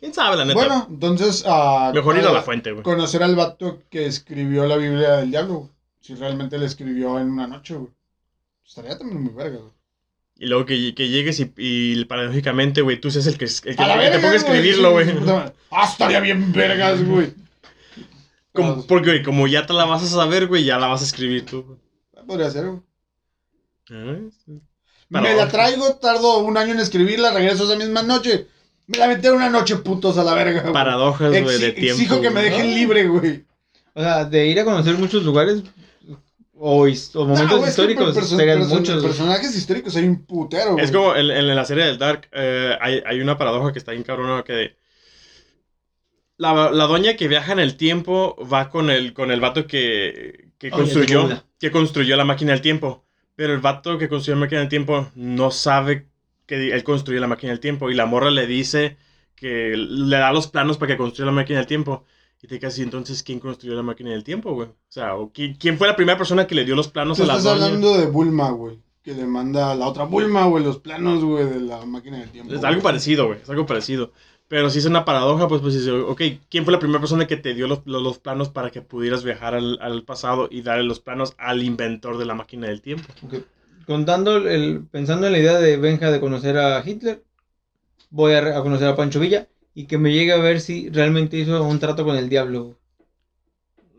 ¿Quién 0.00 0.14
sabe, 0.14 0.38
la 0.38 0.46
neta? 0.46 0.58
Bueno, 0.58 0.86
entonces. 0.88 1.44
ah, 1.46 1.92
mejor 1.94 2.16
ir 2.16 2.24
a 2.24 2.30
ah, 2.30 2.32
la 2.32 2.42
fuente, 2.42 2.72
güey. 2.72 2.82
Conocer 2.82 3.22
al 3.22 3.36
vato 3.36 3.82
que 3.90 4.06
escribió 4.06 4.64
la 4.64 4.78
Biblia 4.78 5.16
del 5.16 5.30
Diablo, 5.30 5.54
güey. 5.56 5.70
Si 6.00 6.14
realmente 6.14 6.56
la 6.56 6.64
escribió 6.64 7.18
en 7.18 7.30
una 7.30 7.46
noche, 7.46 7.74
güey. 7.74 7.92
Estaría 8.66 8.96
también 8.96 9.22
muy 9.22 9.34
verga, 9.34 9.58
güey. 9.58 9.72
Y 10.42 10.46
luego 10.46 10.66
que, 10.66 10.92
que 10.92 11.08
llegues 11.08 11.38
y, 11.38 11.52
y 11.56 12.04
paradójicamente, 12.06 12.82
güey, 12.82 13.00
tú 13.00 13.12
seas 13.12 13.28
el 13.28 13.38
que, 13.38 13.44
el 13.44 13.76
que, 13.76 13.80
A 13.80 13.86
la 13.86 13.94
el 13.94 14.00
que 14.00 14.04
verga, 14.06 14.16
te 14.16 14.18
ponga 14.22 14.32
a 14.32 14.36
escribirlo, 14.36 14.90
güey. 14.90 15.06
Ah, 15.70 15.84
estaría 15.88 16.18
bien 16.18 16.52
vergas, 16.52 17.06
güey. 17.06 17.32
Como- 18.52 18.84
porque, 18.88 19.10
güey, 19.10 19.22
como 19.22 19.46
ya 19.46 19.66
te 19.66 19.72
la 19.72 19.84
vas 19.84 20.02
a 20.02 20.08
saber, 20.08 20.48
güey, 20.48 20.64
ya 20.64 20.78
la 20.80 20.88
vas 20.88 21.00
a 21.00 21.04
escribir 21.04 21.46
tú. 21.46 21.62
güey. 21.62 22.26
Podría 22.26 22.50
ser, 22.50 22.66
güey. 22.66 22.80
¿Eh? 23.90 24.30
Me 25.10 25.36
la 25.36 25.46
traigo, 25.48 25.94
tardo 25.94 26.38
un 26.38 26.56
año 26.56 26.72
en 26.74 26.80
escribirla, 26.80 27.30
regreso 27.32 27.62
esa 27.64 27.76
misma 27.76 28.02
noche. 28.02 28.48
Me 28.88 28.98
la 28.98 29.06
metí 29.06 29.28
una 29.28 29.48
noche, 29.48 29.76
putos, 29.76 30.18
a 30.18 30.24
la 30.24 30.34
verga. 30.34 30.62
güey. 30.62 30.72
Paradojas, 30.72 31.30
güey, 31.40 31.58
de 31.60 31.70
tiempo. 31.70 32.02
Exijo 32.02 32.20
que 32.20 32.30
me 32.30 32.42
dejen 32.42 32.74
libre, 32.74 33.06
güey. 33.06 33.44
O 33.94 34.02
sea, 34.02 34.24
de 34.24 34.46
ir 34.48 34.58
a 34.58 34.64
conocer 34.64 34.96
muchos 34.98 35.22
lugares 35.22 35.62
o, 36.64 36.86
momentos 37.26 37.60
No, 37.60 37.66
históricos, 37.66 38.16
perso- 38.16 38.36
serían 38.36 38.60
perso- 38.60 38.78
muchos. 38.78 39.02
Personajes 39.02 39.56
históricos 39.56 39.96
hay 39.96 40.04
un 40.04 40.24
putero, 40.24 40.74
güey. 40.74 40.84
Es 40.84 40.92
como 40.92 41.14
en, 41.16 41.30
en 41.30 41.54
la 41.56 41.64
serie 41.64 41.84
del 41.84 41.98
Dark, 41.98 42.28
eh, 42.32 42.76
hay, 42.80 43.02
hay 43.04 43.20
una 43.20 43.36
paradoja 43.36 43.72
que 43.72 43.80
está 43.80 43.90
bien 43.90 44.04
cabrona 44.04 44.44
que 44.44 44.76
la, 46.36 46.70
la 46.70 46.84
doña 46.86 47.16
que 47.16 47.28
viaja 47.28 47.52
en 47.52 47.58
el 47.58 47.76
tiempo 47.76 48.36
va 48.52 48.70
con 48.70 48.90
el, 48.90 49.12
con 49.12 49.30
el 49.30 49.40
vato 49.40 49.66
que, 49.66 50.50
que 50.58 50.70
construyó, 50.70 51.42
que 51.58 51.70
construyó 51.70 52.16
la 52.16 52.24
máquina 52.24 52.52
del 52.52 52.60
tiempo. 52.60 53.04
Pero 53.34 53.54
el 53.54 53.60
vato 53.60 53.98
que 53.98 54.08
construyó 54.08 54.36
la 54.36 54.42
máquina 54.42 54.60
del 54.60 54.68
tiempo 54.68 55.10
no 55.14 55.50
sabe 55.50 56.06
que 56.46 56.72
él 56.72 56.84
construyó 56.84 57.20
la 57.20 57.26
máquina 57.28 57.50
del 57.52 57.60
tiempo. 57.60 57.90
Y 57.90 57.94
la 57.94 58.06
morra 58.06 58.30
le 58.30 58.46
dice 58.46 58.96
que 59.34 59.74
le 59.76 60.16
da 60.16 60.32
los 60.32 60.46
planos 60.48 60.78
para 60.78 60.92
que 60.92 60.96
construya 60.98 61.26
la 61.26 61.32
máquina 61.32 61.58
del 61.58 61.66
tiempo. 61.66 62.04
Y 62.42 62.48
te 62.48 62.66
así, 62.66 62.82
entonces, 62.82 63.22
¿quién 63.22 63.38
construyó 63.38 63.74
la 63.76 63.84
máquina 63.84 64.10
del 64.10 64.24
tiempo, 64.24 64.52
güey? 64.52 64.68
O 64.68 64.74
sea, 64.88 65.14
¿o 65.16 65.32
quién, 65.32 65.54
quién 65.54 65.78
fue 65.78 65.86
la 65.86 65.94
primera 65.96 66.18
persona 66.18 66.46
que 66.46 66.56
le 66.56 66.64
dio 66.64 66.74
los 66.74 66.88
planos 66.88 67.22
a 67.22 67.26
la 67.26 67.38
estás 67.38 67.44
doña? 67.44 67.66
hablando 67.66 67.96
de 67.96 68.06
Bulma, 68.06 68.50
güey. 68.50 68.80
Que 69.02 69.14
le 69.14 69.26
manda 69.26 69.70
a 69.70 69.76
la 69.76 69.86
otra 69.86 70.04
Bulma, 70.04 70.46
güey, 70.46 70.64
los 70.64 70.78
planos, 70.80 71.24
güey, 71.24 71.46
de 71.46 71.60
la 71.60 71.84
máquina 71.86 72.18
del 72.18 72.32
tiempo. 72.32 72.56
Es 72.56 72.60
güey. 72.60 72.72
algo 72.72 72.82
parecido, 72.82 73.26
güey. 73.28 73.40
Es 73.42 73.50
algo 73.50 73.64
parecido. 73.66 74.12
Pero 74.48 74.70
si 74.70 74.80
es 74.80 74.86
una 74.86 75.04
paradoja, 75.04 75.48
pues, 75.48 75.60
pues, 75.62 75.74
dice, 75.74 75.92
ok, 75.92 76.20
¿quién 76.50 76.64
fue 76.64 76.72
la 76.72 76.78
primera 76.80 77.00
persona 77.00 77.26
que 77.26 77.36
te 77.36 77.54
dio 77.54 77.68
los, 77.68 77.82
los, 77.86 78.02
los 78.02 78.18
planos 78.18 78.50
para 78.50 78.70
que 78.70 78.82
pudieras 78.82 79.24
viajar 79.24 79.54
al, 79.54 79.78
al 79.80 80.04
pasado 80.04 80.48
y 80.50 80.62
darle 80.62 80.84
los 80.84 81.00
planos 81.00 81.34
al 81.38 81.62
inventor 81.62 82.18
de 82.18 82.26
la 82.26 82.34
máquina 82.34 82.66
del 82.66 82.82
tiempo? 82.82 83.14
Ok. 83.22 83.34
Contando 83.86 84.36
el, 84.36 84.86
pensando 84.90 85.26
en 85.26 85.32
la 85.32 85.38
idea 85.38 85.58
de 85.58 85.76
Benja 85.76 86.10
de 86.10 86.20
conocer 86.20 86.58
a 86.58 86.82
Hitler, 86.86 87.24
voy 88.10 88.34
a, 88.34 88.58
a 88.58 88.62
conocer 88.62 88.88
a 88.88 88.96
Pancho 88.96 89.20
Villa 89.20 89.48
y 89.74 89.86
que 89.86 89.98
me 89.98 90.12
llegue 90.12 90.32
a 90.32 90.36
ver 90.38 90.60
si 90.60 90.88
realmente 90.90 91.36
hizo 91.38 91.62
un 91.64 91.78
trato 91.78 92.04
con 92.04 92.16
el 92.16 92.28
diablo. 92.28 92.78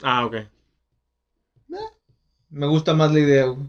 Ah, 0.01 0.26
ok. 0.26 0.36
Me 2.49 2.67
gusta 2.67 2.93
más 2.93 3.11
la 3.11 3.19
idea, 3.19 3.45
güey. 3.45 3.67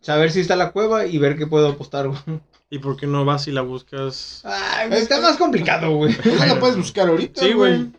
Saber 0.00 0.30
si 0.32 0.40
está 0.40 0.56
la 0.56 0.72
cueva 0.72 1.06
y 1.06 1.18
ver 1.18 1.36
qué 1.36 1.46
puedo 1.46 1.68
apostar, 1.68 2.08
güey. 2.08 2.20
¿Y 2.70 2.78
por 2.78 2.96
qué 2.96 3.06
no 3.06 3.24
vas 3.24 3.46
y 3.48 3.52
la 3.52 3.62
buscas? 3.62 4.40
Ay, 4.44 4.88
Es- 4.92 5.02
está 5.02 5.20
más 5.20 5.36
complicado, 5.36 5.90
güey. 5.96 6.12
Eso 6.24 6.46
lo 6.46 6.60
puedes 6.60 6.76
buscar 6.76 7.08
ahorita, 7.08 7.40
Sí, 7.42 7.52
güey. 7.52 7.90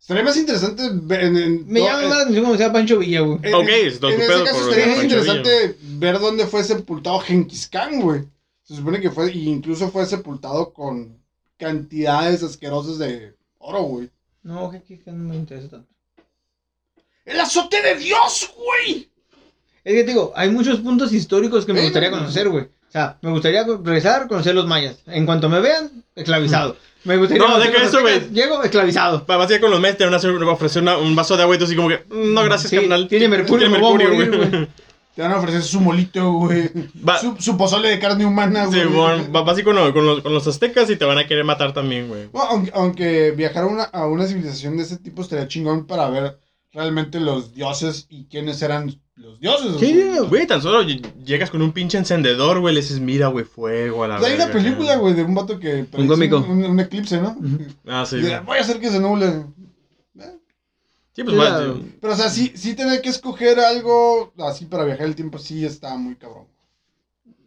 Estaría 0.00 0.22
más 0.24 0.36
interesante 0.36 0.82
ver 0.92 1.20
en, 1.24 1.36
en- 1.36 1.66
Me 1.66 1.80
no, 1.80 1.86
llama 1.86 2.02
más 2.02 2.10
la 2.10 2.20
atención 2.22 2.44
como 2.44 2.56
sea 2.58 2.72
Pancho 2.72 2.98
Villa, 2.98 3.20
güey. 3.20 3.38
en- 3.42 3.54
Ok, 3.54 3.68
es 3.68 4.02
en 4.02 4.20
ese 4.20 4.44
caso 4.44 4.70
estaría 4.70 4.94
más 4.94 5.04
interesante 5.04 5.76
ver 5.82 6.18
dónde 6.18 6.46
fue 6.46 6.62
sepultado 6.64 7.20
Genghis 7.20 7.68
Khan, 7.68 8.00
güey. 8.00 8.24
Se 8.64 8.74
supone 8.76 9.00
que 9.00 9.10
fue, 9.10 9.30
y 9.32 9.48
incluso 9.48 9.90
fue 9.90 10.06
sepultado 10.06 10.72
con 10.72 11.18
cantidades 11.58 12.42
asquerosas 12.42 12.98
de 12.98 13.34
oro, 13.58 13.82
güey. 13.82 14.10
No, 14.42 14.70
que, 14.70 14.82
que- 14.82 14.98
que 15.00 15.10
no 15.12 15.28
me 15.28 15.36
interesa 15.36 15.68
tanto. 15.70 15.88
¡El 17.24 17.40
azote 17.40 17.80
de 17.82 17.94
Dios, 17.96 18.50
güey! 18.56 19.08
Es 19.82 19.92
que 19.94 20.04
te 20.04 20.10
digo, 20.10 20.32
hay 20.34 20.50
muchos 20.50 20.80
puntos 20.80 21.12
históricos 21.12 21.64
que 21.66 21.72
me 21.72 21.82
gustaría 21.82 22.10
no, 22.10 22.16
no. 22.16 22.22
conocer, 22.22 22.48
güey. 22.48 22.64
O 22.64 22.92
sea, 22.94 23.18
me 23.22 23.30
gustaría 23.30 23.64
regresar, 23.64 24.28
conocer 24.28 24.54
los 24.54 24.66
mayas. 24.66 24.96
En 25.06 25.26
cuanto 25.26 25.48
me 25.48 25.60
vean, 25.60 25.90
esclavizado. 26.14 26.76
Me 27.04 27.16
gustaría 27.18 27.46
No, 27.46 27.58
deja 27.58 27.78
los 27.80 27.88
eso, 27.88 28.00
güey. 28.00 28.30
Llego, 28.30 28.62
esclavizado. 28.62 29.24
Vas 29.26 29.50
a 29.50 29.54
ir 29.54 29.60
con 29.60 29.70
los 29.70 29.80
meses, 29.80 29.98
te 29.98 30.04
van 30.04 30.14
a 30.14 30.50
ofrecer 30.52 30.80
una- 30.82 30.96
un 30.96 31.14
vaso 31.14 31.36
de 31.36 31.42
agua 31.42 31.56
y 31.56 31.58
tú 31.58 31.64
así 31.64 31.76
como 31.76 31.88
que, 31.88 31.98
"Mm, 32.08 32.32
no, 32.32 32.44
gracias, 32.44 32.70
Sí, 32.70 32.76
carnal. 32.76 33.08
tiene 33.08 33.28
mercurio, 33.28 33.68
me 33.68 33.78
voy 33.78 33.88
a 33.88 34.08
morir, 34.08 34.30
güey. 34.30 34.68
Te 35.14 35.22
van 35.22 35.30
a 35.32 35.38
ofrecer 35.38 35.62
su 35.62 35.80
molito, 35.80 36.32
güey. 36.32 36.68
Va- 37.08 37.18
Su, 37.18 37.36
su 37.38 37.56
pozole 37.56 37.88
de 37.88 37.98
carne 38.00 38.26
humana, 38.26 38.64
Sí, 38.66 38.78
güey. 38.82 38.88
bueno, 38.88 39.32
va- 39.32 39.42
vas 39.42 39.56
a 39.56 39.60
ir 39.60 39.64
con, 39.64 39.76
lo- 39.76 39.92
con 39.94 40.04
los, 40.04 40.20
con 40.22 40.34
los 40.34 40.46
aztecas 40.46 40.90
y 40.90 40.96
te 40.96 41.04
van 41.04 41.18
a 41.18 41.26
querer 41.26 41.44
matar 41.44 41.72
también, 41.72 42.08
güey. 42.08 42.26
Bueno, 42.32 42.48
aunque, 42.50 42.70
aunque 42.74 43.30
viajar 43.30 43.62
a 43.64 43.66
una, 43.66 43.82
a 43.84 44.06
una 44.06 44.26
civilización 44.26 44.76
de 44.76 44.82
ese 44.82 44.96
tipo 44.98 45.22
estaría 45.22 45.46
chingón 45.46 45.86
para 45.86 46.08
ver 46.10 46.38
realmente 46.72 47.20
los 47.20 47.54
dioses 47.54 48.06
y 48.08 48.24
quiénes 48.24 48.60
eran 48.62 49.00
los 49.14 49.38
dioses. 49.38 49.76
Sí, 49.78 49.92
güey. 49.92 50.28
Güey, 50.28 50.46
tan 50.48 50.60
solo 50.60 50.82
ll- 50.82 51.00
llegas 51.24 51.48
con 51.50 51.62
un 51.62 51.70
pinche 51.70 51.96
encendedor, 51.96 52.58
güey, 52.58 52.74
le 52.74 52.80
dices, 52.80 52.98
mira, 52.98 53.28
güey, 53.28 53.44
fuego 53.44 54.02
a 54.02 54.08
la 54.08 54.18
Pues 54.18 54.30
hay 54.32 54.36
una 54.36 54.48
película, 54.52 54.96
güey, 54.96 55.14
de 55.14 55.22
un 55.22 55.34
vato 55.36 55.60
que 55.60 55.84
predice 55.84 56.08
cómico. 56.12 56.38
Un, 56.38 56.64
un 56.64 56.80
eclipse, 56.80 57.20
¿no? 57.20 57.36
Ah, 57.86 58.04
sí. 58.04 58.16
Y 58.16 58.22
Voy 58.44 58.58
a 58.58 58.62
hacer 58.62 58.80
que 58.80 58.90
se 58.90 58.98
nuble. 58.98 59.44
Sí, 61.14 61.22
pues, 61.22 61.36
Mira, 61.36 61.50
va- 61.58 61.76
Pero, 62.00 62.12
o 62.12 62.16
sea, 62.16 62.28
sí, 62.28 62.52
sí 62.56 62.74
tener 62.74 63.00
que 63.00 63.08
escoger 63.08 63.58
algo 63.60 64.32
así 64.38 64.64
para 64.66 64.84
viajar 64.84 65.06
el 65.06 65.14
tiempo, 65.14 65.38
sí 65.38 65.64
está 65.64 65.96
muy 65.96 66.16
cabrón. 66.16 66.46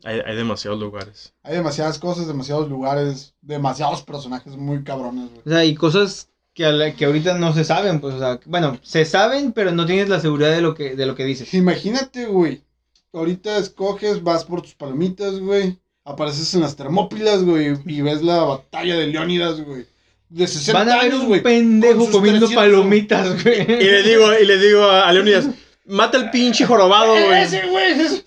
hay, 0.04 0.22
hay 0.26 0.36
demasiados 0.36 0.80
lugares. 0.80 1.34
Hay 1.44 1.56
demasiadas 1.56 2.00
cosas, 2.00 2.28
demasiados 2.28 2.70
lugares, 2.70 3.34
demasiados 3.42 4.04
personajes 4.04 4.56
muy 4.56 4.84
cabrones, 4.84 5.30
güey. 5.30 5.42
O 5.46 5.50
sea, 5.50 5.66
y 5.66 5.76
cosas 5.76 6.30
que, 6.54 6.66
a 6.66 6.72
la- 6.72 6.94
que 6.96 7.06
ahorita 7.06 7.38
no 7.38 7.54
se 7.54 7.64
saben, 7.66 8.00
pues, 8.00 8.16
o 8.16 8.20
sea, 8.20 8.40
bueno, 8.46 8.80
se 8.84 9.04
saben, 9.06 9.52
pero 9.52 9.72
no 9.72 9.86
tienes 9.86 10.08
la 10.08 10.20
seguridad 10.22 10.52
de 10.52 10.62
lo 10.62 10.74
que, 10.74 10.96
de 10.96 11.06
lo 11.06 11.16
que 11.16 11.26
dices. 11.26 11.54
Imagínate, 11.54 12.26
güey. 12.28 12.64
Ahorita 13.12 13.58
escoges, 13.58 14.24
vas 14.24 14.46
por 14.46 14.62
tus 14.62 14.76
palomitas, 14.76 15.40
güey. 15.40 15.78
Apareces 16.06 16.54
en 16.54 16.62
las 16.62 16.76
Termópilas, 16.78 17.44
güey. 17.44 17.74
Y 17.86 18.02
ves 18.02 18.22
la 18.22 18.44
batalla 18.44 18.96
de 18.96 19.08
Leónidas, 19.08 19.60
güey. 19.62 19.86
De 20.30 20.46
60 20.46 20.74
Van 20.78 20.90
a 20.90 20.96
ver 20.96 21.06
años, 21.12 21.22
un 21.22 21.28
güey. 21.28 21.42
pendejo 21.42 22.12
comiendo 22.12 22.48
300 22.48 22.54
palomitas, 22.56 23.44
güey. 23.44 23.62
Y 23.62 23.84
le 23.86 24.04
digo, 24.04 24.28
y 24.40 24.46
le 24.46 24.58
digo 24.58 24.84
a, 24.84 25.12
Leonidas, 25.14 25.48
mata 25.86 26.18
al 26.18 26.30
pinche 26.32 26.66
jorobado, 26.66 27.16
Eh, 27.16 27.26
güey. 27.28 27.44
Ese, 27.44 27.66
güey. 27.68 27.92
es- 28.02 28.26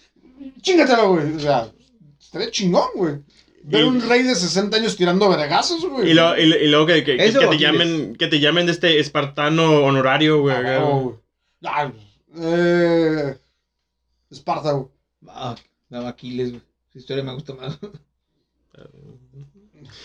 Chingatelo, 0.62 1.10
güey. 1.12 1.34
O 1.34 1.40
sea, 1.40 1.68
estaría 2.18 2.50
chingón, 2.50 2.88
güey. 2.94 3.14
Ver 3.64 3.82
Y- 3.82 3.84
un 3.84 4.00
rey 4.08 4.22
de 4.22 4.34
60 4.34 4.78
años 4.78 4.96
tirando 4.96 5.28
vergazos, 5.28 5.84
güey. 5.86 6.10
Y, 6.10 6.14
lo- 6.14 6.36
y, 6.38 6.42
y 6.42 6.68
luego 6.68 6.86
que, 6.86 7.04
que, 7.04 7.16
que- 7.18 7.30
te 7.32 7.58
llamen, 7.58 8.16
que 8.16 8.26
te 8.28 8.40
llamen 8.40 8.64
de 8.66 8.72
este 8.72 8.98
espartano 8.98 9.82
honorario, 9.84 10.40
güey. 10.40 10.56
Ah, 10.56 10.78
güey. 10.78 11.14
Ah, 11.64 11.92
eh, 12.40 13.36
Esparta, 14.30 14.72
güey. 14.72 14.86
Ah, 15.28 15.54
la 15.90 16.08
Aquiles, 16.08 16.50
güey. 16.52 16.62
Su 16.92 16.98
historia 16.98 17.22
me 17.22 17.34
gusta 17.34 17.52
más. 17.54 17.78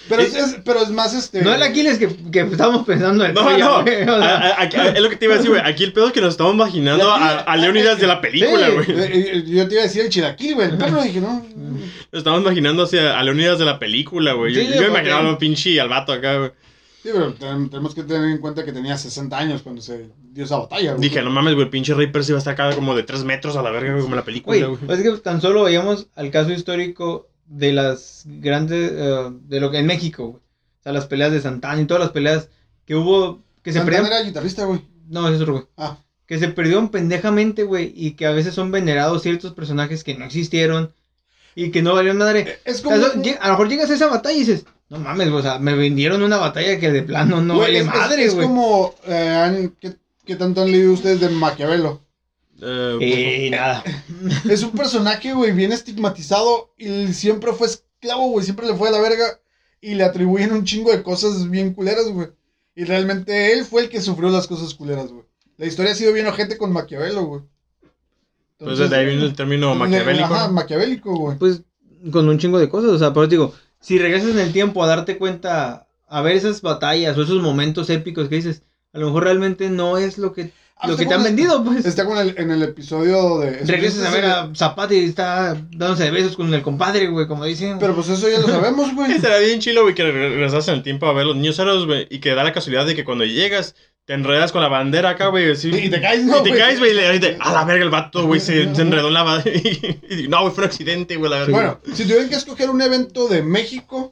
Pero 0.08 0.22
es, 0.22 0.36
es- 0.36 0.58
pero 0.64 0.82
es 0.84 0.90
más 0.90 1.14
este. 1.14 1.42
No 1.42 1.54
el 1.54 1.64
Aquiles 1.64 1.98
que, 1.98 2.08
que 2.32 2.42
estábamos 2.42 2.86
pensando 2.86 3.26
en 3.26 3.34
No, 3.34 3.58
no. 3.58 3.82
güey, 3.82 4.04
o 4.04 4.06
sea. 4.06 4.36
A- 4.38 4.48
a- 4.50 4.62
aquí- 4.64 4.78
es 4.78 5.02
lo 5.02 5.10
que 5.10 5.16
te 5.16 5.26
iba 5.26 5.34
a 5.34 5.38
decir, 5.38 5.52
güey. 5.52 5.62
Aquí 5.66 5.84
el 5.84 5.94
pedo 5.94 6.08
es 6.08 6.14
que 6.14 6.22
nos 6.22 6.32
estamos 6.32 6.54
imaginando 6.54 7.10
a, 7.12 7.40
a 7.40 7.58
Leonidas 7.58 8.00
de 8.00 8.08
la 8.08 8.22
película, 8.22 8.68
Sí. 8.68 8.74
güey. 8.74 9.00
Eh, 9.00 9.32
eh, 9.38 9.44
Yo 9.48 9.68
te 9.68 9.74
iba 9.76 9.82
a 9.84 9.88
decir 9.88 10.02
el 10.04 10.10
chilaquil, 10.10 10.56
güey. 10.56 10.70
El 10.70 10.78
perro 10.78 11.02
dije, 11.02 11.20
no. 11.22 11.46
Nos 12.12 12.20
estamos 12.20 12.42
imaginando 12.42 12.84
hacia, 12.84 13.18
a 13.20 13.24
Leonidas 13.24 13.58
de 13.60 13.66
la 13.66 13.80
película, 13.80 14.34
güey. 14.34 14.54
Yo, 14.54 14.62
Sí, 14.62 14.68
yo 14.68 14.72
me 14.74 14.78
porque- 14.78 14.92
imaginaba 14.92 15.28
a 15.28 15.32
un 15.32 15.38
pinche 15.38 15.80
al 15.82 15.90
vato 15.90 16.14
acá, 16.14 16.38
güey. 16.38 16.52
Sí, 17.04 17.10
pero 17.14 17.34
ten- 17.34 17.70
tenemos 17.70 17.94
que 17.94 18.02
tener 18.04 18.30
en 18.32 18.40
cuenta 18.40 18.66
que 18.66 18.72
tenía 18.72 18.98
60 18.98 19.38
años 19.38 19.62
cuando 19.62 19.80
se 19.82 20.10
dio 20.34 20.44
esa 20.46 20.58
batalla, 20.58 20.94
güey. 20.94 21.02
Dije, 21.08 21.22
no 21.22 21.30
mames, 21.30 21.54
güey, 21.54 21.66
el 21.66 21.70
pinche 21.70 21.94
Rey 21.94 22.08
Percy 22.08 22.32
va 22.32 22.38
a 22.38 22.40
estar 22.40 22.54
acá 22.54 22.74
como 22.76 22.96
de 22.96 23.04
3 23.04 23.24
metros 23.24 23.56
a 23.56 23.62
la 23.62 23.70
verga, 23.70 23.92
güey, 23.92 24.02
como 24.02 24.16
en 24.16 24.20
la 24.20 24.26
película, 24.26 24.56
Güey, 24.58 24.68
güey. 24.70 24.86
pues 24.88 25.00
es 25.00 25.04
que 25.12 25.18
tan 25.22 25.40
solo 25.42 25.64
veíamos 25.64 26.08
al 26.16 26.32
caso 26.32 26.52
histórico 26.52 27.28
de 27.46 27.72
las 27.74 28.24
grandes, 28.26 28.92
eh, 28.94 29.30
de 29.48 29.60
lo 29.60 29.72
que 29.72 29.80
en 29.80 29.86
México, 29.86 30.28
güey. 30.28 30.38
O 30.80 30.84
sea, 30.84 30.92
las 30.94 31.08
peleas 31.08 31.32
de 31.32 31.42
Santana 31.42 31.82
y 31.82 31.86
todas 31.86 32.02
las 32.04 32.12
peleas 32.12 32.50
que 32.86 32.96
hubo, 32.96 33.42
que 33.64 33.72
se 33.74 33.82
perdieron. 33.82 34.08
era 34.08 34.22
guitarrista, 34.22 34.66
güey. 34.66 34.82
No, 35.08 35.28
es 35.30 35.40
otro, 35.42 35.54
güey. 35.54 35.66
Ah, 35.78 35.98
Que 36.28 36.40
se 36.40 36.48
perdieron 36.48 36.90
pendejamente, 36.90 37.64
güey, 37.64 37.92
y 37.96 38.12
que 38.12 38.26
a 38.26 38.32
veces 38.32 38.54
son 38.56 38.72
venerados 38.72 39.22
ciertos 39.24 39.54
personajes 39.54 40.04
que 40.04 40.16
no 40.16 40.26
existieron 40.26 40.92
y 41.56 41.70
que 41.72 41.82
no 41.82 41.94
valieron 41.96 42.18
madre. 42.18 42.42
eh, 42.42 42.60
es 42.66 42.80
O 42.82 42.84
como. 42.86 42.98
sea, 42.98 43.10
so- 43.12 43.22
lle- 43.22 43.38
a 43.40 43.48
lo 43.48 43.54
mejor 43.54 43.70
llegas 43.70 43.90
a 43.90 43.94
esa 43.96 44.08
batalla 44.08 44.36
y 44.36 44.40
dices, 44.40 44.66
no 44.90 45.00
mames, 45.00 45.30
güey, 45.30 45.40
o 45.40 45.44
sea, 45.44 45.58
me 45.60 45.76
vendieron 45.76 46.22
una 46.24 46.38
batalla 46.38 46.80
que 46.80 46.92
de 46.92 47.02
plano 47.04 47.42
no 47.42 47.56
güey, 47.56 47.68
vale 47.68 47.80
es, 47.80 47.86
es- 47.86 47.92
madre, 47.94 48.24
es 48.26 48.34
güey. 48.36 48.48
como. 48.48 48.96
eh, 49.08 49.70
¿qué, 49.80 49.96
qué 50.26 50.36
tanto 50.36 50.62
han 50.64 50.72
leído 50.72 50.94
ustedes 50.94 51.20
de 51.20 51.30
Maquiavelo? 51.30 52.02
Eh, 52.62 52.98
Eh, 53.02 53.50
nada. 53.52 53.84
Es 54.50 54.64
un 54.64 54.72
personaje, 54.72 55.34
güey, 55.34 55.52
bien 55.52 55.72
estigmatizado 55.72 56.74
y 56.78 57.08
siempre 57.14 57.54
fue 57.54 57.68
esclavo, 57.68 58.30
güey. 58.30 58.46
Siempre 58.46 58.68
le 58.68 58.76
fue 58.76 58.90
a 58.90 58.92
la 58.92 59.02
verga 59.02 59.40
y 59.82 59.96
le 59.96 60.04
atribuyen 60.04 60.52
un 60.52 60.64
chingo 60.66 60.92
de 60.92 61.04
cosas 61.04 61.50
bien 61.50 61.74
culeras, 61.74 62.08
güey. 62.10 62.30
Y 62.76 62.84
realmente 62.84 63.54
él 63.54 63.66
fue 63.66 63.84
el 63.84 63.90
que 63.90 64.02
sufrió 64.02 64.30
las 64.30 64.48
cosas 64.48 64.74
culeras, 64.74 65.12
güey. 65.12 65.26
La 65.58 65.66
historia 65.66 65.94
ha 65.94 65.96
sido 65.96 66.12
bien 66.12 66.28
ojete 66.28 66.58
con 66.58 66.74
Maquiavelo, 66.74 67.24
güey. 67.24 67.42
pues 68.58 68.78
desde 68.78 68.96
ahí 68.96 69.06
viene 69.06 69.24
el 69.24 69.36
término 69.36 69.74
maquiavélico. 69.76 70.26
Ajá, 70.34 70.48
¿no? 70.48 70.54
maquiavélico, 70.54 71.16
güey. 71.16 71.38
Pues 71.38 71.62
con 72.12 72.28
un 72.28 72.38
chingo 72.38 72.60
de 72.60 72.70
cosas, 72.70 72.92
o 72.92 73.00
sea, 73.00 73.14
pero 73.14 73.28
digo, 73.28 73.54
si 73.80 73.98
regresas 73.98 74.32
en 74.32 74.40
el 74.40 74.52
tiempo 74.54 74.84
a 74.84 74.88
darte 74.88 75.18
cuenta, 75.18 75.88
a 76.08 76.22
ver 76.22 76.36
esas 76.36 76.62
batallas 76.62 77.18
o 77.18 77.24
esos 77.24 77.42
momentos 77.42 77.90
épicos 77.90 78.28
que 78.28 78.36
dices, 78.36 78.64
a 78.94 79.00
lo 79.00 79.08
mejor 79.08 79.24
realmente 79.24 79.70
no 79.70 79.98
es 79.98 80.18
lo 80.18 80.34
que, 80.34 80.52
lo 80.88 80.98
que 80.98 81.06
te 81.06 81.14
han 81.14 81.24
vendido, 81.24 81.64
pues. 81.64 81.86
Está 81.86 82.04
como 82.06 82.20
en 82.20 82.30
el, 82.30 82.36
en 82.38 82.52
el 82.52 82.62
episodio 82.64 83.40
de... 83.40 83.60
Regresas 83.60 84.06
a 84.06 84.12
ver 84.12 84.26
a 84.26 84.52
Zapata 84.56 84.94
y 84.94 85.06
está 85.06 85.54
dándose 85.72 86.04
de 86.04 86.12
besos 86.12 86.36
con 86.36 86.54
el 86.54 86.62
compadre, 86.62 87.08
güey, 87.08 87.28
como 87.28 87.46
dicen. 87.46 87.80
Pero 87.80 87.96
pues 87.96 88.10
eso 88.10 88.30
ya 88.30 88.40
lo 88.40 88.48
sabemos, 88.48 88.94
güey. 88.94 89.14
Será 89.20 89.40
bien 89.40 89.60
chilo, 89.60 89.84
güey, 89.84 89.96
que 89.96 90.04
regresas 90.04 90.68
en 90.68 90.76
el 90.76 90.84
tiempo 90.84 91.06
a 91.08 91.14
ver 91.14 91.26
los 91.26 91.36
niños 91.36 91.58
héroes, 91.60 91.86
güey, 91.86 92.08
y 92.10 92.20
que 92.20 92.36
da 92.36 92.44
la 92.44 92.54
casualidad 92.54 92.86
de 92.86 92.96
que 92.96 93.06
cuando 93.06 93.24
llegas 93.26 93.76
te 94.04 94.14
enredas 94.14 94.52
con 94.52 94.62
la 94.62 94.68
bandera 94.68 95.12
acá, 95.12 95.28
güey, 95.30 95.50
así. 95.50 95.70
Y 95.70 95.90
te 95.90 96.00
caes, 96.00 96.24
¿no, 96.26 96.40
Y 96.42 96.44
te 96.44 96.50
güey? 96.50 96.62
caes, 96.62 96.78
güey, 96.78 96.92
y 96.92 96.94
le 96.94 97.12
dices, 97.18 97.38
a 97.40 97.54
la 97.54 97.64
verga 97.64 97.84
el 97.86 97.90
vato, 97.90 98.28
güey, 98.28 98.40
se, 98.40 98.76
se 98.76 98.82
enredó 98.84 99.08
en 99.08 99.14
la 99.16 99.24
bandera. 99.24 99.60
Y, 100.10 100.26
y- 100.26 100.28
no, 100.28 100.42
güey, 100.42 100.54
fue 100.54 100.66
un 100.66 100.70
accidente, 100.70 101.16
güey, 101.16 101.32
la 101.32 101.40
verga. 101.40 101.52
Bueno, 101.54 101.80
si 101.96 102.04
tuvieran 102.04 102.30
que 102.30 102.36
escoger 102.36 102.70
un 102.70 102.82
evento 102.82 103.28
de 103.28 103.42
México, 103.42 104.12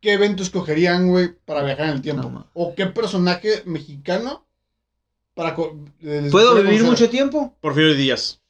¿qué 0.00 0.12
evento 0.14 0.42
escogerían, 0.42 1.08
güey, 1.08 1.28
para 1.44 1.62
viajar 1.62 1.86
en 1.86 1.92
el 1.92 2.00
tiempo? 2.02 2.30
No. 2.30 2.48
¿O 2.54 2.74
qué 2.74 2.86
personaje 2.86 3.62
mexicano 3.66 4.46
para... 5.34 5.54
¿Puedo 5.54 6.54
vivir 6.56 6.64
conocer? 6.80 6.82
mucho 6.84 7.08
tiempo? 7.10 7.54
Porfirio 7.60 7.94
Díaz. 7.94 8.40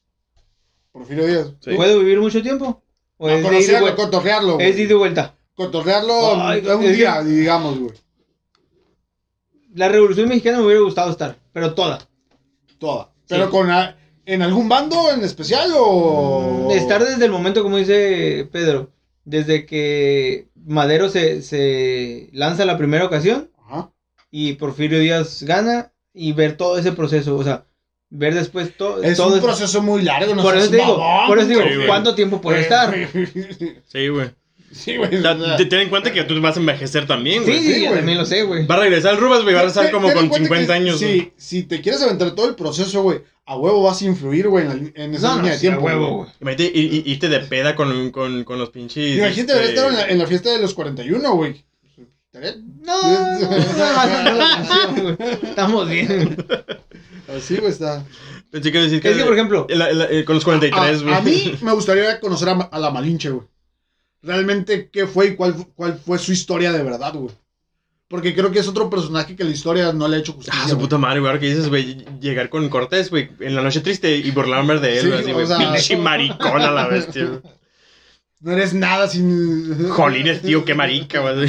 Porfirio 0.92 1.26
Díaz. 1.26 1.52
Sí. 1.60 1.74
¿Puedo 1.74 1.98
vivir 2.00 2.20
mucho 2.20 2.42
tiempo? 2.42 2.82
¿O 3.18 3.28
No, 3.28 3.34
es 3.34 3.42
de 3.42 3.48
ida 3.48 3.48
y 3.48 3.52
conocerlo, 3.52 3.80
vuelta? 3.80 4.02
cotorrearlo, 4.04 4.54
güey. 4.54 4.68
Es 4.70 4.76
de 4.76 4.82
ida 4.82 4.92
y 4.92 4.96
vuelta. 4.96 5.34
Cotorrearlo 5.54 6.42
Ay, 6.42 6.66
un 6.66 6.84
es 6.84 6.96
día, 6.96 7.22
digamos, 7.22 7.78
güey. 7.78 7.92
La 9.74 9.88
revolución 9.88 10.28
mexicana 10.28 10.58
me 10.58 10.64
hubiera 10.66 10.80
gustado 10.80 11.10
estar, 11.10 11.36
pero 11.52 11.74
toda. 11.74 11.98
Toda. 12.78 13.12
Pero 13.28 13.44
Sí. 13.46 13.50
con... 13.50 13.68
¿En 14.26 14.42
algún 14.42 14.68
bando 14.68 15.10
en 15.12 15.22
especial 15.24 15.70
o...? 15.74 16.66
Mm, 16.68 16.70
Estar 16.72 17.04
desde 17.04 17.24
el 17.24 17.30
momento, 17.30 17.62
como 17.62 17.76
dice 17.78 18.48
Pedro, 18.52 18.90
desde 19.24 19.66
que 19.66 20.48
Madero 20.54 21.08
se, 21.08 21.42
se 21.42 22.28
lanza 22.32 22.64
la 22.64 22.78
primera 22.78 23.04
ocasión 23.04 23.50
Ajá. 23.66 23.90
y 24.30 24.52
Porfirio 24.54 24.98
Díaz 25.00 25.42
gana 25.42 25.92
y 26.14 26.32
ver 26.32 26.56
todo 26.56 26.78
ese 26.78 26.92
proceso, 26.92 27.36
o 27.36 27.44
sea, 27.44 27.64
ver 28.10 28.34
después 28.34 28.76
to- 28.76 29.02
Es 29.02 29.16
todo 29.16 29.28
un 29.28 29.32
ese- 29.34 29.42
proceso 29.42 29.82
muy 29.82 30.02
largo, 30.02 30.34
no 30.34 30.42
Por 30.42 30.56
eso 30.56 30.70
te 30.70 30.76
digo, 30.76 30.98
mamón, 30.98 31.26
por 31.28 31.38
eso 31.38 31.48
digo, 31.48 31.62
Sí. 31.62 31.86
¿cuánto 31.86 32.14
tiempo 32.14 32.40
puede 32.40 32.60
estar? 32.62 32.94
Sí, 33.88 34.08
güey. 34.08 34.30
Sí, 34.72 34.96
güey. 34.96 35.16
O 35.16 35.20
sea, 35.22 35.56
ten 35.56 35.80
en 35.80 35.88
cuenta 35.88 36.12
que 36.12 36.22
tú 36.22 36.40
vas 36.40 36.56
a 36.56 36.60
envejecer 36.60 37.04
también, 37.06 37.42
güey. 37.42 37.58
Sí, 37.58 37.66
sí, 37.66 37.74
sí, 37.74 37.80
güey. 37.86 37.94
también 37.96 38.18
lo 38.18 38.24
sé, 38.24 38.42
güey. 38.44 38.66
Va 38.66 38.76
a 38.76 38.80
regresar 38.80 39.14
el 39.14 39.20
Rubas, 39.20 39.42
güey. 39.42 39.52
Va 39.54 39.60
a 39.62 39.64
regresar 39.64 39.90
como 39.90 40.06
ten 40.08 40.16
en 40.16 40.20
con 40.22 40.28
cuenta 40.28 40.44
50 40.46 40.72
que 40.74 40.78
años, 40.80 41.00
güey. 41.02 41.32
Si, 41.36 41.56
si 41.58 41.62
te 41.64 41.80
quieres 41.80 42.00
aventar 42.02 42.30
todo 42.36 42.48
el 42.48 42.54
proceso, 42.54 43.02
güey, 43.02 43.20
a 43.46 43.56
huevo 43.56 43.82
vas 43.82 44.00
a 44.00 44.04
influir, 44.04 44.46
güey, 44.46 44.66
en, 44.66 44.92
en 44.94 45.14
esa 45.14 45.28
No, 45.30 45.34
no, 45.34 45.38
línea 45.42 45.52
de 45.54 45.58
sí, 45.58 45.66
a 45.66 45.70
tiempo. 45.70 45.86
huevo, 45.86 46.16
güey. 46.18 46.28
Imagínate 46.40 46.72
ir- 46.72 46.92
ir- 46.92 47.02
irte 47.04 47.28
de 47.28 47.40
peda 47.40 47.74
con, 47.74 48.10
con, 48.12 48.44
con 48.44 48.58
los 48.60 48.70
pinches. 48.70 49.18
Imagínate 49.18 49.52
haber 49.54 49.64
este, 49.64 49.74
estado 49.74 49.88
en 49.90 49.96
la, 49.96 50.06
en 50.08 50.18
la 50.18 50.26
fiesta 50.28 50.50
de 50.52 50.58
los 50.60 50.72
41, 50.74 51.34
güey. 51.34 51.64
No, 52.32 52.40
no, 52.42 53.40
no, 53.40 53.50
no, 53.50 54.24
no, 54.24 54.34
no, 54.34 54.92
no, 54.96 55.02
güey. 55.16 55.16
Estamos 55.42 55.88
bien. 55.88 56.36
Así, 57.28 57.56
güey, 57.56 57.70
está. 57.72 58.04
Pensé 58.50 58.70
que 58.72 58.78
decir 58.78 59.00
Es 59.04 59.16
que, 59.16 59.24
por 59.24 59.34
ejemplo, 59.34 59.66
eh, 59.68 60.24
con 60.24 60.36
los 60.36 60.44
43, 60.44 61.02
güey. 61.02 61.14
A, 61.14 61.18
a 61.18 61.20
mí 61.22 61.54
me 61.62 61.72
gustaría 61.72 62.20
conocer 62.20 62.48
a, 62.48 62.52
a 62.52 62.78
la 62.78 62.90
Malinche, 62.90 63.30
güey. 63.30 63.46
Realmente, 64.22 64.90
¿qué 64.92 65.06
fue 65.06 65.28
y 65.28 65.34
cuál, 65.36 65.54
cuál 65.74 65.98
fue 65.98 66.18
su 66.18 66.32
historia 66.32 66.72
de 66.72 66.82
verdad, 66.82 67.14
güey? 67.14 67.34
Porque 68.06 68.34
creo 68.34 68.50
que 68.50 68.58
es 68.58 68.68
otro 68.68 68.90
personaje 68.90 69.34
que 69.36 69.44
la 69.44 69.50
historia 69.50 69.92
no 69.92 70.06
le 70.08 70.16
ha 70.16 70.20
hecho 70.20 70.32
justicia. 70.32 70.60
Ah, 70.62 70.68
su 70.68 70.74
güey. 70.74 70.86
puta 70.86 70.98
madre, 70.98 71.20
güey. 71.20 71.30
Ahora 71.30 71.40
que 71.40 71.46
dices, 71.48 71.68
güey, 71.68 72.04
llegar 72.20 72.48
con 72.48 72.68
Cortés, 72.68 73.10
güey, 73.10 73.30
en 73.40 73.54
la 73.56 73.62
noche 73.62 73.80
triste 73.80 74.16
y 74.16 74.30
burlarme 74.32 74.78
de 74.78 74.98
él, 74.98 75.02
Sí, 75.02 75.08
güey, 75.08 75.20
así, 75.20 75.30
o 75.30 75.34
güey. 75.34 75.46
sea- 75.46 75.58
Pinche 75.58 75.96
maricón 75.96 76.60
a 76.62 76.70
la 76.70 76.86
bestia, 76.88 77.24
güey. 77.26 77.40
No 78.40 78.52
eres 78.52 78.72
nada 78.74 79.06
sin. 79.08 79.88
Jolines, 79.90 80.42
tío, 80.42 80.64
qué 80.64 80.74
marica, 80.74 81.20
güey. 81.20 81.48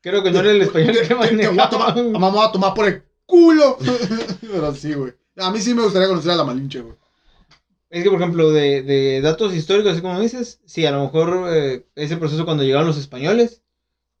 Creo 0.00 0.22
que 0.22 0.30
no 0.30 0.40
era 0.40 0.50
el 0.50 0.62
español 0.62 0.96
que 1.06 1.14
manejaba. 1.14 1.94
mamá 2.18 2.46
a 2.46 2.52
tomar 2.52 2.74
por 2.74 2.86
el 2.86 3.02
culo. 3.26 3.76
Pero 4.40 4.74
sí, 4.74 4.92
güey. 4.94 5.12
A 5.36 5.50
mí 5.50 5.60
sí 5.60 5.74
me 5.74 5.82
gustaría 5.82 6.08
conocer 6.08 6.32
a 6.32 6.36
la 6.36 6.44
Malinche, 6.44 6.80
güey. 6.80 6.96
Es 7.88 8.04
que, 8.04 8.10
por 8.10 8.20
ejemplo, 8.20 8.50
de, 8.50 8.82
de 8.82 9.20
datos 9.20 9.52
históricos, 9.54 9.92
así 9.92 10.00
como 10.00 10.20
dices, 10.20 10.60
sí, 10.64 10.86
a 10.86 10.92
lo 10.92 11.02
mejor 11.02 11.46
eh, 11.50 11.86
ese 11.96 12.16
proceso 12.16 12.44
cuando 12.44 12.62
llegaron 12.62 12.86
los 12.86 12.98
españoles, 12.98 13.62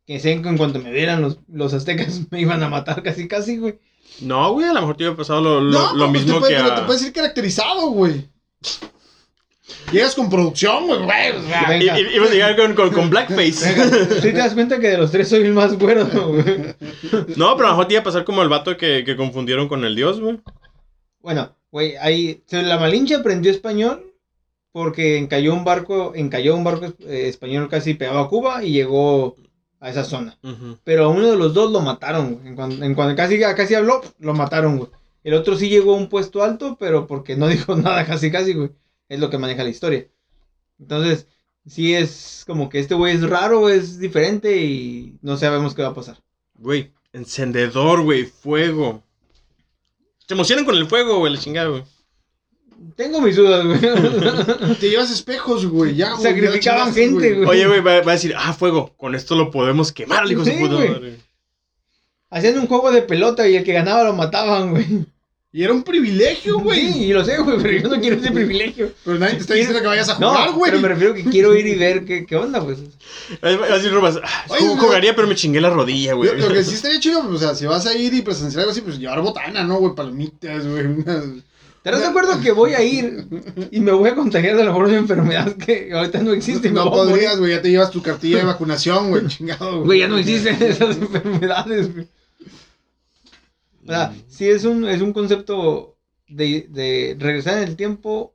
que 0.06 0.18
sé 0.18 0.40
que 0.42 0.48
en 0.48 0.56
cuanto 0.58 0.80
me 0.80 0.90
vieran 0.90 1.22
los, 1.22 1.38
los 1.46 1.72
aztecas 1.72 2.20
me 2.30 2.40
iban 2.40 2.62
a 2.64 2.68
matar 2.68 3.02
casi, 3.02 3.28
casi, 3.28 3.58
güey. 3.58 3.78
No, 4.22 4.52
güey, 4.54 4.66
a 4.66 4.72
lo 4.72 4.80
mejor 4.80 4.96
te 4.96 5.04
hubiera 5.04 5.16
pasado 5.16 5.40
lo, 5.40 5.60
lo, 5.60 5.70
no, 5.70 5.94
lo 5.94 6.10
pues 6.10 6.22
mismo 6.24 6.34
te 6.34 6.40
puede- 6.40 6.54
que 6.56 6.62
pero 6.62 6.72
a... 6.72 6.76
te 6.80 6.82
puedes 6.82 7.02
ir 7.02 7.12
caracterizado, 7.12 7.90
güey. 7.90 8.28
Llegas 9.92 10.14
con 10.14 10.30
producción, 10.30 10.86
güey, 10.86 11.00
güey. 11.00 11.84
Ibas 12.14 12.30
a 12.30 12.32
llegar 12.32 12.56
con, 12.56 12.74
con, 12.74 12.90
con 12.90 13.10
blackface. 13.10 13.52
Si 13.52 14.20
te 14.20 14.32
das 14.32 14.54
cuenta 14.54 14.78
que 14.78 14.88
de 14.88 14.98
los 14.98 15.10
tres 15.10 15.28
soy 15.28 15.42
el 15.42 15.52
más 15.52 15.78
güero, 15.78 16.06
güey. 16.06 16.74
No, 17.36 17.56
pero 17.56 17.68
a 17.68 17.70
lo 17.70 17.76
mejor 17.76 17.86
te 17.86 17.94
iba 17.94 18.00
a 18.00 18.04
pasar 18.04 18.24
como 18.24 18.42
el 18.42 18.48
vato 18.48 18.76
que, 18.76 19.04
que 19.04 19.16
confundieron 19.16 19.68
con 19.68 19.84
el 19.84 19.96
dios, 19.96 20.20
güey. 20.20 20.40
Bueno, 21.20 21.56
güey, 21.70 21.96
ahí, 21.96 22.42
la 22.50 22.78
Malinche 22.78 23.16
aprendió 23.16 23.50
español 23.50 24.10
porque 24.72 25.18
encalló 25.18 25.54
un 25.54 25.64
barco, 25.64 26.12
encalló 26.14 26.56
un 26.56 26.64
barco 26.64 26.86
eh, 27.00 27.28
español 27.28 27.68
casi 27.68 27.94
pegado 27.94 28.20
a 28.20 28.28
Cuba 28.28 28.64
y 28.64 28.72
llegó 28.72 29.36
a 29.80 29.90
esa 29.90 30.04
zona. 30.04 30.38
Pero 30.84 31.06
a 31.06 31.08
uno 31.08 31.30
de 31.30 31.36
los 31.36 31.54
dos 31.54 31.72
lo 31.72 31.80
mataron, 31.80 32.34
güey. 32.34 32.48
En 32.48 32.54
cuanto, 32.54 32.84
en 32.84 32.94
cuanto 32.94 33.16
casi, 33.16 33.40
casi 33.40 33.74
habló, 33.74 34.00
lo 34.18 34.34
mataron, 34.34 34.78
güey. 34.78 34.90
El 35.24 35.34
otro 35.34 35.56
sí 35.56 35.68
llegó 35.68 35.94
a 35.94 35.98
un 35.98 36.08
puesto 36.08 36.42
alto, 36.42 36.76
pero 36.78 37.06
porque 37.06 37.36
no 37.36 37.48
dijo 37.48 37.74
nada 37.76 38.06
casi, 38.06 38.30
casi, 38.30 38.54
güey. 38.54 38.70
Es 39.10 39.18
lo 39.18 39.28
que 39.28 39.38
maneja 39.38 39.64
la 39.64 39.70
historia. 39.70 40.06
Entonces, 40.78 41.26
sí 41.66 41.94
es 41.94 42.44
como 42.46 42.68
que 42.70 42.78
este 42.78 42.94
güey 42.94 43.16
es 43.16 43.28
raro, 43.28 43.68
es 43.68 43.98
diferente 43.98 44.56
y 44.56 45.18
no 45.20 45.36
sabemos 45.36 45.74
qué 45.74 45.82
va 45.82 45.88
a 45.88 45.94
pasar. 45.94 46.22
Güey, 46.54 46.92
encendedor, 47.12 48.02
güey, 48.02 48.24
fuego. 48.24 49.02
Se 50.26 50.34
emocionan 50.34 50.64
con 50.64 50.76
el 50.76 50.86
fuego, 50.86 51.18
güey, 51.18 51.32
la 51.32 51.40
chingada, 51.40 51.68
güey. 51.68 51.82
Tengo 52.94 53.20
mis 53.20 53.34
dudas, 53.34 53.66
güey. 53.66 53.80
Te 54.80 54.88
llevas 54.88 55.10
espejos, 55.10 55.66
güey. 55.66 55.96
Ya, 55.96 56.12
güey. 56.12 56.22
Sacrificaban 56.22 56.94
gente, 56.94 57.34
güey. 57.34 57.48
Oye, 57.48 57.66
güey, 57.66 57.80
va, 57.80 58.00
va 58.02 58.12
a 58.12 58.14
decir, 58.14 58.32
ah, 58.38 58.52
fuego, 58.52 58.94
con 58.96 59.16
esto 59.16 59.34
lo 59.34 59.50
podemos 59.50 59.92
quemar, 59.92 60.30
hijo 60.30 60.44
de 60.44 60.52
Sí, 60.52 60.60
puta 60.60 60.74
madre. 60.76 61.18
Hacían 62.30 62.60
un 62.60 62.68
juego 62.68 62.92
de 62.92 63.02
pelota 63.02 63.48
y 63.48 63.56
el 63.56 63.64
que 63.64 63.72
ganaba 63.72 64.04
lo 64.04 64.14
mataban, 64.14 64.70
güey. 64.70 65.04
Y 65.52 65.64
era 65.64 65.72
un 65.72 65.82
privilegio, 65.82 66.60
güey. 66.60 66.92
Sí, 66.92 67.04
y 67.06 67.12
lo 67.12 67.24
sé, 67.24 67.36
güey, 67.38 67.58
pero 67.60 67.72
yo 67.82 67.88
no 67.88 68.00
quiero 68.00 68.16
ese 68.16 68.30
privilegio. 68.30 68.92
Pero 69.04 69.18
nadie 69.18 69.34
te 69.34 69.40
está 69.40 69.54
diciendo 69.54 69.80
que 69.80 69.86
vayas 69.88 70.08
a 70.08 70.18
No, 70.20 70.30
jugar, 70.30 70.52
güey. 70.52 70.70
pero 70.70 70.80
me 70.82 70.88
refiero 70.88 71.12
que 71.14 71.24
quiero 71.24 71.56
ir 71.56 71.66
y 71.66 71.74
ver 71.74 72.04
qué, 72.04 72.24
qué 72.24 72.36
onda, 72.36 72.62
pues. 72.64 72.78
Así, 73.42 73.88
Rubas, 73.88 74.20
ah, 74.22 74.44
jugaría, 74.78 75.16
pero 75.16 75.26
me 75.26 75.34
chingué 75.34 75.60
la 75.60 75.70
rodilla, 75.70 76.14
güey. 76.14 76.38
Lo, 76.38 76.48
que 76.52 76.62
sí 76.62 76.74
estaría 76.74 77.00
chido, 77.00 77.28
o 77.28 77.36
sea, 77.38 77.56
si 77.56 77.66
vas 77.66 77.84
a 77.86 77.96
ir 77.96 78.14
y 78.14 78.22
presenciar 78.22 78.60
algo 78.60 78.70
así, 78.72 78.80
pues 78.80 78.98
llevar 79.00 79.20
botana, 79.22 79.64
¿no, 79.64 79.78
güey? 79.78 79.94
Palomitas, 79.94 80.66
güey. 80.68 80.86
unas- 80.86 81.24
¿Estarás 81.78 82.00
de 82.00 82.06
acuerdo 82.08 82.38
que 82.42 82.52
voy 82.52 82.74
a 82.74 82.82
ir 82.82 83.24
y 83.70 83.80
me 83.80 83.90
voy 83.92 84.10
a 84.10 84.14
contagiar 84.14 84.54
de 84.54 84.62
a 84.62 84.64
lo 84.66 84.72
mejor 84.72 84.88
una 84.88 84.98
enfermedad 84.98 85.56
que 85.56 85.90
ahorita 85.94 86.22
no 86.22 86.32
existe? 86.34 86.70
No 86.70 86.90
podrías, 86.90 87.38
güey. 87.38 87.52
Ya 87.52 87.62
te 87.62 87.70
llevas 87.70 87.90
tu 87.90 88.02
cartilla 88.02 88.36
de 88.38 88.44
vacunación, 88.44 89.08
güey. 89.08 89.26
Chingado, 89.28 89.82
Güey, 89.82 90.00
ya 90.00 90.06
no 90.08 90.18
existen 90.18 90.62
esas 90.62 90.96
enfermedades, 90.98 91.92
güey. 91.92 92.06
O 93.84 93.86
sea, 93.86 94.14
sí 94.28 94.48
es 94.48 94.64
un, 94.64 94.86
es 94.88 95.00
un 95.00 95.12
concepto 95.12 95.96
de, 96.28 96.66
de 96.70 97.16
regresar 97.18 97.58
en 97.62 97.68
el 97.68 97.76
tiempo 97.76 98.34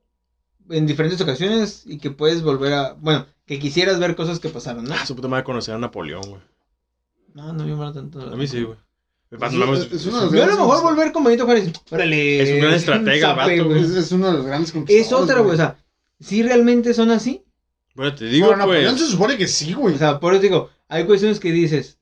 en 0.68 0.86
diferentes 0.86 1.20
ocasiones 1.20 1.84
y 1.86 1.98
que 1.98 2.10
puedes 2.10 2.42
volver 2.42 2.72
a... 2.72 2.92
Bueno, 2.94 3.26
que 3.46 3.58
quisieras 3.60 3.98
ver 4.00 4.16
cosas 4.16 4.40
que 4.40 4.48
pasaron, 4.48 4.84
¿no? 4.84 4.94
Ah, 4.94 5.06
su 5.06 5.14
puta 5.14 5.28
madre 5.28 5.44
conocer 5.44 5.74
a 5.74 5.78
Napoleón, 5.78 6.22
güey. 6.28 6.42
No, 7.34 7.52
no 7.52 7.64
me 7.64 7.74
mola 7.74 7.92
tanto. 7.92 8.20
A 8.20 8.34
mí 8.36 8.46
sí, 8.48 8.62
güey. 8.62 8.76
Es- 9.30 9.40
es- 9.42 9.92
es 9.92 10.06
uno 10.06 10.18
de 10.20 10.24
los 10.26 10.32
Yo 10.32 10.42
a 10.44 10.46
lo 10.46 10.56
mejor 10.56 10.82
volver 10.82 11.12
con 11.12 11.22
Benito 11.24 11.44
Juárez. 11.44 11.70
Órale. 11.90 12.42
Es 12.42 12.50
un 12.54 12.60
gran 12.60 12.74
estratega 12.74 13.14
el 13.30 13.36
zape, 13.36 13.58
vato, 13.58 13.68
güey. 13.68 13.82
Es, 13.82 13.90
es 13.90 14.12
uno 14.12 14.26
de 14.28 14.32
los 14.34 14.46
grandes 14.46 14.68
Es 14.68 14.72
conquistadores. 14.74 15.30
otra, 15.30 15.40
güey. 15.42 15.54
O 15.54 15.56
sea, 15.56 15.78
si 16.20 16.42
realmente 16.42 16.94
son 16.94 17.10
así. 17.10 17.44
Bueno, 17.94 18.14
te 18.14 18.26
digo, 18.26 18.46
Bueno, 18.48 18.60
Napoleón 18.60 18.94
pues. 18.94 19.04
se 19.06 19.10
supone 19.12 19.36
que 19.36 19.46
sí, 19.48 19.72
güey. 19.74 19.94
O 19.94 19.98
sea, 19.98 20.18
por 20.20 20.32
eso 20.34 20.42
digo, 20.42 20.70
hay 20.88 21.04
cuestiones 21.04 21.40
que 21.40 21.50
dices, 21.52 21.98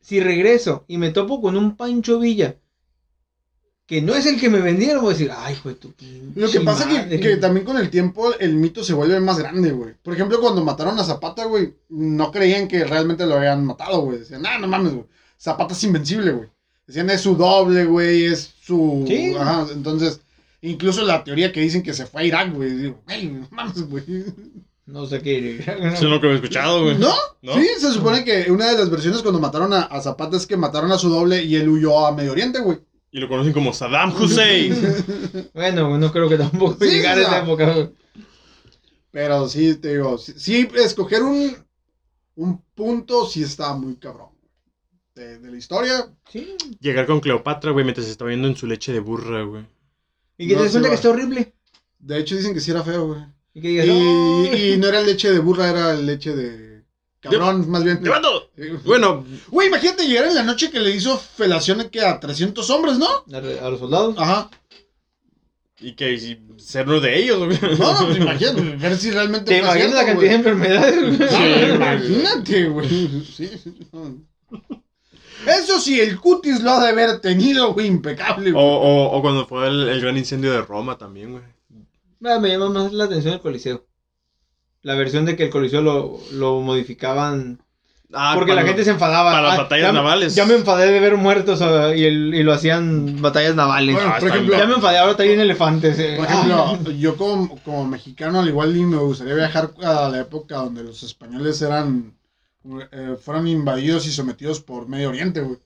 si 0.00 0.20
regreso 0.20 0.84
y 0.88 0.98
me 0.98 1.10
topo 1.10 1.40
con 1.40 1.56
un 1.56 1.76
Pancho 1.76 2.18
Villa, 2.18 2.56
que 3.92 4.00
no 4.00 4.14
es 4.14 4.24
el 4.24 4.40
que 4.40 4.48
me 4.48 4.62
vendieron, 4.62 5.02
voy 5.02 5.10
a 5.12 5.18
decir, 5.18 5.30
ay, 5.36 5.54
güey, 5.62 5.74
tu 5.74 5.92
Lo 6.34 6.50
que 6.50 6.60
pasa 6.60 6.88
que, 6.88 6.94
madre". 6.94 7.20
que 7.20 7.36
también 7.36 7.66
con 7.66 7.76
el 7.76 7.90
tiempo 7.90 8.32
el 8.40 8.54
mito 8.56 8.82
se 8.82 8.94
vuelve 8.94 9.20
más 9.20 9.38
grande, 9.38 9.70
güey. 9.70 9.92
Por 10.02 10.14
ejemplo, 10.14 10.40
cuando 10.40 10.64
mataron 10.64 10.98
a 10.98 11.04
Zapata, 11.04 11.44
güey, 11.44 11.74
no 11.90 12.32
creían 12.32 12.68
que 12.68 12.84
realmente 12.84 13.26
lo 13.26 13.34
habían 13.34 13.66
matado, 13.66 14.00
güey. 14.00 14.20
Decían, 14.20 14.46
ah, 14.46 14.58
no 14.58 14.66
mames, 14.66 14.94
güey. 14.94 15.04
Zapata 15.38 15.74
es 15.74 15.84
invencible, 15.84 16.32
güey. 16.32 16.48
Decían, 16.86 17.10
es 17.10 17.20
su 17.20 17.36
doble, 17.36 17.84
güey, 17.84 18.24
es 18.24 18.54
su... 18.62 19.04
Sí. 19.06 19.34
Ajá, 19.38 19.66
entonces, 19.70 20.22
incluso 20.62 21.02
la 21.02 21.22
teoría 21.22 21.52
que 21.52 21.60
dicen 21.60 21.82
que 21.82 21.92
se 21.92 22.06
fue 22.06 22.22
a 22.22 22.24
Irak, 22.24 22.54
güey. 22.54 22.70
Digo, 22.70 23.02
güey, 23.04 23.26
no 23.26 23.46
mames, 23.50 23.86
güey. 23.90 24.04
No 24.86 25.04
sé 25.04 25.20
qué. 25.20 25.58
Eso 25.58 25.76
es 25.92 26.02
lo 26.02 26.18
que 26.18 26.28
he 26.28 26.34
escuchado, 26.34 26.84
güey. 26.84 26.96
¿No? 26.96 27.12
¿No? 27.42 27.54
Sí, 27.56 27.68
se 27.78 27.92
supone 27.92 28.24
que 28.24 28.50
una 28.50 28.70
de 28.70 28.78
las 28.78 28.88
versiones 28.88 29.20
cuando 29.20 29.38
mataron 29.38 29.74
a, 29.74 29.82
a 29.82 30.00
Zapata 30.00 30.38
es 30.38 30.46
que 30.46 30.56
mataron 30.56 30.90
a 30.92 30.96
su 30.96 31.10
doble 31.10 31.44
y 31.44 31.56
él 31.56 31.68
huyó 31.68 32.06
a 32.06 32.12
Medio 32.12 32.32
Oriente, 32.32 32.58
güey. 32.60 32.78
Y 33.12 33.20
lo 33.20 33.28
conocen 33.28 33.52
como 33.52 33.72
Saddam 33.72 34.12
Hussein. 34.20 34.74
Bueno, 35.54 35.96
no 35.98 36.10
creo 36.10 36.28
que 36.28 36.38
tampoco 36.38 36.76
Sí, 36.84 36.90
llegar 36.90 37.18
a 37.18 37.22
esa 37.22 37.38
época. 37.42 37.72
güey. 37.72 37.90
Pero 39.10 39.48
sí, 39.48 39.74
te 39.76 39.92
digo, 39.94 40.16
sí, 40.18 40.32
sí, 40.36 40.68
escoger 40.76 41.22
un, 41.22 41.54
un 42.36 42.62
punto 42.74 43.26
sí 43.26 43.42
está 43.42 43.74
muy 43.74 43.96
cabrón. 43.96 44.30
De, 45.14 45.38
de 45.38 45.50
la 45.50 45.56
historia, 45.58 46.10
Sí. 46.30 46.56
Llegar 46.80 47.04
con 47.06 47.20
Cleopatra, 47.20 47.70
güey, 47.72 47.84
mientras 47.84 48.06
se 48.06 48.12
está 48.12 48.24
viendo 48.24 48.48
en 48.48 48.56
su 48.56 48.66
leche 48.66 48.92
de 48.94 49.00
burra, 49.00 49.42
güey. 49.42 49.66
Y 50.38 50.48
que 50.48 50.54
No 50.56 50.62
te 50.62 50.68
se 50.68 50.72
cuenta 50.72 50.88
que 50.88 50.94
está 50.94 51.10
horrible. 51.10 51.52
de 51.98 52.18
hecho 52.18 52.34
dicen 52.34 52.54
que 52.54 52.60
sí 52.60 52.70
era 52.70 52.82
feo, 52.82 53.08
güey. 53.08 53.20
Y 53.52 53.60
que 53.60 53.68
digas, 53.68 53.86
Y, 53.86 53.90
"No". 53.90 54.56
y 54.56 54.76
no 54.78 54.88
era 54.88 55.02
leche 55.02 55.30
de 55.30 55.38
burra, 55.40 55.68
era 55.68 55.92
leche 55.92 56.34
de 56.34 56.71
cabrón, 57.22 57.70
más 57.70 57.84
bien. 57.84 58.02
¡Llevando! 58.02 58.50
Bueno, 58.84 59.24
Güey, 59.48 59.68
imagínate 59.68 60.06
llegar 60.06 60.26
en 60.26 60.34
la 60.34 60.42
noche 60.42 60.70
que 60.70 60.80
le 60.80 60.90
hizo 60.94 61.16
felación 61.16 61.88
que 61.90 62.00
a 62.02 62.18
300 62.20 62.68
hombres, 62.70 62.98
¿no? 62.98 63.06
A, 63.06 63.66
a 63.66 63.70
los 63.70 63.80
soldados. 63.80 64.14
Ajá. 64.18 64.50
y 65.80 65.94
que 65.94 66.18
si- 66.18 66.38
ser 66.58 66.86
uno 66.88 67.00
de 67.00 67.18
ellos, 67.18 67.38
güey. 67.44 67.58
No, 67.78 67.92
no, 68.00 68.06
pues 68.06 68.18
imagínate, 68.18 68.60
ver 68.76 68.96
si 68.96 69.10
realmente 69.10 69.52
¿Te 69.52 69.58
imaginas 69.58 69.92
la 69.94 70.04
cierto, 70.04 70.20
cantidad 70.20 70.30
de 70.42 70.52
güey. 70.52 70.54
enfermedades? 70.54 71.18
güey? 71.18 71.28
Ah, 71.30 71.98
Sí, 72.00 72.12
imagínate, 72.12 72.68
güey. 72.68 72.88
Sí, 73.24 73.50
sí, 73.62 73.74
no. 73.92 74.16
Eso 75.46 75.80
sí, 75.80 76.00
el 76.00 76.20
cutis 76.20 76.60
lo 76.62 76.70
ha 76.70 76.84
de 76.84 76.90
haber 76.90 77.20
tenido, 77.20 77.72
güey, 77.74 77.88
impecable, 77.88 78.50
O, 78.50 78.52
güey. 78.52 78.64
o, 78.64 79.10
o 79.10 79.22
cuando 79.22 79.44
fue 79.46 79.66
el, 79.66 79.88
el 79.88 80.00
gran 80.00 80.16
incendio 80.16 80.52
de 80.52 80.62
Roma 80.62 80.96
también, 80.98 81.32
güey. 81.32 81.42
Ah, 82.24 82.38
Me 82.38 82.50
llama 82.50 82.68
más 82.68 82.92
la 82.92 83.04
atención 83.04 83.34
el 83.34 83.40
Coliseo. 83.40 83.84
La 84.82 84.94
versión 84.94 85.24
de 85.24 85.36
que 85.36 85.44
el 85.44 85.50
Coliseo 85.50 85.80
lo, 85.82 86.18
lo 86.32 86.60
modificaban. 86.60 87.60
Ah, 88.14 88.32
porque 88.34 88.54
la 88.54 88.62
gente 88.62 88.84
se 88.84 88.90
enfadaba. 88.90 89.30
para 89.30 89.42
las 89.42 89.54
Ah, 89.58 89.62
batallas 89.62 89.86
ya 89.86 89.92
navales. 89.92 90.34
Ya 90.34 90.44
me 90.44 90.54
enfadé 90.54 90.92
de 90.92 91.00
ver 91.00 91.16
muertos 91.16 91.62
o- 91.62 91.94
y, 91.94 92.04
el- 92.04 92.34
y 92.34 92.42
lo 92.42 92.52
hacían 92.52 93.22
batallas 93.22 93.54
navales. 93.54 93.94
Bueno, 93.94 94.10
Ah, 94.10 94.18
por 94.18 94.28
está 94.28 94.36
ejemplo, 94.38 94.58
ya 94.58 94.66
me 94.66 94.74
enfadé, 94.74 94.98
ahora 94.98 95.16
traen 95.16 95.40
elefantes. 95.40 95.98
eh. 95.98 96.16
Por 96.18 96.26
ejemplo, 96.26 96.90
yo 96.90 97.16
como, 97.16 97.58
como 97.62 97.86
mexicano, 97.86 98.40
al 98.40 98.48
igual 98.48 98.76
y 98.76 98.84
me 98.84 98.98
gustaría 98.98 99.34
viajar 99.34 99.70
a 99.82 100.08
la 100.10 100.20
época 100.20 100.56
donde 100.56 100.82
los 100.82 101.02
españoles 101.02 101.62
eran, 101.62 102.12
eh, 102.92 103.16
fueron 103.18 103.48
invadidos 103.48 104.06
y 104.06 104.10
sometidos 104.12 104.60
por 104.60 104.88
Medio 104.88 105.08
Oriente, 105.08 105.40
güey. 105.40 105.58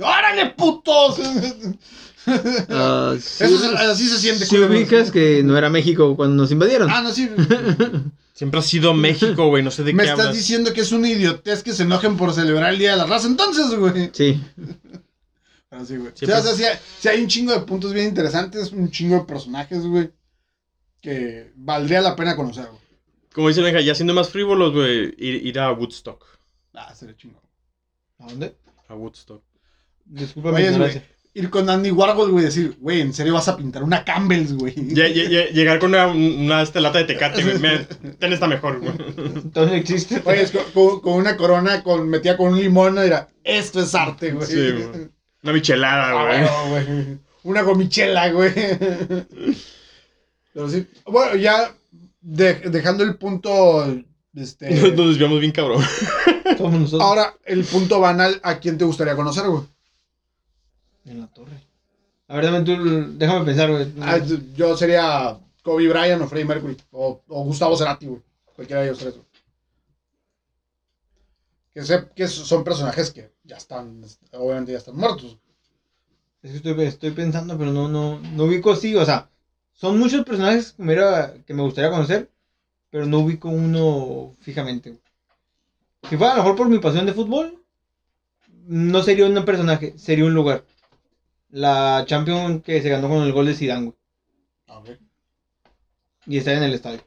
¡Órale, 0.00 0.46
putos! 0.50 1.20
Ah, 2.26 3.14
sí, 3.20 3.44
Eso 3.44 3.72
es- 3.74 3.80
así 3.80 4.08
se 4.08 4.18
siente. 4.18 4.46
Si 4.46 4.56
ubicas 4.58 5.10
que 5.10 5.42
no 5.42 5.56
era 5.58 5.68
México 5.70 6.16
cuando 6.16 6.36
nos 6.42 6.50
invadieron. 6.50 6.90
Ah, 6.90 7.02
no, 7.02 7.12
sí. 7.12 7.28
Siempre 8.34 8.58
ha 8.60 8.62
sido 8.62 8.94
México, 8.94 9.46
güey. 9.48 9.62
No 9.62 9.70
sé 9.70 9.84
de 9.84 9.92
Me 9.92 10.02
qué 10.02 10.08
estás 10.10 10.26
hablas. 10.26 10.36
diciendo 10.36 10.72
que 10.72 10.80
es 10.80 10.90
una 10.92 11.08
idiotez 11.08 11.62
que 11.62 11.72
se 11.72 11.84
enojen 11.84 12.16
por 12.16 12.32
celebrar 12.32 12.72
el 12.72 12.78
Día 12.78 12.92
de 12.92 12.96
la 12.96 13.06
Raza, 13.06 13.28
entonces, 13.28 13.70
güey. 13.78 14.10
Sí. 14.12 14.42
Así, 15.70 15.96
güey. 15.96 16.12
Siempre- 16.14 16.38
o 16.38 16.42
sea, 16.42 16.80
sí 17.00 17.08
hay, 17.08 17.20
un 17.22 17.28
chingo 17.28 17.52
de 17.52 17.60
puntos 17.60 17.92
bien 17.92 18.06
interesantes, 18.08 18.72
un 18.72 18.90
chingo 18.90 19.16
de 19.16 19.24
personajes, 19.24 19.84
güey, 19.86 20.10
que 21.00 21.52
valdría 21.56 22.00
la 22.00 22.16
pena 22.16 22.34
conocer, 22.36 22.66
güey. 22.66 22.80
Como 23.32 23.48
dice 23.48 23.60
Benja, 23.62 23.80
ya 23.80 23.94
siendo 23.94 24.14
más 24.14 24.28
frívolos, 24.30 24.72
güey, 24.72 25.14
ir, 25.18 25.46
ir 25.46 25.58
a 25.58 25.72
Woodstock. 25.72 26.24
Ah, 26.72 26.94
sería 26.94 27.16
chingo. 27.16 27.40
¿A 28.20 28.26
dónde? 28.26 28.56
A 28.88 28.94
Woodstock. 28.94 29.42
Disculpa 30.04 30.50
mi 30.50 30.56
Oye, 30.56 30.66
ignorancia. 30.70 31.04
Ir 31.36 31.50
con 31.50 31.68
Andy 31.68 31.90
Warhol, 31.90 32.30
güey, 32.30 32.44
decir, 32.44 32.76
güey, 32.80 33.00
¿en 33.00 33.12
serio 33.12 33.34
vas 33.34 33.48
a 33.48 33.56
pintar 33.56 33.82
una 33.82 34.04
Campbell's, 34.04 34.52
güey? 34.52 34.74
Lle- 34.74 35.12
lle- 35.12 35.28
lle- 35.28 35.50
llegar 35.50 35.78
con 35.80 35.90
una, 35.90 36.06
una 36.06 36.62
este, 36.62 36.80
lata 36.80 36.98
de 36.98 37.04
tecate, 37.04 37.42
güey. 37.42 37.58
Ten 38.18 38.32
esta 38.32 38.46
mejor, 38.46 38.78
güey. 38.80 38.92
Entonces 39.16 39.80
existe. 39.80 40.22
Oye, 40.24 40.42
es 40.42 40.52
co- 40.52 40.64
con, 40.72 41.00
con 41.00 41.12
una 41.14 41.36
corona 41.36 41.82
con, 41.82 42.08
metida 42.08 42.36
con 42.36 42.52
un 42.52 42.60
limón, 42.60 42.94
dirá, 43.02 43.28
esto 43.42 43.80
es 43.82 43.94
arte, 43.94 44.30
güey. 44.32 44.46
Sí, 44.46 44.54
güey. 44.72 45.08
Una 45.42 45.52
michelada, 45.52 46.10
Ah, 46.10 46.24
güey. 46.24 46.40
bueno, 46.40 46.94
güey. 46.94 47.18
Una 47.42 47.62
gomichela, 47.62 48.30
güey. 48.32 48.52
Pero 50.52 50.68
sí. 50.70 50.86
Bueno, 51.06 51.36
ya 51.36 51.74
de- 52.20 52.54
dejando 52.70 53.04
el 53.04 53.16
punto. 53.16 53.84
Este, 54.34 54.70
Nos, 54.96 55.08
desviamos 55.08 55.40
bien, 55.40 55.52
cabrón. 55.52 55.82
Ahora, 57.00 57.34
el 57.44 57.64
punto 57.64 58.00
banal, 58.00 58.40
¿a 58.42 58.58
quién 58.58 58.78
te 58.78 58.84
gustaría 58.84 59.16
conocer, 59.16 59.44
güey? 59.46 59.62
En 61.06 61.20
la 61.20 61.26
torre. 61.28 61.60
A 62.28 62.36
ver, 62.36 62.44
dame 62.44 62.62
tú. 62.62 63.16
Déjame 63.18 63.44
pensar, 63.44 63.70
güey. 63.70 63.92
Ah, 64.00 64.18
yo 64.54 64.76
sería 64.76 65.38
Kobe 65.62 65.88
Bryant 65.88 66.22
o 66.22 66.26
Freddie 66.26 66.46
Mercury. 66.46 66.76
O, 66.92 67.22
o 67.28 67.44
Gustavo 67.44 67.76
Cerati, 67.76 68.06
güey. 68.06 68.22
Cualquiera 68.54 68.82
de 68.82 68.88
ellos 68.88 68.98
tres, 68.98 69.14
güey. 69.14 69.26
Que, 71.72 71.82
sé, 71.82 72.08
que 72.14 72.28
son 72.28 72.62
personajes 72.62 73.10
que 73.10 73.32
ya 73.42 73.56
están, 73.56 74.04
obviamente 74.32 74.72
ya 74.72 74.78
están 74.78 74.96
muertos. 74.96 75.36
Es 76.40 76.50
que 76.52 76.56
estoy, 76.58 76.84
estoy 76.84 77.10
pensando, 77.10 77.58
pero 77.58 77.72
no, 77.72 77.88
no, 77.88 78.20
no 78.20 78.44
ubico 78.44 78.70
así. 78.72 78.94
O 78.94 79.04
sea, 79.04 79.28
son 79.72 79.98
muchos 79.98 80.24
personajes 80.24 80.72
que 80.72 80.82
me, 80.82 80.94
que 81.44 81.54
me 81.54 81.62
gustaría 81.62 81.90
conocer, 81.90 82.30
pero 82.90 83.06
no 83.06 83.18
ubico 83.20 83.48
uno 83.48 84.36
fijamente. 84.40 84.98
Si 86.08 86.16
fuera 86.16 86.34
a 86.34 86.36
lo 86.36 86.42
mejor 86.42 86.56
por 86.56 86.68
mi 86.68 86.78
pasión 86.78 87.06
de 87.06 87.12
fútbol, 87.12 87.60
no 88.66 89.02
sería 89.02 89.26
un 89.26 89.44
personaje, 89.44 89.98
sería 89.98 90.26
un 90.26 90.34
lugar. 90.34 90.64
La 91.54 92.04
Champions 92.06 92.62
que 92.62 92.82
se 92.82 92.88
ganó 92.88 93.08
con 93.08 93.22
el 93.22 93.32
gol 93.32 93.46
de 93.46 93.54
Zidane, 93.54 93.86
güey. 93.86 93.96
A 94.68 94.80
ver. 94.80 94.98
Y 96.26 96.38
está 96.38 96.52
en 96.52 96.62
el 96.64 96.74
estadio. 96.74 97.00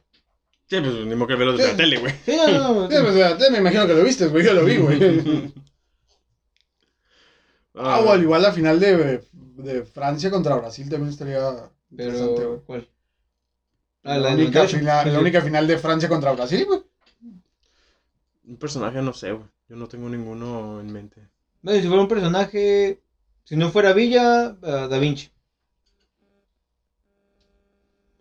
Sí, 0.68 0.80
pues 0.80 0.94
ni 0.94 1.14
modo 1.14 1.28
que 1.28 1.34
verlo 1.34 1.52
desde 1.56 1.70
la 1.70 1.76
tele, 1.76 1.98
güey. 1.98 2.14
Sí, 2.24 2.36
no, 2.36 2.46
no, 2.48 2.74
no, 2.74 2.90
Sí, 2.90 2.96
pues, 3.02 3.50
me 3.50 3.58
imagino 3.58 3.86
que 3.86 3.94
lo 3.94 4.04
viste, 4.04 4.26
güey. 4.26 4.44
Yo 4.44 4.54
lo 4.54 4.64
vi, 4.64 4.76
güey. 4.78 5.52
Ah, 7.74 8.00
o 8.00 8.10
al 8.10 8.22
igual 8.22 8.42
la 8.42 8.52
final 8.52 8.80
de, 8.80 9.22
de 9.32 9.84
Francia 9.84 10.30
contra 10.30 10.56
Brasil 10.56 10.88
también 10.90 11.10
estaría 11.10 11.70
interesante, 11.90 12.34
Pero, 12.36 12.48
güey. 12.50 12.60
¿cuál? 12.66 12.88
Ah, 14.02 14.14
La, 14.14 14.18
la, 14.18 14.30
del 14.30 14.40
única 14.46 14.60
98. 14.60 14.78
final, 14.78 15.04
Sí, 15.04 15.10
la 15.10 15.14
sí. 15.14 15.20
única 15.20 15.40
final 15.42 15.66
de 15.66 15.78
Francia 15.78 16.08
contra 16.08 16.32
Brasil, 16.32 16.64
güey. 16.66 16.82
Un 18.46 18.56
personaje 18.56 19.00
no 19.02 19.12
sé, 19.12 19.32
güey. 19.32 19.46
Yo 19.68 19.76
no 19.76 19.86
tengo 19.86 20.08
ninguno 20.08 20.80
en 20.80 20.92
mente. 20.92 21.28
Bueno, 21.62 21.80
si 21.80 21.86
fuera 21.86 22.02
un 22.02 22.08
personaje, 22.08 23.00
si 23.48 23.56
no 23.56 23.70
fuera 23.70 23.92
Villa, 23.92 24.56
ah, 24.62 24.88
Da 24.88 24.98
Vinci. 24.98 25.30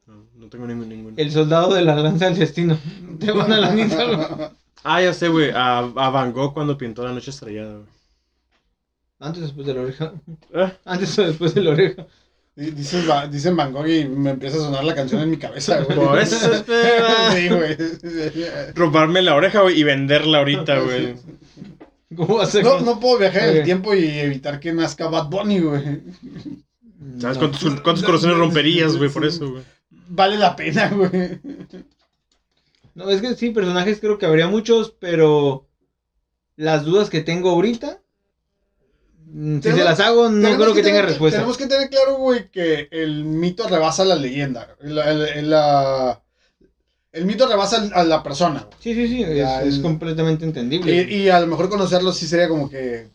No, 0.05 0.25
no 0.35 0.47
tengo 0.49 0.65
ningún, 0.67 0.87
ninguno. 0.89 1.15
El 1.17 1.31
soldado 1.31 1.73
de 1.73 1.81
la 1.81 1.95
lanza 1.95 2.25
del 2.25 2.37
destino. 2.39 2.77
Te 3.19 3.31
van 3.31 3.51
a 3.51 3.57
la. 3.57 4.51
Ah, 4.83 5.01
ya 5.01 5.13
sé, 5.13 5.27
güey. 5.27 5.51
A, 5.53 5.79
a 5.79 6.09
Van 6.09 6.31
Gogh 6.31 6.53
cuando 6.53 6.77
pintó 6.77 7.03
la 7.03 7.11
noche 7.11 7.31
estrellada, 7.31 7.73
güey. 7.73 7.87
Antes 9.19 9.41
o 9.41 9.45
después 9.47 9.67
de 9.67 9.73
la 9.73 9.81
oreja. 9.81 10.13
Ah, 10.53 10.71
Antes 10.85 11.17
o 11.19 11.23
después 11.23 11.53
de 11.55 11.61
la 11.63 11.71
oreja. 11.71 12.05
Di- 12.55 12.71
Dices, 12.71 13.07
Va- 13.09 13.27
dicen 13.27 13.55
Van 13.55 13.73
Gogh 13.73 13.87
y 13.87 14.05
me 14.05 14.29
empieza 14.31 14.57
a 14.57 14.61
sonar 14.61 14.83
la 14.83 14.95
canción 14.95 15.21
en 15.21 15.29
mi 15.31 15.37
cabeza, 15.37 15.81
güey. 15.81 15.97
Por 15.97 16.19
eso 16.19 16.51
espera. 16.53 17.31
Sí, 17.33 17.49
güey. 17.49 17.75
robarme 18.75 19.21
la 19.23 19.35
oreja, 19.35 19.61
güey, 19.61 19.79
y 19.79 19.83
venderla 19.83 20.37
ahorita, 20.39 20.79
güey. 20.83 21.15
¿Cómo 22.15 22.37
va 22.37 22.43
a 22.43 22.47
ser? 22.47 22.63
No, 22.63 22.79
no 22.81 22.99
puedo 22.99 23.17
viajar 23.19 23.49
en 23.49 23.57
el 23.57 23.63
tiempo 23.63 23.93
y 23.93 24.07
evitar 24.07 24.59
que 24.59 24.71
nazca 24.73 25.07
Bad 25.07 25.29
Bunny, 25.29 25.59
güey. 25.59 26.01
¿Sabes 27.19 27.37
cuántos, 27.37 27.61
cuántos 27.81 28.03
corazones 28.03 28.37
romperías, 28.37 28.95
güey, 28.95 29.09
por 29.09 29.25
eso, 29.25 29.51
güey? 29.51 29.63
Vale 30.09 30.37
la 30.37 30.55
pena, 30.55 30.89
güey. 30.89 31.39
No, 32.95 33.09
es 33.09 33.21
que 33.21 33.35
sí, 33.35 33.51
personajes 33.51 33.99
creo 33.99 34.17
que 34.17 34.25
habría 34.25 34.47
muchos, 34.47 34.95
pero 34.99 35.67
las 36.55 36.83
dudas 36.85 37.09
que 37.09 37.21
tengo 37.21 37.49
ahorita, 37.51 38.01
mm, 39.25 39.55
si 39.57 39.61
Tenemos- 39.61 39.79
se 39.79 39.85
las 39.85 39.99
hago, 39.99 40.29
no 40.29 40.55
creo 40.55 40.73
que, 40.73 40.81
tenga 40.81 40.97
tener- 40.99 41.05
respuesta. 41.05 41.37
Tenemos 41.39 41.57
que 41.57 41.67
tener 41.67 41.89
claro, 41.89 42.15
güey, 42.15 42.49
que 42.49 42.87
el 42.91 43.23
mito 43.25 43.67
rebasa 43.67 44.03
la 44.05 44.15
leyenda. 44.15 44.75
El- 44.81 45.49
la- 45.49 46.23
el 47.11 47.25
mito 47.25 47.47
rebasa 47.47 47.81
al- 47.81 47.93
a 47.93 48.03
la 48.03 48.23
persona. 48.23 48.67
Sí, 48.79 48.93
sí, 48.93 49.07
sí, 49.07 49.23
es, 49.23 49.47
es 49.65 49.79
completamente 49.79 50.45
entendible. 50.45 50.93
Y, 51.09 51.15
y 51.23 51.29
a 51.29 51.39
lo 51.39 51.47
mejor 51.47 51.69
conocerlo 51.69 52.11
sí 52.11 52.27
sería 52.27 52.47
como 52.47 52.69
que 52.69 53.09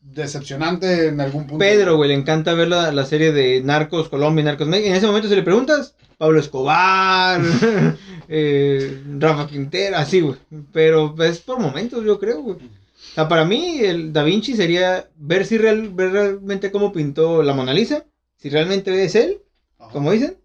decepcionante 0.00 1.08
en 1.08 1.20
algún 1.20 1.42
punto. 1.46 1.58
Pedro, 1.58 1.96
güey, 1.96 2.08
le 2.08 2.14
encanta 2.14 2.54
ver 2.54 2.68
la, 2.68 2.92
la 2.92 3.04
serie 3.04 3.32
de 3.32 3.60
Narcos 3.62 4.08
Colombia 4.08 4.42
y 4.42 4.44
Narcos 4.44 4.68
México. 4.68 4.88
En 4.88 4.94
ese 4.94 5.06
momento, 5.06 5.28
si 5.28 5.34
le 5.34 5.42
preguntas, 5.42 5.94
Pablo 6.16 6.38
Escobar, 6.40 7.40
eh, 8.28 9.02
Rafa 9.18 9.46
Quintero, 9.48 9.96
así, 9.96 10.20
güey. 10.20 10.36
Pero 10.72 11.14
es 11.22 11.38
por 11.40 11.58
momentos, 11.58 12.04
yo 12.04 12.18
creo, 12.18 12.42
güey. 12.42 12.56
O 12.56 13.14
sea, 13.14 13.28
para 13.28 13.44
mí, 13.44 13.78
el 13.80 14.12
Da 14.12 14.22
Vinci 14.24 14.54
sería 14.54 15.08
ver 15.16 15.46
si 15.46 15.58
real- 15.58 15.90
ver 15.92 16.12
realmente 16.12 16.70
cómo 16.70 16.92
pintó 16.92 17.42
la 17.42 17.54
Mona 17.54 17.72
Lisa, 17.72 18.04
si 18.36 18.48
realmente 18.50 19.04
es 19.04 19.14
él, 19.14 19.38
Ajá. 19.78 19.90
como 19.90 20.12
dicen, 20.12 20.36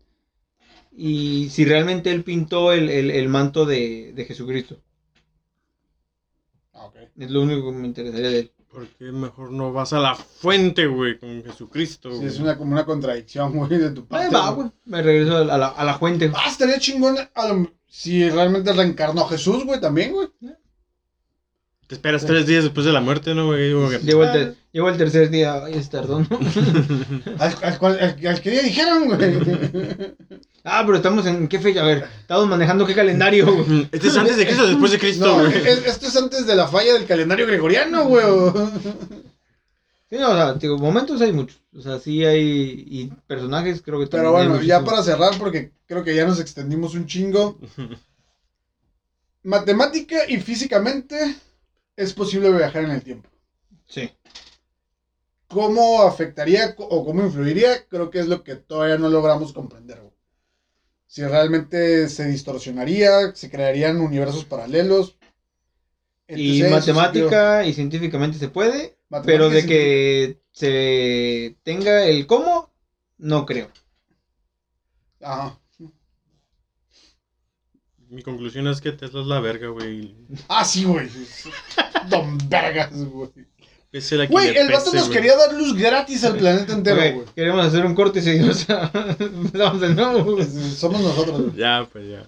y 0.92 1.50
si 1.50 1.66
realmente 1.66 2.12
él 2.12 2.24
pintó 2.24 2.72
el, 2.74 2.90
el- 2.90 3.12
el 3.12 3.30
manto 3.30 3.66
de, 3.66 4.12
de 4.14 4.26
Jesucristo. 4.26 4.78
Ah, 6.74 6.86
ok. 6.86 6.96
Es 7.18 7.30
lo 7.32 7.42
único 7.42 7.72
que 7.72 7.78
me 7.78 7.88
interesaría 7.88 8.30
de 8.30 8.40
él. 8.40 8.52
¿Por 8.72 8.88
qué 8.88 9.06
mejor 9.12 9.52
no 9.52 9.74
vas 9.74 9.92
a 9.92 10.00
la 10.00 10.16
fuente, 10.16 10.88
güey, 10.88 11.20
con 11.20 11.44
Jesucristo, 11.44 12.10
Sí, 12.18 12.26
es 12.26 12.40
una, 12.40 12.58
como 12.58 12.72
una 12.72 12.86
contradicción, 12.86 13.52
güey, 13.58 13.70
de 13.78 13.92
tu 13.92 14.06
parte. 14.06 14.28
Ahí 14.28 14.32
va, 14.34 14.52
güey. 14.52 14.70
Me 14.86 15.02
regreso 15.02 15.38
a 15.38 15.44
la, 15.44 15.68
a 15.68 15.84
la 15.84 15.98
fuente. 15.98 16.32
Ah, 16.34 16.50
estaría 16.50 16.80
chingón 16.80 17.18
a 17.34 17.48
lo- 17.48 17.72
si 17.88 18.30
realmente 18.30 18.72
reencarnó 18.72 19.22
a 19.24 19.30
Jesús, 19.30 19.66
güey, 19.66 19.82
también, 19.82 20.14
güey. 20.14 20.30
Te 21.88 21.96
esperas 21.96 22.26
tres 22.26 22.46
días 22.48 22.64
después 22.64 22.86
de 22.86 22.94
la 22.94 23.02
muerte, 23.02 23.36
¿no, 23.36 23.48
güey? 23.48 23.72
Llegó 24.04 24.24
el, 24.24 24.56
llegó 24.72 24.88
el 24.88 24.98
tercer 24.98 25.30
día, 25.30 25.62
ay, 25.66 25.74
es 25.74 25.90
tardón. 25.90 26.26
Al, 27.40 27.54
al 27.62 27.78
cual- 27.80 28.00
al- 28.00 28.26
al 28.28 28.42
que 28.42 28.56
ya 28.56 28.62
dijeron, 28.62 29.06
güey. 29.08 29.20
ah, 30.64 30.84
pero 30.86 30.98
estamos 30.98 31.26
en 31.26 31.48
qué 31.48 31.60
fecha, 31.60 31.82
a 31.82 31.86
ver, 31.86 32.08
estamos 32.22 32.48
manejando 32.48 32.86
qué 32.86 32.94
calendario. 32.96 33.46
güey? 33.54 33.90
Este 33.92 34.08
es 34.08 34.18
antes 34.18 34.38
de 34.38 34.46
Cristo 34.46 34.64
o 34.64 34.68
después 34.68 34.92
de 34.92 35.00
Cristo, 35.04 35.26
No, 35.28 35.40
güey. 35.40 35.56
es- 35.68 35.86
esto 35.86 36.08
es 36.08 36.16
antes 36.16 36.46
de 36.46 36.56
la 36.56 36.68
falla 36.68 36.94
del 36.94 37.06
calendario 37.06 37.48
gregoriano, 37.48 38.06
güey. 38.06 38.26
Sí, 40.10 40.18
no, 40.18 40.30
o 40.32 40.34
sea, 40.34 40.54
digo, 40.56 40.78
momentos 40.78 41.22
hay 41.22 41.32
muchos. 41.32 41.62
O 41.74 41.82
sea, 41.82 41.98
sí 41.98 42.26
hay 42.26 42.84
y 42.86 43.08
personajes, 43.28 43.82
creo 43.82 43.98
que 43.98 44.08
Pero 44.08 44.24
también 44.24 44.42
hay 44.42 44.48
bueno, 44.50 44.62
ya 44.66 44.84
para 44.84 45.02
cerrar, 45.04 45.38
porque 45.40 45.72
creo 45.86 46.04
que 46.04 46.14
ya 46.14 46.26
nos 46.26 46.42
extendimos 46.42 46.96
un 46.96 47.06
chingo. 47.06 47.58
Matemática 49.44 50.18
y 50.28 50.38
físicamente 50.42 51.36
es 51.96 52.14
posible 52.14 52.52
viajar 52.52 52.84
en 52.84 52.92
el 52.92 53.02
tiempo. 53.02 53.30
Sí. 53.88 54.12
¿Cómo 55.48 56.04
afectaría 56.04 56.76
o 56.78 57.06
cómo 57.06 57.24
influiría? 57.24 57.86
Creo 57.88 58.10
que 58.10 58.20
es 58.20 58.28
lo 58.28 58.44
que 58.44 58.56
todavía 58.56 58.98
no 58.98 59.08
logramos 59.10 59.54
comprender. 59.54 60.00
güey. 60.00 60.11
Si 61.12 61.22
realmente 61.26 62.08
se 62.08 62.26
distorsionaría, 62.26 63.36
se 63.36 63.50
crearían 63.52 64.00
universos 64.00 64.46
paralelos. 64.46 65.18
Y 66.26 66.64
matemática 66.64 67.66
y 67.66 67.74
científicamente 67.74 68.38
se 68.38 68.48
puede, 68.48 68.98
pero 69.26 69.50
de 69.50 69.66
que 69.66 70.42
se 70.54 71.58
tenga 71.64 72.06
el 72.06 72.28
cómo, 72.28 72.74
no 73.18 73.46
creo. 73.46 73.70
Ajá. 75.20 75.60
Mi 78.08 78.22
conclusión 78.24 78.70
es 78.70 78.80
que 78.80 78.94
Tesla 78.94 79.20
es 79.20 79.28
la 79.28 79.42
verga, 79.42 79.68
güey. 79.68 80.16
Ah, 80.48 80.64
sí, 80.64 80.86
güey. 80.86 81.10
Don 82.10 82.38
Vergas, 82.48 83.04
güey. 83.04 83.32
Pese 83.92 84.16
la 84.16 84.26
que 84.26 84.32
Güey, 84.32 84.56
el 84.56 84.72
vato 84.72 84.94
nos 84.94 85.10
quería 85.10 85.36
dar 85.36 85.54
luz 85.54 85.76
gratis 85.76 86.24
al 86.24 86.38
planeta 86.38 86.72
entero, 86.74 86.96
güey. 87.14 87.26
queremos 87.36 87.66
hacer 87.66 87.86
un 87.86 87.94
corte 87.94 88.22
seguidos. 88.22 88.66
Empezamos 89.20 89.82
de 89.82 89.90
nuevo. 89.94 90.24
güey. 90.32 90.42
Es- 90.44 90.54
Somos 90.78 91.02
nosotros, 91.02 91.42
güey. 91.42 91.56
Ya, 91.58 91.86
pues 91.92 92.08
ya. 92.10 92.24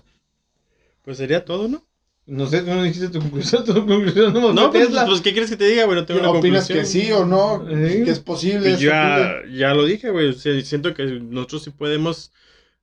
Pues 1.03 1.17
sería 1.17 1.43
todo, 1.45 1.67
¿no? 1.67 1.83
No 2.25 2.47
sé, 2.47 2.61
tú 2.61 2.67
no 2.67 2.83
dijiste 2.83 3.09
tu 3.09 3.19
conclusión, 3.19 3.65
tu 3.65 3.73
conclusión 3.73 4.33
no, 4.33 4.53
No, 4.53 4.71
pues, 4.71 4.85
Tesla. 4.87 5.05
pues, 5.05 5.19
¿qué 5.21 5.31
quieres 5.33 5.49
que 5.49 5.57
te 5.57 5.67
diga, 5.67 5.83
güey? 5.85 5.97
No 5.97 6.05
tengo 6.05 6.21
una 6.21 6.29
¿Opinas 6.31 6.67
que 6.67 6.75
conclusión. 6.75 7.03
sí 7.05 7.11
o 7.11 7.25
no? 7.25 7.65
Sí. 7.67 8.03
Que 8.05 8.11
es 8.11 8.19
posible. 8.19 8.59
Pues 8.61 8.73
es 8.75 8.79
ya, 8.81 9.41
ya 9.53 9.73
lo 9.73 9.83
dije, 9.85 10.09
güey. 10.09 10.29
o 10.29 10.33
sea, 10.33 10.59
siento 10.61 10.93
que 10.93 11.03
nosotros 11.05 11.63
sí 11.63 11.69
podemos 11.71 12.31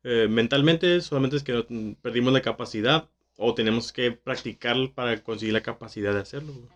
eh, 0.05 0.27
mentalmente, 0.29 1.01
solamente 1.01 1.37
es 1.37 1.43
que 1.43 1.65
perdimos 2.03 2.33
la 2.35 2.43
capacidad 2.43 3.09
o 3.37 3.55
tenemos 3.55 3.93
que 3.93 4.13
practicar 4.13 4.77
para 4.95 5.23
conseguir 5.23 5.55
la 5.55 5.63
capacidad 5.63 6.13
de 6.13 6.21
hacerlo, 6.21 6.53
güey. 6.53 6.69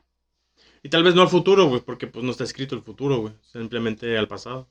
Y 0.85 0.91
tal 0.91 1.03
vez 1.03 1.15
no 1.15 1.23
al 1.23 1.31
futuro, 1.31 1.67
güey, 1.67 1.81
porque 1.81 2.07
pues 2.07 2.23
no 2.23 2.31
está 2.31 2.45
escrito 2.45 2.75
el 2.75 2.83
futuro, 2.83 3.19
güey. 3.19 3.33
Simplemente 3.51 4.19
al 4.19 4.29
pasado. 4.29 4.69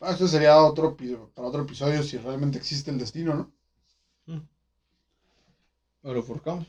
Ah, 0.00 0.12
Esto 0.12 0.26
sería 0.26 0.56
otro 0.56 0.96
para 1.34 1.46
otro 1.46 1.62
episodio 1.62 2.02
si 2.02 2.16
realmente 2.16 2.56
existe 2.56 2.90
el 2.90 2.96
destino, 2.96 3.52
¿no? 4.26 4.34
Mm. 4.34 4.40
Lo 6.10 6.22
forjamos. 6.22 6.66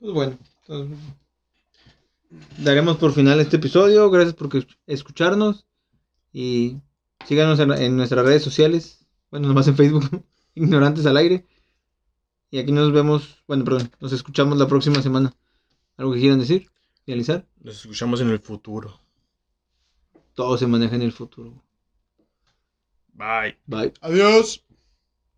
Pues 0.00 0.12
bueno, 0.14 0.38
entonces, 0.62 0.98
daremos 2.56 2.96
por 2.96 3.12
final 3.12 3.38
este 3.40 3.56
episodio. 3.56 4.10
Gracias 4.10 4.34
por 4.34 4.48
escucharnos. 4.86 5.66
Y 6.32 6.78
síganos 7.26 7.60
en, 7.60 7.72
en 7.72 7.94
nuestras 7.98 8.24
redes 8.24 8.42
sociales. 8.42 9.04
Bueno, 9.30 9.48
nomás 9.48 9.68
en 9.68 9.76
Facebook. 9.76 10.24
Ignorantes 10.54 11.04
al 11.04 11.18
aire. 11.18 11.44
Y 12.50 12.58
aquí 12.58 12.72
nos 12.72 12.90
vemos. 12.90 13.42
Bueno, 13.46 13.64
perdón. 13.64 13.90
Nos 14.00 14.14
escuchamos 14.14 14.56
la 14.56 14.66
próxima 14.66 15.02
semana. 15.02 15.34
¿Algo 15.96 16.12
que 16.12 16.20
quieran 16.20 16.40
decir? 16.40 16.68
¿Realizar? 17.06 17.46
Nos 17.60 17.76
escuchamos 17.76 18.20
en 18.20 18.30
el 18.30 18.40
futuro. 18.40 19.00
Todo 20.34 20.58
se 20.58 20.66
maneja 20.66 20.96
en 20.96 21.02
el 21.02 21.12
futuro. 21.12 21.62
Bye. 23.14 23.56
Bye. 23.66 23.92
Adiós. 24.00 24.63